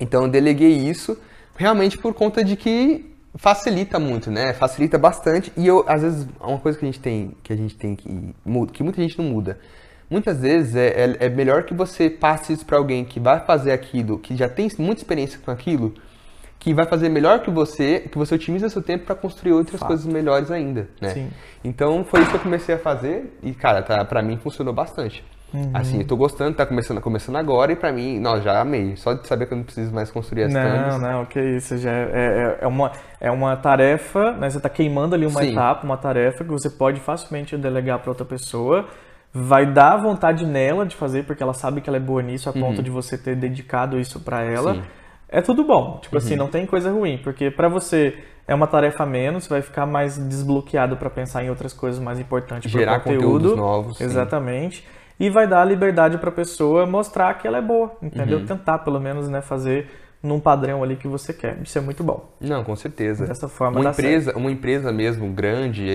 Então 0.01 0.25
eu 0.25 0.29
deleguei 0.29 0.73
isso 0.73 1.19
realmente 1.57 1.97
por 1.97 2.15
conta 2.15 2.45
de 2.45 2.55
que 2.55 3.16
facilita 3.37 3.99
muito, 3.99 4.31
né? 4.31 4.53
Facilita 4.53 4.99
bastante. 4.99 5.53
E 5.57 5.67
eu, 5.67 5.85
às 5.89 6.03
vezes, 6.03 6.27
uma 6.41 6.59
coisa 6.59 6.79
que 6.79 6.85
a 6.85 6.89
gente 6.89 7.01
tem 7.01 7.37
que 7.43 7.53
a 7.53 7.57
gente 7.57 7.77
tem 7.77 7.95
que 7.95 8.35
que 8.73 8.83
muita 8.83 9.01
gente 9.01 9.19
não 9.19 9.25
muda. 9.25 9.59
Muitas 10.09 10.41
vezes 10.41 10.77
é, 10.77 10.87
é, 10.87 11.17
é 11.27 11.29
melhor 11.29 11.65
que 11.65 11.75
você 11.75 12.09
passe 12.09 12.53
isso 12.53 12.65
para 12.65 12.79
alguém 12.79 13.05
que 13.05 13.19
vai 13.19 13.41
fazer 13.41 13.73
aquilo, 13.73 14.19
que 14.19 14.37
já 14.37 14.49
tem 14.49 14.71
muita 14.79 15.01
experiência 15.01 15.39
com 15.45 15.51
aquilo, 15.51 15.95
que 16.61 16.73
vai 16.73 16.87
fazer 16.87 17.09
melhor 17.09 17.43
que 17.43 17.51
você, 17.51 18.01
que 18.01 18.17
você 18.17 18.37
otimiza 18.37 18.69
seu 18.69 18.81
tempo 18.81 19.05
para 19.05 19.17
construir 19.17 19.53
outras 19.53 19.81
Fato. 19.81 19.89
coisas 19.89 20.07
melhores 20.07 20.51
ainda, 20.51 20.89
né? 21.01 21.09
Sim. 21.09 21.31
Então 21.65 22.05
foi 22.05 22.21
isso 22.21 22.31
que 22.31 22.37
eu 22.37 22.41
comecei 22.41 22.77
a 22.77 22.79
fazer 22.79 23.37
e 23.43 23.53
cara, 23.53 23.83
tá, 23.83 24.05
para 24.05 24.23
mim 24.23 24.37
funcionou 24.37 24.73
bastante. 24.73 25.25
Uhum. 25.57 25.71
Assim, 25.73 26.01
eu 26.01 26.07
tô 26.07 26.17
gostando, 26.17 26.55
tá 26.55 26.67
começando, 26.67 27.01
começando 27.01 27.37
agora 27.37 27.73
e 27.73 27.77
pra 27.77 27.91
mim, 27.91 28.21
não, 28.21 28.41
já 28.43 28.61
amei. 28.61 28.95
Só 28.97 29.15
de 29.15 29.27
saber 29.27 29.47
que 29.47 29.55
eu 29.55 29.57
não 29.57 29.65
preciso 29.65 29.93
mais 29.95 30.11
construir 30.11 30.45
as 30.45 30.53
Não, 30.53 30.99
não, 30.99 31.25
que 31.25 31.41
isso, 31.41 31.79
já 31.79 31.91
é, 31.91 32.11
é, 32.13 32.59
é, 32.61 32.67
uma, 32.67 32.93
é 33.19 33.31
uma 33.31 33.57
tarefa, 33.57 34.33
né? 34.33 34.51
Você 34.51 34.61
tá 34.61 34.69
queimando 34.69 35.15
ali 35.15 35.25
uma 35.25 35.41
Sim. 35.41 35.53
etapa, 35.53 35.85
uma 35.85 35.97
tarefa 35.97 36.45
que 36.45 36.51
você 36.51 36.69
pode 36.69 37.01
facilmente 37.01 37.57
delegar 37.57 38.01
para 38.01 38.11
outra 38.11 38.27
pessoa. 38.27 38.87
Vai 39.33 39.67
dar 39.67 39.97
vontade 39.97 40.45
nela 40.45 40.85
de 40.85 40.95
fazer, 40.95 41.25
porque 41.25 41.43
ela 41.43 41.55
sabe 41.55 41.81
que 41.81 41.89
ela 41.89 41.97
é 41.97 42.01
boa 42.01 42.23
nisso, 42.23 42.51
a 42.51 42.53
uhum. 42.53 42.61
ponto 42.61 42.83
de 42.83 42.91
você 42.91 43.17
ter 43.17 43.35
dedicado 43.35 43.99
isso 43.99 44.21
para 44.21 44.43
ela. 44.43 44.75
Sim. 44.75 44.83
É 45.29 45.41
tudo 45.41 45.65
bom, 45.65 45.99
tipo 46.01 46.17
assim, 46.17 46.29
uhum. 46.29 46.35
assim, 46.35 46.37
não 46.37 46.49
tem 46.49 46.67
coisa 46.67 46.91
ruim, 46.91 47.19
porque 47.19 47.51
para 47.51 47.69
você 47.69 48.17
é 48.47 48.55
uma 48.55 48.67
tarefa 48.67 49.03
a 49.03 49.07
menos, 49.07 49.45
você 49.45 49.51
vai 49.51 49.63
ficar 49.63 49.85
mais 49.85 50.17
desbloqueado 50.17 50.97
para 50.97 51.11
pensar 51.11 51.43
em 51.43 51.51
outras 51.51 51.73
coisas 51.73 52.01
mais 52.01 52.21
importantes 52.21 52.71
Gerar 52.71 53.01
conteúdo. 53.01 53.23
conteúdos 53.23 53.57
novos. 53.57 54.01
Exatamente. 54.01 54.79
Sim 54.79 54.97
e 55.19 55.31
vai 55.31 55.47
dar 55.47 55.65
liberdade 55.65 56.19
para 56.19 56.31
a 56.31 56.33
pessoa 56.33 56.87
mostrar 56.87 57.35
que 57.35 57.47
ela 57.47 57.59
é 57.59 57.63
boa, 57.63 57.97
entendeu? 58.03 58.39
Uhum. 58.39 58.47
Tentar 58.47 58.79
pelo 58.81 59.01
menos, 59.01 59.29
né, 59.29 59.41
fazer 59.41 59.89
num 60.23 60.41
padrão 60.41 60.83
ali 60.83 60.97
que 60.97 61.07
você 61.07 61.33
quer. 61.33 61.61
Isso 61.63 61.79
é 61.79 61.81
muito 61.81 62.03
bom. 62.03 62.29
Não, 62.41 62.65
com 62.65 62.75
certeza. 62.75 63.27
Dessa 63.27 63.49
forma 63.49 63.81
uma 63.81 63.91
empresa, 63.91 64.25
certo. 64.27 64.39
uma 64.39 64.51
empresa 64.51 64.93
mesmo 64.93 65.33
grande 65.33 65.89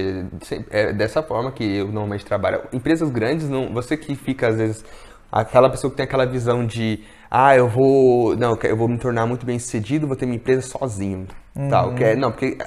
é, 0.71 0.89
é, 0.89 0.93
dessa 0.93 1.21
forma 1.21 1.51
que 1.51 1.63
eu 1.63 1.85
normalmente 1.85 2.25
trabalho. 2.25 2.61
Empresas 2.71 3.09
grandes 3.09 3.49
não, 3.49 3.73
você 3.73 3.97
que 3.97 4.15
fica 4.15 4.47
às 4.47 4.57
vezes 4.57 4.85
aquela 5.31 5.69
pessoa 5.69 5.89
que 5.89 5.97
tem 5.97 6.05
aquela 6.05 6.25
visão 6.25 6.65
de 6.65 7.03
ah, 7.29 7.55
eu 7.55 7.67
vou, 7.67 8.35
não, 8.35 8.57
eu 8.61 8.75
vou 8.75 8.89
me 8.89 8.97
tornar 8.97 9.25
muito 9.25 9.45
bem 9.45 9.57
sucedido, 9.57 10.05
vou 10.05 10.17
ter 10.17 10.25
minha 10.25 10.35
empresa 10.35 10.61
sozinho, 10.61 11.25
uhum. 11.55 11.69
tal, 11.69 11.95
que 11.95 12.03
é, 12.03 12.13
não, 12.13 12.29
porque 12.29 12.57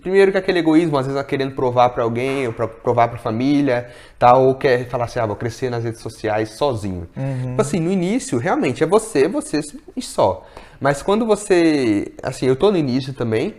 primeiro 0.00 0.32
que 0.32 0.38
aquele 0.38 0.58
egoísmo, 0.58 0.98
às 0.98 1.06
vezes, 1.06 1.22
querendo 1.22 1.54
provar 1.54 1.90
para 1.90 2.02
alguém, 2.02 2.46
ou 2.46 2.52
pra, 2.52 2.66
provar 2.66 3.08
para 3.08 3.18
família, 3.18 3.88
tal, 4.18 4.46
ou 4.46 4.54
quer 4.54 4.88
falar 4.88 5.04
assim, 5.04 5.18
ah, 5.18 5.26
vou 5.26 5.36
crescer 5.36 5.70
nas 5.70 5.84
redes 5.84 6.00
sociais 6.00 6.50
sozinho. 6.50 7.08
Uhum. 7.16 7.50
Tipo 7.50 7.62
assim, 7.62 7.80
no 7.80 7.90
início, 7.90 8.38
realmente, 8.38 8.82
é 8.82 8.86
você, 8.86 9.28
você 9.28 9.60
e 9.96 10.02
só. 10.02 10.46
Mas 10.80 11.02
quando 11.02 11.26
você, 11.26 12.12
assim, 12.22 12.46
eu 12.46 12.56
tô 12.56 12.70
no 12.70 12.78
início 12.78 13.12
também, 13.12 13.54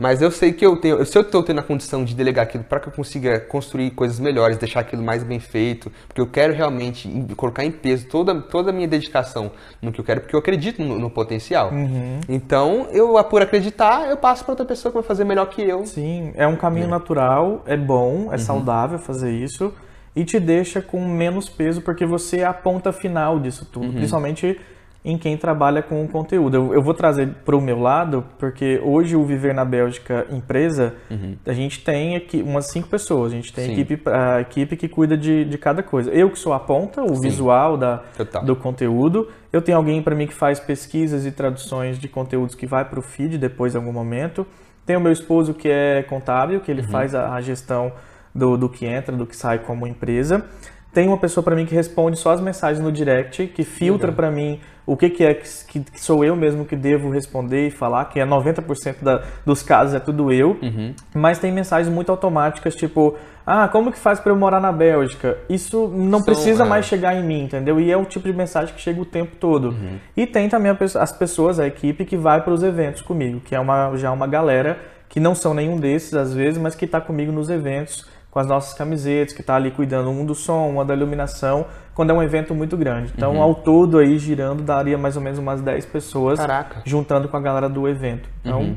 mas 0.00 0.22
eu 0.22 0.30
sei 0.30 0.52
que 0.52 0.64
eu 0.64 0.76
tenho, 0.76 1.04
se 1.04 1.16
eu 1.16 1.22
estou 1.22 1.42
tendo 1.42 1.60
a 1.60 1.62
condição 1.62 2.04
de 2.04 2.14
delegar 2.14 2.44
aquilo 2.44 2.64
para 2.64 2.80
que 2.80 2.88
eu 2.88 2.92
consiga 2.92 3.38
construir 3.38 3.90
coisas 3.90 4.18
melhores, 4.18 4.56
deixar 4.56 4.80
aquilo 4.80 5.02
mais 5.02 5.22
bem 5.22 5.38
feito, 5.38 5.92
porque 6.08 6.20
eu 6.20 6.26
quero 6.26 6.54
realmente 6.54 7.08
colocar 7.36 7.64
em 7.64 7.70
peso 7.70 8.06
toda, 8.08 8.34
toda 8.40 8.70
a 8.70 8.72
minha 8.72 8.88
dedicação 8.88 9.52
no 9.82 9.92
que 9.92 10.00
eu 10.00 10.04
quero, 10.04 10.22
porque 10.22 10.34
eu 10.34 10.40
acredito 10.40 10.82
no, 10.82 10.98
no 10.98 11.10
potencial. 11.10 11.70
Uhum. 11.70 12.20
Então, 12.28 12.88
eu 12.92 13.20
por 13.24 13.42
acreditar, 13.42 14.08
eu 14.08 14.16
passo 14.16 14.44
para 14.44 14.52
outra 14.52 14.64
pessoa 14.64 14.90
que 14.90 14.98
vai 14.98 15.06
fazer 15.06 15.24
melhor 15.24 15.46
que 15.46 15.62
eu. 15.62 15.84
Sim, 15.84 16.32
é 16.34 16.46
um 16.46 16.56
caminho 16.56 16.86
é. 16.86 16.88
natural, 16.88 17.62
é 17.66 17.76
bom, 17.76 18.28
é 18.30 18.32
uhum. 18.32 18.38
saudável 18.38 18.98
fazer 18.98 19.30
isso 19.32 19.72
e 20.14 20.24
te 20.24 20.40
deixa 20.40 20.80
com 20.82 21.06
menos 21.06 21.48
peso 21.48 21.82
porque 21.82 22.04
você 22.04 22.38
é 22.38 22.44
a 22.44 22.52
ponta 22.52 22.92
final 22.92 23.38
disso 23.38 23.66
tudo, 23.70 23.86
uhum. 23.86 23.92
principalmente 23.92 24.58
em 25.02 25.16
quem 25.16 25.36
trabalha 25.36 25.82
com 25.82 26.02
o 26.04 26.08
conteúdo. 26.08 26.56
Eu, 26.56 26.74
eu 26.74 26.82
vou 26.82 26.92
trazer 26.92 27.28
para 27.44 27.56
o 27.56 27.60
meu 27.60 27.78
lado, 27.78 28.24
porque 28.38 28.78
hoje 28.84 29.16
o 29.16 29.24
Viver 29.24 29.54
na 29.54 29.64
Bélgica 29.64 30.26
empresa, 30.30 30.94
uhum. 31.10 31.36
a 31.46 31.52
gente 31.52 31.82
tem 31.82 32.16
aqui 32.16 32.42
umas 32.42 32.66
cinco 32.66 32.88
pessoas, 32.88 33.32
a 33.32 33.36
gente 33.36 33.52
tem 33.52 33.72
equipe, 33.72 34.02
a 34.06 34.40
equipe 34.42 34.76
que 34.76 34.88
cuida 34.88 35.16
de, 35.16 35.44
de 35.44 35.56
cada 35.56 35.82
coisa. 35.82 36.10
Eu 36.10 36.30
que 36.30 36.38
sou 36.38 36.52
a 36.52 36.60
ponta, 36.60 37.02
o 37.02 37.14
Sim. 37.14 37.22
visual 37.22 37.78
da, 37.78 38.02
do 38.44 38.54
conteúdo, 38.54 39.28
eu 39.50 39.62
tenho 39.62 39.78
alguém 39.78 40.02
para 40.02 40.14
mim 40.14 40.26
que 40.26 40.34
faz 40.34 40.60
pesquisas 40.60 41.24
e 41.24 41.32
traduções 41.32 41.98
de 41.98 42.06
conteúdos 42.06 42.54
que 42.54 42.66
vai 42.66 42.84
para 42.84 42.98
o 42.98 43.02
feed 43.02 43.38
depois 43.38 43.74
em 43.74 43.78
algum 43.78 43.92
momento. 43.92 44.46
Tem 44.84 44.96
o 44.96 45.00
meu 45.00 45.12
esposo 45.12 45.54
que 45.54 45.68
é 45.68 46.02
contábil, 46.02 46.60
que 46.60 46.70
ele 46.70 46.82
uhum. 46.82 46.88
faz 46.88 47.14
a, 47.14 47.32
a 47.32 47.40
gestão 47.40 47.92
do, 48.34 48.56
do 48.56 48.68
que 48.68 48.84
entra, 48.84 49.16
do 49.16 49.26
que 49.26 49.36
sai 49.36 49.60
como 49.60 49.86
empresa. 49.86 50.44
Tem 50.92 51.06
uma 51.06 51.18
pessoa 51.18 51.42
para 51.44 51.54
mim 51.54 51.66
que 51.66 51.74
responde 51.74 52.18
só 52.18 52.32
as 52.32 52.40
mensagens 52.40 52.82
no 52.82 52.90
direct, 52.90 53.46
que 53.48 53.62
filtra 53.62 54.10
para 54.10 54.30
mim 54.30 54.60
o 54.84 54.96
que, 54.96 55.08
que 55.08 55.24
é 55.24 55.34
que, 55.34 55.44
que, 55.80 56.00
sou 56.00 56.24
eu 56.24 56.34
mesmo 56.34 56.64
que 56.64 56.74
devo 56.74 57.10
responder 57.10 57.68
e 57.68 57.70
falar, 57.70 58.06
que 58.06 58.18
é 58.18 58.26
90% 58.26 58.96
da, 59.00 59.22
dos 59.46 59.62
casos 59.62 59.94
é 59.94 60.00
tudo 60.00 60.32
eu. 60.32 60.58
Uhum. 60.60 60.92
Mas 61.14 61.38
tem 61.38 61.52
mensagens 61.52 61.92
muito 61.94 62.10
automáticas, 62.10 62.74
tipo, 62.74 63.16
ah, 63.46 63.68
como 63.68 63.92
que 63.92 63.98
faz 63.98 64.18
para 64.18 64.32
eu 64.32 64.36
morar 64.36 64.60
na 64.60 64.72
Bélgica? 64.72 65.38
Isso 65.48 65.86
não 65.86 66.18
São, 66.18 66.26
precisa 66.26 66.64
é. 66.64 66.66
mais 66.66 66.86
chegar 66.86 67.14
em 67.14 67.22
mim, 67.22 67.44
entendeu? 67.44 67.80
E 67.80 67.88
é 67.90 67.96
o 67.96 68.04
tipo 68.04 68.26
de 68.26 68.36
mensagem 68.36 68.74
que 68.74 68.80
chega 68.80 69.00
o 69.00 69.04
tempo 69.04 69.36
todo. 69.36 69.68
Uhum. 69.68 69.98
E 70.16 70.26
tem 70.26 70.48
também 70.48 70.76
as 70.96 71.12
pessoas, 71.12 71.60
a 71.60 71.68
equipe 71.68 72.04
que 72.04 72.16
vai 72.16 72.42
para 72.42 72.52
os 72.52 72.64
eventos 72.64 73.00
comigo, 73.00 73.38
que 73.38 73.54
é 73.54 73.60
uma, 73.60 73.94
já 73.96 74.10
uma 74.10 74.26
galera 74.26 74.76
que 75.08 75.20
não 75.20 75.36
são 75.36 75.54
nenhum 75.54 75.78
desses 75.78 76.14
às 76.14 76.34
vezes, 76.34 76.60
mas 76.60 76.74
que 76.74 76.84
está 76.84 77.00
comigo 77.00 77.30
nos 77.30 77.48
eventos 77.48 78.08
com 78.30 78.38
as 78.38 78.46
nossas 78.46 78.74
camisetas, 78.74 79.34
que 79.34 79.40
está 79.40 79.56
ali 79.56 79.70
cuidando 79.70 80.08
um 80.10 80.24
do 80.24 80.34
som, 80.34 80.68
uma 80.68 80.84
da 80.84 80.94
iluminação, 80.94 81.66
quando 81.94 82.10
é 82.10 82.12
um 82.12 82.22
evento 82.22 82.54
muito 82.54 82.76
grande. 82.76 83.12
Então, 83.16 83.34
uhum. 83.34 83.42
ao 83.42 83.54
todo 83.54 83.98
aí 83.98 84.18
girando 84.18 84.62
daria 84.62 84.96
mais 84.96 85.16
ou 85.16 85.22
menos 85.22 85.38
umas 85.38 85.60
10 85.60 85.86
pessoas 85.86 86.38
Caraca. 86.38 86.82
juntando 86.84 87.28
com 87.28 87.36
a 87.36 87.40
galera 87.40 87.68
do 87.68 87.88
evento. 87.88 88.28
Então, 88.40 88.60
uhum. 88.60 88.76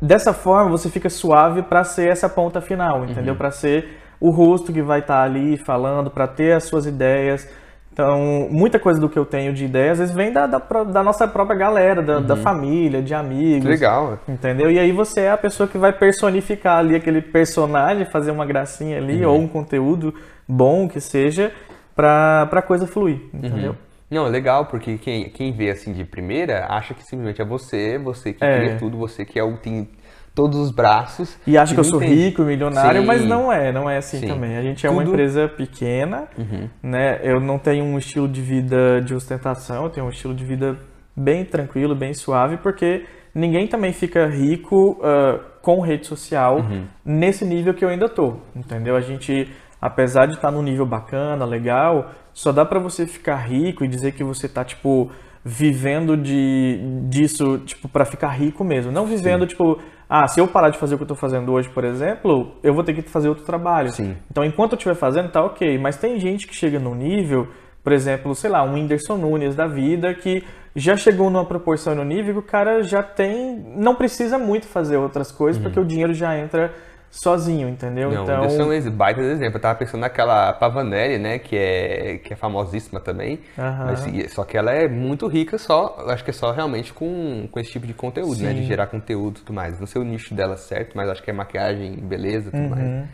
dessa 0.00 0.32
forma 0.32 0.70
você 0.70 0.88
fica 0.88 1.10
suave 1.10 1.62
para 1.62 1.84
ser 1.84 2.08
essa 2.08 2.28
ponta 2.28 2.60
final, 2.60 3.04
entendeu? 3.04 3.34
Uhum. 3.34 3.38
Para 3.38 3.50
ser 3.50 4.00
o 4.18 4.30
rosto 4.30 4.72
que 4.72 4.80
vai 4.80 5.00
estar 5.00 5.16
tá 5.16 5.22
ali 5.22 5.56
falando, 5.58 6.10
para 6.10 6.26
ter 6.26 6.52
as 6.52 6.64
suas 6.64 6.86
ideias, 6.86 7.46
então, 7.92 8.48
muita 8.50 8.78
coisa 8.78 8.98
do 8.98 9.06
que 9.06 9.18
eu 9.18 9.26
tenho 9.26 9.52
de 9.52 9.66
ideia, 9.66 9.92
às 9.92 9.98
vezes 9.98 10.14
vem 10.14 10.32
da, 10.32 10.46
da, 10.46 10.58
da 10.58 11.02
nossa 11.02 11.28
própria 11.28 11.56
galera, 11.58 12.00
da, 12.00 12.16
uhum. 12.16 12.22
da, 12.22 12.36
família, 12.36 13.02
de 13.02 13.14
amigos. 13.14 13.68
Legal. 13.68 14.18
Entendeu? 14.26 14.70
E 14.70 14.78
aí 14.78 14.90
você 14.92 15.22
é 15.22 15.30
a 15.30 15.36
pessoa 15.36 15.68
que 15.68 15.76
vai 15.76 15.92
personificar 15.92 16.78
ali 16.78 16.96
aquele 16.96 17.20
personagem, 17.20 18.06
fazer 18.06 18.30
uma 18.30 18.46
gracinha 18.46 18.96
ali, 18.96 19.26
uhum. 19.26 19.32
ou 19.32 19.40
um 19.40 19.46
conteúdo 19.46 20.14
bom 20.48 20.88
que 20.88 21.00
seja, 21.00 21.52
pra, 21.94 22.46
pra 22.46 22.62
coisa 22.62 22.86
fluir, 22.86 23.20
entendeu? 23.32 23.72
Uhum. 23.72 23.76
Não, 24.10 24.26
legal, 24.26 24.66
porque 24.66 24.96
quem, 24.96 25.28
quem 25.28 25.52
vê 25.52 25.70
assim 25.70 25.92
de 25.92 26.04
primeira 26.04 26.66
acha 26.68 26.94
que 26.94 27.02
simplesmente 27.02 27.42
é 27.42 27.44
você, 27.44 27.98
você 27.98 28.32
que 28.32 28.44
é. 28.44 28.58
cria 28.58 28.76
tudo, 28.78 28.96
você 28.96 29.24
que 29.24 29.38
é 29.38 29.44
o, 29.44 29.56
tem 29.58 29.88
todos 30.34 30.58
os 30.58 30.70
braços. 30.70 31.36
E 31.46 31.58
acha 31.58 31.74
que 31.74 31.80
eu 31.80 31.84
sou 31.84 31.98
rico, 31.98 32.42
milionário, 32.42 33.00
Sim. 33.00 33.06
mas 33.06 33.24
não 33.24 33.52
é, 33.52 33.72
não 33.72 33.88
é 33.88 33.98
assim 33.98 34.18
Sim. 34.20 34.28
também. 34.28 34.56
A 34.56 34.62
gente 34.62 34.86
é 34.86 34.88
Tudo... 34.88 34.98
uma 34.98 35.08
empresa 35.08 35.48
pequena, 35.48 36.24
uhum. 36.38 36.68
né? 36.82 37.20
Eu 37.22 37.40
não 37.40 37.58
tenho 37.58 37.84
um 37.84 37.98
estilo 37.98 38.28
de 38.28 38.40
vida 38.40 39.00
de 39.00 39.14
ostentação, 39.14 39.84
eu 39.84 39.90
tenho 39.90 40.06
um 40.06 40.10
estilo 40.10 40.34
de 40.34 40.44
vida 40.44 40.76
bem 41.14 41.44
tranquilo, 41.44 41.94
bem 41.94 42.14
suave, 42.14 42.56
porque 42.56 43.04
ninguém 43.34 43.66
também 43.66 43.92
fica 43.92 44.26
rico 44.26 44.92
uh, 45.00 45.40
com 45.60 45.80
rede 45.80 46.06
social 46.06 46.58
uhum. 46.58 46.84
nesse 47.04 47.44
nível 47.44 47.74
que 47.74 47.84
eu 47.84 47.88
ainda 47.88 48.08
tô, 48.08 48.36
entendeu? 48.56 48.96
A 48.96 49.00
gente, 49.00 49.50
apesar 49.80 50.26
de 50.26 50.34
estar 50.34 50.50
num 50.50 50.62
nível 50.62 50.86
bacana, 50.86 51.44
legal, 51.44 52.10
só 52.32 52.52
dá 52.52 52.64
para 52.64 52.78
você 52.78 53.06
ficar 53.06 53.36
rico 53.36 53.84
e 53.84 53.88
dizer 53.88 54.12
que 54.12 54.24
você 54.24 54.48
tá 54.48 54.64
tipo 54.64 55.10
vivendo 55.44 56.16
de 56.16 56.78
disso 57.08 57.58
tipo 57.58 57.88
para 57.88 58.04
ficar 58.04 58.28
rico 58.28 58.62
mesmo, 58.64 58.92
não 58.92 59.06
vivendo 59.06 59.42
Sim. 59.42 59.48
tipo 59.48 59.78
ah, 60.14 60.28
se 60.28 60.38
eu 60.38 60.46
parar 60.46 60.68
de 60.68 60.76
fazer 60.76 60.94
o 60.94 60.98
que 60.98 61.04
eu 61.04 61.06
estou 61.06 61.16
fazendo 61.16 61.50
hoje, 61.50 61.70
por 61.70 61.84
exemplo, 61.84 62.54
eu 62.62 62.74
vou 62.74 62.84
ter 62.84 62.92
que 62.92 63.00
fazer 63.00 63.30
outro 63.30 63.46
trabalho. 63.46 63.88
Sim. 63.88 64.14
Então, 64.30 64.44
enquanto 64.44 64.72
eu 64.72 64.76
estiver 64.76 64.94
fazendo, 64.94 65.30
tá 65.30 65.42
ok. 65.42 65.78
Mas 65.78 65.96
tem 65.96 66.20
gente 66.20 66.46
que 66.46 66.54
chega 66.54 66.78
num 66.78 66.94
nível, 66.94 67.48
por 67.82 67.94
exemplo, 67.94 68.34
sei 68.34 68.50
lá, 68.50 68.62
um 68.62 68.74
Whindersson 68.74 69.16
Nunes 69.16 69.54
da 69.54 69.66
vida, 69.66 70.12
que 70.12 70.44
já 70.76 70.96
chegou 70.96 71.30
numa 71.30 71.46
proporção 71.46 71.94
no 71.94 72.04
nível 72.04 72.34
que 72.34 72.40
o 72.40 72.42
cara 72.42 72.82
já 72.82 73.02
tem. 73.02 73.58
não 73.74 73.94
precisa 73.94 74.38
muito 74.38 74.66
fazer 74.66 74.98
outras 74.98 75.32
coisas, 75.32 75.56
uhum. 75.56 75.62
porque 75.62 75.80
o 75.80 75.84
dinheiro 75.84 76.12
já 76.12 76.38
entra 76.38 76.74
sozinho, 77.12 77.68
entendeu? 77.68 78.10
Não, 78.10 78.22
então... 78.22 78.40
Deixa 78.40 78.64
um 78.64 78.90
baita 78.90 79.20
exemplo. 79.20 79.58
Eu 79.58 79.60
tava 79.60 79.78
pensando 79.78 80.00
naquela 80.00 80.54
Pavanelli, 80.54 81.18
né? 81.18 81.38
Que 81.38 81.56
é, 81.56 82.18
que 82.18 82.32
é 82.32 82.36
famosíssima 82.36 82.98
também. 82.98 83.38
Uhum. 83.58 83.86
Mas, 83.86 84.32
só 84.32 84.44
que 84.44 84.56
ela 84.56 84.72
é 84.72 84.88
muito 84.88 85.28
rica 85.28 85.58
só, 85.58 86.06
acho 86.08 86.24
que 86.24 86.30
é 86.30 86.32
só 86.32 86.50
realmente 86.50 86.92
com, 86.92 87.46
com 87.52 87.60
esse 87.60 87.70
tipo 87.70 87.86
de 87.86 87.92
conteúdo, 87.92 88.36
Sim. 88.36 88.44
né? 88.44 88.54
De 88.54 88.64
gerar 88.64 88.86
conteúdo 88.86 89.36
e 89.36 89.40
tudo 89.40 89.52
mais. 89.52 89.78
Não 89.78 89.86
sei 89.86 90.00
o 90.00 90.04
nicho 90.04 90.34
dela 90.34 90.56
certo, 90.56 90.96
mas 90.96 91.08
acho 91.10 91.22
que 91.22 91.30
é 91.30 91.34
maquiagem, 91.34 91.96
beleza 91.96 92.48
e 92.48 92.50
tudo 92.50 92.62
uhum. 92.62 92.70
mais. 92.70 93.08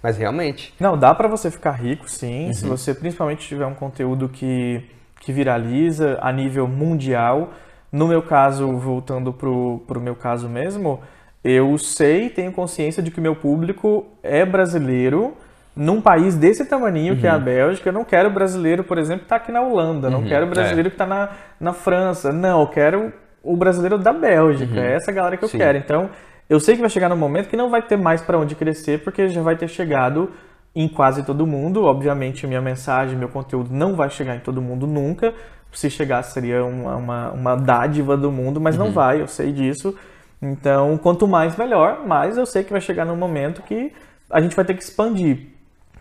Mas 0.00 0.16
realmente. 0.16 0.72
Não, 0.78 0.96
dá 0.96 1.12
para 1.12 1.28
você 1.28 1.50
ficar 1.50 1.72
rico, 1.72 2.08
sim. 2.08 2.46
Uhum. 2.46 2.54
Se 2.54 2.64
você 2.66 2.94
principalmente 2.94 3.46
tiver 3.46 3.66
um 3.66 3.74
conteúdo 3.74 4.28
que, 4.28 4.88
que 5.18 5.32
viraliza 5.32 6.18
a 6.22 6.32
nível 6.32 6.68
mundial. 6.68 7.52
No 7.92 8.06
meu 8.06 8.22
caso, 8.22 8.78
voltando 8.78 9.32
pro, 9.32 9.82
pro 9.84 10.00
meu 10.00 10.14
caso 10.14 10.48
mesmo, 10.48 11.00
eu 11.42 11.76
sei, 11.78 12.28
tenho 12.28 12.52
consciência 12.52 13.02
de 13.02 13.10
que 13.10 13.18
o 13.18 13.22
meu 13.22 13.34
público 13.34 14.06
é 14.22 14.44
brasileiro 14.44 15.36
num 15.74 16.00
país 16.00 16.36
desse 16.36 16.64
tamaninho 16.64 17.14
uhum. 17.14 17.20
que 17.20 17.26
é 17.26 17.30
a 17.30 17.36
uhum. 17.36 17.42
Bélgica. 17.42 17.88
Eu 17.88 17.92
não 17.92 18.04
quero 18.04 18.30
brasileiro, 18.30 18.84
por 18.84 18.98
exemplo, 18.98 19.20
que 19.20 19.26
está 19.26 19.36
aqui 19.36 19.50
na 19.50 19.62
Holanda. 19.62 20.08
Uhum. 20.08 20.20
Não 20.20 20.24
quero 20.24 20.46
brasileiro 20.46 20.88
é. 20.88 20.90
que 20.90 20.94
está 20.94 21.06
na, 21.06 21.30
na 21.58 21.72
França. 21.72 22.32
Não, 22.32 22.60
eu 22.60 22.66
quero 22.66 23.12
o 23.42 23.56
brasileiro 23.56 23.96
da 23.96 24.12
Bélgica. 24.12 24.74
Uhum. 24.74 24.80
É 24.80 24.94
essa 24.94 25.10
galera 25.12 25.36
que 25.36 25.44
eu 25.44 25.48
Sim. 25.48 25.58
quero. 25.58 25.78
Então, 25.78 26.10
eu 26.48 26.60
sei 26.60 26.74
que 26.74 26.80
vai 26.80 26.90
chegar 26.90 27.08
num 27.08 27.16
momento 27.16 27.48
que 27.48 27.56
não 27.56 27.70
vai 27.70 27.80
ter 27.80 27.96
mais 27.96 28.20
para 28.20 28.38
onde 28.38 28.54
crescer, 28.54 29.02
porque 29.02 29.28
já 29.28 29.40
vai 29.40 29.56
ter 29.56 29.68
chegado 29.68 30.30
em 30.74 30.88
quase 30.88 31.22
todo 31.22 31.46
mundo. 31.46 31.84
Obviamente, 31.84 32.46
minha 32.46 32.60
mensagem, 32.60 33.16
meu 33.16 33.28
conteúdo 33.28 33.70
não 33.72 33.94
vai 33.94 34.10
chegar 34.10 34.36
em 34.36 34.40
todo 34.40 34.60
mundo 34.60 34.86
nunca. 34.86 35.32
Se 35.72 35.88
chegasse, 35.88 36.34
seria 36.34 36.64
uma, 36.64 36.96
uma, 36.96 37.30
uma 37.30 37.56
dádiva 37.56 38.16
do 38.16 38.30
mundo, 38.30 38.60
mas 38.60 38.76
não 38.76 38.86
uhum. 38.86 38.92
vai, 38.92 39.20
eu 39.22 39.28
sei 39.28 39.52
disso. 39.52 39.96
Então, 40.42 40.96
quanto 40.96 41.28
mais, 41.28 41.56
melhor, 41.56 42.06
mas 42.06 42.38
eu 42.38 42.46
sei 42.46 42.64
que 42.64 42.72
vai 42.72 42.80
chegar 42.80 43.04
num 43.04 43.16
momento 43.16 43.62
que 43.62 43.92
a 44.30 44.40
gente 44.40 44.56
vai 44.56 44.64
ter 44.64 44.74
que 44.74 44.82
expandir. 44.82 45.48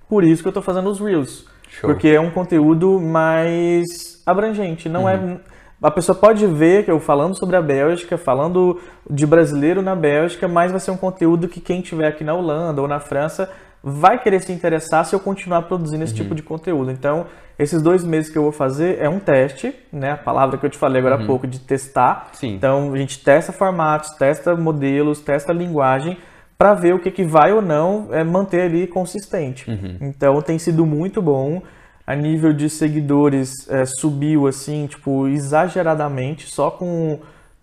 Por 0.08 0.24
isso 0.24 0.42
que 0.42 0.48
eu 0.48 0.52
estou 0.52 0.64
fazendo 0.64 0.90
os 0.90 1.00
Reels. 1.00 1.46
Show. 1.70 1.90
Porque 1.90 2.08
é 2.08 2.20
um 2.20 2.32
conteúdo 2.32 3.00
mais 3.00 4.24
abrangente. 4.26 4.90
Não 4.90 5.08
é 5.08 5.16
uhum. 5.16 5.34
é. 5.34 5.60
A 5.82 5.92
pessoa 5.92 6.18
pode 6.18 6.46
ver 6.46 6.84
que 6.84 6.92
eu 6.92 7.00
falando 7.00 7.38
sobre 7.38 7.56
a 7.56 7.62
Bélgica, 7.62 8.18
falando 8.18 8.82
de 9.10 9.26
brasileiro 9.26 9.82
na 9.82 9.96
Bélgica, 9.96 10.46
mas 10.46 10.72
vai 10.72 10.80
ser 10.80 10.92
um 10.92 10.98
conteúdo 10.98 11.48
que 11.48 11.62
quem 11.62 11.80
estiver 11.80 12.08
aqui 12.08 12.22
na 12.22 12.34
Holanda 12.34 12.82
ou 12.82 12.88
na 12.88 13.00
França 13.00 13.50
vai 13.82 14.22
querer 14.22 14.42
se 14.42 14.52
interessar 14.52 15.06
se 15.06 15.16
eu 15.16 15.22
continuar 15.22 15.62
produzindo 15.64 16.04
esse 16.04 16.12
uhum. 16.14 16.20
tipo 16.20 16.36
de 16.36 16.44
conteúdo. 16.44 16.92
Então, 16.92 17.28
esses 17.60 17.82
dois 17.82 18.06
meses 18.06 18.32
que 18.32 18.38
eu 18.38 18.44
vou 18.44 18.54
fazer 18.54 19.00
é 19.00 19.10
um 19.10 19.20
teste, 19.20 19.76
né? 19.92 20.14
A 20.14 20.18
palavra 20.18 20.58
que 20.58 20.66
eu 20.66 20.70
te 20.70 20.78
falei 20.78 21.02
agora 21.02 21.18
uhum. 21.18 21.24
há 21.24 21.28
pouco 21.28 21.46
de 21.46 21.60
testar. 21.60 22.30
Sim. 22.32 22.56
Então 22.56 22.94
a 22.94 22.98
gente 22.98 23.22
testa 23.22 23.52
formatos, 23.52 24.12
testa 24.12 24.56
modelos, 24.56 25.20
testa 25.20 25.52
linguagem 25.52 26.18
para 26.58 26.74
ver 26.74 26.96
o 26.96 27.00
que, 27.00 27.12
que 27.12 27.26
vai 27.26 27.52
ou 27.52 27.62
não 27.62 28.08
é, 28.12 28.24
manter 28.24 28.62
ali 28.62 28.88
consistente. 28.88 29.70
Uhum. 29.70 29.98
Então 30.00 30.42
tem 30.42 30.58
sido 30.58 30.86
muito 30.86 31.22
bom. 31.22 31.62
A 32.08 32.16
nível 32.16 32.54
de 32.54 32.70
seguidores 32.70 33.70
é, 33.70 33.86
subiu 33.86 34.48
assim, 34.48 34.88
tipo, 34.88 35.28
exageradamente, 35.28 36.50
só 36.50 36.72
com 36.72 37.20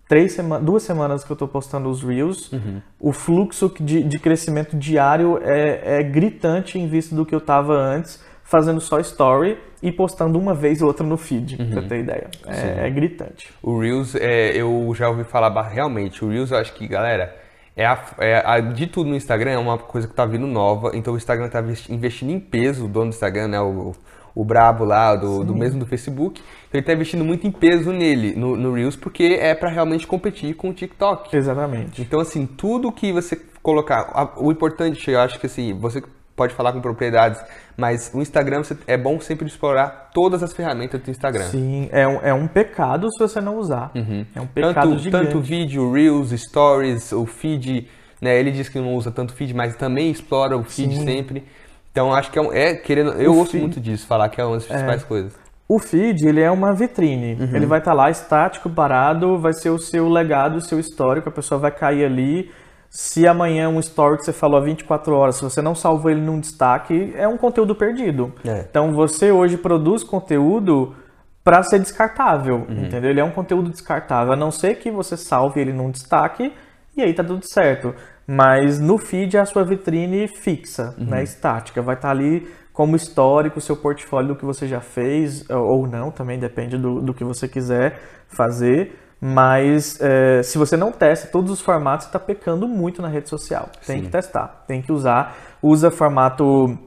três 0.07 0.31
semanas, 0.31 0.65
duas 0.65 0.83
semanas 0.83 1.23
que 1.23 1.31
eu 1.31 1.33
estou 1.33 1.47
postando 1.47 1.89
os 1.89 2.03
Reels. 2.03 2.51
Uhum. 2.53 2.81
O 2.99 3.11
fluxo 3.11 3.73
de, 3.79 4.03
de 4.03 4.19
crescimento 4.19 4.77
diário 4.77 5.39
é, 5.43 5.99
é 5.99 6.03
gritante 6.03 6.79
em 6.79 6.87
vista 6.87 7.15
do 7.15 7.25
que 7.25 7.33
eu 7.33 7.39
estava 7.39 7.73
antes 7.73 8.23
fazendo 8.43 8.79
só 8.79 8.99
story 8.99 9.57
e 9.81 9.91
postando 9.91 10.39
uma 10.39 10.53
vez 10.53 10.81
ou 10.81 10.87
outra 10.87 11.05
no 11.05 11.17
feed, 11.17 11.61
uhum. 11.61 11.71
pra 11.71 11.81
ter 11.83 11.99
ideia. 11.99 12.27
É, 12.45 12.87
é, 12.87 12.89
gritante. 12.89 13.49
O 13.61 13.79
Reels, 13.79 14.15
é, 14.15 14.55
eu 14.55 14.91
já 14.95 15.09
ouvi 15.09 15.23
falar 15.23 15.49
realmente, 15.63 16.23
o 16.23 16.29
Reels 16.29 16.51
eu 16.51 16.57
acho 16.57 16.73
que, 16.73 16.87
galera, 16.87 17.35
é, 17.75 17.85
a, 17.85 18.05
é 18.19 18.43
a, 18.43 18.59
de 18.59 18.87
tudo 18.87 19.09
no 19.09 19.15
Instagram 19.15 19.51
é 19.51 19.57
uma 19.57 19.77
coisa 19.77 20.07
que 20.07 20.13
tá 20.13 20.25
vindo 20.25 20.47
nova, 20.47 20.91
então 20.95 21.13
o 21.13 21.17
Instagram 21.17 21.47
tá 21.49 21.63
investindo 21.89 22.31
em 22.31 22.39
peso, 22.39 22.85
o 22.85 22.87
dono 22.87 23.11
do 23.11 23.13
Instagram, 23.13 23.49
né, 23.49 23.61
o, 23.61 23.93
o 24.33 24.43
brabo 24.43 24.83
lá, 24.83 25.15
do, 25.15 25.43
do 25.43 25.55
mesmo 25.55 25.79
do 25.79 25.85
Facebook, 25.85 26.41
então 26.67 26.79
ele 26.79 26.85
tá 26.85 26.93
investindo 26.93 27.23
muito 27.23 27.45
em 27.45 27.51
peso 27.51 27.91
nele, 27.91 28.33
no, 28.35 28.55
no 28.55 28.73
Reels, 28.73 28.95
porque 28.95 29.37
é 29.39 29.53
para 29.53 29.69
realmente 29.69 30.07
competir 30.07 30.55
com 30.55 30.69
o 30.69 30.73
TikTok. 30.73 31.35
Exatamente. 31.35 32.01
Então, 32.01 32.19
assim, 32.19 32.45
tudo 32.45 32.91
que 32.91 33.11
você 33.11 33.35
colocar, 33.61 34.33
o 34.37 34.51
importante, 34.51 35.11
eu 35.11 35.19
acho 35.19 35.39
que 35.39 35.45
assim, 35.45 35.73
você 35.73 36.01
pode 36.37 36.53
falar 36.53 36.71
com 36.71 36.79
propriedades, 36.79 37.43
mas 37.75 38.11
o 38.13 38.21
Instagram 38.21 38.61
é 38.85 38.95
bom 38.95 39.19
sempre 39.19 39.47
explorar 39.47 40.11
todas 40.13 40.43
as 40.43 40.53
ferramentas 40.53 41.01
do 41.01 41.09
Instagram. 41.09 41.45
Sim, 41.45 41.89
é 41.91 42.07
um, 42.07 42.19
é 42.21 42.33
um 42.33 42.47
pecado 42.47 43.11
se 43.11 43.19
você 43.19 43.41
não 43.41 43.57
usar. 43.57 43.91
Uhum. 43.95 44.23
É 44.35 44.39
um 44.39 44.45
pecado 44.45 44.89
tanto, 44.91 44.99
gigante. 44.99 45.25
Tanto 45.25 45.41
vídeo, 45.41 45.91
Reels, 45.91 46.29
Stories, 46.29 47.11
o 47.11 47.25
feed, 47.25 47.89
né? 48.21 48.39
Ele 48.39 48.51
diz 48.51 48.69
que 48.69 48.79
não 48.79 48.93
usa 48.93 49.11
tanto 49.11 49.33
feed, 49.33 49.53
mas 49.55 49.75
também 49.75 50.11
explora 50.11 50.55
o 50.55 50.63
feed 50.63 50.95
Sim. 50.95 51.05
sempre. 51.05 51.43
Então 51.91 52.13
acho 52.13 52.29
que 52.29 52.37
é, 52.37 52.41
um, 52.41 52.53
é 52.53 52.75
querendo, 52.75 53.13
eu 53.13 53.31
o 53.31 53.37
ouço 53.39 53.53
feed, 53.53 53.63
muito 53.63 53.81
disso, 53.81 54.05
falar 54.05 54.29
que 54.29 54.39
é 54.39 54.45
uma 54.45 54.57
das 54.57 54.65
principais 54.67 55.01
é, 55.01 55.05
coisas. 55.05 55.33
O 55.67 55.79
feed, 55.79 56.27
ele 56.27 56.41
é 56.41 56.51
uma 56.51 56.71
vitrine. 56.75 57.33
Uhum. 57.33 57.55
Ele 57.55 57.65
vai 57.65 57.79
estar 57.79 57.91
tá 57.91 57.97
lá 57.97 58.11
estático, 58.11 58.69
parado, 58.69 59.39
vai 59.39 59.53
ser 59.53 59.71
o 59.71 59.79
seu 59.79 60.07
legado, 60.07 60.57
o 60.57 60.61
seu 60.61 60.79
histórico, 60.79 61.29
a 61.29 61.31
pessoa 61.31 61.59
vai 61.59 61.71
cair 61.71 62.05
ali 62.05 62.51
se 62.89 63.27
amanhã 63.27 63.69
um 63.69 63.79
story 63.79 64.17
que 64.17 64.25
você 64.25 64.33
falou 64.33 64.57
há 64.59 64.63
24 64.63 65.13
horas, 65.13 65.35
se 65.35 65.43
você 65.43 65.61
não 65.61 65.75
salvou 65.75 66.09
ele 66.09 66.21
num 66.21 66.39
destaque, 66.39 67.13
é 67.15 67.27
um 67.27 67.37
conteúdo 67.37 67.75
perdido. 67.75 68.33
É. 68.45 68.65
Então 68.69 68.93
você 68.93 69.31
hoje 69.31 69.57
produz 69.57 70.03
conteúdo 70.03 70.95
para 71.43 71.63
ser 71.63 71.79
descartável, 71.79 72.65
uhum. 72.67 72.85
entendeu? 72.85 73.09
Ele 73.09 73.19
é 73.19 73.23
um 73.23 73.31
conteúdo 73.31 73.69
descartável, 73.69 74.33
a 74.33 74.35
não 74.35 74.51
ser 74.51 74.75
que 74.75 74.91
você 74.91 75.15
salve 75.15 75.61
ele 75.61 75.71
num 75.71 75.89
destaque 75.89 76.53
e 76.95 77.01
aí 77.01 77.13
tá 77.13 77.23
tudo 77.23 77.45
certo. 77.45 77.93
Mas 78.27 78.79
no 78.79 78.97
feed 78.97 79.37
é 79.37 79.39
a 79.39 79.45
sua 79.45 79.63
vitrine 79.63 80.27
fixa, 80.27 80.93
uhum. 80.97 81.05
né, 81.05 81.23
estática, 81.23 81.81
vai 81.81 81.95
estar 81.95 82.09
tá 82.09 82.13
ali 82.13 82.47
como 82.73 82.95
histórico 82.95 83.59
o 83.59 83.61
seu 83.61 83.75
portfólio 83.75 84.29
do 84.29 84.35
que 84.35 84.45
você 84.45 84.67
já 84.67 84.81
fez, 84.81 85.49
ou 85.49 85.87
não, 85.87 86.11
também 86.11 86.37
depende 86.37 86.77
do, 86.77 87.01
do 87.01 87.13
que 87.13 87.23
você 87.23 87.47
quiser 87.47 87.99
fazer. 88.27 88.93
Mas 89.19 89.99
é, 89.99 90.43
se 90.43 90.57
você 90.57 90.77
não 90.77 90.91
testa 90.91 91.27
todos 91.27 91.51
os 91.51 91.59
formatos, 91.59 92.05
você 92.05 92.09
está 92.09 92.19
pecando 92.19 92.67
muito 92.67 93.01
na 93.01 93.07
rede 93.07 93.29
social. 93.29 93.69
Tem 93.85 93.97
Sim. 93.97 94.03
que 94.03 94.11
testar, 94.11 94.63
tem 94.67 94.81
que 94.81 94.91
usar. 94.91 95.35
Usa 95.61 95.89
formato 95.89 96.77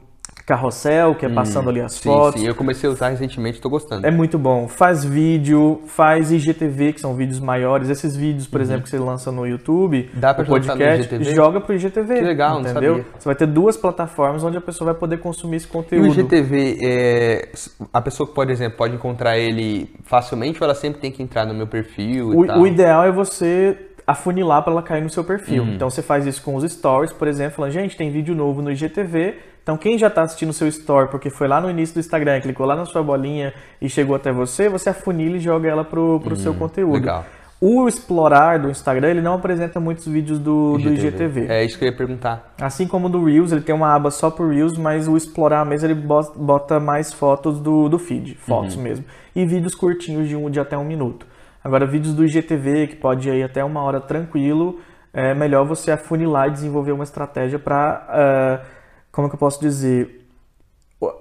carrossel, 0.51 1.15
que 1.15 1.25
é 1.25 1.29
passando 1.29 1.67
hum, 1.67 1.71
ali 1.71 1.81
as 1.81 1.93
sim, 1.93 2.09
fotos. 2.09 2.41
Sim, 2.41 2.49
eu 2.49 2.55
comecei 2.57 2.89
a 2.89 2.93
usar 2.93 3.11
recentemente, 3.11 3.59
estou 3.59 3.71
gostando. 3.71 4.05
É 4.05 4.11
muito 4.11 4.37
bom. 4.37 4.67
Faz 4.67 5.05
vídeo, 5.05 5.81
faz 5.87 6.33
IGTV, 6.33 6.95
que 6.95 7.01
são 7.01 7.15
vídeos 7.15 7.39
maiores. 7.39 7.89
Esses 7.89 8.17
vídeos, 8.17 8.49
por 8.49 8.59
uhum. 8.59 8.63
exemplo, 8.65 8.83
que 8.83 8.91
você 8.91 8.99
lança 8.99 9.31
no 9.31 9.47
YouTube, 9.47 10.11
Dá 10.15 10.35
para 10.35 10.45
podcast, 10.45 11.09
no 11.09 11.21
IGTV? 11.21 11.35
joga 11.35 11.61
pro 11.61 11.75
IGTV. 11.75 12.15
Que 12.17 12.21
legal, 12.21 12.61
entendeu? 12.61 13.05
Você 13.17 13.25
vai 13.25 13.37
ter 13.37 13.47
duas 13.47 13.77
plataformas 13.77 14.43
onde 14.43 14.59
a 14.59 14.61
pessoa 14.61 14.93
vai 14.93 14.99
poder 14.99 15.19
consumir 15.19 15.57
esse 15.57 15.69
conteúdo. 15.69 16.07
E 16.07 16.09
o 16.09 16.13
IGTV, 16.13 16.79
é, 16.83 17.49
a 17.93 18.01
pessoa, 18.01 18.29
por 18.29 18.51
exemplo, 18.51 18.77
pode 18.77 18.95
encontrar 18.95 19.39
ele 19.39 19.89
facilmente 20.03 20.59
ou 20.61 20.65
ela 20.65 20.75
sempre 20.75 21.01
tem 21.01 21.13
que 21.13 21.23
entrar 21.23 21.47
no 21.47 21.55
meu 21.55 21.67
perfil 21.67 22.31
o, 22.31 22.61
o 22.61 22.67
ideal 22.67 23.05
é 23.05 23.13
você 23.13 23.77
afunilar 24.07 24.63
para 24.63 24.73
ela 24.73 24.83
cair 24.83 25.03
no 25.03 25.09
seu 25.09 25.23
perfil. 25.23 25.63
Uhum. 25.63 25.75
Então 25.75 25.89
você 25.89 26.03
faz 26.03 26.27
isso 26.27 26.43
com 26.43 26.55
os 26.57 26.71
stories, 26.71 27.13
por 27.13 27.29
exemplo, 27.29 27.57
falando, 27.57 27.73
gente, 27.73 27.97
tem 27.97 28.11
vídeo 28.11 28.35
novo 28.35 28.61
no 28.61 28.71
IGTV, 28.71 29.37
então, 29.63 29.77
quem 29.77 29.99
já 29.99 30.07
está 30.07 30.23
assistindo 30.23 30.51
o 30.51 30.55
seu 30.55 30.69
story 30.69 31.09
porque 31.11 31.31
foi 31.31 31.47
lá 31.47 31.61
no 31.61 31.71
início 31.71 31.95
do 31.95 32.01
Instagram, 32.01 32.41
clicou 32.41 32.67
lá 32.67 32.75
na 32.75 32.85
sua 32.85 33.03
bolinha 33.03 33.53
e 33.81 33.89
chegou 33.89 34.17
até 34.17 34.33
você, 34.33 34.69
você 34.69 34.91
afunila 34.91 35.37
e 35.37 35.41
joga 35.41 35.69
ela 35.69 35.85
pro, 35.85 36.19
pro 36.21 36.35
hum, 36.35 36.37
seu 36.37 36.55
conteúdo. 36.55 36.95
Legal. 36.95 37.25
O 37.61 37.87
explorar 37.87 38.59
do 38.59 38.71
Instagram, 38.71 39.11
ele 39.11 39.21
não 39.21 39.35
apresenta 39.35 39.79
muitos 39.79 40.07
vídeos 40.07 40.39
do 40.39 40.77
IGTV. 40.79 40.95
do 40.95 41.07
IGTV. 41.07 41.47
É 41.53 41.63
isso 41.63 41.79
que 41.79 41.85
eu 41.85 41.91
ia 41.91 41.97
perguntar. 41.97 42.55
Assim 42.59 42.89
como 42.89 43.07
do 43.11 43.23
Reels, 43.23 43.53
ele 43.53 43.61
tem 43.61 43.75
uma 43.75 43.95
aba 43.95 44.11
só 44.11 44.31
pro 44.31 44.49
Reels, 44.49 44.79
mas 44.79 45.07
o 45.07 45.15
explorar 45.15 45.67
mesmo, 45.67 45.87
ele 45.87 45.95
bota 45.95 46.81
mais 46.81 47.13
fotos 47.13 47.61
do, 47.61 47.87
do 47.87 47.99
feed, 47.99 48.35
fotos 48.37 48.77
uhum. 48.77 48.83
mesmo. 48.83 49.05
E 49.37 49.45
vídeos 49.45 49.75
curtinhos 49.75 50.27
de, 50.27 50.35
um, 50.35 50.49
de 50.49 50.59
até 50.59 50.77
um 50.79 50.85
minuto. 50.85 51.27
Agora, 51.63 51.85
vídeos 51.85 52.15
do 52.15 52.25
IGTV, 52.25 52.87
que 52.87 52.97
pode 52.97 53.29
ir 53.29 53.43
até 53.43 53.63
uma 53.63 53.83
hora 53.83 54.01
tranquilo, 54.01 54.81
é 55.13 55.35
melhor 55.35 55.67
você 55.67 55.91
afunilar 55.91 56.49
e 56.49 56.53
desenvolver 56.53 56.93
uma 56.93 57.05
estratégia 57.05 57.59
para... 57.59 58.65
Uh, 58.67 58.80
como 59.21 59.29
que 59.29 59.35
eu 59.35 59.39
posso 59.39 59.61
dizer? 59.61 60.27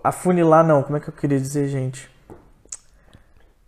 Afunilar 0.03 0.65
não, 0.65 0.81
como 0.83 0.97
é 0.97 0.99
que 0.99 1.09
eu 1.09 1.13
queria 1.13 1.37
dizer, 1.37 1.67
gente? 1.67 2.09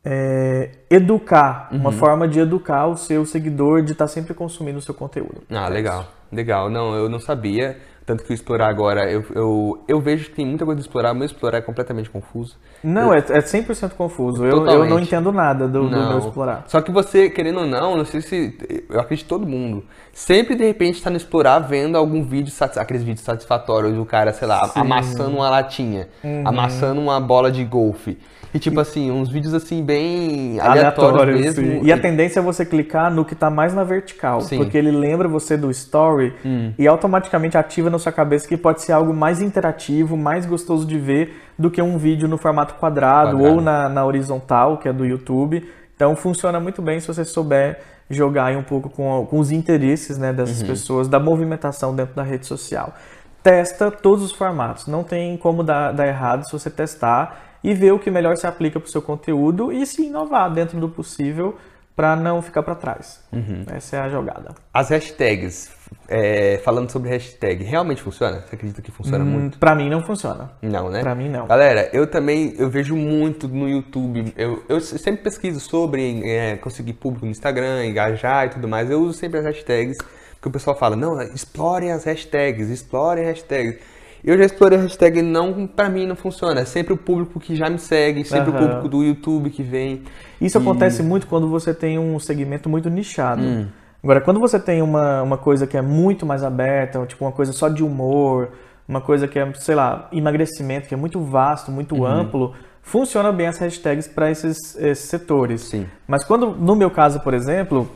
É, 0.04 0.72
educar, 0.90 1.70
uhum. 1.72 1.80
uma 1.80 1.92
forma 1.92 2.28
de 2.28 2.40
educar 2.40 2.88
o 2.88 2.96
seu 2.98 3.26
seguidor 3.26 3.84
de 3.84 3.92
estar 3.92 4.06
tá 4.06 4.08
sempre 4.08 4.34
consumindo 4.34 4.80
o 4.80 4.82
seu 4.82 4.94
conteúdo. 4.94 5.44
Ah, 5.50 5.68
legal, 5.68 6.08
legal. 6.32 6.70
Não, 6.70 6.96
eu 6.96 7.10
não 7.10 7.20
sabia. 7.20 7.78
Tanto 8.06 8.24
que 8.24 8.32
o 8.32 8.34
explorar 8.34 8.68
agora, 8.68 9.10
eu, 9.12 9.24
eu, 9.36 9.84
eu 9.88 10.02
vejo 10.02 10.26
que 10.26 10.36
tem 10.36 10.46
muita 10.46 10.66
coisa 10.66 10.82
de 10.82 10.88
explorar, 10.88 11.14
mas 11.14 11.32
explorar 11.32 11.60
é 11.60 11.62
completamente 11.62 12.10
confuso. 12.10 12.58
Não, 12.84 13.14
eu, 13.14 13.14
é, 13.14 13.18
é 13.18 13.42
100% 13.42 13.92
confuso. 13.92 14.44
Eu, 14.44 14.66
eu 14.66 14.86
não 14.86 15.00
entendo 15.00 15.32
nada 15.32 15.68
do, 15.68 15.88
do, 15.88 15.90
meu 15.90 16.18
explorar. 16.18 16.64
Só 16.68 16.82
que 16.82 16.92
você, 16.92 17.30
querendo 17.30 17.60
ou 17.60 17.68
não, 17.68 17.96
não 17.96 18.06
sei 18.06 18.22
se. 18.22 18.86
Eu 18.90 19.00
acredito 19.00 19.28
todo 19.28 19.46
mundo. 19.46 19.86
Sempre 20.12 20.56
de 20.56 20.66
repente 20.66 20.96
está 20.96 21.10
no 21.12 21.18
explorar 21.18 21.60
vendo 21.60 21.96
algum 21.96 22.24
vídeo, 22.24 22.52
aqueles 22.76 23.04
vídeos 23.04 23.24
satisfatórios 23.24 23.94
do 23.94 24.04
cara, 24.04 24.34
sei 24.34 24.48
lá, 24.48 24.68
Sim. 24.68 24.80
amassando 24.80 25.38
uma 25.38 25.50
latinha, 25.50 26.10
uhum. 26.24 26.44
amassando 26.46 27.00
uma 27.00 27.20
bola 27.20 27.52
de 27.52 27.64
golfe. 27.64 28.18
E 28.54 28.60
tipo 28.60 28.80
assim, 28.80 29.10
uns 29.10 29.30
vídeos 29.30 29.54
assim 29.54 29.84
bem 29.84 30.60
aleatórios, 30.60 31.22
aleatórios 31.22 31.58
mesmo. 31.58 31.86
E 31.86 31.92
a 31.92 31.98
tendência 31.98 32.40
é 32.40 32.44
você 32.44 32.66
clicar 32.66 33.12
no 33.12 33.24
que 33.24 33.34
tá 33.34 33.50
mais 33.50 33.74
na 33.74 33.84
vertical, 33.84 34.42
sim. 34.42 34.58
porque 34.58 34.78
ele 34.78 34.92
lembra 34.92 35.28
você 35.28 35.56
do 35.56 35.72
story 35.72 36.34
hum. 36.46 36.74
e 36.78 36.86
automaticamente 36.88 37.58
ativa 37.58 37.90
na 37.90 37.98
sua 37.98 38.12
cabeça 38.12 38.48
que 38.48 38.58
pode 38.58 38.82
ser 38.82 38.92
algo 38.92 39.14
mais 39.14 39.42
interativo, 39.42 40.18
mais 40.18 40.46
gostoso 40.46 40.86
de 40.86 41.00
ver 41.00 41.42
do 41.58 41.72
que 41.72 41.82
um 41.82 41.98
vídeo 41.98 42.28
no 42.28 42.38
formato 42.38 42.76
quadrado, 42.76 43.38
quadrado. 43.38 43.56
ou 43.56 43.62
na, 43.62 43.88
na 43.88 44.06
horizontal, 44.06 44.78
que 44.78 44.90
é 44.90 44.94
do 44.94 45.06
YouTube. 45.06 45.66
Então 45.96 46.16
funciona 46.16 46.60
muito 46.60 46.82
bem 46.82 47.00
se 47.00 47.08
você 47.08 47.24
souber 47.24 47.80
jogar 48.10 48.56
um 48.58 48.64
pouco 48.64 48.90
com, 48.90 49.26
com 49.30 49.40
os 49.40 49.52
interesses 49.52 50.18
né, 50.18 50.34
dessas 50.34 50.62
uhum. 50.62 50.68
pessoas, 50.68 51.08
da 51.08 51.20
movimentação 51.20 51.96
dentro 51.96 52.16
da 52.16 52.24
rede 52.24 52.46
social. 52.46 52.94
Testa 53.42 53.90
todos 53.90 54.24
os 54.24 54.32
formatos, 54.32 54.88
não 54.88 55.04
tem 55.04 55.38
como 55.38 55.64
dar, 55.64 55.94
dar 55.94 56.08
errado 56.08 56.46
se 56.46 56.52
você 56.52 56.70
testar 56.70 57.51
e 57.64 57.74
ver 57.74 57.94
o 57.94 58.00
que 58.00 58.10
melhor 58.10 58.36
se 58.38 58.48
aplica 58.48 58.80
para 58.80 58.88
o 58.88 58.92
seu 58.92 59.02
conteúdo 59.02 59.72
e 59.72 59.86
se 59.86 60.04
inovar 60.04 60.52
dentro 60.52 60.80
do 60.80 60.90
possível 60.90 61.58
para 61.96 62.16
não 62.16 62.42
ficar 62.42 62.64
para 62.64 62.74
trás. 62.74 63.24
Uhum. 63.32 63.64
Essa 63.68 63.98
é 63.98 64.00
a 64.00 64.10
jogada. 64.10 64.56
As 64.74 64.90
hashtags, 64.90 65.70
é, 66.08 66.60
falando 66.64 66.90
sobre 66.90 67.10
hashtag, 67.10 67.64
realmente 67.64 68.02
funciona? 68.02 68.42
Você 68.42 68.56
acredita 68.56 68.82
que 68.82 68.92
funciona 68.92 69.24
hum, 69.24 69.28
muito? 69.28 69.60
Para 69.60 69.76
mim 69.76 69.90
não 69.90 70.02
funciona. 70.02 70.52
Não, 70.62 70.90
né? 70.90 71.02
Para 71.02 71.14
mim 71.14 71.30
não. 71.30 71.48
Galera, 71.48 71.90
eu 71.94 72.08
também 72.08 72.56
eu 72.58 72.70
vejo 72.70 72.96
muito 72.96 73.48
no 73.48 73.70
YouTube. 73.70 74.34
Eu, 74.38 74.64
eu 74.68 74.80
sempre 74.80 75.22
pesquiso 75.22 75.60
sobre 75.60 76.28
é, 76.28 76.56
conseguir 76.58 76.94
público 76.94 77.26
no 77.26 77.32
Instagram, 77.32 77.86
engajar 77.86 78.48
e 78.48 78.50
tudo 78.50 78.68
mais. 78.68 78.90
Eu 78.90 79.02
uso 79.02 79.14
sempre 79.14 79.40
as 79.40 79.46
hashtags 79.46 79.98
porque 80.42 80.50
o 80.50 80.52
pessoal 80.52 80.76
fala, 80.76 80.96
não, 80.96 81.22
explorem 81.22 81.92
as 81.92 82.04
hashtags, 82.04 82.68
explorem 82.68 83.26
hashtags. 83.26 83.78
Eu 84.24 84.38
já 84.38 84.46
explorei 84.46 84.78
a 84.78 84.82
hashtag 84.82 85.22
não, 85.22 85.66
para 85.66 85.90
mim 85.90 86.06
não 86.06 86.16
funciona. 86.16 86.62
É 86.62 86.66
sempre 86.66 86.94
o 86.94 86.98
público 86.98 87.40
que 87.40 87.56
já 87.56 87.70
me 87.70 87.80
segue, 87.80 88.24
sempre 88.24 88.52
uhum. 88.52 88.56
o 88.56 88.60
público 88.60 88.88
do 88.88 89.04
YouTube 89.04 89.50
que 89.50 89.64
vem. 89.64 90.04
Isso 90.40 90.58
e... 90.58 90.62
acontece 90.62 91.02
muito 91.02 91.28
quando 91.28 91.48
você 91.48 91.74
tem 91.74 91.98
um 91.98 92.20
segmento 92.20 92.70
muito 92.70 92.90
nichado. 92.90 93.42
Hum. 93.42 93.68
Agora, 94.04 94.22
quando 94.22 94.40
você 94.40 94.60
tem 94.60 94.82
uma, 94.82 95.22
uma 95.22 95.38
coisa 95.38 95.68
que 95.68 95.78
é 95.78 95.82
muito 95.82 96.26
mais 96.26 96.44
aberta, 96.44 97.04
tipo 97.06 97.24
uma 97.24 97.32
coisa 97.32 97.52
só 97.52 97.70
de 97.70 97.84
humor, 97.84 98.50
uma 98.88 99.02
coisa 99.02 99.28
que 99.28 99.38
é, 99.38 99.54
sei 99.54 99.76
lá, 99.76 100.08
emagrecimento, 100.12 100.88
que 100.88 100.94
é 100.94 100.98
muito 100.98 101.20
vasto, 101.20 101.72
muito 101.72 101.96
uhum. 101.96 102.06
amplo, 102.06 102.54
funciona 102.82 103.32
bem 103.32 103.48
as 103.48 103.58
hashtags 103.58 104.08
para 104.08 104.30
esses, 104.30 104.76
esses 104.78 105.10
setores. 105.10 105.62
Sim. 105.62 105.88
Mas 106.08 106.24
quando, 106.24 106.52
no 106.52 106.76
meu 106.76 106.90
caso, 106.90 107.20
por 107.20 107.34
exemplo, 107.34 107.90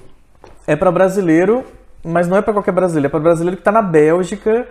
é 0.67 0.75
para 0.75 0.91
brasileiro, 0.91 1.63
mas 2.03 2.27
não 2.27 2.37
é 2.37 2.41
para 2.41 2.53
qualquer 2.53 2.71
brasileiro, 2.71 3.07
é 3.07 3.09
para 3.09 3.19
brasileiro 3.19 3.57
que 3.57 3.61
está 3.61 3.71
na 3.71 3.81
Bélgica 3.81 4.67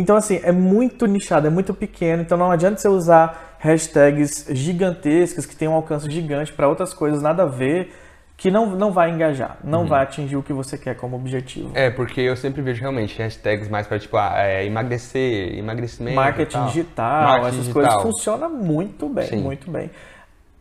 então, 0.00 0.16
assim, 0.16 0.40
é 0.42 0.52
muito 0.52 1.06
nichado, 1.06 1.46
é 1.46 1.50
muito 1.50 1.72
pequeno, 1.72 2.22
então 2.22 2.36
não 2.36 2.50
adianta 2.50 2.78
você 2.78 2.88
usar 2.88 3.56
hashtags 3.58 4.46
gigantescas 4.50 5.46
que 5.46 5.56
têm 5.56 5.68
um 5.68 5.74
alcance 5.74 6.10
gigante 6.10 6.52
para 6.52 6.68
outras 6.68 6.92
coisas 6.92 7.22
nada 7.22 7.44
a 7.44 7.46
ver, 7.46 7.92
que 8.36 8.50
não, 8.50 8.66
não 8.66 8.92
vai 8.92 9.10
engajar, 9.10 9.56
não 9.64 9.80
uhum. 9.80 9.86
vai 9.86 10.02
atingir 10.02 10.36
o 10.36 10.42
que 10.42 10.52
você 10.52 10.76
quer 10.76 10.94
como 10.94 11.16
objetivo. 11.16 11.70
É, 11.74 11.88
porque 11.88 12.20
eu 12.20 12.36
sempre 12.36 12.60
vejo 12.60 12.82
realmente 12.82 13.16
hashtags 13.18 13.68
mais 13.68 13.86
para, 13.86 13.98
tipo, 13.98 14.16
ah, 14.18 14.34
é, 14.36 14.66
emagrecer, 14.66 15.58
emagrecimento. 15.58 16.16
Marketing 16.16 16.66
digital, 16.66 17.22
Marketing 17.22 17.46
essas 17.46 17.60
digital. 17.60 17.82
coisas 17.82 18.02
funcionam 18.02 18.50
muito 18.50 19.08
bem, 19.08 19.26
Sim. 19.26 19.40
muito 19.40 19.70
bem. 19.70 19.90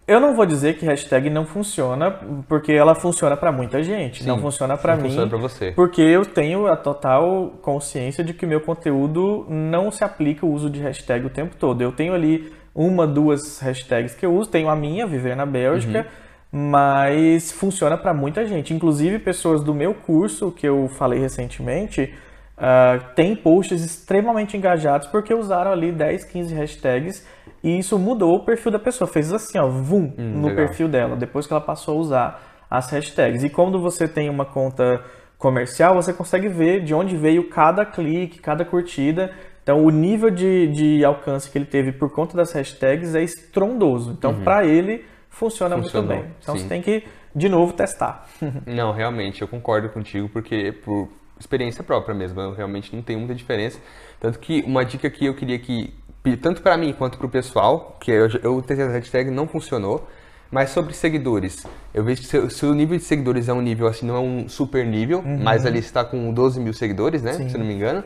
Eu 0.08 0.20
não 0.20 0.36
vou 0.36 0.46
dizer 0.46 0.78
que 0.78 0.86
hashtag 0.86 1.32
não 1.32 1.46
funciona, 1.48 2.12
porque 2.48 2.72
ela 2.72 2.94
funciona 2.94 3.36
para 3.36 3.52
muita 3.52 3.82
gente. 3.82 4.22
Sim, 4.22 4.28
não 4.28 4.40
funciona 4.40 4.78
para 4.78 4.96
mim. 4.96 5.10
Funciona 5.10 5.28
para 5.28 5.38
você. 5.40 5.72
Porque 5.72 6.02
eu 6.02 6.24
tenho 6.24 6.68
a 6.68 6.78
total 6.78 7.54
consciência 7.62 8.24
de 8.24 8.32
que 8.32 8.46
meu 8.46 8.62
conteúdo 8.62 9.48
não 9.50 9.90
se 9.90 10.04
aplica 10.04 10.46
o 10.46 10.52
uso 10.52 10.70
de 10.70 10.80
hashtag 10.80 11.26
o 11.26 11.30
tempo 11.30 11.56
todo. 11.58 11.82
Eu 11.82 11.92
tenho 11.92 12.14
ali 12.14 12.54
uma, 12.74 13.08
duas 13.08 13.60
hashtags 13.60 14.14
que 14.14 14.24
eu 14.24 14.36
uso. 14.36 14.52
Tenho 14.52 14.70
a 14.70 14.76
minha, 14.76 15.08
Viver 15.08 15.36
na 15.36 15.46
Bélgica, 15.46 16.06
uhum. 16.54 16.70
mas 16.70 17.52
funciona 17.52 17.98
para 17.98 18.14
muita 18.14 18.46
gente. 18.46 18.76
Inclusive 18.76 19.18
pessoas 19.18 19.64
do 19.64 19.74
meu 19.74 19.96
curso, 19.96 20.52
que 20.52 20.68
eu 20.68 20.88
falei 20.88 21.20
recentemente, 21.20 22.14
uh, 22.60 23.04
tem 23.16 23.36
posts 23.36 23.84
extremamente 23.84 24.56
engajados 24.56 25.08
porque 25.08 25.34
usaram 25.34 25.72
ali 25.72 25.92
10, 25.92 26.26
15 26.26 26.54
hashtags 26.54 27.26
e 27.66 27.80
isso 27.80 27.98
mudou 27.98 28.36
o 28.36 28.46
perfil 28.46 28.72
da 28.72 28.78
pessoa, 28.78 29.08
fez 29.08 29.34
assim, 29.34 29.58
ó, 29.58 29.68
vum, 29.68 30.14
hum, 30.16 30.34
no 30.36 30.50
legal. 30.50 30.68
perfil 30.68 30.88
dela, 30.88 31.16
depois 31.16 31.48
que 31.48 31.52
ela 31.54 31.62
passou 31.62 31.98
a 31.98 32.00
usar 32.00 32.44
as 32.70 32.92
hashtags. 32.92 33.44
E 33.44 33.50
quando 33.50 33.82
você 33.82 34.08
tem 34.08 34.30
uma 34.30 34.46
conta 34.46 35.04
comercial, 35.40 35.96
você 35.96 36.14
consegue 36.14 36.48
ver 36.48 36.84
de 36.84 36.94
onde 36.94 37.18
veio 37.18 37.50
cada 37.50 37.84
clique, 37.84 38.38
cada 38.38 38.64
curtida. 38.64 39.34
Então, 39.64 39.84
o 39.84 39.90
nível 39.90 40.30
de, 40.30 40.68
de 40.68 41.04
alcance 41.04 41.50
que 41.50 41.58
ele 41.58 41.66
teve 41.66 41.92
por 41.92 42.14
conta 42.14 42.38
das 42.38 42.54
hashtags 42.54 43.16
é 43.16 43.24
estrondoso. 43.24 44.12
Então, 44.12 44.30
uhum. 44.30 44.44
para 44.44 44.64
ele, 44.64 45.04
funciona 45.28 45.76
Funcionou, 45.76 46.08
muito 46.08 46.24
bem. 46.24 46.36
Então, 46.40 46.56
sim. 46.56 46.62
você 46.62 46.70
tem 46.70 46.84
que, 46.84 47.04
de 47.36 47.50
novo, 47.50 47.74
testar. 47.74 48.28
Não, 48.68 48.92
realmente, 48.92 49.42
eu 49.42 49.48
concordo 49.48 49.90
contigo, 49.90 50.30
porque 50.30 50.72
por 50.72 51.10
experiência 51.40 51.84
própria 51.84 52.14
mesmo, 52.14 52.40
eu 52.40 52.54
realmente 52.54 52.96
não 52.96 53.02
tenho 53.02 53.20
muita 53.20 53.36
diferença. 53.36 53.80
Tanto 54.20 54.40
que 54.40 54.62
uma 54.62 54.86
dica 54.86 55.10
que 55.10 55.26
eu 55.26 55.36
queria 55.36 55.60
que 55.60 55.94
tanto 56.38 56.62
para 56.62 56.78
mim 56.78 56.94
quanto 56.94 57.18
para 57.18 57.28
o 57.28 57.30
pessoal, 57.30 57.98
que 58.00 58.12
eu, 58.12 58.30
eu 58.42 58.62
testei 58.62 58.86
a 58.86 58.90
hashtag 58.90 59.30
não 59.30 59.48
funcionou. 59.48 60.08
Mas 60.52 60.70
sobre 60.70 60.94
seguidores, 60.94 61.66
eu 61.94 62.04
vejo 62.04 62.22
que 62.22 62.28
se, 62.28 62.50
se, 62.50 62.66
o 62.66 62.74
nível 62.74 62.98
de 62.98 63.04
seguidores 63.04 63.50
é 63.50 63.54
um 63.54 63.62
nível 63.62 63.88
assim, 63.88 64.06
não 64.06 64.16
é 64.16 64.20
um 64.20 64.48
super 64.48 64.86
nível, 64.86 65.20
uhum. 65.20 65.40
mas 65.44 65.66
ali 65.66 65.80
está 65.80 66.06
com 66.06 66.32
12 66.32 66.60
mil 66.60 66.74
seguidores, 66.74 67.22
né? 67.24 67.34
Sim. 67.34 67.50
Se 67.50 67.58
não 67.58 67.66
me 67.66 67.74
engano. 67.74 68.04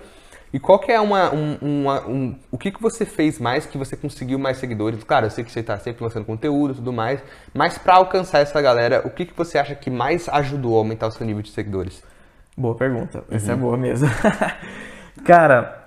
E 0.51 0.59
qual 0.59 0.79
que 0.79 0.91
é 0.91 0.99
uma, 0.99 1.31
um, 1.31 1.57
uma, 1.61 2.07
um, 2.07 2.35
o 2.51 2.57
que, 2.57 2.71
que 2.71 2.81
você 2.81 3.05
fez 3.05 3.37
mais 3.37 3.67
que 3.67 3.77
você 3.77 3.95
conseguiu 3.95 4.39
mais 4.39 4.57
seguidores? 4.57 5.03
Claro, 5.03 5.27
eu 5.27 5.29
sei 5.29 5.43
que 5.43 5.51
você 5.51 5.59
está 5.59 5.77
sempre 5.77 6.03
lançando 6.03 6.25
conteúdo 6.25 6.73
e 6.73 6.75
tudo 6.77 6.91
mais, 6.91 7.21
mas 7.53 7.77
para 7.77 7.95
alcançar 7.95 8.39
essa 8.39 8.59
galera, 8.59 9.03
o 9.05 9.11
que, 9.11 9.25
que 9.25 9.37
você 9.37 9.59
acha 9.59 9.75
que 9.75 9.91
mais 9.91 10.27
ajudou 10.27 10.75
a 10.75 10.79
aumentar 10.79 11.07
o 11.07 11.11
seu 11.11 11.25
nível 11.25 11.43
de 11.43 11.51
seguidores? 11.51 12.01
Boa 12.57 12.73
pergunta, 12.73 13.23
essa 13.29 13.51
é 13.51 13.53
uhum. 13.53 13.59
é 13.59 13.61
boa 13.61 13.77
mesmo. 13.77 14.09
Cara, 15.23 15.78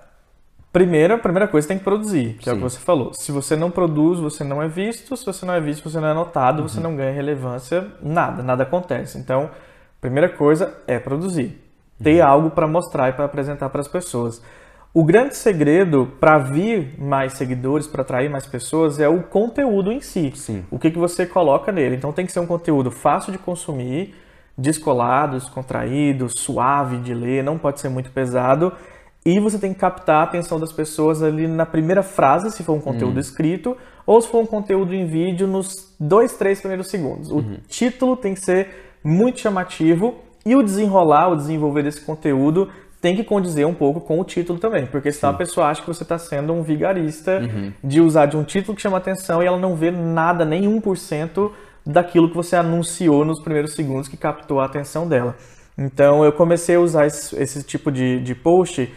Primeira, 0.73 1.19
primeira 1.19 1.47
coisa, 1.47 1.69
tem 1.69 1.77
que 1.77 1.85
produzir, 1.85 2.39
que 2.41 2.49
é 2.49 2.53
o 2.53 2.55
Sim. 2.55 2.63
que 2.63 2.71
você 2.71 2.81
falou. 2.81 3.13
Se 3.13 3.31
você 3.31 3.55
não 3.55 3.71
produz, 3.71 4.19
você 4.19 4.43
não 4.43 4.63
é 4.63 4.69
visto. 4.69 5.15
Se 5.15 5.27
você 5.27 5.45
não 5.45 5.53
é 5.53 5.61
visto, 5.61 5.89
você 5.89 6.01
não 6.01 6.09
é 6.09 6.15
notado, 6.15 6.63
você 6.63 6.81
não 6.81 6.97
ganha 6.97 7.13
relevância, 7.13 7.89
nada, 8.01 8.43
nada 8.43 8.63
acontece. 8.63 9.19
Então, 9.19 9.51
primeira 10.01 10.31
coisa 10.31 10.75
é 10.87 10.99
produzir. 10.99 11.61
Ter 12.03 12.23
algo 12.23 12.51
para 12.51 12.67
mostrar 12.67 13.11
e 13.11 13.13
para 13.13 13.27
apresentar 13.27 13.69
para 13.69 13.83
as 13.83 13.89
pessoas. 13.89 14.43
O 14.95 15.05
grande 15.05 15.37
segredo 15.37 16.11
para 16.19 16.39
vir 16.39 16.99
mais 16.99 17.35
seguidores, 17.35 17.87
para 17.87 18.01
atrair 18.01 18.31
mais 18.31 18.47
pessoas, 18.47 18.99
é 18.99 19.09
o 19.09 19.23
conteúdo 19.23 19.93
em 19.93 20.01
si. 20.01 20.33
Sim. 20.35 20.65
O 20.71 20.79
que, 20.79 20.91
que 20.91 20.99
você 20.99 21.27
coloca 21.27 21.71
nele. 21.71 21.97
Então 21.97 22.13
tem 22.13 22.25
que 22.25 22.33
ser 22.33 22.41
um 22.41 22.47
conteúdo 22.47 22.91
fácil 22.91 23.31
de 23.31 23.39
consumir, 23.39 24.15
descolado, 24.57 25.39
descontraído, 25.39 26.29
suave 26.31 26.97
de 26.99 27.13
ler, 27.15 27.45
não 27.45 27.59
pode 27.59 27.81
ser 27.81 27.89
muito 27.89 28.11
pesado. 28.11 28.73
E 29.25 29.39
você 29.39 29.59
tem 29.59 29.73
que 29.73 29.79
captar 29.79 30.17
a 30.17 30.23
atenção 30.25 30.59
das 30.59 30.73
pessoas 30.73 31.23
ali 31.23 31.47
na 31.47 31.65
primeira 31.65 32.03
frase, 32.03 32.51
se 32.51 32.65
for 32.65 32.73
um 32.73 32.81
conteúdo 32.81 33.21
escrito, 33.21 33.77
ou 34.05 34.21
se 34.21 34.29
for 34.29 34.41
um 34.41 34.47
conteúdo 34.47 34.95
em 34.95 35.07
vídeo, 35.07 35.47
nos 35.47 35.95
dois, 35.99 36.33
três 36.37 36.59
primeiros 36.59 36.89
segundos. 36.89 37.31
O 37.31 37.43
título 37.69 38.17
tem 38.17 38.35
que 38.35 38.41
ser 38.41 38.69
muito 39.05 39.39
chamativo 39.39 40.17
e 40.45 40.57
o 40.57 40.63
desenrolar, 40.63 41.29
o 41.29 41.37
desenvolver 41.37 41.85
desse 41.85 42.01
conteúdo 42.01 42.69
tem 43.01 43.17
que 43.17 43.25
condizer 43.25 43.67
um 43.67 43.75
pouco 43.75 44.01
com 44.01 44.21
o 44.21 44.25
título 44.25 44.61
também, 44.61 44.87
porque 44.87 45.11
senão 45.11 45.33
a 45.33 45.37
pessoa 45.37 45.67
acha 45.67 45.81
que 45.81 45.89
você 45.89 46.05
está 46.05 46.19
sendo 46.19 46.53
um 46.53 46.63
vigarista 46.63 47.41
de 47.83 48.01
usar 48.01 48.27
de 48.27 48.37
um 48.37 48.45
título 48.45 48.77
que 48.77 48.83
chama 48.83 48.97
atenção 48.97 49.43
e 49.43 49.47
ela 49.47 49.59
não 49.59 49.75
vê 49.75 49.91
nada, 49.91 50.45
nem 50.45 50.63
1% 50.81 51.51
daquilo 51.85 52.29
que 52.29 52.37
você 52.37 52.55
anunciou 52.55 53.25
nos 53.25 53.41
primeiros 53.41 53.75
segundos 53.75 54.07
que 54.07 54.17
captou 54.17 54.61
a 54.61 54.67
atenção 54.67 55.09
dela. 55.09 55.37
Então 55.77 56.25
eu 56.25 56.33
comecei 56.33 56.77
a 56.77 56.81
usar 56.81 57.07
esse, 57.07 57.35
esse 57.41 57.65
tipo 57.65 57.91
de, 57.91 58.21
de 58.21 58.37
post 58.37 58.89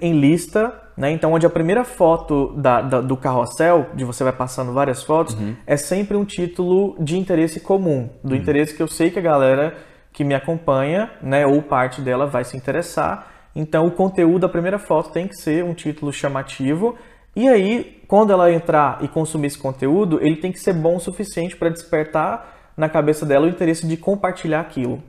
em 0.00 0.18
lista, 0.18 0.72
né? 0.96 1.10
Então 1.12 1.32
onde 1.32 1.46
a 1.46 1.50
primeira 1.50 1.84
foto 1.84 2.52
da, 2.56 2.80
da- 2.80 3.00
do 3.00 3.16
carrossel, 3.16 3.86
de 3.94 4.04
você 4.04 4.24
vai 4.24 4.32
passando 4.32 4.72
várias 4.72 5.02
fotos, 5.04 5.36
é 5.66 5.76
sempre 5.76 6.16
um 6.16 6.24
título 6.24 6.96
de 6.98 7.16
interesse 7.16 7.60
comum, 7.60 8.08
do 8.24 8.34
interesse 8.34 8.74
que 8.74 8.82
eu 8.82 8.88
sei 8.88 9.10
que 9.10 9.18
a 9.18 9.22
galera 9.22 9.76
que 10.12 10.24
me 10.24 10.34
acompanha, 10.34 11.10
né, 11.22 11.46
ou 11.46 11.62
parte 11.62 12.00
dela 12.00 12.26
vai 12.26 12.42
se 12.44 12.56
interessar. 12.56 13.28
Então 13.54 13.86
o 13.86 13.90
conteúdo 13.92 14.40
da 14.40 14.48
primeira 14.48 14.78
foto 14.78 15.10
tem 15.10 15.28
que 15.28 15.36
ser 15.36 15.62
um 15.64 15.74
título 15.74 16.12
chamativo. 16.12 16.96
E 17.36 17.48
aí, 17.48 18.02
quando 18.08 18.32
ela 18.32 18.50
entrar 18.52 18.98
e 19.00 19.06
consumir 19.06 19.46
esse 19.46 19.58
conteúdo, 19.58 20.18
ele 20.20 20.36
tem 20.36 20.50
que 20.50 20.58
ser 20.58 20.72
bom 20.72 20.96
o 20.96 21.00
suficiente 21.00 21.56
para 21.56 21.68
despertar 21.68 22.72
na 22.76 22.88
cabeça 22.88 23.24
dela 23.24 23.46
o 23.46 23.48
interesse 23.48 23.86
de 23.86 23.96
compartilhar 23.96 24.60
aquilo. 24.60 25.00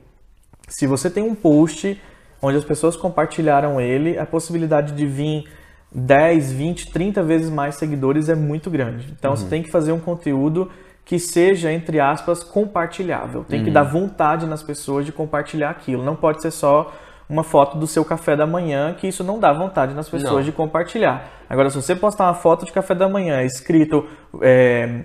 Se 0.68 0.86
você 0.86 1.10
tem 1.10 1.24
um 1.24 1.34
post 1.34 2.00
onde 2.42 2.56
as 2.56 2.64
pessoas 2.64 2.96
compartilharam 2.96 3.80
ele, 3.80 4.18
a 4.18 4.26
possibilidade 4.26 4.92
de 4.92 5.06
vir 5.06 5.44
10, 5.92 6.52
20, 6.52 6.90
30 6.92 7.22
vezes 7.22 7.50
mais 7.50 7.74
seguidores 7.74 8.28
é 8.28 8.34
muito 8.34 8.70
grande. 8.70 9.12
Então 9.18 9.34
você 9.34 9.46
tem 9.48 9.62
que 9.62 9.70
fazer 9.70 9.92
um 9.92 10.00
conteúdo 10.00 10.70
que 11.04 11.18
seja, 11.18 11.72
entre 11.72 11.98
aspas, 11.98 12.44
compartilhável. 12.44 13.44
Tem 13.44 13.64
que 13.64 13.70
dar 13.70 13.82
vontade 13.82 14.46
nas 14.46 14.62
pessoas 14.62 15.04
de 15.04 15.10
compartilhar 15.10 15.70
aquilo. 15.70 16.04
Não 16.04 16.14
pode 16.14 16.40
ser 16.40 16.52
só 16.52 16.92
uma 17.28 17.44
foto 17.44 17.78
do 17.78 17.86
seu 17.86 18.04
café 18.04 18.36
da 18.36 18.46
manhã, 18.46 18.92
que 18.92 19.06
isso 19.06 19.22
não 19.22 19.38
dá 19.38 19.52
vontade 19.52 19.94
nas 19.94 20.08
pessoas 20.08 20.34
Não. 20.34 20.42
de 20.42 20.52
compartilhar. 20.52 21.28
Agora, 21.48 21.70
se 21.70 21.76
você 21.76 21.94
postar 21.94 22.24
uma 22.24 22.34
foto 22.34 22.64
de 22.64 22.72
café 22.72 22.94
da 22.94 23.08
manhã 23.08 23.42
escrito, 23.42 24.04
é, 24.42 25.04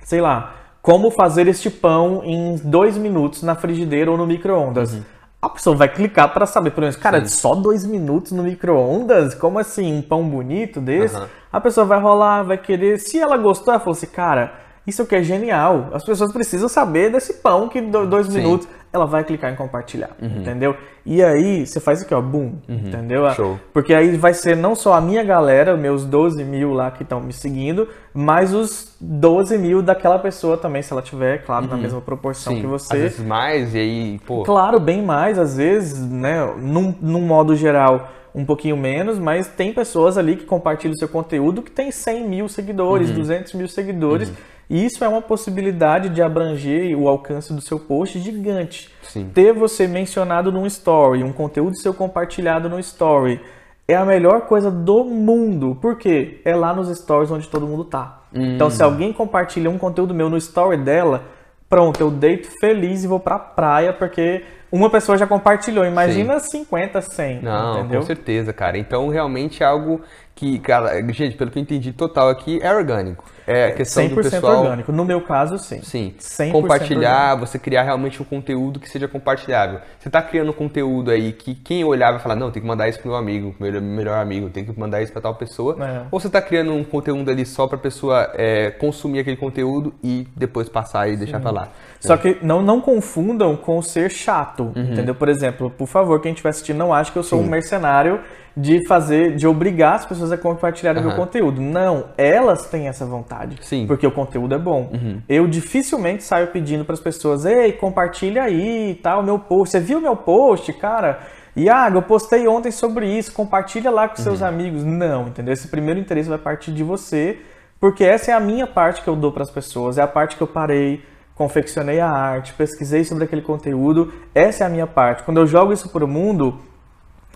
sei 0.00 0.20
lá, 0.20 0.54
como 0.80 1.10
fazer 1.10 1.46
este 1.46 1.70
pão 1.70 2.22
em 2.24 2.56
dois 2.56 2.96
minutos 2.96 3.42
na 3.42 3.54
frigideira 3.54 4.10
ou 4.10 4.16
no 4.16 4.26
micro-ondas. 4.26 4.94
A 5.40 5.48
pessoa 5.48 5.76
vai 5.76 5.88
clicar 5.88 6.32
para 6.32 6.46
saber, 6.46 6.70
pelo 6.70 6.82
menos, 6.82 6.96
cara, 6.96 7.24
só 7.26 7.54
dois 7.54 7.84
minutos 7.84 8.32
no 8.32 8.42
micro-ondas? 8.42 9.34
Como 9.36 9.58
assim, 9.58 9.96
um 9.96 10.02
pão 10.02 10.28
bonito 10.28 10.80
desse? 10.80 11.14
Aham. 11.14 11.28
A 11.52 11.60
pessoa 11.60 11.86
vai 11.86 12.00
rolar, 12.00 12.42
vai 12.42 12.58
querer. 12.58 12.98
Se 12.98 13.18
ela 13.18 13.36
gostou, 13.36 13.72
ela 13.72 13.80
falou 13.80 13.92
assim, 13.92 14.08
cara, 14.08 14.52
isso 14.88 15.02
aqui 15.02 15.14
é 15.16 15.22
genial. 15.22 15.88
As 15.92 16.04
pessoas 16.04 16.32
precisam 16.32 16.68
saber 16.68 17.10
desse 17.12 17.34
pão 17.34 17.68
que 17.68 17.80
do- 17.80 18.06
dois 18.06 18.26
Sim. 18.26 18.38
minutos. 18.38 18.66
Ela 18.90 19.04
vai 19.04 19.22
clicar 19.22 19.52
em 19.52 19.54
compartilhar, 19.54 20.10
entendeu? 20.18 20.74
E 21.04 21.22
aí, 21.22 21.66
você 21.66 21.78
faz 21.78 22.00
aqui, 22.00 22.14
ó, 22.14 22.22
boom, 22.22 22.54
entendeu? 22.66 23.28
Show. 23.32 23.60
Porque 23.70 23.92
aí 23.92 24.16
vai 24.16 24.32
ser 24.32 24.56
não 24.56 24.74
só 24.74 24.94
a 24.94 25.00
minha 25.00 25.22
galera, 25.22 25.76
meus 25.76 26.06
12 26.06 26.42
mil 26.42 26.72
lá 26.72 26.90
que 26.90 27.02
estão 27.02 27.20
me 27.20 27.30
seguindo, 27.34 27.86
mas 28.14 28.54
os 28.54 28.96
12 28.98 29.58
mil 29.58 29.82
daquela 29.82 30.18
pessoa 30.18 30.56
também, 30.56 30.80
se 30.80 30.90
ela 30.90 31.02
tiver, 31.02 31.44
claro, 31.44 31.66
na 31.66 31.76
mesma 31.76 32.00
proporção 32.00 32.54
Sim. 32.54 32.60
que 32.60 32.66
Às 32.66 32.70
você. 32.82 32.96
vezes 32.96 33.20
mais, 33.26 33.74
e 33.74 33.78
aí, 33.78 34.20
pô. 34.26 34.42
Claro, 34.42 34.80
bem 34.80 35.02
mais, 35.02 35.38
às 35.38 35.58
vezes, 35.58 36.00
né? 36.10 36.50
Num, 36.56 36.94
num 36.98 37.20
modo 37.20 37.54
geral, 37.54 38.08
um 38.34 38.46
pouquinho 38.46 38.76
menos, 38.76 39.18
mas 39.18 39.48
tem 39.48 39.70
pessoas 39.70 40.16
ali 40.16 40.34
que 40.34 40.46
compartilham 40.46 40.94
seu 40.96 41.08
conteúdo 41.08 41.60
que 41.60 41.70
tem 41.70 41.90
100 41.90 42.26
mil 42.26 42.48
seguidores, 42.48 43.10
200 43.10 43.52
mil 43.52 43.68
seguidores. 43.68 44.32
E 44.70 44.84
isso 44.84 45.02
é 45.02 45.08
uma 45.08 45.22
possibilidade 45.22 46.10
de 46.10 46.20
abranger 46.20 46.96
o 46.98 47.08
alcance 47.08 47.52
do 47.52 47.60
seu 47.60 47.78
post 47.78 48.18
gigante. 48.18 48.90
Sim. 49.02 49.30
Ter 49.32 49.52
você 49.52 49.86
mencionado 49.86 50.52
num 50.52 50.66
story, 50.66 51.24
um 51.24 51.32
conteúdo 51.32 51.78
seu 51.80 51.94
compartilhado 51.94 52.68
no 52.68 52.78
story, 52.78 53.40
é 53.86 53.96
a 53.96 54.04
melhor 54.04 54.42
coisa 54.42 54.70
do 54.70 55.04
mundo. 55.04 55.76
Por 55.80 55.96
quê? 55.96 56.42
É 56.44 56.54
lá 56.54 56.74
nos 56.74 56.94
stories 56.94 57.30
onde 57.30 57.48
todo 57.48 57.66
mundo 57.66 57.84
tá. 57.84 58.22
Então, 58.34 58.68
se 58.68 58.82
alguém 58.82 59.10
compartilha 59.10 59.70
um 59.70 59.78
conteúdo 59.78 60.12
meu 60.12 60.28
no 60.28 60.36
story 60.36 60.76
dela, 60.76 61.24
pronto, 61.68 61.98
eu 61.98 62.10
deito 62.10 62.50
feliz 62.60 63.02
e 63.02 63.06
vou 63.06 63.18
pra 63.18 63.38
praia, 63.38 63.92
porque 63.92 64.44
uma 64.70 64.90
pessoa 64.90 65.16
já 65.16 65.26
compartilhou. 65.26 65.86
Imagina 65.86 66.38
50, 66.38 67.00
100, 67.00 67.40
Não, 67.42 67.78
entendeu? 67.78 68.00
com 68.00 68.06
certeza, 68.06 68.52
cara. 68.52 68.76
Então, 68.76 69.08
realmente 69.08 69.62
é 69.62 69.66
algo 69.66 70.02
que, 70.38 70.56
cara, 70.60 71.02
gente, 71.12 71.36
pelo 71.36 71.50
que 71.50 71.58
eu 71.58 71.62
entendi 71.62 71.92
total 71.92 72.28
aqui, 72.28 72.60
é 72.62 72.72
orgânico. 72.72 73.24
É 73.44 73.70
questão 73.72 74.04
100% 74.04 74.08
do 74.14 74.22
pessoal. 74.22 74.60
orgânico. 74.62 74.92
No 74.92 75.04
meu 75.04 75.20
caso, 75.22 75.58
sim. 75.58 75.80
Sim, 75.82 76.14
100% 76.20 76.52
compartilhar, 76.52 77.34
você 77.34 77.58
criar 77.58 77.82
realmente 77.82 78.20
um 78.22 78.24
conteúdo 78.24 78.78
que 78.78 78.88
seja 78.88 79.08
compartilhável. 79.08 79.80
Você 79.98 80.08
tá 80.08 80.22
criando 80.22 80.50
um 80.50 80.52
conteúdo 80.52 81.10
aí 81.10 81.32
que 81.32 81.54
quem 81.56 81.82
olhar 81.82 82.12
vai 82.12 82.20
falar, 82.20 82.36
não, 82.36 82.50
tem 82.52 82.60
que 82.62 82.68
mandar 82.68 82.88
isso 82.88 83.00
pro 83.00 83.08
meu 83.08 83.16
amigo, 83.18 83.52
pro 83.54 83.68
meu 83.72 83.80
melhor 83.82 84.18
amigo, 84.20 84.48
tem 84.50 84.64
que 84.64 84.78
mandar 84.78 85.02
isso 85.02 85.10
pra 85.12 85.20
tal 85.22 85.34
pessoa. 85.34 85.76
É. 85.80 86.02
Ou 86.10 86.20
você 86.20 86.28
tá 86.28 86.40
criando 86.42 86.72
um 86.72 86.84
conteúdo 86.84 87.30
ali 87.30 87.44
só 87.44 87.66
pra 87.66 87.78
pessoa 87.78 88.30
é, 88.34 88.70
consumir 88.70 89.20
aquele 89.20 89.36
conteúdo 89.36 89.92
e 90.04 90.28
depois 90.36 90.68
passar 90.68 91.08
e 91.08 91.16
deixar 91.16 91.40
pra 91.40 91.50
lá. 91.50 91.68
Só 91.98 92.16
que 92.16 92.36
não, 92.42 92.62
não 92.62 92.80
confundam 92.80 93.56
com 93.56 93.80
ser 93.82 94.08
chato, 94.10 94.72
Uhum. 94.76 94.92
entendeu? 94.92 95.14
Por 95.14 95.28
exemplo, 95.28 95.68
por 95.70 95.88
favor, 95.88 96.20
quem 96.20 96.30
estiver 96.32 96.50
assistindo 96.50 96.76
não 96.76 96.92
ache 96.94 97.10
que 97.10 97.18
eu 97.18 97.22
sou 97.24 97.40
um 97.40 97.46
mercenário 97.46 98.20
de 98.58 98.84
fazer, 98.88 99.36
de 99.36 99.46
obrigar 99.46 99.94
as 99.94 100.04
pessoas 100.04 100.32
a 100.32 100.36
compartilharem 100.36 101.00
o 101.00 101.06
meu 101.06 101.14
conteúdo. 101.16 101.60
Não, 101.60 102.06
elas 102.18 102.66
têm 102.66 102.88
essa 102.88 103.06
vontade. 103.06 103.56
Sim. 103.62 103.82
Uhum. 103.82 103.86
Porque 103.86 104.04
o 104.06 104.10
conteúdo 104.10 104.52
é 104.54 104.58
bom. 104.58 104.90
Eu 105.28 105.46
dificilmente 105.46 106.24
saio 106.24 106.48
pedindo 106.48 106.84
para 106.84 106.94
as 106.94 107.00
pessoas, 107.00 107.44
ei, 107.44 107.72
compartilha 107.72 108.42
aí 108.42 108.90
e 108.90 108.94
tal, 108.96 109.22
meu 109.22 109.38
post. 109.38 109.70
Você 109.70 109.80
viu 109.80 110.00
meu 110.00 110.16
post, 110.16 110.72
cara? 110.72 111.20
Iago, 111.54 111.98
eu 111.98 112.02
postei 112.02 112.48
ontem 112.48 112.70
sobre 112.72 113.06
isso, 113.06 113.32
compartilha 113.32 113.90
lá 113.90 114.08
com 114.08 114.16
seus 114.16 114.40
Uhum. 114.40 114.46
amigos. 114.48 114.84
Não, 114.84 115.28
entendeu? 115.28 115.52
Esse 115.52 115.68
primeiro 115.68 116.00
interesse 116.00 116.28
vai 116.28 116.38
partir 116.38 116.72
de 116.72 116.82
você, 116.82 117.38
porque 117.80 118.02
essa 118.04 118.32
é 118.32 118.34
a 118.34 118.40
minha 118.40 118.66
parte 118.66 119.02
que 119.02 119.08
eu 119.08 119.14
dou 119.16 119.30
para 119.30 119.42
as 119.44 119.50
pessoas, 119.50 119.98
é 119.98 120.02
a 120.02 120.06
parte 120.08 120.36
que 120.36 120.42
eu 120.42 120.46
parei, 120.48 121.02
confeccionei 121.34 122.00
a 122.00 122.08
arte, 122.10 122.52
pesquisei 122.54 123.04
sobre 123.04 123.22
aquele 123.24 123.42
conteúdo. 123.42 124.12
Essa 124.34 124.64
é 124.64 124.66
a 124.66 124.70
minha 124.70 124.86
parte. 124.86 125.22
Quando 125.22 125.38
eu 125.38 125.46
jogo 125.46 125.72
isso 125.72 125.88
para 125.90 126.04
o 126.04 126.08
mundo, 126.08 126.58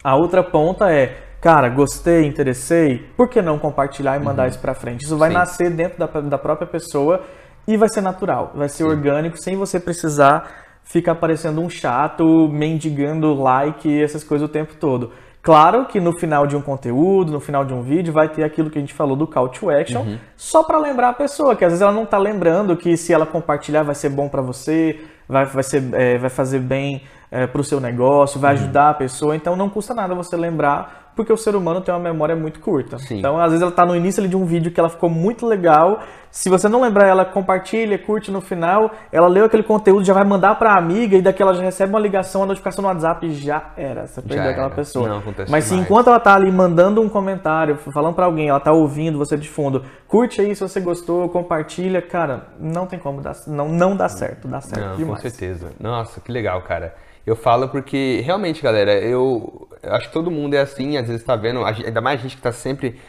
a 0.02 0.16
outra 0.16 0.42
ponta 0.42 0.90
é, 0.90 1.16
cara, 1.40 1.68
gostei, 1.68 2.26
interessei, 2.26 3.06
por 3.16 3.28
que 3.28 3.40
não 3.40 3.58
compartilhar 3.58 4.16
e 4.16 4.24
mandar 4.24 4.48
isso 4.48 4.58
pra 4.58 4.74
frente? 4.74 5.04
Isso 5.04 5.16
vai 5.16 5.30
Sim. 5.30 5.36
nascer 5.36 5.70
dentro 5.70 5.98
da, 5.98 6.06
da 6.20 6.38
própria 6.38 6.66
pessoa 6.66 7.22
e 7.66 7.76
vai 7.76 7.88
ser 7.88 8.00
natural, 8.00 8.52
vai 8.54 8.68
ser 8.68 8.84
orgânico, 8.84 9.36
sem 9.40 9.56
você 9.56 9.78
precisar 9.78 10.62
ficar 10.82 11.14
parecendo 11.14 11.60
um 11.60 11.70
chato, 11.70 12.48
mendigando 12.48 13.32
like 13.34 13.88
e 13.88 14.02
essas 14.02 14.24
coisas 14.24 14.48
o 14.48 14.52
tempo 14.52 14.74
todo. 14.74 15.12
Claro 15.40 15.86
que 15.86 16.00
no 16.00 16.12
final 16.12 16.46
de 16.46 16.54
um 16.54 16.62
conteúdo, 16.62 17.32
no 17.32 17.40
final 17.40 17.64
de 17.64 17.74
um 17.74 17.82
vídeo, 17.82 18.12
vai 18.12 18.28
ter 18.28 18.44
aquilo 18.44 18.70
que 18.70 18.78
a 18.78 18.80
gente 18.80 18.94
falou 18.94 19.16
do 19.16 19.26
call 19.26 19.48
to 19.48 19.70
action, 19.70 20.16
só 20.36 20.62
para 20.62 20.78
lembrar 20.78 21.08
a 21.08 21.12
pessoa, 21.12 21.56
que 21.56 21.64
às 21.64 21.72
vezes 21.72 21.82
ela 21.82 21.90
não 21.90 22.06
tá 22.06 22.16
lembrando 22.16 22.76
que 22.76 22.96
se 22.96 23.12
ela 23.12 23.26
compartilhar 23.26 23.82
vai 23.82 23.94
ser 23.94 24.10
bom 24.10 24.28
para 24.28 24.40
você, 24.40 25.00
vai, 25.28 25.44
vai, 25.46 25.64
ser, 25.64 25.82
é, 25.94 26.16
vai 26.16 26.30
fazer 26.30 26.60
bem 26.60 27.02
é, 27.32 27.46
para 27.46 27.62
o 27.62 27.64
seu 27.64 27.80
negócio, 27.80 28.38
vai 28.38 28.52
ajudar 28.52 28.90
a 28.90 28.94
pessoa. 28.94 29.34
Então 29.34 29.56
não 29.56 29.70
custa 29.70 29.94
nada 29.94 30.14
você 30.14 30.36
lembrar, 30.36 31.10
porque 31.16 31.32
o 31.32 31.36
ser 31.36 31.56
humano 31.56 31.80
tem 31.80 31.92
uma 31.92 31.98
memória 32.00 32.36
muito 32.36 32.60
curta. 32.60 32.98
Sim. 32.98 33.18
Então 33.18 33.38
às 33.40 33.50
vezes 33.50 33.62
ela 33.62 33.72
tá 33.72 33.86
no 33.86 33.96
início 33.96 34.28
de 34.28 34.36
um 34.36 34.44
vídeo 34.44 34.70
que 34.70 34.78
ela 34.78 34.90
ficou 34.90 35.08
muito 35.08 35.46
legal. 35.46 36.00
Se 36.30 36.48
você 36.50 36.68
não 36.68 36.80
lembrar 36.82 37.06
ela, 37.06 37.24
compartilha, 37.24 37.98
curte 37.98 38.30
no 38.30 38.40
final. 38.42 38.90
Ela 39.10 39.28
leu 39.28 39.46
aquele 39.46 39.62
conteúdo, 39.62 40.04
já 40.04 40.12
vai 40.12 40.24
mandar 40.24 40.56
para 40.58 40.72
a 40.74 40.78
amiga 40.78 41.16
e 41.16 41.22
daqui 41.22 41.42
ela 41.42 41.54
já 41.54 41.62
recebe 41.62 41.90
uma 41.90 42.00
ligação, 42.00 42.42
uma 42.42 42.48
notificação 42.48 42.82
no 42.82 42.88
WhatsApp 42.88 43.26
e 43.26 43.32
já 43.34 43.70
era. 43.78 44.06
Você 44.06 44.20
perdeu 44.20 44.50
aquela 44.50 44.66
era. 44.66 44.74
pessoa. 44.74 45.08
Não, 45.08 45.22
Mas 45.48 45.64
se 45.64 45.74
enquanto 45.74 46.08
ela 46.08 46.20
tá 46.20 46.34
ali 46.34 46.52
mandando 46.52 47.00
um 47.00 47.08
comentário, 47.08 47.76
falando 47.76 48.14
para 48.14 48.26
alguém, 48.26 48.48
ela 48.48 48.60
tá 48.60 48.72
ouvindo 48.72 49.16
você 49.16 49.38
de 49.38 49.48
fundo, 49.48 49.84
curte 50.06 50.40
aí 50.42 50.54
se 50.54 50.60
você 50.60 50.80
gostou, 50.80 51.28
compartilha, 51.30 52.02
cara, 52.02 52.48
não 52.58 52.86
tem 52.86 52.98
como 52.98 53.20
dar, 53.22 53.34
não, 53.46 53.68
não 53.68 53.96
dá 53.96 54.08
certo, 54.08 54.48
dá 54.48 54.60
certo 54.60 54.82
Não, 54.82 54.90
com 54.92 54.96
demais. 54.96 55.22
certeza. 55.22 55.72
Nossa, 55.80 56.20
que 56.20 56.30
legal, 56.30 56.60
cara. 56.62 56.94
Eu 57.26 57.36
falo 57.36 57.68
porque, 57.68 58.20
realmente, 58.24 58.62
galera, 58.62 58.94
eu, 58.94 59.68
acho 59.82 60.08
que 60.08 60.12
todo 60.12 60.30
mundo 60.30 60.54
é 60.54 60.60
assim, 60.60 60.96
às 60.96 61.06
vezes 61.06 61.24
tá 61.24 61.36
vendo, 61.36 61.64
ainda 61.64 62.00
mais 62.00 62.20
gente 62.20 62.36
que 62.36 62.42
tá 62.42 62.52
sempre 62.52 63.00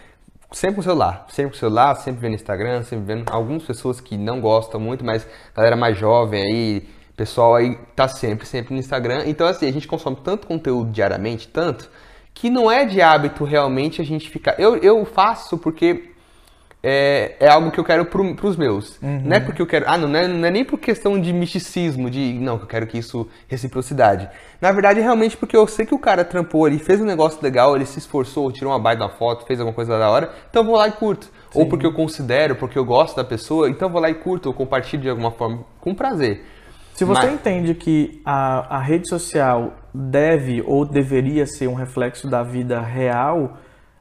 sempre 0.54 0.76
com 0.76 0.82
o 0.82 0.84
celular, 0.84 1.26
sempre 1.30 1.52
com 1.52 1.56
o 1.56 1.60
celular, 1.60 1.96
sempre 1.96 2.22
vendo 2.22 2.36
Instagram, 2.36 2.84
sempre 2.84 3.06
vendo 3.06 3.26
algumas 3.32 3.64
pessoas 3.64 4.00
que 4.00 4.16
não 4.16 4.40
gostam 4.40 4.80
muito, 4.80 5.04
mas 5.04 5.28
galera 5.56 5.76
mais 5.76 5.98
jovem 5.98 6.42
aí, 6.42 6.88
pessoal 7.18 7.56
aí 7.56 7.76
tá 7.96 8.08
sempre, 8.08 8.46
sempre 8.46 8.74
no 8.74 8.80
Instagram. 8.80 9.24
Então 9.26 9.48
assim, 9.48 9.68
a 9.68 9.74
gente 9.74 9.88
consome 9.88 10.18
tanto 10.24 10.48
conteúdo 10.48 10.92
diariamente, 10.92 11.48
tanto, 11.48 11.90
que 12.34 12.50
não 12.50 12.72
é 12.72 12.86
de 12.86 13.02
hábito 13.02 13.44
realmente 13.44 14.00
a 14.00 14.06
gente 14.06 14.30
ficar. 14.30 14.60
Eu, 14.60 14.78
eu 14.78 15.04
faço 15.06 15.58
porque 15.58 16.13
é, 16.86 17.38
é 17.40 17.48
algo 17.48 17.72
que 17.72 17.80
eu 17.80 17.84
quero 17.84 18.04
pro, 18.06 18.36
pros 18.36 18.58
meus. 18.58 19.02
Uhum. 19.02 19.22
Não 19.24 19.38
é 19.38 19.40
porque 19.40 19.62
eu 19.62 19.66
quero. 19.66 19.86
Ah, 19.88 19.98
não, 19.98 20.10
não 20.10 20.20
é, 20.20 20.28
não 20.28 20.46
é 20.46 20.52
nem 20.52 20.66
por 20.66 20.78
questão 20.78 21.20
de 21.20 21.32
misticismo, 21.32 22.10
de. 22.10 22.34
Não, 22.34 22.58
que 22.58 22.66
eu 22.66 22.68
quero 22.68 22.86
que 22.86 22.98
isso. 22.98 23.26
reciprocidade. 23.48 24.30
Na 24.60 24.70
verdade, 24.72 25.00
é 25.00 25.04
realmente 25.04 25.38
porque 25.38 25.56
eu 25.56 25.66
sei 25.66 25.86
que 25.86 25.96
o 25.96 26.00
cara 26.00 26.26
trampou 26.26 26.66
ali, 26.66 26.78
fez 26.78 27.00
um 27.00 27.06
negócio 27.06 27.42
legal, 27.42 27.76
ele 27.76 27.86
se 27.86 28.00
esforçou, 28.00 28.52
tirou 28.52 28.74
uma 28.74 28.80
baita 28.80 29.08
da 29.08 29.10
foto, 29.10 29.46
fez 29.46 29.62
alguma 29.62 29.74
coisa 29.74 29.98
da 29.98 30.10
hora, 30.10 30.34
então 30.50 30.62
eu 30.62 30.66
vou 30.66 30.76
lá 30.76 30.90
e 30.90 30.92
curto. 30.92 31.26
Sim. 31.26 31.60
Ou 31.60 31.70
porque 31.70 31.86
eu 31.86 31.94
considero, 31.94 32.56
porque 32.56 32.78
eu 32.78 32.84
gosto 32.84 33.16
da 33.16 33.24
pessoa, 33.24 33.70
então 33.70 33.88
eu 33.88 33.92
vou 33.92 34.02
lá 34.02 34.10
e 34.10 34.16
curto, 34.16 34.48
ou 34.48 34.54
compartilho 34.54 35.04
de 35.04 35.10
alguma 35.10 35.32
forma, 35.32 35.64
com 35.80 35.96
prazer. 35.96 36.44
Se 36.94 37.06
você 37.06 37.26
Mas... 37.26 37.34
entende 37.34 37.74
que 37.74 38.22
a, 38.26 38.78
a 38.78 38.80
rede 38.80 39.08
social 39.08 39.74
deve 39.94 40.62
ou 40.66 40.86
deveria 40.86 41.46
ser 41.46 41.68
um 41.68 41.74
reflexo 41.74 42.28
da 42.30 42.44
vida 42.44 42.80
real, 42.82 43.58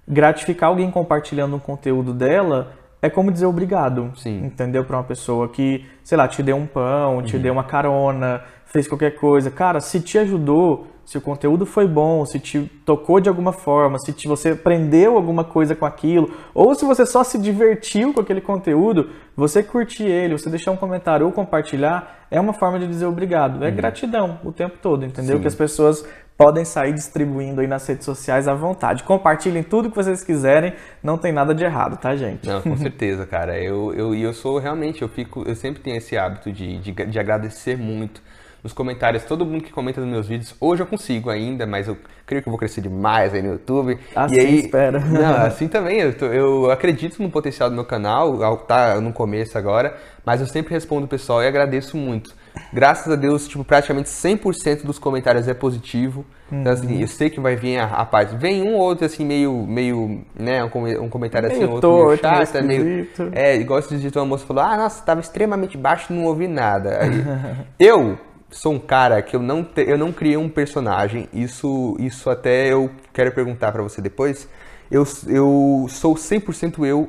gratificar 0.06 0.68
alguém 0.68 0.90
compartilhando 0.90 1.56
um 1.56 1.60
conteúdo 1.60 2.12
dela 2.12 2.72
é 3.04 3.10
como 3.10 3.32
dizer 3.32 3.46
obrigado, 3.46 4.12
Sim. 4.14 4.44
entendeu? 4.44 4.84
Para 4.84 4.98
uma 4.98 5.02
pessoa 5.02 5.48
que, 5.48 5.84
sei 6.04 6.16
lá, 6.16 6.28
te 6.28 6.40
deu 6.40 6.54
um 6.56 6.66
pão, 6.66 7.20
te 7.20 7.34
uhum. 7.34 7.42
deu 7.42 7.52
uma 7.52 7.64
carona, 7.64 8.42
fez 8.66 8.86
qualquer 8.86 9.16
coisa. 9.16 9.50
Cara, 9.50 9.80
se 9.80 10.00
te 10.00 10.18
ajudou, 10.18 10.86
se 11.04 11.18
o 11.18 11.20
conteúdo 11.20 11.66
foi 11.66 11.88
bom, 11.88 12.24
se 12.24 12.38
te 12.38 12.60
tocou 12.86 13.18
de 13.18 13.28
alguma 13.28 13.52
forma, 13.52 13.98
se 13.98 14.12
te, 14.12 14.28
você 14.28 14.50
aprendeu 14.50 15.16
alguma 15.16 15.42
coisa 15.42 15.74
com 15.74 15.84
aquilo, 15.84 16.30
ou 16.54 16.76
se 16.76 16.84
você 16.84 17.04
só 17.04 17.24
se 17.24 17.38
divertiu 17.38 18.14
com 18.14 18.20
aquele 18.20 18.40
conteúdo, 18.40 19.10
você 19.36 19.64
curtir 19.64 20.04
ele, 20.04 20.38
você 20.38 20.48
deixar 20.48 20.70
um 20.70 20.76
comentário 20.76 21.26
ou 21.26 21.32
compartilhar, 21.32 22.26
é 22.30 22.40
uma 22.40 22.52
forma 22.52 22.78
de 22.78 22.86
dizer 22.86 23.06
obrigado. 23.06 23.64
É 23.64 23.68
uhum. 23.68 23.74
gratidão 23.74 24.38
o 24.44 24.52
tempo 24.52 24.76
todo, 24.80 25.04
entendeu? 25.04 25.36
Sim. 25.36 25.42
Que 25.42 25.48
as 25.48 25.56
pessoas 25.56 26.06
podem 26.36 26.64
sair 26.64 26.92
distribuindo 26.92 27.60
aí 27.60 27.66
nas 27.66 27.86
redes 27.86 28.04
sociais 28.04 28.48
à 28.48 28.54
vontade. 28.54 29.02
Compartilhem 29.04 29.62
tudo 29.62 29.90
que 29.90 29.96
vocês 29.96 30.24
quiserem, 30.24 30.74
não 31.02 31.16
tem 31.16 31.32
nada 31.32 31.54
de 31.54 31.64
errado, 31.64 31.96
tá, 31.96 32.16
gente? 32.16 32.46
Não, 32.46 32.60
com 32.60 32.76
certeza, 32.78 33.26
cara. 33.26 33.58
Eu, 33.58 33.92
eu, 33.94 34.14
eu 34.14 34.32
sou 34.32 34.58
realmente, 34.58 35.02
eu 35.02 35.08
fico, 35.08 35.44
eu 35.46 35.54
sempre 35.54 35.82
tenho 35.82 35.96
esse 35.96 36.16
hábito 36.16 36.50
de, 36.50 36.78
de, 36.78 36.92
de 36.92 37.18
agradecer 37.18 37.76
muito 37.76 38.20
nos 38.62 38.72
comentários, 38.72 39.24
todo 39.24 39.44
mundo 39.44 39.64
que 39.64 39.72
comenta 39.72 40.00
nos 40.00 40.08
meus 40.08 40.28
vídeos. 40.28 40.54
Hoje 40.60 40.82
eu 40.82 40.86
consigo 40.86 41.30
ainda, 41.30 41.66
mas 41.66 41.88
eu 41.88 41.96
creio 42.24 42.42
que 42.42 42.48
eu 42.48 42.52
vou 42.52 42.58
crescer 42.58 42.80
demais 42.80 43.34
aí 43.34 43.42
no 43.42 43.52
YouTube. 43.52 43.98
Assim 44.14 44.34
e 44.36 44.40
aí, 44.40 44.58
espera. 44.60 45.00
Não, 45.00 45.34
assim 45.44 45.66
também. 45.66 45.98
Eu, 46.00 46.16
tô, 46.16 46.26
eu 46.26 46.70
acredito 46.70 47.20
no 47.20 47.28
potencial 47.28 47.68
do 47.68 47.74
meu 47.74 47.84
canal, 47.84 48.56
tá 48.58 49.00
no 49.00 49.12
começo 49.12 49.58
agora, 49.58 49.96
mas 50.24 50.40
eu 50.40 50.46
sempre 50.46 50.72
respondo 50.72 51.06
o 51.06 51.08
pessoal 51.08 51.42
e 51.42 51.46
agradeço 51.46 51.96
muito. 51.96 52.32
Graças 52.72 53.12
a 53.12 53.16
Deus, 53.16 53.48
tipo, 53.48 53.64
praticamente 53.64 54.08
100% 54.08 54.84
dos 54.84 54.98
comentários 54.98 55.48
é 55.48 55.54
positivo. 55.54 56.24
Uhum. 56.50 56.60
Então, 56.60 56.72
assim, 56.72 57.00
eu 57.00 57.08
sei 57.08 57.30
que 57.30 57.40
vai 57.40 57.56
vir 57.56 57.78
a, 57.78 57.84
a 57.84 58.04
parte. 58.04 58.36
Vem 58.36 58.62
um 58.62 58.74
ou 58.74 58.80
outro, 58.80 59.06
assim, 59.06 59.24
meio, 59.24 59.52
meio, 59.66 60.22
né, 60.34 60.62
um, 60.64 61.04
um 61.04 61.08
comentário 61.08 61.48
assim, 61.48 61.60
meio 61.60 61.70
outro 61.70 61.90
torto, 61.90 62.28
meio 62.28 62.46
chato, 62.46 62.64
meio, 62.64 62.84
meio 62.84 63.08
É, 63.32 63.56
igual 63.56 63.78
esse 63.78 63.96
dia 63.96 64.10
uma 64.16 64.26
moça 64.26 64.46
falou, 64.46 64.62
ah, 64.62 64.76
nossa, 64.76 65.02
tava 65.02 65.20
extremamente 65.20 65.76
baixo, 65.76 66.12
não 66.12 66.24
ouvi 66.24 66.46
nada. 66.46 66.98
Aí, 67.02 67.24
eu 67.78 68.18
sou 68.50 68.74
um 68.74 68.78
cara 68.78 69.20
que 69.22 69.34
eu 69.34 69.40
não, 69.40 69.64
te, 69.64 69.82
eu 69.88 69.96
não 69.96 70.12
criei 70.12 70.36
um 70.36 70.48
personagem. 70.48 71.28
Isso, 71.32 71.96
isso 71.98 72.28
até 72.28 72.72
eu 72.72 72.90
quero 73.12 73.32
perguntar 73.32 73.72
para 73.72 73.82
você 73.82 74.00
depois. 74.00 74.48
Eu, 74.90 75.06
eu 75.26 75.86
sou 75.88 76.14
100% 76.14 76.86
eu 76.86 77.08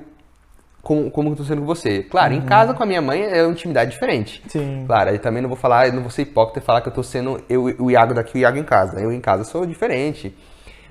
como, 0.84 1.10
como 1.10 1.30
eu 1.30 1.36
tô 1.38 1.46
sendo 1.46 1.62
com 1.62 1.66
você. 1.66 2.04
Claro, 2.04 2.34
uhum. 2.34 2.42
em 2.42 2.46
casa 2.46 2.74
com 2.74 2.84
a 2.84 2.86
minha 2.86 3.02
mãe 3.02 3.24
é 3.24 3.42
uma 3.42 3.54
intimidade 3.54 3.92
diferente. 3.92 4.44
Sim. 4.48 4.84
Claro, 4.86 5.12
aí 5.12 5.18
também 5.18 5.42
não 5.42 5.48
vou 5.48 5.58
falar, 5.58 5.92
não 5.94 6.02
vou 6.02 6.12
ser 6.12 6.24
hipócrita 6.24 6.60
e 6.60 6.62
falar 6.62 6.82
que 6.82 6.90
eu 6.90 6.94
tô 6.94 7.02
sendo 7.02 7.42
eu, 7.50 7.64
o 7.80 7.90
Iago 7.90 8.14
daqui 8.14 8.38
e 8.38 8.42
o 8.42 8.44
Iago 8.44 8.58
em 8.58 8.64
casa. 8.64 9.00
Eu 9.00 9.12
em 9.12 9.22
casa 9.22 9.46
sou 9.46 9.66
diferente. 9.66 10.36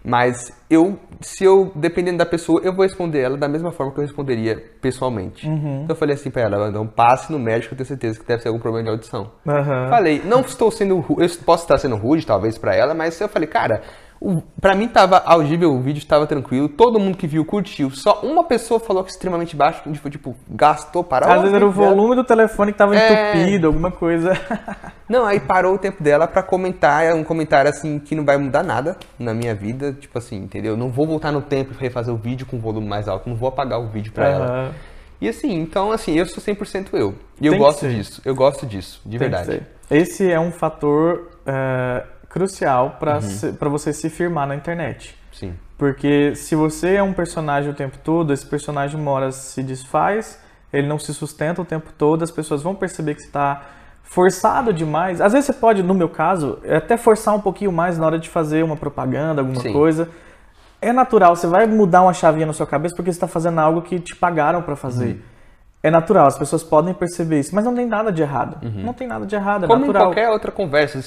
Mas 0.05 0.51
eu, 0.69 0.99
se 1.21 1.45
eu, 1.45 1.71
dependendo 1.77 2.19
da 2.19 2.27
pessoa, 2.27 2.61
eu 2.65 2.75
vou 2.75 2.83
responder 2.83 3.21
ela 3.21 3.37
da 3.37 3.47
mesma 3.47 3.71
forma 3.71 3.93
que 3.93 3.99
eu 4.01 4.03
responderia 4.03 4.61
pessoalmente. 4.81 5.47
Uhum. 5.47 5.83
Então 5.85 5.95
eu 5.95 5.97
falei 5.97 6.15
assim 6.15 6.31
pra 6.31 6.43
ela, 6.43 6.69
então 6.69 6.87
passe 6.87 7.31
no 7.31 7.39
médico, 7.39 7.75
eu 7.75 7.77
tenho 7.77 7.87
certeza 7.87 8.19
que 8.19 8.27
deve 8.27 8.43
ser 8.43 8.49
algum 8.49 8.59
problema 8.59 8.85
de 8.85 8.91
audição. 8.91 9.31
Uhum. 9.47 9.89
Falei, 9.89 10.21
não 10.25 10.41
estou 10.41 10.73
sendo, 10.73 11.05
eu 11.19 11.29
posso 11.45 11.65
estar 11.65 11.79
sendo 11.79 11.95
rude 11.95 12.27
talvez 12.27 12.59
para 12.59 12.75
ela, 12.75 12.95
mas 12.95 13.21
eu 13.21 13.29
falei, 13.29 13.47
cara, 13.47 13.83
Pra 14.61 14.75
mim 14.75 14.87
tava 14.87 15.19
audível, 15.19 15.73
o 15.73 15.81
vídeo 15.81 15.99
estava 15.99 16.27
tranquilo, 16.27 16.69
todo 16.69 17.01
mundo 17.01 17.17
que 17.17 17.27
viu 17.27 17.45
curtiu. 17.45 17.91
Só 17.91 18.21
uma 18.23 18.45
pessoa 18.45 18.79
falou 18.79 19.03
que 19.03 19.11
extremamente 19.11 19.57
baixo, 19.57 19.83
tipo, 19.91 20.11
tipo 20.11 20.37
gastou, 20.49 21.03
parou. 21.03 21.31
Às 21.31 21.41
vezes 21.41 21.57
era 21.57 21.67
o 21.67 21.71
volume 21.73 22.15
do 22.15 22.23
telefone 22.23 22.73
que 22.73 22.79
tava 22.79 22.97
é... 22.97 23.33
entupido, 23.33 23.67
alguma 23.67 23.91
coisa. 23.91 24.33
Não, 25.09 25.27
aí 25.27 25.41
parou 25.41 25.75
o 25.75 25.79
tempo 25.79 26.03
dela 26.03 26.29
para 26.29 26.43
comentar, 26.43 27.05
é 27.05 27.13
um 27.13 27.25
comentário 27.25 27.69
assim 27.69 27.99
que 27.99 28.15
não 28.15 28.25
vai 28.25 28.39
mudar 28.39 28.63
nada 28.63 28.97
na 29.19 29.35
minha 29.35 29.55
vida, 29.55 29.93
tipo 29.93 30.17
assim, 30.17 30.37
entendeu? 30.37 30.75
Não 30.75 30.91
vou 30.91 31.07
voltar 31.07 31.31
no 31.31 31.43
tempo 31.43 31.75
e 31.75 31.77
refazer 31.77 32.15
o 32.15 32.17
vídeo 32.17 32.47
com 32.47 32.59
volume 32.59 32.89
mais 32.89 33.09
alto, 33.09 33.29
não 33.29 33.37
vou 33.37 33.49
apagar 33.49 33.79
o 33.79 33.89
vídeo 33.89 34.11
pra 34.11 34.29
uhum. 34.29 34.35
ela. 34.35 34.75
E 35.21 35.29
assim, 35.29 35.53
então 35.55 35.93
assim, 35.93 36.19
eu 36.19 36.25
sou 36.25 36.43
100% 36.43 36.89
eu. 36.95 37.15
E 37.41 37.47
eu 37.47 37.59
gosto 37.59 37.87
disso, 37.87 38.23
eu 38.25 38.35
gosto 38.35 38.65
disso, 38.65 39.03
de 39.05 39.19
Tem 39.19 39.29
verdade. 39.29 39.63
Esse 39.91 40.31
é 40.31 40.41
um 40.41 40.51
fator 40.51 41.29
uh, 41.47 42.12
crucial 42.33 42.97
para 42.99 43.21
uhum. 43.21 43.71
você 43.71 43.93
se 43.93 44.09
firmar 44.09 44.49
na 44.49 44.57
internet. 44.57 45.17
Sim. 45.31 45.55
Porque 45.77 46.35
se 46.35 46.55
você 46.55 46.95
é 46.95 47.03
um 47.03 47.13
personagem 47.13 47.71
o 47.71 47.75
tempo 47.75 47.99
todo, 48.03 48.33
esse 48.33 48.47
personagem 48.47 48.99
mora 48.99 49.31
se 49.31 49.63
desfaz, 49.63 50.41
ele 50.73 50.87
não 50.87 50.99
se 50.99 51.13
sustenta 51.13 51.61
o 51.61 51.65
tempo 51.65 51.91
todo, 51.97 52.23
as 52.23 52.31
pessoas 52.31 52.63
vão 52.63 52.75
perceber 52.75 53.15
que 53.15 53.21
está 53.21 53.63
forçado 54.03 54.73
demais. 54.73 55.21
Às 55.21 55.33
vezes 55.33 55.47
você 55.47 55.53
pode, 55.53 55.83
no 55.83 55.95
meu 55.95 56.09
caso, 56.09 56.59
até 56.69 56.97
forçar 56.97 57.35
um 57.35 57.41
pouquinho 57.41 57.71
mais 57.71 57.99
na 57.99 58.07
hora 58.07 58.19
de 58.19 58.29
fazer 58.29 58.65
uma 58.65 58.77
propaganda, 58.77 59.43
alguma 59.43 59.61
Sim. 59.61 59.73
coisa. 59.73 60.09
É 60.81 60.93
natural, 60.93 61.37
você 61.37 61.47
vai 61.47 61.67
mudar 61.67 62.03
uma 62.03 62.15
chavinha 62.15 62.47
na 62.47 62.53
sua 62.53 62.67
cabeça 62.67 62.95
porque 62.97 63.13
você 63.13 63.17
está 63.17 63.29
fazendo 63.29 63.59
algo 63.59 63.83
que 63.83 64.01
te 64.01 64.17
pagaram 64.17 64.63
para 64.63 64.75
fazer. 64.75 65.13
Uhum. 65.13 65.32
É 65.83 65.91
natural, 65.91 66.27
as 66.27 66.39
pessoas 66.39 66.63
podem 66.63 66.95
perceber 66.95 67.41
isso, 67.41 67.55
mas 67.55 67.65
não 67.65 67.75
tem 67.75 67.87
nada 67.87 68.13
de 68.13 68.23
errado. 68.23 68.65
Uhum. 68.65 68.85
Não 68.85 68.93
tem 68.93 69.09
nada 69.09 69.27
de 69.27 69.35
errado, 69.35 69.65
é 69.65 69.67
Como 69.67 69.81
natural. 69.81 70.03
Como 70.03 70.13
em 70.13 70.15
qualquer 70.15 70.31
outra 70.31 70.53
conversa, 70.53 71.01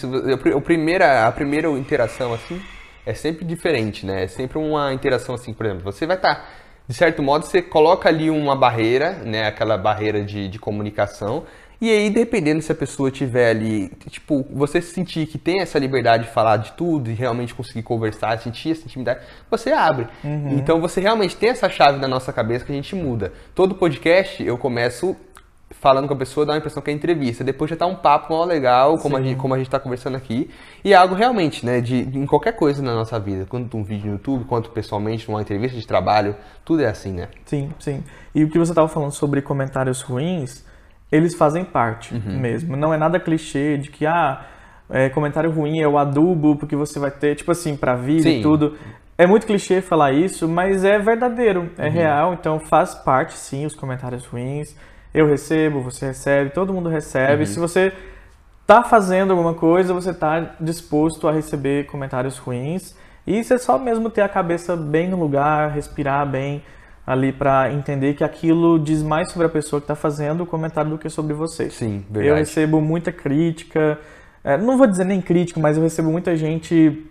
a 0.53 0.61
primeira, 0.61 1.27
a 1.27 1.31
primeira 1.31 1.69
interação 1.69 2.33
assim 2.33 2.61
é 3.05 3.13
sempre 3.13 3.45
diferente, 3.45 4.05
né? 4.05 4.23
É 4.23 4.27
sempre 4.27 4.57
uma 4.57 4.93
interação 4.93 5.35
assim, 5.35 5.53
por 5.53 5.65
exemplo, 5.65 5.83
você 5.83 6.05
vai 6.05 6.17
estar, 6.17 6.35
tá, 6.35 6.45
de 6.87 6.93
certo 6.93 7.23
modo, 7.23 7.45
você 7.45 7.61
coloca 7.61 8.09
ali 8.09 8.29
uma 8.29 8.55
barreira, 8.55 9.13
né? 9.23 9.47
Aquela 9.47 9.77
barreira 9.77 10.23
de, 10.23 10.49
de 10.49 10.59
comunicação, 10.59 11.43
e 11.85 11.89
aí, 11.91 12.09
dependendo 12.09 12.63
se 12.63 12.71
a 12.71 12.75
pessoa 12.75 13.11
tiver 13.11 13.51
ali, 13.51 13.89
tipo, 14.09 14.43
você 14.49 14.81
sentir 14.81 15.27
que 15.27 15.37
tem 15.37 15.61
essa 15.61 15.77
liberdade 15.77 16.23
de 16.23 16.31
falar 16.31 16.57
de 16.57 16.71
tudo 16.71 17.11
e 17.11 17.13
realmente 17.13 17.53
conseguir 17.53 17.83
conversar, 17.83 18.39
sentir 18.39 18.71
essa 18.71 18.85
intimidade, 18.85 19.19
você 19.51 19.71
abre. 19.71 20.07
Uhum. 20.23 20.57
Então 20.57 20.81
você 20.81 20.99
realmente 20.99 21.37
tem 21.37 21.49
essa 21.49 21.69
chave 21.69 21.99
na 21.99 22.07
nossa 22.07 22.33
cabeça 22.33 22.65
que 22.65 22.71
a 22.71 22.75
gente 22.75 22.95
muda. 22.95 23.33
Todo 23.53 23.75
podcast 23.75 24.43
eu 24.43 24.57
começo 24.57 25.15
falando 25.69 26.07
com 26.07 26.15
a 26.15 26.17
pessoa, 26.17 26.43
dá 26.43 26.53
uma 26.53 26.57
impressão 26.57 26.81
que 26.81 26.89
é 26.89 26.93
entrevista. 26.93 27.43
Depois 27.43 27.69
já 27.69 27.77
tá 27.77 27.85
um 27.85 27.95
papo 27.95 28.33
mó 28.33 28.43
legal, 28.45 28.97
como 28.97 29.15
a, 29.15 29.21
gente, 29.21 29.37
como 29.37 29.53
a 29.53 29.57
gente 29.59 29.69
tá 29.69 29.79
conversando 29.79 30.17
aqui. 30.17 30.49
E 30.83 30.91
é 30.91 30.95
algo 30.95 31.13
realmente, 31.13 31.63
né, 31.63 31.81
de, 31.81 32.03
de, 32.03 32.17
em 32.17 32.25
qualquer 32.25 32.53
coisa 32.53 32.81
na 32.81 32.95
nossa 32.95 33.19
vida. 33.19 33.45
Quanto 33.45 33.77
um 33.77 33.83
vídeo 33.83 34.07
no 34.07 34.13
YouTube, 34.13 34.45
quanto 34.45 34.71
pessoalmente, 34.71 35.29
numa 35.29 35.39
entrevista 35.39 35.77
de 35.77 35.85
trabalho, 35.85 36.35
tudo 36.63 36.81
é 36.81 36.87
assim, 36.87 37.13
né? 37.13 37.27
Sim, 37.45 37.69
sim. 37.77 38.03
E 38.33 38.43
o 38.43 38.49
que 38.49 38.57
você 38.57 38.73
tava 38.73 38.87
falando 38.87 39.11
sobre 39.11 39.39
comentários 39.43 40.01
ruins 40.01 40.65
eles 41.11 41.35
fazem 41.35 41.63
parte 41.63 42.13
uhum. 42.13 42.39
mesmo. 42.39 42.75
Não 42.75 42.93
é 42.93 42.97
nada 42.97 43.19
clichê 43.19 43.77
de 43.77 43.89
que, 43.89 44.05
ah, 44.05 44.45
é, 44.89 45.09
comentário 45.09 45.51
ruim 45.51 45.79
é 45.79 45.87
o 45.87 45.97
adubo, 45.97 46.55
porque 46.55 46.75
você 46.75 46.99
vai 46.99 47.11
ter, 47.11 47.35
tipo 47.35 47.51
assim, 47.51 47.75
pra 47.75 47.95
vida 47.95 48.23
Sim. 48.23 48.39
e 48.39 48.41
tudo. 48.41 48.77
É 49.17 49.25
muito 49.25 49.47
clichê 49.47 49.81
falar 49.81 50.11
isso, 50.11 50.47
mas 50.47 50.83
é 50.83 50.99
verdadeiro, 50.99 51.71
é 51.77 51.85
uhum. 51.85 51.91
real, 51.91 52.33
então 52.33 52.59
faz 52.59 52.93
parte 52.93 53.33
sim 53.33 53.65
os 53.65 53.73
comentários 53.73 54.25
ruins. 54.25 54.75
Eu 55.13 55.25
recebo, 55.25 55.79
você 55.79 56.07
recebe, 56.07 56.49
todo 56.49 56.73
mundo 56.73 56.89
recebe. 56.89 57.43
Uhum. 57.43 57.45
Se 57.45 57.57
você 57.57 57.93
tá 58.67 58.83
fazendo 58.83 59.31
alguma 59.31 59.53
coisa, 59.53 59.93
você 59.93 60.13
tá 60.13 60.55
disposto 60.59 61.29
a 61.29 61.31
receber 61.31 61.85
comentários 61.85 62.37
ruins. 62.37 62.93
E 63.25 63.39
isso 63.39 63.53
é 63.53 63.57
só 63.57 63.77
mesmo 63.77 64.09
ter 64.09 64.21
a 64.21 64.29
cabeça 64.29 64.75
bem 64.75 65.07
no 65.07 65.17
lugar, 65.17 65.71
respirar 65.71 66.27
bem, 66.27 66.61
ali 67.05 67.31
para 67.31 67.71
entender 67.71 68.15
que 68.15 68.23
aquilo 68.23 68.79
diz 68.79 69.03
mais 69.03 69.31
sobre 69.31 69.45
a 69.47 69.49
pessoa 69.49 69.79
que 69.79 69.83
está 69.83 69.95
fazendo 69.95 70.41
o 70.41 70.45
comentário 70.45 70.89
do 70.89 70.97
que 70.97 71.09
sobre 71.09 71.33
você. 71.33 71.69
Sim, 71.69 72.03
verdade. 72.09 72.27
Eu 72.27 72.35
recebo 72.35 72.81
muita 72.81 73.11
crítica, 73.11 73.99
é, 74.43 74.57
não 74.57 74.77
vou 74.77 74.87
dizer 74.87 75.05
nem 75.05 75.21
crítica, 75.21 75.59
mas 75.59 75.77
eu 75.77 75.83
recebo 75.83 76.09
muita 76.09 76.35
gente 76.35 77.05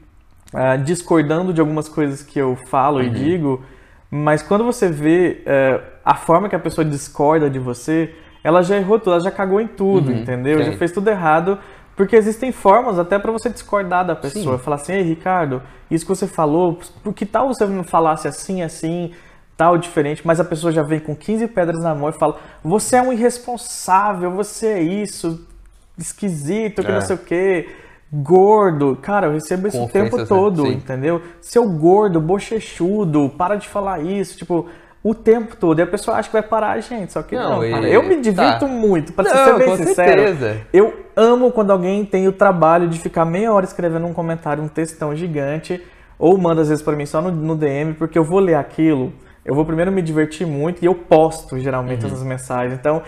é, 0.52 0.76
discordando 0.78 1.52
de 1.52 1.60
algumas 1.60 1.88
coisas 1.88 2.22
que 2.22 2.38
eu 2.38 2.56
falo 2.68 2.98
uhum. 2.98 3.04
e 3.04 3.10
digo, 3.10 3.64
mas 4.10 4.42
quando 4.42 4.64
você 4.64 4.88
vê 4.88 5.42
é, 5.46 5.80
a 6.04 6.16
forma 6.16 6.48
que 6.48 6.56
a 6.56 6.60
pessoa 6.60 6.84
discorda 6.84 7.48
de 7.48 7.58
você, 7.58 8.14
ela 8.42 8.62
já 8.62 8.76
errou 8.76 8.98
tudo, 8.98 9.12
ela 9.12 9.20
já 9.20 9.30
cagou 9.30 9.60
em 9.60 9.66
tudo, 9.66 10.10
uhum, 10.10 10.18
entendeu? 10.18 10.58
Sim. 10.58 10.72
Já 10.72 10.76
fez 10.76 10.92
tudo 10.92 11.08
errado 11.08 11.58
Porque 11.96 12.16
existem 12.16 12.50
formas 12.50 12.98
até 12.98 13.18
para 13.18 13.30
você 13.30 13.48
discordar 13.48 14.04
da 14.04 14.16
pessoa. 14.16 14.58
Falar 14.58 14.76
assim, 14.76 14.92
ei, 14.94 15.02
Ricardo, 15.02 15.62
isso 15.90 16.04
que 16.04 16.08
você 16.08 16.26
falou, 16.26 16.78
por 17.02 17.14
que 17.14 17.24
tal 17.24 17.48
você 17.48 17.64
não 17.66 17.84
falasse 17.84 18.26
assim, 18.26 18.62
assim, 18.62 19.12
tal, 19.56 19.78
diferente? 19.78 20.22
Mas 20.24 20.40
a 20.40 20.44
pessoa 20.44 20.72
já 20.72 20.82
vem 20.82 20.98
com 21.00 21.14
15 21.14 21.46
pedras 21.48 21.82
na 21.82 21.94
mão 21.94 22.08
e 22.08 22.12
fala, 22.12 22.36
você 22.62 22.96
é 22.96 23.02
um 23.02 23.12
irresponsável, 23.12 24.30
você 24.30 24.66
é 24.68 24.82
isso, 24.82 25.46
esquisito, 25.96 26.82
que 26.82 26.90
É. 26.90 26.94
não 26.94 27.00
sei 27.00 27.16
o 27.16 27.18
quê, 27.18 27.68
gordo. 28.12 28.98
Cara, 29.00 29.26
eu 29.28 29.32
recebo 29.32 29.68
isso 29.68 29.78
Com 29.78 29.84
o 29.84 29.88
tempo 29.88 30.16
né? 30.16 30.24
todo, 30.26 30.62
Sim. 30.66 30.72
entendeu? 30.74 31.22
Seu 31.40 31.68
gordo, 31.68 32.20
bochechudo, 32.20 33.28
para 33.36 33.56
de 33.56 33.68
falar 33.68 34.00
isso, 34.00 34.36
tipo, 34.38 34.66
o 35.02 35.14
tempo 35.14 35.56
todo. 35.56 35.78
E 35.78 35.82
a 35.82 35.86
pessoa 35.86 36.16
acha 36.16 36.28
que 36.28 36.32
vai 36.32 36.42
parar 36.42 36.72
a 36.72 36.80
gente, 36.80 37.12
só 37.12 37.22
que 37.22 37.34
Não, 37.36 37.56
não, 37.56 37.64
e-. 37.64 37.92
Eu 37.92 38.02
me 38.02 38.20
divirto 38.20 38.60
tá. 38.60 38.66
muito, 38.66 39.12
pra 39.12 39.24
Não, 39.24 39.32
ser 39.44 39.58
bem 39.58 39.68
com 39.68 39.76
sincero. 39.76 40.22
certeza. 40.22 40.60
Eu 40.72 40.94
amo 41.14 41.50
quando 41.52 41.70
alguém 41.70 42.04
tem 42.04 42.26
o 42.26 42.32
trabalho 42.32 42.88
de 42.88 42.98
ficar 42.98 43.24
meia 43.24 43.52
hora 43.52 43.64
escrevendo 43.64 44.06
um 44.06 44.12
comentário, 44.14 44.62
um 44.62 44.68
textão 44.68 45.14
gigante, 45.14 45.82
ou 46.18 46.38
manda 46.38 46.62
às 46.62 46.68
vezes 46.68 46.82
pra 46.82 46.96
mim 46.96 47.06
só 47.06 47.20
no, 47.20 47.30
no 47.30 47.54
DM, 47.56 47.94
porque 47.94 48.18
eu 48.18 48.24
vou 48.24 48.38
ler 48.40 48.54
aquilo, 48.54 49.12
eu 49.44 49.54
vou 49.54 49.64
primeiro 49.64 49.92
me 49.92 50.00
divertir 50.02 50.46
muito 50.46 50.82
e 50.82 50.86
eu 50.86 50.94
posto 50.94 51.58
geralmente 51.58 52.02
Uhum. 52.02 52.08
essas 52.08 52.22
mensagens. 52.22 52.72
Então, 52.78 53.02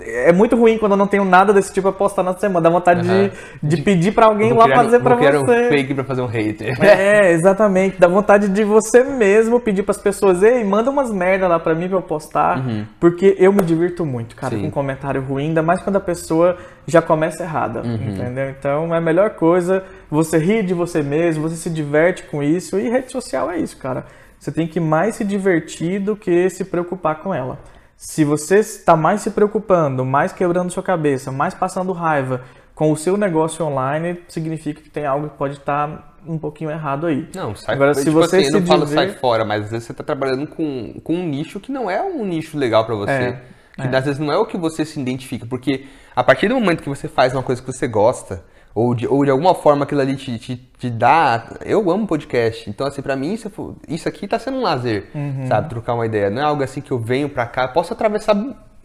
é 0.00 0.32
muito 0.32 0.56
ruim 0.56 0.78
quando 0.78 0.92
eu 0.92 0.96
não 0.96 1.06
tenho 1.06 1.24
nada 1.24 1.52
desse 1.52 1.70
tipo 1.72 1.90
pra 1.90 1.98
postar 1.98 2.22
na 2.22 2.34
semana. 2.34 2.62
Dá 2.62 2.70
vontade 2.70 3.06
Aham. 3.06 3.30
de, 3.62 3.76
de 3.76 3.82
pedir 3.82 4.12
pra 4.12 4.24
alguém 4.26 4.48
Vou 4.50 4.58
lá 4.58 4.64
criar- 4.64 4.76
fazer 4.84 5.00
pra 5.00 5.14
vou 5.14 5.18
criar 5.18 5.38
você. 5.40 5.66
um 5.66 5.68
fake 5.68 5.92
pra 5.94 6.04
fazer 6.04 6.22
um 6.22 6.26
hater. 6.26 6.82
É, 6.82 7.32
exatamente. 7.36 7.98
Dá 8.00 8.08
vontade 8.08 8.48
de 8.48 8.64
você 8.64 9.04
mesmo 9.04 9.60
pedir 9.60 9.82
pras 9.82 9.98
pessoas, 9.98 10.42
ei, 10.42 10.64
manda 10.64 10.88
umas 10.90 11.10
merda 11.10 11.46
lá 11.46 11.58
pra 11.58 11.74
mim 11.74 11.88
pra 11.88 11.98
eu 11.98 12.02
postar. 12.02 12.62
Porque 12.98 13.36
eu 13.38 13.52
me 13.52 13.60
divirto 13.62 14.06
muito, 14.06 14.34
cara, 14.34 14.54
Uhum. 14.54 14.60
Sim. 14.62 14.66
com 14.66 14.72
comentário 14.72 15.20
ruim, 15.20 15.48
ainda 15.48 15.62
mais 15.62 15.82
quando 15.82 15.96
a 15.96 16.00
pessoa 16.00 16.56
já 16.86 17.02
começa 17.02 17.42
errada, 17.42 17.82
Uhum. 17.82 17.94
entendeu? 17.94 18.48
Então 18.48 18.94
é 18.94 18.98
a 18.98 19.00
melhor 19.00 19.30
coisa 19.30 19.84
você 20.10 20.38
rir 20.38 20.62
de 20.64 20.72
você 20.72 21.02
mesmo, 21.02 21.42
você 21.46 21.56
se 21.56 21.68
diverte 21.68 22.22
com 22.24 22.42
isso. 22.42 22.78
E 22.78 22.88
rede 22.88 23.12
social 23.12 23.50
é 23.50 23.58
isso, 23.58 23.76
cara. 23.76 24.06
Você 24.42 24.50
tem 24.50 24.66
que 24.66 24.80
mais 24.80 25.14
se 25.14 25.24
divertir 25.24 26.00
do 26.00 26.16
que 26.16 26.50
se 26.50 26.64
preocupar 26.64 27.20
com 27.20 27.32
ela. 27.32 27.60
Se 27.96 28.24
você 28.24 28.58
está 28.58 28.96
mais 28.96 29.20
se 29.20 29.30
preocupando, 29.30 30.04
mais 30.04 30.32
quebrando 30.32 30.68
sua 30.68 30.82
cabeça, 30.82 31.30
mais 31.30 31.54
passando 31.54 31.92
raiva 31.92 32.40
com 32.74 32.90
o 32.90 32.96
seu 32.96 33.16
negócio 33.16 33.64
online, 33.64 34.20
significa 34.26 34.82
que 34.82 34.90
tem 34.90 35.06
algo 35.06 35.28
que 35.28 35.36
pode 35.36 35.58
estar 35.58 36.16
um 36.26 36.36
pouquinho 36.36 36.72
errado 36.72 37.06
aí. 37.06 37.28
Não, 37.32 37.54
sai 37.54 37.76
Agora, 37.76 37.94
se 37.94 38.02
tipo 38.02 38.16
você 38.16 38.38
assim, 38.38 38.46
eu 38.46 38.52
se 38.52 38.58
não 38.58 38.66
falo 38.66 38.84
diver- 38.84 39.10
sai 39.10 39.16
fora, 39.20 39.44
mas 39.44 39.66
às 39.66 39.70
vezes 39.70 39.86
você 39.86 39.94
tá 39.94 40.02
trabalhando 40.02 40.48
com, 40.48 40.94
com 41.04 41.14
um 41.14 41.24
nicho 41.24 41.60
que 41.60 41.70
não 41.70 41.88
é 41.88 42.02
um 42.02 42.24
nicho 42.26 42.58
legal 42.58 42.84
pra 42.84 42.96
você. 42.96 43.12
É, 43.12 43.42
que 43.80 43.94
às 43.94 44.04
vezes 44.04 44.18
não 44.18 44.32
é 44.32 44.36
o 44.36 44.44
que 44.44 44.56
você 44.56 44.84
se 44.84 45.00
identifica. 45.00 45.46
Porque 45.46 45.86
a 46.16 46.24
partir 46.24 46.48
do 46.48 46.54
momento 46.56 46.82
que 46.82 46.88
você 46.88 47.06
faz 47.06 47.32
uma 47.32 47.44
coisa 47.44 47.62
que 47.62 47.72
você 47.72 47.86
gosta, 47.86 48.42
ou 48.74 48.94
de, 48.94 49.06
ou 49.06 49.24
de 49.24 49.30
alguma 49.30 49.54
forma 49.54 49.84
aquilo 49.84 50.00
ali 50.00 50.16
te, 50.16 50.38
te, 50.38 50.56
te 50.56 50.90
dá. 50.90 51.56
Eu 51.64 51.90
amo 51.90 52.06
podcast. 52.06 52.68
Então, 52.70 52.86
assim, 52.86 53.02
pra 53.02 53.14
mim, 53.16 53.32
isso, 53.34 53.50
isso 53.88 54.08
aqui 54.08 54.26
tá 54.26 54.38
sendo 54.38 54.56
um 54.58 54.62
lazer, 54.62 55.08
Uhum. 55.14 55.46
sabe? 55.46 55.68
Trocar 55.68 55.94
uma 55.94 56.06
ideia. 56.06 56.30
Não 56.30 56.40
é 56.40 56.44
algo 56.44 56.62
assim 56.62 56.80
que 56.80 56.90
eu 56.90 56.98
venho 56.98 57.28
pra 57.28 57.46
cá. 57.46 57.68
Posso 57.68 57.92
atravessar 57.92 58.36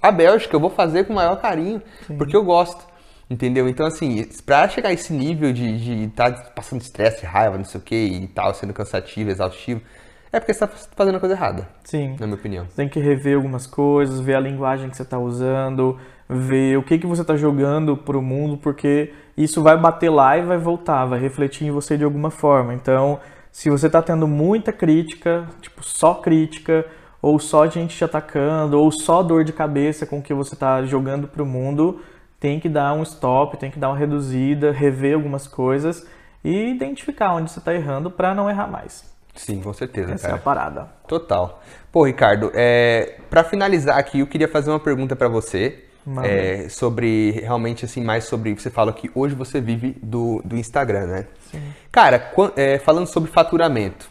a 0.02 0.12
Bélgica, 0.12 0.56
eu 0.56 0.60
vou 0.60 0.70
fazer 0.70 1.06
com 1.06 1.14
o 1.14 1.16
maior 1.16 1.38
carinho, 1.42 1.82
porque 2.18 2.36
eu 2.36 2.44
gosto. 2.44 2.86
Entendeu? 3.30 3.68
Então, 3.68 3.86
assim, 3.86 4.24
pra 4.46 4.70
chegar 4.70 4.88
a 4.90 4.94
esse 4.94 5.12
nível 5.12 5.52
de 5.52 6.06
estar 6.06 6.32
tá 6.32 6.50
passando 6.56 6.80
estresse, 6.82 7.26
raiva, 7.26 7.58
não 7.58 7.66
sei 7.66 7.80
o 7.82 7.84
que 7.84 7.96
e 7.96 8.28
tal, 8.28 8.54
sendo 8.54 8.74
cansativo, 8.74 9.30
exaustivo, 9.30 9.82
é 10.32 10.40
porque 10.40 10.54
você 10.54 10.60
tá 10.66 10.68
fazendo 10.96 11.16
a 11.18 11.20
coisa 11.20 11.36
errada, 11.36 11.68
Sim. 11.84 12.16
na 12.20 12.26
minha 12.26 12.38
opinião. 12.38 12.66
Você 12.70 12.76
tem 12.78 12.88
que 12.88 13.00
rever 13.02 13.36
algumas 13.36 13.68
coisas, 13.68 14.22
ver 14.22 14.36
a 14.36 14.40
linguagem 14.40 14.90
que 14.90 14.96
você 14.96 15.04
está 15.04 15.20
usando, 15.20 15.98
ver 16.30 16.78
o 16.78 16.84
que, 16.84 16.98
que 16.98 17.08
você 17.08 17.22
está 17.22 17.36
jogando 17.36 17.96
para 17.96 18.18
o 18.18 18.22
mundo, 18.22 18.58
porque 18.58 19.14
isso 19.36 19.62
vai 19.62 19.78
bater 19.78 20.10
lá 20.10 20.38
e 20.38 20.42
vai 20.42 20.58
voltar, 20.58 21.06
vai 21.06 21.20
refletir 21.20 21.66
em 21.68 21.72
você 21.72 21.98
de 21.98 22.04
alguma 22.04 22.30
forma. 22.30 22.74
Então, 22.74 23.20
se 23.52 23.70
você 23.70 23.88
está 23.88 24.02
tendo 24.02 24.28
muita 24.28 24.72
crítica, 24.72 25.48
tipo, 25.62 25.84
só 25.84 26.16
crítica, 26.16 26.86
ou 27.22 27.40
só 27.40 27.68
gente 27.68 27.96
te 27.96 28.04
atacando, 28.04 28.80
ou 28.80 28.92
só 28.92 29.24
dor 29.24 29.44
de 29.44 29.54
cabeça 29.54 30.06
com 30.06 30.20
o 30.20 30.22
que 30.22 30.34
você 30.34 30.54
está 30.54 30.84
jogando 30.84 31.28
para 31.28 31.42
o 31.42 31.46
mundo, 31.46 32.02
tem 32.40 32.60
que 32.60 32.70
dar 32.70 32.94
um 32.94 33.04
stop, 33.04 33.58
tem 33.58 33.72
que 33.72 33.80
dar 33.80 33.90
uma 33.90 33.98
reduzida, 33.98 34.72
rever 34.72 35.16
algumas 35.16 35.48
coisas 35.48 36.06
e 36.44 36.70
identificar 36.70 37.34
onde 37.34 37.52
você 37.52 37.60
está 37.60 37.74
errando 37.74 38.12
para 38.12 38.36
não 38.36 38.50
errar 38.50 38.68
mais. 38.68 39.16
Sim, 39.34 39.62
com 39.62 39.74
certeza, 39.74 40.14
Essa 40.14 40.28
é 40.28 40.30
cara. 40.30 40.42
a 40.42 40.44
parada. 40.44 40.88
Total. 41.08 41.62
Pô, 41.92 42.06
Ricardo, 42.06 42.52
é, 42.54 43.20
para 43.30 43.44
finalizar 43.44 43.98
aqui, 43.98 44.20
eu 44.20 44.28
queria 44.28 44.48
fazer 44.48 44.70
uma 44.72 44.80
pergunta 44.80 45.16
pra 45.16 45.28
você. 45.28 45.87
É, 46.24 46.70
sobre, 46.70 47.32
realmente, 47.32 47.84
assim, 47.84 48.02
mais 48.02 48.24
sobre. 48.24 48.54
Você 48.54 48.70
fala 48.70 48.94
que 48.94 49.12
hoje 49.14 49.36
você 49.36 49.60
vive 49.60 49.98
do, 50.02 50.42
do 50.46 50.56
Instagram, 50.56 51.06
né? 51.08 51.26
Sim. 51.52 51.62
Cara, 51.92 52.32
é, 52.56 52.80
falando 52.80 53.08
sobre 53.08 53.30
faturamento, 53.30 54.10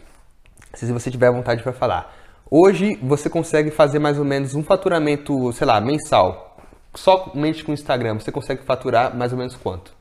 se 0.74 0.92
você 0.92 1.10
tiver 1.10 1.30
vontade 1.30 1.62
para 1.62 1.72
falar. 1.72 2.14
Hoje 2.50 2.96
você 3.02 3.28
consegue 3.28 3.70
fazer 3.70 3.98
mais 3.98 4.18
ou 4.18 4.24
menos 4.24 4.54
um 4.54 4.62
faturamento, 4.62 5.52
sei 5.52 5.66
lá, 5.66 5.80
mensal. 5.80 6.56
Somente 6.94 7.64
com 7.64 7.72
o 7.72 7.74
Instagram, 7.74 8.18
você 8.20 8.30
consegue 8.30 8.62
faturar 8.64 9.16
mais 9.16 9.32
ou 9.32 9.38
menos 9.38 9.56
quanto? 9.56 9.96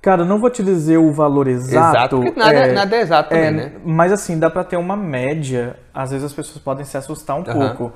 Cara, 0.00 0.22
eu 0.22 0.26
não 0.26 0.40
vou 0.40 0.50
te 0.50 0.64
dizer 0.64 0.98
o 0.98 1.12
valor 1.12 1.46
exato. 1.46 2.20
porque 2.20 2.38
nada 2.38 2.72
nada 2.72 2.96
é 2.96 3.00
exato 3.00 3.28
também, 3.28 3.46
é, 3.46 3.50
né? 3.50 3.72
Mas 3.84 4.10
assim, 4.10 4.36
dá 4.36 4.50
pra 4.50 4.64
ter 4.64 4.76
uma 4.76 4.96
média. 4.96 5.76
Às 5.94 6.10
vezes 6.10 6.24
as 6.24 6.32
pessoas 6.32 6.58
podem 6.58 6.84
se 6.84 6.96
assustar 6.96 7.36
um. 7.36 7.40
Uhum. 7.40 7.74
pouco. 7.76 7.92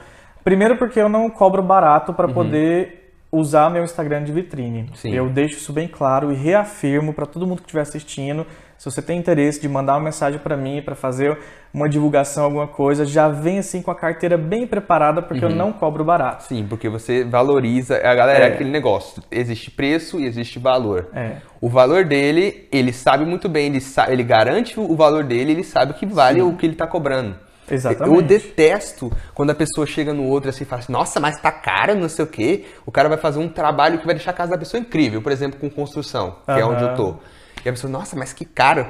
Primeiro 0.47 0.77
porque 0.77 1.01
eu 1.01 1.09
não 1.09 1.29
cobro 1.29 1.61
barato 1.61 2.15
pra 2.15 2.29
poder 2.29 3.13
usar 3.33 3.69
meu 3.69 3.83
Instagram 3.83 4.23
de 4.23 4.31
vitrine. 4.31 4.89
Sim. 4.95 5.13
Eu 5.13 5.29
deixo 5.29 5.57
isso 5.57 5.73
bem 5.73 5.89
claro 5.89 6.31
e 6.31 6.37
reafirmo 6.37 7.13
pra 7.13 7.27
todo 7.27 7.45
mundo 7.45 7.57
que 7.57 7.63
estiver 7.65 7.81
assistindo. 7.81 8.47
Se 8.79 8.85
você 8.89 9.03
tem 9.03 9.19
interesse 9.19 9.61
de 9.61 9.69
mandar 9.69 9.95
uma 9.95 10.05
mensagem 10.05 10.39
pra 10.39 10.57
mim 10.57 10.81
pra 10.85 10.95
fazer 10.95 11.37
uma 11.75 11.89
divulgação, 11.89 12.45
alguma 12.45 12.69
coisa, 12.69 13.05
já 13.05 13.27
vem 13.27 13.59
assim 13.59 13.83
com 13.83 13.91
a 13.91 13.95
carteira 13.97 14.39
bem 14.39 14.69
preparada 14.69 15.21
porque 15.21 15.45
Uhum. 15.45 15.51
eu 15.51 15.57
não 15.57 15.73
cobro 15.73 16.05
barato. 16.05 16.45
Sim, 16.45 16.65
porque 16.69 16.89
você 16.89 17.25
valoriza. 17.25 17.97
A 17.97 18.15
galera, 18.15 18.45
é 18.45 18.49
É. 18.51 18.53
aquele 18.55 18.71
negócio. 18.71 19.21
Existe 19.33 19.69
preço 19.73 20.21
e 20.21 20.27
existe 20.27 20.61
valor. 20.61 21.09
É. 21.13 21.39
O 21.61 21.69
valor 21.69 22.05
dele, 22.05 22.69
ele 22.71 22.93
sabe 22.93 23.25
muito 23.25 23.49
bem, 23.49 23.67
ele, 23.67 23.81
sa- 23.81 24.13
ele 24.13 24.23
garante 24.23 24.79
o 24.79 24.95
valor 24.95 25.25
dele, 25.25 25.51
ele 25.51 25.65
sabe 25.65 25.95
que 25.95 26.07
vale 26.07 26.41
o 26.41 26.55
que 26.55 26.65
ele 26.67 26.77
tá 26.77 26.87
cobrando. 26.87 27.35
Exatamente. 27.71 28.17
Eu 28.17 28.23
detesto 28.23 29.13
quando 29.35 29.51
a 29.51 29.55
pessoa 29.55 29.87
chega 29.87 30.13
no 30.13 30.25
outro 30.25 30.51
assim 30.51 30.65
e 30.65 30.67
fala 30.67 30.83
assim, 30.83 30.93
nossa, 30.93 31.19
mas 31.21 31.41
tá 31.41 31.51
caro, 31.51 31.95
não 31.95 32.09
sei 32.09 32.25
o 32.25 32.29
quê. 32.29 32.65
O 32.85 32.93
cara 32.93 33.09
vai 33.09 33.19
fazer 33.19 33.39
um 33.39 33.49
trabalho 33.49 33.99
que 33.99 34.07
vai 34.07 34.15
deixar 34.15 34.31
a 34.31 34.35
casa 34.35 34.53
da 34.53 34.59
pessoa 34.59 34.81
incrível, 34.81 35.21
por 35.21 35.33
exemplo, 35.33 35.59
com 35.59 35.69
construção, 35.69 36.37
que 36.45 36.53
é 36.53 36.63
Aham. 36.63 36.73
onde 36.73 36.83
eu 36.85 36.95
tô. 36.95 37.17
E 37.65 37.69
a 37.69 37.73
pessoa, 37.73 37.91
nossa, 37.91 38.15
mas 38.17 38.33
que 38.33 38.45
caro. 38.45 38.87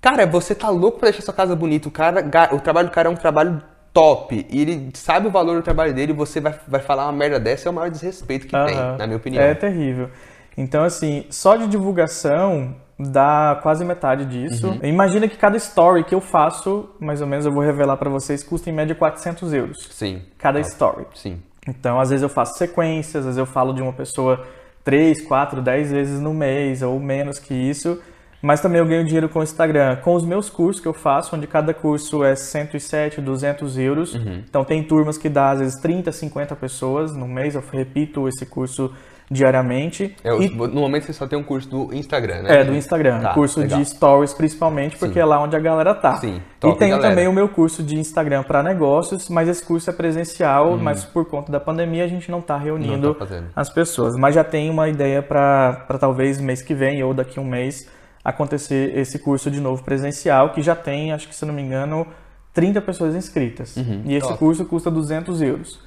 Cara, 0.00 0.26
você 0.26 0.54
tá 0.54 0.68
louco 0.68 0.98
pra 0.98 1.10
deixar 1.10 1.24
sua 1.24 1.34
casa 1.34 1.54
bonita. 1.56 1.88
O, 1.88 1.90
cara, 1.90 2.24
o 2.52 2.60
trabalho 2.60 2.88
do 2.88 2.92
cara 2.92 3.08
é 3.08 3.12
um 3.12 3.16
trabalho 3.16 3.62
top. 3.92 4.46
E 4.50 4.60
ele 4.60 4.90
sabe 4.94 5.26
o 5.26 5.30
valor 5.30 5.56
do 5.56 5.62
trabalho 5.62 5.94
dele 5.94 6.12
e 6.12 6.14
você 6.14 6.40
vai, 6.40 6.54
vai 6.68 6.80
falar 6.80 7.04
uma 7.06 7.12
merda 7.12 7.40
dessa, 7.40 7.68
é 7.68 7.70
o 7.70 7.74
maior 7.74 7.90
desrespeito 7.90 8.46
que 8.46 8.52
tem, 8.52 8.76
Aham. 8.76 8.96
na 8.98 9.06
minha 9.06 9.16
opinião. 9.16 9.42
É 9.42 9.54
terrível. 9.54 10.10
Então, 10.56 10.84
assim, 10.84 11.26
só 11.30 11.56
de 11.56 11.66
divulgação 11.66 12.74
dá 12.98 13.58
quase 13.62 13.84
metade 13.84 14.24
disso. 14.24 14.68
Uhum. 14.68 14.80
Imagina 14.82 15.28
que 15.28 15.36
cada 15.36 15.56
story 15.56 16.04
que 16.04 16.14
eu 16.14 16.20
faço, 16.20 16.88
mais 16.98 17.20
ou 17.20 17.26
menos 17.26 17.44
eu 17.44 17.52
vou 17.52 17.62
revelar 17.62 17.96
pra 17.96 18.08
vocês, 18.08 18.42
custa 18.42 18.70
em 18.70 18.72
média 18.72 18.94
400 18.94 19.52
euros. 19.52 19.76
Sim. 19.90 20.22
Cada 20.38 20.58
Ah, 20.58 20.62
story. 20.62 21.06
Sim. 21.14 21.42
Então, 21.68 22.00
às 22.00 22.10
vezes 22.10 22.22
eu 22.22 22.28
faço 22.28 22.56
sequências, 22.58 23.16
às 23.16 23.24
vezes 23.24 23.38
eu 23.38 23.46
falo 23.46 23.72
de 23.72 23.82
uma 23.82 23.92
pessoa 23.92 24.46
3, 24.84 25.26
4, 25.26 25.60
10 25.60 25.90
vezes 25.90 26.20
no 26.20 26.32
mês, 26.32 26.80
ou 26.80 26.98
menos 26.98 27.38
que 27.38 27.52
isso. 27.52 28.00
Mas 28.40 28.60
também 28.60 28.78
eu 28.78 28.86
ganho 28.86 29.04
dinheiro 29.04 29.28
com 29.28 29.40
o 29.40 29.42
Instagram, 29.42 29.96
com 29.96 30.14
os 30.14 30.24
meus 30.24 30.48
cursos 30.48 30.80
que 30.80 30.86
eu 30.86 30.92
faço, 30.94 31.34
onde 31.34 31.46
cada 31.46 31.74
curso 31.74 32.22
é 32.22 32.36
107, 32.36 33.20
200 33.20 33.76
euros. 33.78 34.14
Uhum. 34.14 34.42
Então 34.48 34.64
tem 34.64 34.82
turmas 34.84 35.18
que 35.18 35.28
dá 35.28 35.50
às 35.50 35.58
vezes 35.58 35.80
30, 35.80 36.12
50 36.12 36.54
pessoas 36.54 37.16
no 37.16 37.26
mês, 37.26 37.56
eu 37.56 37.64
repito 37.72 38.28
esse 38.28 38.46
curso 38.46 38.94
diariamente. 39.30 40.14
É, 40.22 40.34
e, 40.36 40.48
No 40.50 40.80
momento 40.80 41.04
você 41.04 41.12
só 41.12 41.26
tem 41.26 41.38
um 41.38 41.42
curso 41.42 41.68
do 41.68 41.94
Instagram, 41.94 42.42
né? 42.42 42.60
é, 42.60 42.64
do 42.64 42.74
Instagram, 42.74 43.20
Tá, 43.20 43.34
curso 43.34 43.60
legal. 43.60 43.78
de 43.78 43.84
stories 43.86 44.32
principalmente, 44.32 44.96
porque 44.96 45.14
Sim. 45.14 45.20
é 45.20 45.24
lá 45.24 45.42
onde 45.42 45.56
a 45.56 45.58
galera 45.58 45.94
tá. 45.94 46.16
Sim, 46.16 46.40
e 46.64 46.72
tenho 46.76 47.00
também 47.00 47.26
o 47.28 47.32
meu 47.32 47.48
curso 47.48 47.82
de 47.82 47.96
Instagram 47.96 48.42
para 48.42 48.62
negócios, 48.62 49.28
mas 49.28 49.48
esse 49.48 49.64
curso 49.64 49.90
é 49.90 49.92
presencial, 49.92 50.70
Uhum. 50.72 50.78
mas 50.78 51.04
por 51.04 51.24
conta 51.26 51.50
da 51.50 51.60
pandemia 51.60 52.04
a 52.04 52.08
gente 52.08 52.30
não 52.30 52.40
tá 52.40 52.56
reunindo 52.56 53.08
Não 53.08 53.14
tá 53.14 53.26
as 53.54 53.68
pessoas. 53.70 54.16
Mas 54.16 54.34
já 54.34 54.44
tem 54.44 54.70
uma 54.70 54.88
ideia 54.88 55.22
para 55.22 55.84
talvez 55.98 56.40
mês 56.40 56.62
que 56.62 56.74
vem 56.74 57.02
ou 57.02 57.12
daqui 57.12 57.38
a 57.38 57.42
um 57.42 57.46
mês 57.46 57.88
acontecer 58.24 58.96
esse 58.98 59.18
curso 59.18 59.50
de 59.50 59.60
novo 59.60 59.82
presencial, 59.84 60.50
que 60.50 60.60
já 60.62 60.74
tem, 60.74 61.12
acho 61.12 61.28
que 61.28 61.34
se 61.34 61.44
não 61.44 61.54
me 61.54 61.62
engano, 61.62 62.06
30 62.52 62.80
pessoas 62.80 63.14
inscritas. 63.14 63.76
e 63.76 64.14
esse 64.14 64.24
Uhum. 64.24 64.32
top. 64.32 64.38
curso 64.38 64.64
custa 64.64 64.90
200 64.90 65.42
euros. 65.42 65.84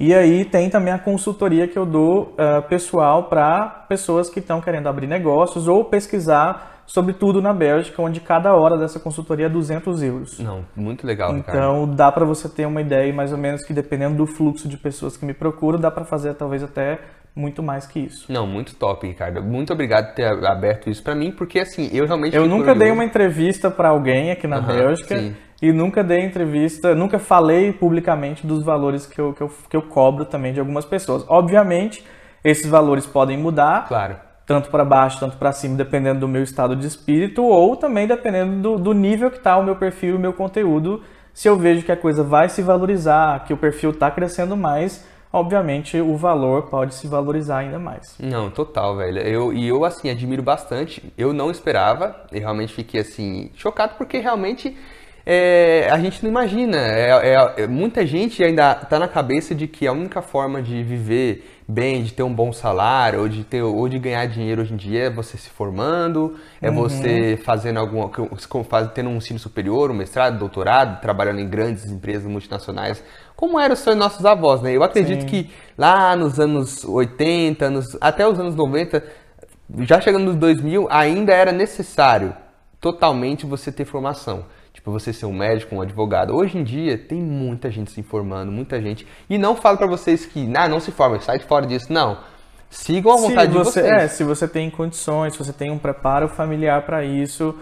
E 0.00 0.14
aí 0.14 0.46
tem 0.46 0.70
também 0.70 0.94
a 0.94 0.98
consultoria 0.98 1.68
que 1.68 1.78
eu 1.78 1.84
dou 1.84 2.34
ah, 2.38 2.62
pessoal 2.62 3.24
para 3.24 3.84
pessoas 3.86 4.30
que 4.30 4.40
estão 4.40 4.58
querendo 4.58 4.88
abrir 4.88 5.06
negócios 5.06 5.68
ou 5.68 5.84
pesquisar 5.84 6.80
sobre 6.86 7.12
tudo 7.12 7.42
na 7.42 7.52
Bélgica, 7.52 8.00
onde 8.00 8.18
cada 8.18 8.52
hora 8.54 8.78
dessa 8.78 8.98
consultoria 8.98 9.46
é 9.46 9.48
200 9.48 10.02
euros. 10.02 10.40
Não, 10.40 10.64
muito 10.74 11.06
legal, 11.06 11.28
cara. 11.42 11.58
Então 11.58 11.86
dá 11.94 12.10
para 12.10 12.24
você 12.24 12.48
ter 12.48 12.66
uma 12.66 12.80
ideia 12.80 13.12
mais 13.12 13.30
ou 13.30 13.38
menos 13.38 13.62
que 13.64 13.74
dependendo 13.74 14.16
do 14.16 14.26
fluxo 14.26 14.66
de 14.66 14.78
pessoas 14.78 15.18
que 15.18 15.24
me 15.24 15.34
procuram, 15.34 15.78
dá 15.78 15.90
para 15.90 16.04
fazer 16.04 16.34
talvez 16.34 16.64
até 16.64 16.98
muito 17.36 17.62
mais 17.62 17.86
que 17.86 18.00
isso. 18.00 18.32
Não, 18.32 18.46
muito 18.46 18.74
top, 18.74 19.06
Ricardo. 19.06 19.42
Muito 19.42 19.72
obrigado 19.72 20.08
por 20.08 20.14
ter 20.14 20.24
aberto 20.24 20.90
isso 20.90 21.02
para 21.02 21.14
mim, 21.14 21.30
porque 21.30 21.60
assim, 21.60 21.88
eu 21.92 22.06
realmente. 22.06 22.34
Eu 22.34 22.48
nunca 22.48 22.74
dei 22.74 22.90
uma 22.90 23.04
entrevista 23.04 23.70
para 23.70 23.90
alguém 23.90 24.32
aqui 24.32 24.48
na 24.48 24.58
uhum, 24.58 24.66
Bélgica. 24.66 25.16
Sim. 25.16 25.36
E 25.62 25.72
nunca 25.72 26.02
dei 26.02 26.20
entrevista, 26.20 26.94
nunca 26.94 27.18
falei 27.18 27.72
publicamente 27.72 28.46
dos 28.46 28.62
valores 28.62 29.06
que 29.06 29.20
eu, 29.20 29.34
que, 29.34 29.42
eu, 29.42 29.50
que 29.68 29.76
eu 29.76 29.82
cobro 29.82 30.24
também 30.24 30.52
de 30.54 30.60
algumas 30.60 30.86
pessoas. 30.86 31.24
Obviamente, 31.28 32.02
esses 32.42 32.66
valores 32.66 33.06
podem 33.06 33.36
mudar. 33.36 33.86
Claro. 33.86 34.16
Tanto 34.46 34.70
para 34.70 34.84
baixo, 34.84 35.20
tanto 35.20 35.36
para 35.36 35.52
cima, 35.52 35.76
dependendo 35.76 36.20
do 36.20 36.28
meu 36.28 36.42
estado 36.42 36.74
de 36.74 36.86
espírito, 36.86 37.44
ou 37.44 37.76
também 37.76 38.06
dependendo 38.06 38.60
do, 38.60 38.82
do 38.82 38.92
nível 38.92 39.30
que 39.30 39.36
está 39.36 39.56
o 39.56 39.62
meu 39.62 39.76
perfil 39.76 40.14
e 40.14 40.16
o 40.16 40.18
meu 40.18 40.32
conteúdo. 40.32 41.02
Se 41.32 41.48
eu 41.48 41.56
vejo 41.56 41.84
que 41.84 41.92
a 41.92 41.96
coisa 41.96 42.24
vai 42.24 42.48
se 42.48 42.60
valorizar, 42.60 43.44
que 43.44 43.52
o 43.52 43.56
perfil 43.56 43.90
está 43.90 44.10
crescendo 44.10 44.56
mais, 44.56 45.06
obviamente 45.32 46.00
o 46.00 46.16
valor 46.16 46.62
pode 46.62 46.94
se 46.94 47.06
valorizar 47.06 47.58
ainda 47.58 47.78
mais. 47.78 48.16
Não, 48.18 48.50
total, 48.50 48.96
velho. 48.96 49.20
Eu, 49.20 49.52
e 49.52 49.68
eu, 49.68 49.84
assim, 49.84 50.10
admiro 50.10 50.42
bastante. 50.42 51.12
Eu 51.16 51.32
não 51.32 51.50
esperava, 51.50 52.16
e 52.32 52.40
realmente 52.40 52.72
fiquei, 52.72 53.02
assim, 53.02 53.50
chocado, 53.54 53.94
porque 53.96 54.18
realmente 54.18 54.76
é, 55.32 55.88
a 55.88 55.96
gente 56.00 56.24
não 56.24 56.28
imagina. 56.28 56.76
É, 56.76 57.10
é, 57.10 57.62
é 57.62 57.66
muita 57.68 58.04
gente 58.04 58.42
ainda 58.42 58.72
está 58.72 58.98
na 58.98 59.06
cabeça 59.06 59.54
de 59.54 59.68
que 59.68 59.86
a 59.86 59.92
única 59.92 60.20
forma 60.20 60.60
de 60.60 60.82
viver 60.82 61.62
bem, 61.68 62.02
de 62.02 62.12
ter 62.12 62.24
um 62.24 62.34
bom 62.34 62.52
salário, 62.52 63.20
ou 63.20 63.28
de, 63.28 63.44
ter, 63.44 63.62
ou 63.62 63.88
de 63.88 63.96
ganhar 63.96 64.26
dinheiro 64.26 64.60
hoje 64.60 64.74
em 64.74 64.76
dia 64.76 65.04
é 65.04 65.10
você 65.10 65.38
se 65.38 65.48
formando, 65.48 66.36
é 66.60 66.68
uhum. 66.68 66.74
você 66.74 67.38
fazendo 67.44 67.78
alguma. 67.78 68.10
tendo 68.92 69.08
um 69.08 69.18
ensino 69.18 69.38
superior, 69.38 69.92
um 69.92 69.94
mestrado, 69.94 70.36
doutorado, 70.36 71.00
trabalhando 71.00 71.38
em 71.38 71.48
grandes 71.48 71.88
empresas 71.88 72.28
multinacionais, 72.28 73.00
como 73.36 73.56
era 73.60 73.72
o 73.72 73.76
sonho 73.76 73.96
dos 73.96 74.06
nossos 74.06 74.26
avós, 74.26 74.60
né? 74.62 74.72
Eu 74.72 74.82
acredito 74.82 75.20
Sim. 75.20 75.26
que 75.28 75.50
lá 75.78 76.16
nos 76.16 76.40
anos 76.40 76.84
80, 76.84 77.66
anos, 77.66 77.96
até 78.00 78.26
os 78.26 78.36
anos 78.40 78.56
90, 78.56 79.00
já 79.82 80.00
chegando 80.00 80.24
nos 80.24 80.34
2000, 80.34 80.88
ainda 80.90 81.32
era 81.32 81.52
necessário 81.52 82.34
totalmente 82.80 83.46
você 83.46 83.70
ter 83.70 83.84
formação. 83.84 84.44
Tipo, 84.80 84.92
você 84.92 85.12
ser 85.12 85.26
um 85.26 85.32
médico, 85.32 85.74
um 85.76 85.82
advogado. 85.82 86.34
Hoje 86.34 86.56
em 86.56 86.64
dia, 86.64 86.96
tem 86.96 87.20
muita 87.20 87.70
gente 87.70 87.90
se 87.90 88.00
informando, 88.00 88.50
muita 88.50 88.80
gente. 88.80 89.06
E 89.28 89.36
não 89.36 89.54
falo 89.54 89.76
para 89.76 89.86
vocês 89.86 90.24
que, 90.24 90.50
ah, 90.56 90.66
não 90.66 90.80
se 90.80 90.90
forma, 90.90 91.20
sai 91.20 91.38
de 91.38 91.44
fora 91.44 91.66
disso. 91.66 91.92
Não. 91.92 92.18
Sigam 92.70 93.12
a 93.12 93.16
vontade 93.16 93.52
você, 93.52 93.82
de 93.82 93.86
vocês. 93.86 94.02
É, 94.02 94.08
se 94.08 94.24
você 94.24 94.48
tem 94.48 94.70
condições, 94.70 95.34
se 95.34 95.38
você 95.38 95.52
tem 95.52 95.70
um 95.70 95.78
preparo 95.78 96.28
familiar 96.28 96.86
para 96.86 97.04
isso, 97.04 97.54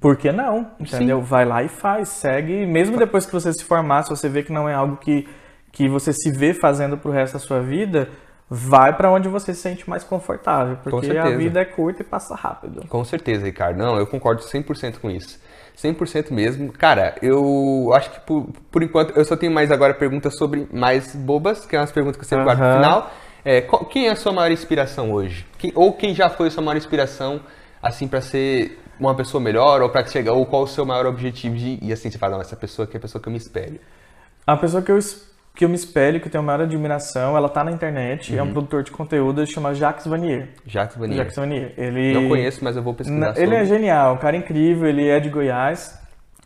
por 0.00 0.16
que 0.16 0.32
não? 0.32 0.70
Entendeu? 0.80 1.18
Sim. 1.20 1.24
Vai 1.24 1.44
lá 1.44 1.62
e 1.62 1.68
faz, 1.68 2.08
segue. 2.08 2.64
Mesmo 2.64 2.96
depois 2.96 3.26
que 3.26 3.32
você 3.32 3.52
se 3.52 3.62
formar, 3.62 4.04
se 4.04 4.08
você 4.08 4.26
vê 4.26 4.42
que 4.42 4.52
não 4.52 4.66
é 4.66 4.72
algo 4.72 4.96
que, 4.96 5.28
que 5.70 5.86
você 5.86 6.14
se 6.14 6.32
vê 6.32 6.54
fazendo 6.54 6.96
pro 6.96 7.12
resto 7.12 7.34
da 7.34 7.40
sua 7.40 7.60
vida, 7.60 8.08
vai 8.48 8.96
para 8.96 9.10
onde 9.10 9.28
você 9.28 9.52
se 9.52 9.60
sente 9.60 9.88
mais 9.90 10.02
confortável, 10.02 10.78
porque 10.82 11.14
a 11.18 11.28
vida 11.36 11.60
é 11.60 11.64
curta 11.66 12.00
e 12.00 12.04
passa 12.04 12.34
rápido. 12.34 12.86
Com 12.88 13.04
certeza, 13.04 13.44
Ricardo. 13.44 13.76
Não, 13.76 13.98
eu 13.98 14.06
concordo 14.06 14.40
100% 14.40 14.98
com 14.98 15.10
isso. 15.10 15.38
100% 15.76 16.30
mesmo. 16.30 16.72
Cara, 16.72 17.16
eu 17.20 17.90
acho 17.94 18.10
que 18.10 18.20
por, 18.20 18.46
por 18.70 18.82
enquanto 18.82 19.16
eu 19.16 19.24
só 19.24 19.36
tenho 19.36 19.52
mais 19.52 19.70
agora 19.70 19.94
perguntas 19.94 20.36
sobre 20.36 20.68
mais 20.72 21.14
bobas, 21.14 21.66
que 21.66 21.76
é 21.76 21.80
umas 21.80 21.92
perguntas 21.92 22.16
que 22.16 22.24
eu 22.24 22.28
sempre 22.28 22.44
guardo 22.44 22.60
no 22.60 22.74
final. 22.74 23.10
É, 23.44 23.60
qual, 23.60 23.84
quem 23.84 24.08
é 24.08 24.10
a 24.10 24.16
sua 24.16 24.32
maior 24.32 24.50
inspiração 24.50 25.12
hoje? 25.12 25.46
Quem, 25.58 25.72
ou 25.74 25.92
quem 25.92 26.14
já 26.14 26.30
foi 26.30 26.48
a 26.48 26.50
sua 26.50 26.62
maior 26.62 26.78
inspiração, 26.78 27.40
assim, 27.82 28.08
para 28.08 28.20
ser 28.20 28.78
uma 28.98 29.14
pessoa 29.14 29.42
melhor, 29.42 29.82
ou 29.82 29.90
para 29.90 30.06
chegar, 30.06 30.32
ou 30.32 30.46
qual 30.46 30.62
o 30.62 30.66
seu 30.66 30.86
maior 30.86 31.06
objetivo 31.06 31.56
de, 31.56 31.78
e 31.82 31.92
assim, 31.92 32.10
você 32.10 32.16
fala, 32.16 32.34
não, 32.34 32.40
essa 32.40 32.56
pessoa 32.56 32.86
que 32.86 32.96
é 32.96 32.98
a 32.98 33.00
pessoa 33.00 33.20
que 33.20 33.28
eu 33.28 33.32
me 33.32 33.38
espelho. 33.38 33.80
A 34.46 34.56
pessoa 34.56 34.82
que 34.82 34.92
eu 34.92 34.98
que 35.54 35.64
eu 35.64 35.68
me 35.68 35.76
espelho, 35.76 36.20
que 36.20 36.26
eu 36.26 36.32
tenho 36.32 36.42
maior 36.42 36.62
admiração, 36.62 37.36
ela 37.36 37.48
tá 37.48 37.62
na 37.62 37.70
internet, 37.70 38.32
uhum. 38.32 38.38
é 38.38 38.42
um 38.42 38.46
uhum. 38.46 38.52
produtor 38.52 38.82
de 38.82 38.90
conteúdo, 38.90 39.40
ele 39.40 39.46
chama 39.46 39.72
Jacques 39.72 40.04
Vanier. 40.06 40.48
Jacques 40.66 40.96
Vanier. 40.96 41.18
Jacques 41.18 41.36
Vanier. 41.36 41.72
Ele... 41.78 42.12
Não 42.12 42.28
conheço, 42.28 42.64
mas 42.64 42.76
eu 42.76 42.82
vou 42.82 42.92
pesquisar 42.92 43.34
Ele 43.36 43.54
é 43.54 43.64
genial, 43.64 44.14
um 44.14 44.18
cara 44.18 44.36
incrível, 44.36 44.88
ele 44.88 45.08
é 45.08 45.20
de 45.20 45.28
Goiás, 45.28 45.96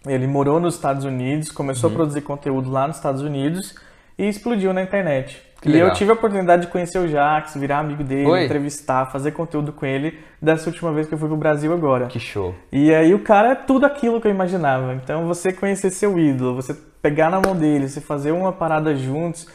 ele 0.06 0.26
morou 0.26 0.60
nos 0.60 0.74
Estados 0.74 1.05
Unidos, 1.05 1.51
começou 1.51 1.89
uhum. 1.89 1.94
a 1.94 1.98
produzir 1.98 2.20
conteúdo 2.20 2.70
lá 2.70 2.86
nos 2.86 2.97
Estados 2.97 3.22
Unidos 3.22 3.74
e 4.18 4.28
explodiu 4.28 4.74
na 4.74 4.82
internet. 4.82 5.43
Que 5.60 5.68
e 5.68 5.72
legal. 5.72 5.89
eu 5.89 5.94
tive 5.94 6.10
a 6.10 6.14
oportunidade 6.14 6.62
de 6.62 6.68
conhecer 6.68 6.98
o 6.98 7.09
Jax, 7.09 7.55
virar 7.56 7.80
amigo 7.80 8.05
dele, 8.05 8.44
entrevistar, 8.44 9.06
fazer 9.06 9.32
conteúdo 9.32 9.72
com 9.72 9.85
ele 9.85 10.18
dessa 10.40 10.70
última 10.70 10.93
vez 10.93 11.09
que 11.09 11.14
eu 11.14 11.18
fui 11.18 11.26
pro 11.26 11.36
Brasil 11.36 11.72
agora. 11.72 12.06
Que 12.06 12.20
show. 12.20 12.55
E 12.70 12.94
aí 12.94 13.12
o 13.12 13.18
cara 13.20 13.52
é 13.52 13.55
tudo 13.56 13.85
aquilo 13.85 14.20
que 14.20 14.28
eu 14.28 14.30
imaginava. 14.30 14.94
Então 14.94 15.26
você 15.26 15.52
conhecer 15.52 15.90
seu 15.90 16.16
ídolo, 16.18 16.55
você 16.55 16.74
pegar 17.02 17.28
na 17.28 17.40
mão 17.40 17.56
dele, 17.56 17.89
você 17.89 18.01
fazer 18.01 18.30
uma 18.30 18.52
parada 18.52 18.94
juntos, 18.94 19.48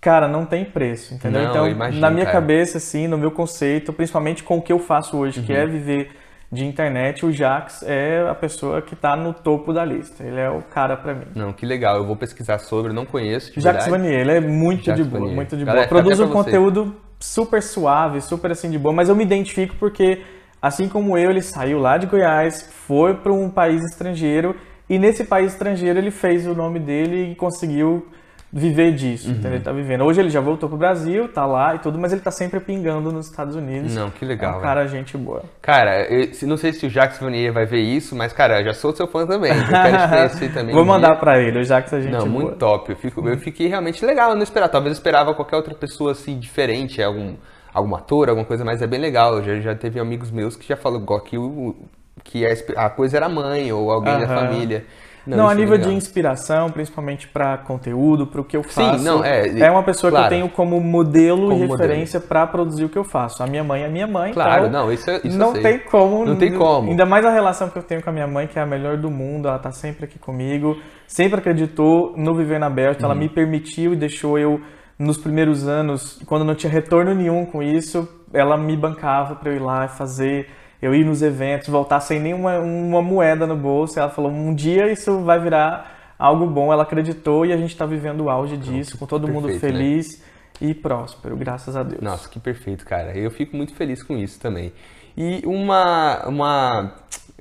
cara, 0.00 0.28
não 0.28 0.46
tem 0.46 0.64
preço, 0.64 1.14
entendeu? 1.14 1.42
Não, 1.42 1.50
então, 1.50 1.68
imagino, 1.68 2.00
na 2.00 2.10
minha 2.10 2.26
cara. 2.26 2.40
cabeça, 2.40 2.78
assim, 2.78 3.08
no 3.08 3.18
meu 3.18 3.32
conceito, 3.32 3.92
principalmente 3.92 4.44
com 4.44 4.58
o 4.58 4.62
que 4.62 4.72
eu 4.72 4.78
faço 4.78 5.16
hoje, 5.16 5.40
uhum. 5.40 5.46
que 5.46 5.52
é 5.52 5.66
viver 5.66 6.10
de 6.52 6.64
internet, 6.64 7.24
o 7.24 7.30
Jax 7.30 7.84
é 7.84 8.28
a 8.28 8.34
pessoa 8.34 8.82
que 8.82 8.94
está 8.94 9.14
no 9.14 9.32
topo 9.32 9.72
da 9.72 9.84
lista. 9.84 10.24
Ele 10.24 10.40
é 10.40 10.50
o 10.50 10.62
cara 10.62 10.96
para 10.96 11.14
mim. 11.14 11.26
Não, 11.34 11.52
que 11.52 11.64
legal. 11.64 11.96
Eu 11.96 12.06
vou 12.06 12.16
pesquisar 12.16 12.58
sobre, 12.58 12.92
não 12.92 13.06
conheço. 13.06 13.52
Jax 13.56 13.86
Vanier, 13.86 14.20
ele 14.20 14.32
é 14.32 14.40
muito 14.40 14.84
Jacques 14.84 15.04
de 15.04 15.08
boa, 15.08 15.20
Vanier. 15.20 15.36
muito 15.36 15.56
de 15.56 15.64
Galera, 15.64 15.86
boa. 15.86 16.02
Produz 16.02 16.18
um 16.18 16.28
conteúdo 16.28 16.96
super 17.20 17.62
suave, 17.62 18.20
super 18.20 18.50
assim 18.50 18.68
de 18.68 18.78
boa, 18.78 18.92
mas 18.92 19.08
eu 19.08 19.14
me 19.14 19.22
identifico 19.22 19.76
porque, 19.78 20.22
assim 20.60 20.88
como 20.88 21.16
eu, 21.16 21.30
ele 21.30 21.42
saiu 21.42 21.78
lá 21.78 21.96
de 21.96 22.06
Goiás, 22.06 22.68
foi 22.86 23.14
para 23.14 23.32
um 23.32 23.48
país 23.48 23.84
estrangeiro 23.84 24.56
e 24.88 24.98
nesse 24.98 25.22
país 25.22 25.52
estrangeiro 25.52 26.00
ele 26.00 26.10
fez 26.10 26.48
o 26.48 26.54
nome 26.54 26.80
dele 26.80 27.30
e 27.30 27.34
conseguiu 27.36 28.08
viver 28.52 28.92
disso, 28.94 29.28
uhum. 29.28 29.34
entendeu? 29.34 29.52
Ele 29.54 29.64
tá 29.64 29.72
vivendo. 29.72 30.04
Hoje 30.04 30.20
ele 30.20 30.30
já 30.30 30.40
voltou 30.40 30.68
pro 30.68 30.76
Brasil, 30.76 31.28
tá 31.28 31.46
lá 31.46 31.76
e 31.76 31.78
tudo, 31.78 31.98
mas 31.98 32.12
ele 32.12 32.20
tá 32.20 32.32
sempre 32.32 32.58
pingando 32.58 33.12
nos 33.12 33.26
Estados 33.26 33.54
Unidos. 33.54 33.94
Não, 33.94 34.10
que 34.10 34.24
legal. 34.24 34.54
É 34.54 34.58
um 34.58 34.60
cara, 34.60 34.86
gente 34.86 35.16
boa. 35.16 35.44
Cara, 35.62 36.02
eu, 36.12 36.28
não 36.48 36.56
sei 36.56 36.72
se 36.72 36.84
o 36.84 36.90
Jacques 36.90 37.20
Vanier 37.20 37.52
vai 37.52 37.64
ver 37.64 37.80
isso, 37.80 38.16
mas, 38.16 38.32
cara, 38.32 38.60
eu 38.60 38.64
já 38.64 38.72
sou 38.72 38.94
seu 38.94 39.06
fã 39.06 39.24
também. 39.24 39.52
Eu 39.52 39.66
quero 39.66 40.50
também. 40.52 40.74
Vou 40.74 40.84
mandar 40.84 41.16
pra 41.16 41.40
ele, 41.40 41.60
o 41.60 41.64
Jacques 41.64 41.92
é 41.92 42.00
gente 42.00 42.12
Não, 42.12 42.28
boa. 42.28 42.30
muito 42.30 42.56
top. 42.56 42.90
Eu, 42.90 42.96
fico, 42.96 43.28
eu 43.28 43.38
fiquei 43.38 43.68
realmente 43.68 44.04
legal, 44.04 44.30
eu 44.30 44.36
não 44.36 44.42
esperava. 44.42 44.72
Talvez 44.72 44.92
eu 44.92 44.98
esperava 44.98 45.32
qualquer 45.32 45.56
outra 45.56 45.74
pessoa, 45.74 46.10
assim, 46.10 46.38
diferente, 46.38 47.00
algum, 47.00 47.34
algum 47.72 47.94
ator, 47.94 48.28
alguma 48.30 48.46
coisa, 48.46 48.64
mas 48.64 48.82
é 48.82 48.86
bem 48.86 49.00
legal. 49.00 49.44
Já, 49.44 49.60
já 49.60 49.74
teve 49.76 50.00
amigos 50.00 50.32
meus 50.32 50.56
que 50.56 50.66
já 50.66 50.76
falaram 50.76 51.06
que, 51.20 51.38
o, 51.38 51.76
que 52.24 52.44
a 52.76 52.90
coisa 52.90 53.16
era 53.16 53.28
mãe 53.28 53.72
ou 53.72 53.92
alguém 53.92 54.14
uhum. 54.14 54.20
da 54.20 54.26
família. 54.26 54.84
Não, 55.26 55.38
não 55.38 55.48
a 55.48 55.52
é 55.52 55.54
nível 55.54 55.76
de 55.78 55.92
inspiração, 55.92 56.70
principalmente 56.70 57.28
para 57.28 57.58
conteúdo, 57.58 58.26
para 58.26 58.40
o 58.40 58.44
que 58.44 58.56
eu 58.56 58.62
faço. 58.62 58.98
Sim, 58.98 59.04
não, 59.04 59.24
é. 59.24 59.58
É 59.58 59.70
uma 59.70 59.82
pessoa 59.82 60.10
claro, 60.10 60.28
que 60.28 60.34
eu 60.34 60.38
tenho 60.38 60.50
como 60.50 60.80
modelo 60.80 61.50
como 61.50 61.64
e 61.64 61.66
referência 61.66 62.20
para 62.20 62.46
produzir 62.46 62.84
o 62.84 62.88
que 62.88 62.98
eu 62.98 63.04
faço. 63.04 63.42
A 63.42 63.46
minha 63.46 63.62
mãe 63.62 63.82
é 63.82 63.88
minha 63.88 64.06
mãe. 64.06 64.32
Claro, 64.32 64.66
então 64.66 64.84
não, 64.84 64.92
isso, 64.92 65.10
é, 65.10 65.20
isso 65.22 65.38
não 65.38 65.52
tem 65.52 65.78
como. 65.78 66.24
Não 66.24 66.36
tem 66.36 66.52
como. 66.52 66.90
Ainda 66.90 67.04
mais 67.04 67.24
a 67.24 67.30
relação 67.30 67.68
que 67.68 67.76
eu 67.76 67.82
tenho 67.82 68.02
com 68.02 68.10
a 68.10 68.12
minha 68.12 68.26
mãe, 68.26 68.46
que 68.46 68.58
é 68.58 68.62
a 68.62 68.66
melhor 68.66 68.96
do 68.96 69.10
mundo. 69.10 69.48
Ela 69.48 69.58
tá 69.58 69.72
sempre 69.72 70.06
aqui 70.06 70.18
comigo, 70.18 70.76
sempre 71.06 71.38
acreditou 71.38 72.14
no 72.16 72.34
viver 72.34 72.58
na 72.58 72.70
Bélgica. 72.70 73.04
Uhum. 73.04 73.12
Ela 73.12 73.20
me 73.20 73.28
permitiu 73.28 73.92
e 73.92 73.96
deixou 73.96 74.38
eu 74.38 74.60
nos 75.00 75.16
primeiros 75.16 75.66
anos, 75.66 76.20
quando 76.26 76.44
não 76.44 76.54
tinha 76.54 76.70
retorno 76.70 77.14
nenhum 77.14 77.46
com 77.46 77.62
isso, 77.62 78.06
ela 78.34 78.58
me 78.58 78.76
bancava 78.76 79.34
para 79.34 79.50
eu 79.50 79.56
ir 79.56 79.58
lá 79.58 79.86
e 79.86 79.88
fazer 79.88 80.46
eu 80.80 80.94
ir 80.94 81.04
nos 81.04 81.22
eventos, 81.22 81.68
voltar 81.68 82.00
sem 82.00 82.18
nenhuma 82.18 82.58
uma 82.58 83.02
moeda 83.02 83.46
no 83.46 83.56
bolso. 83.56 83.98
Ela 83.98 84.10
falou: 84.10 84.30
um 84.30 84.54
dia 84.54 84.90
isso 84.90 85.20
vai 85.20 85.38
virar 85.40 86.14
algo 86.18 86.46
bom. 86.46 86.72
Ela 86.72 86.82
acreditou 86.82 87.44
e 87.44 87.52
a 87.52 87.56
gente 87.56 87.70
está 87.70 87.86
vivendo 87.86 88.22
o 88.22 88.30
auge 88.30 88.56
disso, 88.56 88.96
com 88.98 89.06
todo 89.06 89.26
perfeito, 89.26 89.42
mundo 89.42 89.52
né? 89.52 89.58
feliz 89.58 90.18
né? 90.18 90.24
e 90.60 90.74
próspero, 90.74 91.36
graças 91.36 91.76
a 91.76 91.82
Deus. 91.82 92.00
Nossa, 92.00 92.28
que 92.28 92.38
perfeito, 92.38 92.84
cara. 92.84 93.16
Eu 93.16 93.30
fico 93.30 93.56
muito 93.56 93.74
feliz 93.74 94.02
com 94.02 94.16
isso 94.16 94.40
também. 94.40 94.72
E 95.16 95.42
uma. 95.44 96.26
uma 96.26 96.94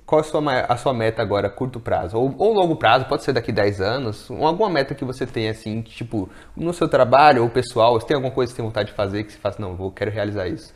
qual 0.06 0.22
a 0.22 0.24
sua, 0.24 0.42
a 0.62 0.76
sua 0.76 0.92
meta 0.92 1.22
agora, 1.22 1.52
curto 1.52 1.80
prazo? 1.80 2.18
Ou, 2.18 2.34
ou 2.36 2.52
longo 2.52 2.76
prazo, 2.76 3.06
pode 3.06 3.24
ser 3.24 3.32
daqui 3.32 3.52
10 3.52 3.80
anos? 3.80 4.28
Alguma 4.32 4.68
meta 4.68 4.96
que 4.96 5.06
você 5.06 5.24
tem, 5.24 5.48
assim, 5.48 5.84
tipo, 5.84 6.28
no 6.58 6.74
seu 6.74 6.88
trabalho 6.90 7.44
ou 7.44 7.50
pessoal? 7.50 7.94
Você 7.94 8.08
tem 8.08 8.16
alguma 8.16 8.34
coisa 8.34 8.52
que 8.52 8.56
você 8.56 8.62
tem 8.64 8.68
vontade 8.68 8.90
de 8.90 8.96
fazer 8.96 9.24
que 9.24 9.32
você 9.32 9.38
faz, 9.38 9.60
não, 9.60 9.78
eu 9.80 9.92
quero 9.92 10.10
realizar 10.10 10.48
isso? 10.48 10.74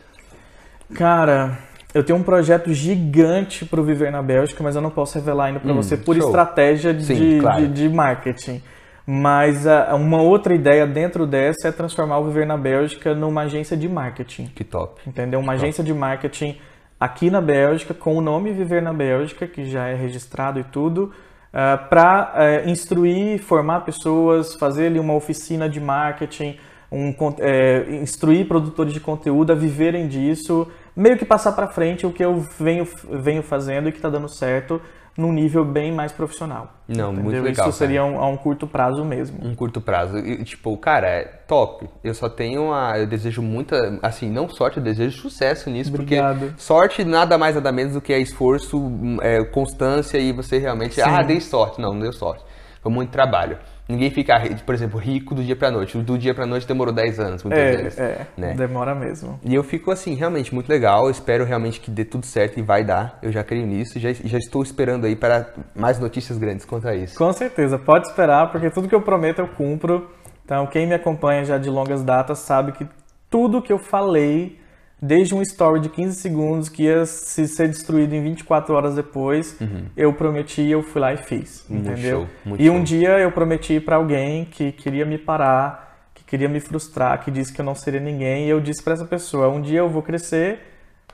Cara, 0.93 1.57
eu 1.93 2.03
tenho 2.03 2.17
um 2.17 2.23
projeto 2.23 2.73
gigante 2.73 3.65
para 3.65 3.79
o 3.79 3.83
Viver 3.83 4.11
na 4.11 4.21
Bélgica, 4.21 4.63
mas 4.63 4.75
eu 4.75 4.81
não 4.81 4.89
posso 4.89 5.17
revelar 5.17 5.45
ainda 5.45 5.59
para 5.59 5.71
hum, 5.71 5.75
você 5.75 5.95
por 5.95 6.15
show. 6.15 6.25
estratégia 6.25 6.99
Sim, 6.99 7.15
de, 7.15 7.39
claro. 7.39 7.61
de, 7.61 7.67
de, 7.67 7.89
marketing. 7.89 8.61
Mas 9.05 9.65
uh, 9.65 9.95
uma 9.95 10.21
outra 10.21 10.55
ideia 10.55 10.87
dentro 10.87 11.27
dessa 11.27 11.67
é 11.67 11.71
transformar 11.71 12.19
o 12.19 12.25
Viver 12.25 12.47
na 12.47 12.57
Bélgica 12.57 13.13
numa 13.13 13.41
agência 13.41 13.77
de 13.77 13.87
marketing. 13.87 14.45
Que 14.55 14.63
top. 14.63 15.01
Entendeu? 15.05 15.39
Uma 15.39 15.53
que 15.53 15.59
agência 15.59 15.83
top. 15.83 15.93
de 15.93 15.99
marketing 15.99 16.57
aqui 16.99 17.29
na 17.29 17.41
Bélgica, 17.41 17.93
com 17.93 18.15
o 18.15 18.21
nome 18.21 18.53
Viver 18.53 18.81
na 18.81 18.93
Bélgica, 18.93 19.45
que 19.45 19.65
já 19.65 19.87
é 19.87 19.93
registrado 19.93 20.59
e 20.59 20.63
tudo, 20.63 21.03
uh, 21.03 21.11
ah, 21.53 21.77
para 21.77 22.33
uh, 22.33 22.41
eh, 22.41 22.69
instruir, 22.71 23.39
formar 23.39 23.81
pessoas, 23.81 24.55
fazer 24.55 24.87
ali 24.87 24.99
uma 24.99 25.13
oficina 25.13 25.69
de 25.69 25.81
marketing, 25.81 26.57
um, 26.93 27.13
é, 27.39 27.95
instruir 28.01 28.47
produtores 28.47 28.93
de 28.93 28.99
conteúdo 28.99 29.51
a 29.51 29.55
viverem 29.55 30.07
disso, 30.07 30.71
meio 30.95 31.17
que 31.17 31.25
passar 31.25 31.51
para 31.53 31.67
frente 31.67 32.05
o 32.05 32.11
que 32.11 32.23
eu 32.23 32.39
venho, 32.59 32.87
venho 33.09 33.43
fazendo 33.43 33.89
e 33.89 33.91
que 33.91 33.97
está 33.97 34.09
dando 34.09 34.29
certo, 34.29 34.81
num 35.17 35.31
nível 35.31 35.63
bem 35.63 35.91
mais 35.91 36.11
profissional. 36.11 36.73
Não, 36.87 37.11
entendeu? 37.11 37.23
muito 37.23 37.43
legal. 37.43 37.69
Isso 37.69 37.77
seria 37.77 38.03
um, 38.03 38.19
a 38.19 38.27
um 38.27 38.35
curto 38.35 38.67
prazo 38.67 39.05
mesmo. 39.05 39.37
um 39.45 39.53
curto 39.53 39.79
prazo. 39.79 40.17
E, 40.17 40.43
tipo, 40.43 40.75
cara, 40.77 41.07
é 41.07 41.23
top. 41.47 41.87
Eu 42.03 42.13
só 42.13 42.27
tenho 42.27 42.73
a. 42.73 42.97
Eu 42.97 43.07
desejo 43.07 43.41
muita. 43.41 43.99
Assim, 44.01 44.29
não 44.29 44.49
sorte, 44.49 44.77
eu 44.77 44.83
desejo 44.83 45.21
sucesso 45.21 45.69
nisso, 45.69 45.93
Obrigado. 45.93 46.39
porque 46.39 46.53
sorte 46.61 47.03
nada 47.03 47.37
mais 47.37 47.55
nada 47.55 47.71
menos 47.71 47.93
do 47.93 48.01
que 48.01 48.11
é 48.11 48.19
esforço, 48.19 48.91
é, 49.21 49.43
constância 49.45 50.17
e 50.17 50.31
você 50.31 50.57
realmente. 50.57 50.95
Sim. 50.95 51.01
Ah, 51.01 51.21
dei 51.21 51.39
sorte. 51.39 51.79
Não, 51.79 51.93
não 51.93 52.01
deu 52.01 52.13
sorte. 52.13 52.43
Foi 52.83 52.91
muito 52.91 53.11
trabalho. 53.11 53.57
Ninguém 53.87 54.09
fica, 54.11 54.35
por 54.65 54.75
exemplo, 54.75 54.99
rico 54.99 55.33
do 55.33 55.41
dia 55.41 55.55
pra 55.55 55.71
noite. 55.71 55.97
Do 55.97 56.17
dia 56.17 56.33
pra 56.33 56.45
noite 56.45 56.67
demorou 56.67 56.93
10 56.93 57.19
anos, 57.19 57.43
muitas 57.43 57.75
vezes. 57.75 57.99
É, 57.99 58.03
é 58.03 58.27
né? 58.37 58.53
demora 58.53 58.93
mesmo. 58.93 59.39
E 59.43 59.55
eu 59.55 59.63
fico 59.63 59.89
assim, 59.89 60.15
realmente 60.15 60.53
muito 60.53 60.69
legal. 60.69 61.09
Espero 61.09 61.45
realmente 61.45 61.79
que 61.79 61.89
dê 61.89 62.03
tudo 62.03 62.25
certo 62.25 62.59
e 62.59 62.61
vai 62.61 62.83
dar. 62.83 63.17
Eu 63.21 63.31
já 63.31 63.43
creio 63.43 63.65
nisso. 63.65 63.99
Já, 63.99 64.11
já 64.11 64.37
estou 64.37 64.61
esperando 64.61 65.05
aí 65.05 65.15
para 65.15 65.47
mais 65.73 65.97
notícias 65.97 66.37
grandes 66.37 66.65
quanto 66.65 66.87
a 66.87 66.95
isso. 66.95 67.17
Com 67.17 67.31
certeza, 67.31 67.79
pode 67.79 68.07
esperar, 68.07 68.51
porque 68.51 68.69
tudo 68.69 68.87
que 68.87 68.95
eu 68.95 69.01
prometo 69.01 69.39
eu 69.39 69.47
cumpro. 69.47 70.09
Então, 70.43 70.67
quem 70.67 70.85
me 70.85 70.93
acompanha 70.93 71.45
já 71.45 71.57
de 71.57 71.69
longas 71.69 72.03
datas 72.03 72.39
sabe 72.39 72.73
que 72.73 72.87
tudo 73.29 73.61
que 73.61 73.71
eu 73.71 73.79
falei, 73.79 74.59
desde 75.05 75.35
um 75.35 75.41
story 75.41 75.81
de 75.81 75.89
15 75.89 76.15
segundos 76.15 76.69
que 76.69 76.83
ia 76.83 77.05
se 77.05 77.45
ser 77.47 77.67
destruído 77.67 78.13
em 78.15 78.23
24 78.23 78.73
horas 78.73 78.95
depois, 78.95 79.57
eu 79.97 80.13
prometi 80.13 80.61
e 80.61 80.71
eu 80.71 80.81
fui 80.81 81.01
lá 81.01 81.13
e 81.13 81.17
fiz, 81.17 81.65
Muito 81.67 81.89
entendeu? 81.89 82.25
show, 82.45 82.55
e 82.57 82.69
um 82.69 82.75
show. 82.77 82.83
dia 82.83 83.19
eu 83.19 83.31
prometi 83.31 83.79
pra 83.81 83.97
alguém 83.97 84.45
que 84.45 84.71
queria 84.71 85.05
me 85.05 85.17
parar, 85.17 86.07
que 86.15 86.23
queria 86.23 86.47
me 86.47 86.61
frustrar, 86.61 87.21
que 87.23 87.29
disse 87.29 87.51
que 87.51 87.59
eu 87.59 87.65
não 87.65 87.75
seria 87.75 87.99
ninguém, 87.99 88.45
e 88.45 88.49
eu 88.49 88.61
disse 88.61 88.81
pra 88.81 88.93
essa 88.93 89.05
pessoa, 89.05 89.49
um 89.49 89.61
dia 89.61 89.79
eu 89.79 89.89
vou 89.89 90.01
crescer, 90.01 90.59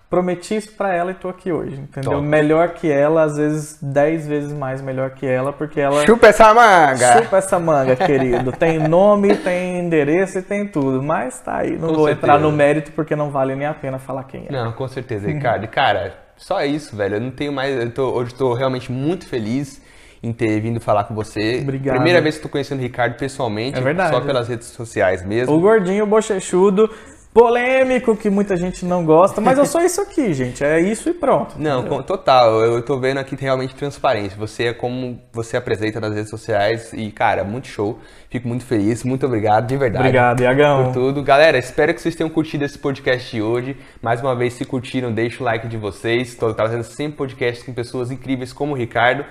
prometi 0.10 0.56
isso 0.56 0.72
pra 0.74 0.94
ela 0.94 1.12
e 1.12 1.14
tô 1.14 1.30
aqui 1.30 1.52
hoje, 1.52 1.76
entendeu? 1.76 2.14
Top. 2.14 2.26
Melhor 2.26 2.70
que 2.70 2.92
ela, 2.92 3.24
às 3.24 3.38
vezes 3.38 3.78
10 3.82 4.28
vezes 4.28 4.54
mais 4.54 4.82
melhor 4.82 5.12
que 5.12 5.26
ela, 5.26 5.54
porque 5.54 5.80
ela 5.80 6.06
Chupa 6.06 6.28
essa 6.28 6.54
manga! 6.54 7.22
Chupa 7.22 7.38
essa 7.38 7.60
manga, 7.60 7.96
querido. 7.96 8.52
Tem 8.52 8.80
nome, 8.80 9.36
tem 9.38 9.80
endereço 9.80 10.40
e 10.40 10.42
tem 10.42 10.68
tudo. 10.68 11.04
Mas 11.04 11.40
tá 11.40 11.58
aí. 11.58 11.72
Não 11.78 11.90
Com 11.90 11.96
vou 11.96 12.06
certeza. 12.08 12.12
entrar 12.12 12.40
no 12.40 12.52
mérito 12.52 12.92
porque 12.94 13.16
não 13.16 13.30
vale 13.30 13.56
nem 13.56 13.68
a 13.68 13.74
pena 13.74 14.00
falar 14.00 14.24
quem 14.24 14.48
é. 14.48 14.52
Não, 14.52 14.72
com 14.72 14.88
certeza, 14.88 15.28
Ricardo. 15.28 15.68
Cara, 15.68 16.14
só 16.36 16.64
isso, 16.66 16.96
velho. 16.96 17.16
Eu 17.18 17.22
não 17.22 17.32
tenho 17.32 17.52
mais. 17.54 17.76
Eu 17.80 17.92
tô, 17.92 18.10
hoje 18.12 18.32
estou 18.32 18.54
realmente 18.54 18.92
muito 18.92 19.28
feliz 19.28 19.82
em 20.24 20.34
ter 20.34 20.60
vindo 20.60 20.80
falar 20.82 21.04
com 21.06 21.14
você. 21.16 21.60
Obrigado. 21.62 21.96
Primeira 21.96 22.20
vez 22.20 22.36
que 22.36 22.40
estou 22.40 22.52
conhecendo 22.52 22.80
o 22.80 22.82
Ricardo 22.82 23.16
pessoalmente, 23.16 23.78
É 23.78 23.82
verdade. 23.82 24.10
só 24.14 24.20
pelas 24.22 24.48
redes 24.50 24.68
sociais 24.68 25.24
mesmo. 25.26 25.56
O 25.56 25.60
gordinho 25.62 26.06
bochechudo, 26.06 26.90
polêmico, 27.34 28.16
que 28.16 28.30
muita 28.30 28.58
gente 28.58 28.86
não 28.86 29.06
gosta. 29.06 29.40
Mas 29.40 29.58
eu 29.58 29.66
sou 29.66 29.82
isso 29.82 30.02
aqui, 30.02 30.34
gente. 30.34 30.64
É 30.64 30.80
isso 30.80 31.10
e 31.10 31.14
pronto. 31.14 31.56
Não, 31.58 31.84
com- 31.84 32.02
total. 32.02 32.62
Eu, 32.62 32.82
tô 32.82 33.00
vendo 33.00 33.18
aqui 33.20 33.36
realmente 33.40 33.76
transparência. 33.76 34.38
Você 34.38 34.66
é 34.66 34.74
como 34.74 35.20
você 35.32 35.56
apresenta 35.56 36.00
nas 36.00 36.14
redes 36.14 36.30
sociais 36.30 36.92
e, 36.94 37.12
cara, 37.12 37.44
muito 37.44 37.68
show. 37.68 38.00
Fico 38.30 38.48
muito 38.48 38.66
feliz. 38.66 39.04
Muito 39.04 39.26
obrigado, 39.26 39.68
de 39.68 39.78
verdade. 39.78 40.04
Obrigado, 40.06 40.38
Por 40.38 40.44
Iagão. 40.44 40.92
tudo. 40.92 41.24
Galera, 41.24 41.58
espero 41.58 41.94
que 41.94 42.02
vocês 42.02 42.16
tenham 42.16 42.30
curtido 42.30 42.66
esse 42.66 42.78
podcast 42.78 43.30
de 43.36 43.42
hoje. 43.42 43.78
Mais 44.02 44.22
uma 44.22 44.36
vez, 44.36 44.54
se 44.54 44.66
curtiram, 44.66 45.12
deixa 45.12 45.42
o 45.42 45.46
like 45.46 45.68
de 45.68 45.78
vocês. 45.78 46.30
Estou 46.30 46.54
trazendo 46.54 46.84
sempre 46.84 47.18
podcasts 47.18 47.66
com 47.66 47.74
pessoas 47.74 48.12
incríveis 48.12 48.52
como 48.54 48.74
o 48.74 48.76
Ricardo. 48.76 49.24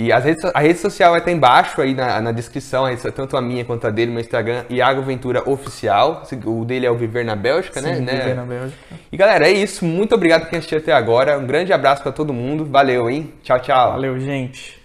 E 0.00 0.12
as 0.12 0.24
redes, 0.24 0.44
a 0.54 0.60
rede 0.60 0.78
social 0.78 1.10
vai 1.10 1.18
estar 1.18 1.32
embaixo 1.32 1.80
aí 1.82 1.92
na, 1.92 2.20
na 2.20 2.30
descrição, 2.30 2.86
a 2.86 2.90
rede- 2.90 3.10
tanto 3.10 3.36
a 3.36 3.42
minha 3.42 3.64
quanto 3.64 3.84
a 3.84 3.90
dele, 3.90 4.12
meu 4.12 4.20
Instagram, 4.20 4.62
Iago 4.70 5.02
Ventura 5.02 5.42
Oficial. 5.50 6.22
O 6.44 6.64
dele 6.64 6.86
é 6.86 6.90
o 6.90 6.94
Viver 6.94 7.24
na 7.24 7.34
Bélgica, 7.34 7.80
né? 7.80 7.96
Sim, 7.96 8.02
né? 8.02 8.12
viver 8.12 8.36
na 8.36 8.44
Bélgica. 8.44 8.78
E 9.10 9.16
galera, 9.16 9.48
é 9.48 9.50
isso. 9.50 9.84
Muito 9.84 10.14
obrigado 10.14 10.42
por 10.42 10.50
quem 10.50 10.60
assistiu 10.60 10.78
até 10.78 10.92
agora. 10.92 11.36
Um 11.36 11.46
grande 11.48 11.72
abraço 11.72 12.00
pra 12.00 12.12
todo 12.12 12.32
mundo. 12.32 12.64
Valeu, 12.64 13.10
hein? 13.10 13.32
Tchau, 13.42 13.58
tchau. 13.58 13.90
Valeu, 13.90 14.20
gente. 14.20 14.78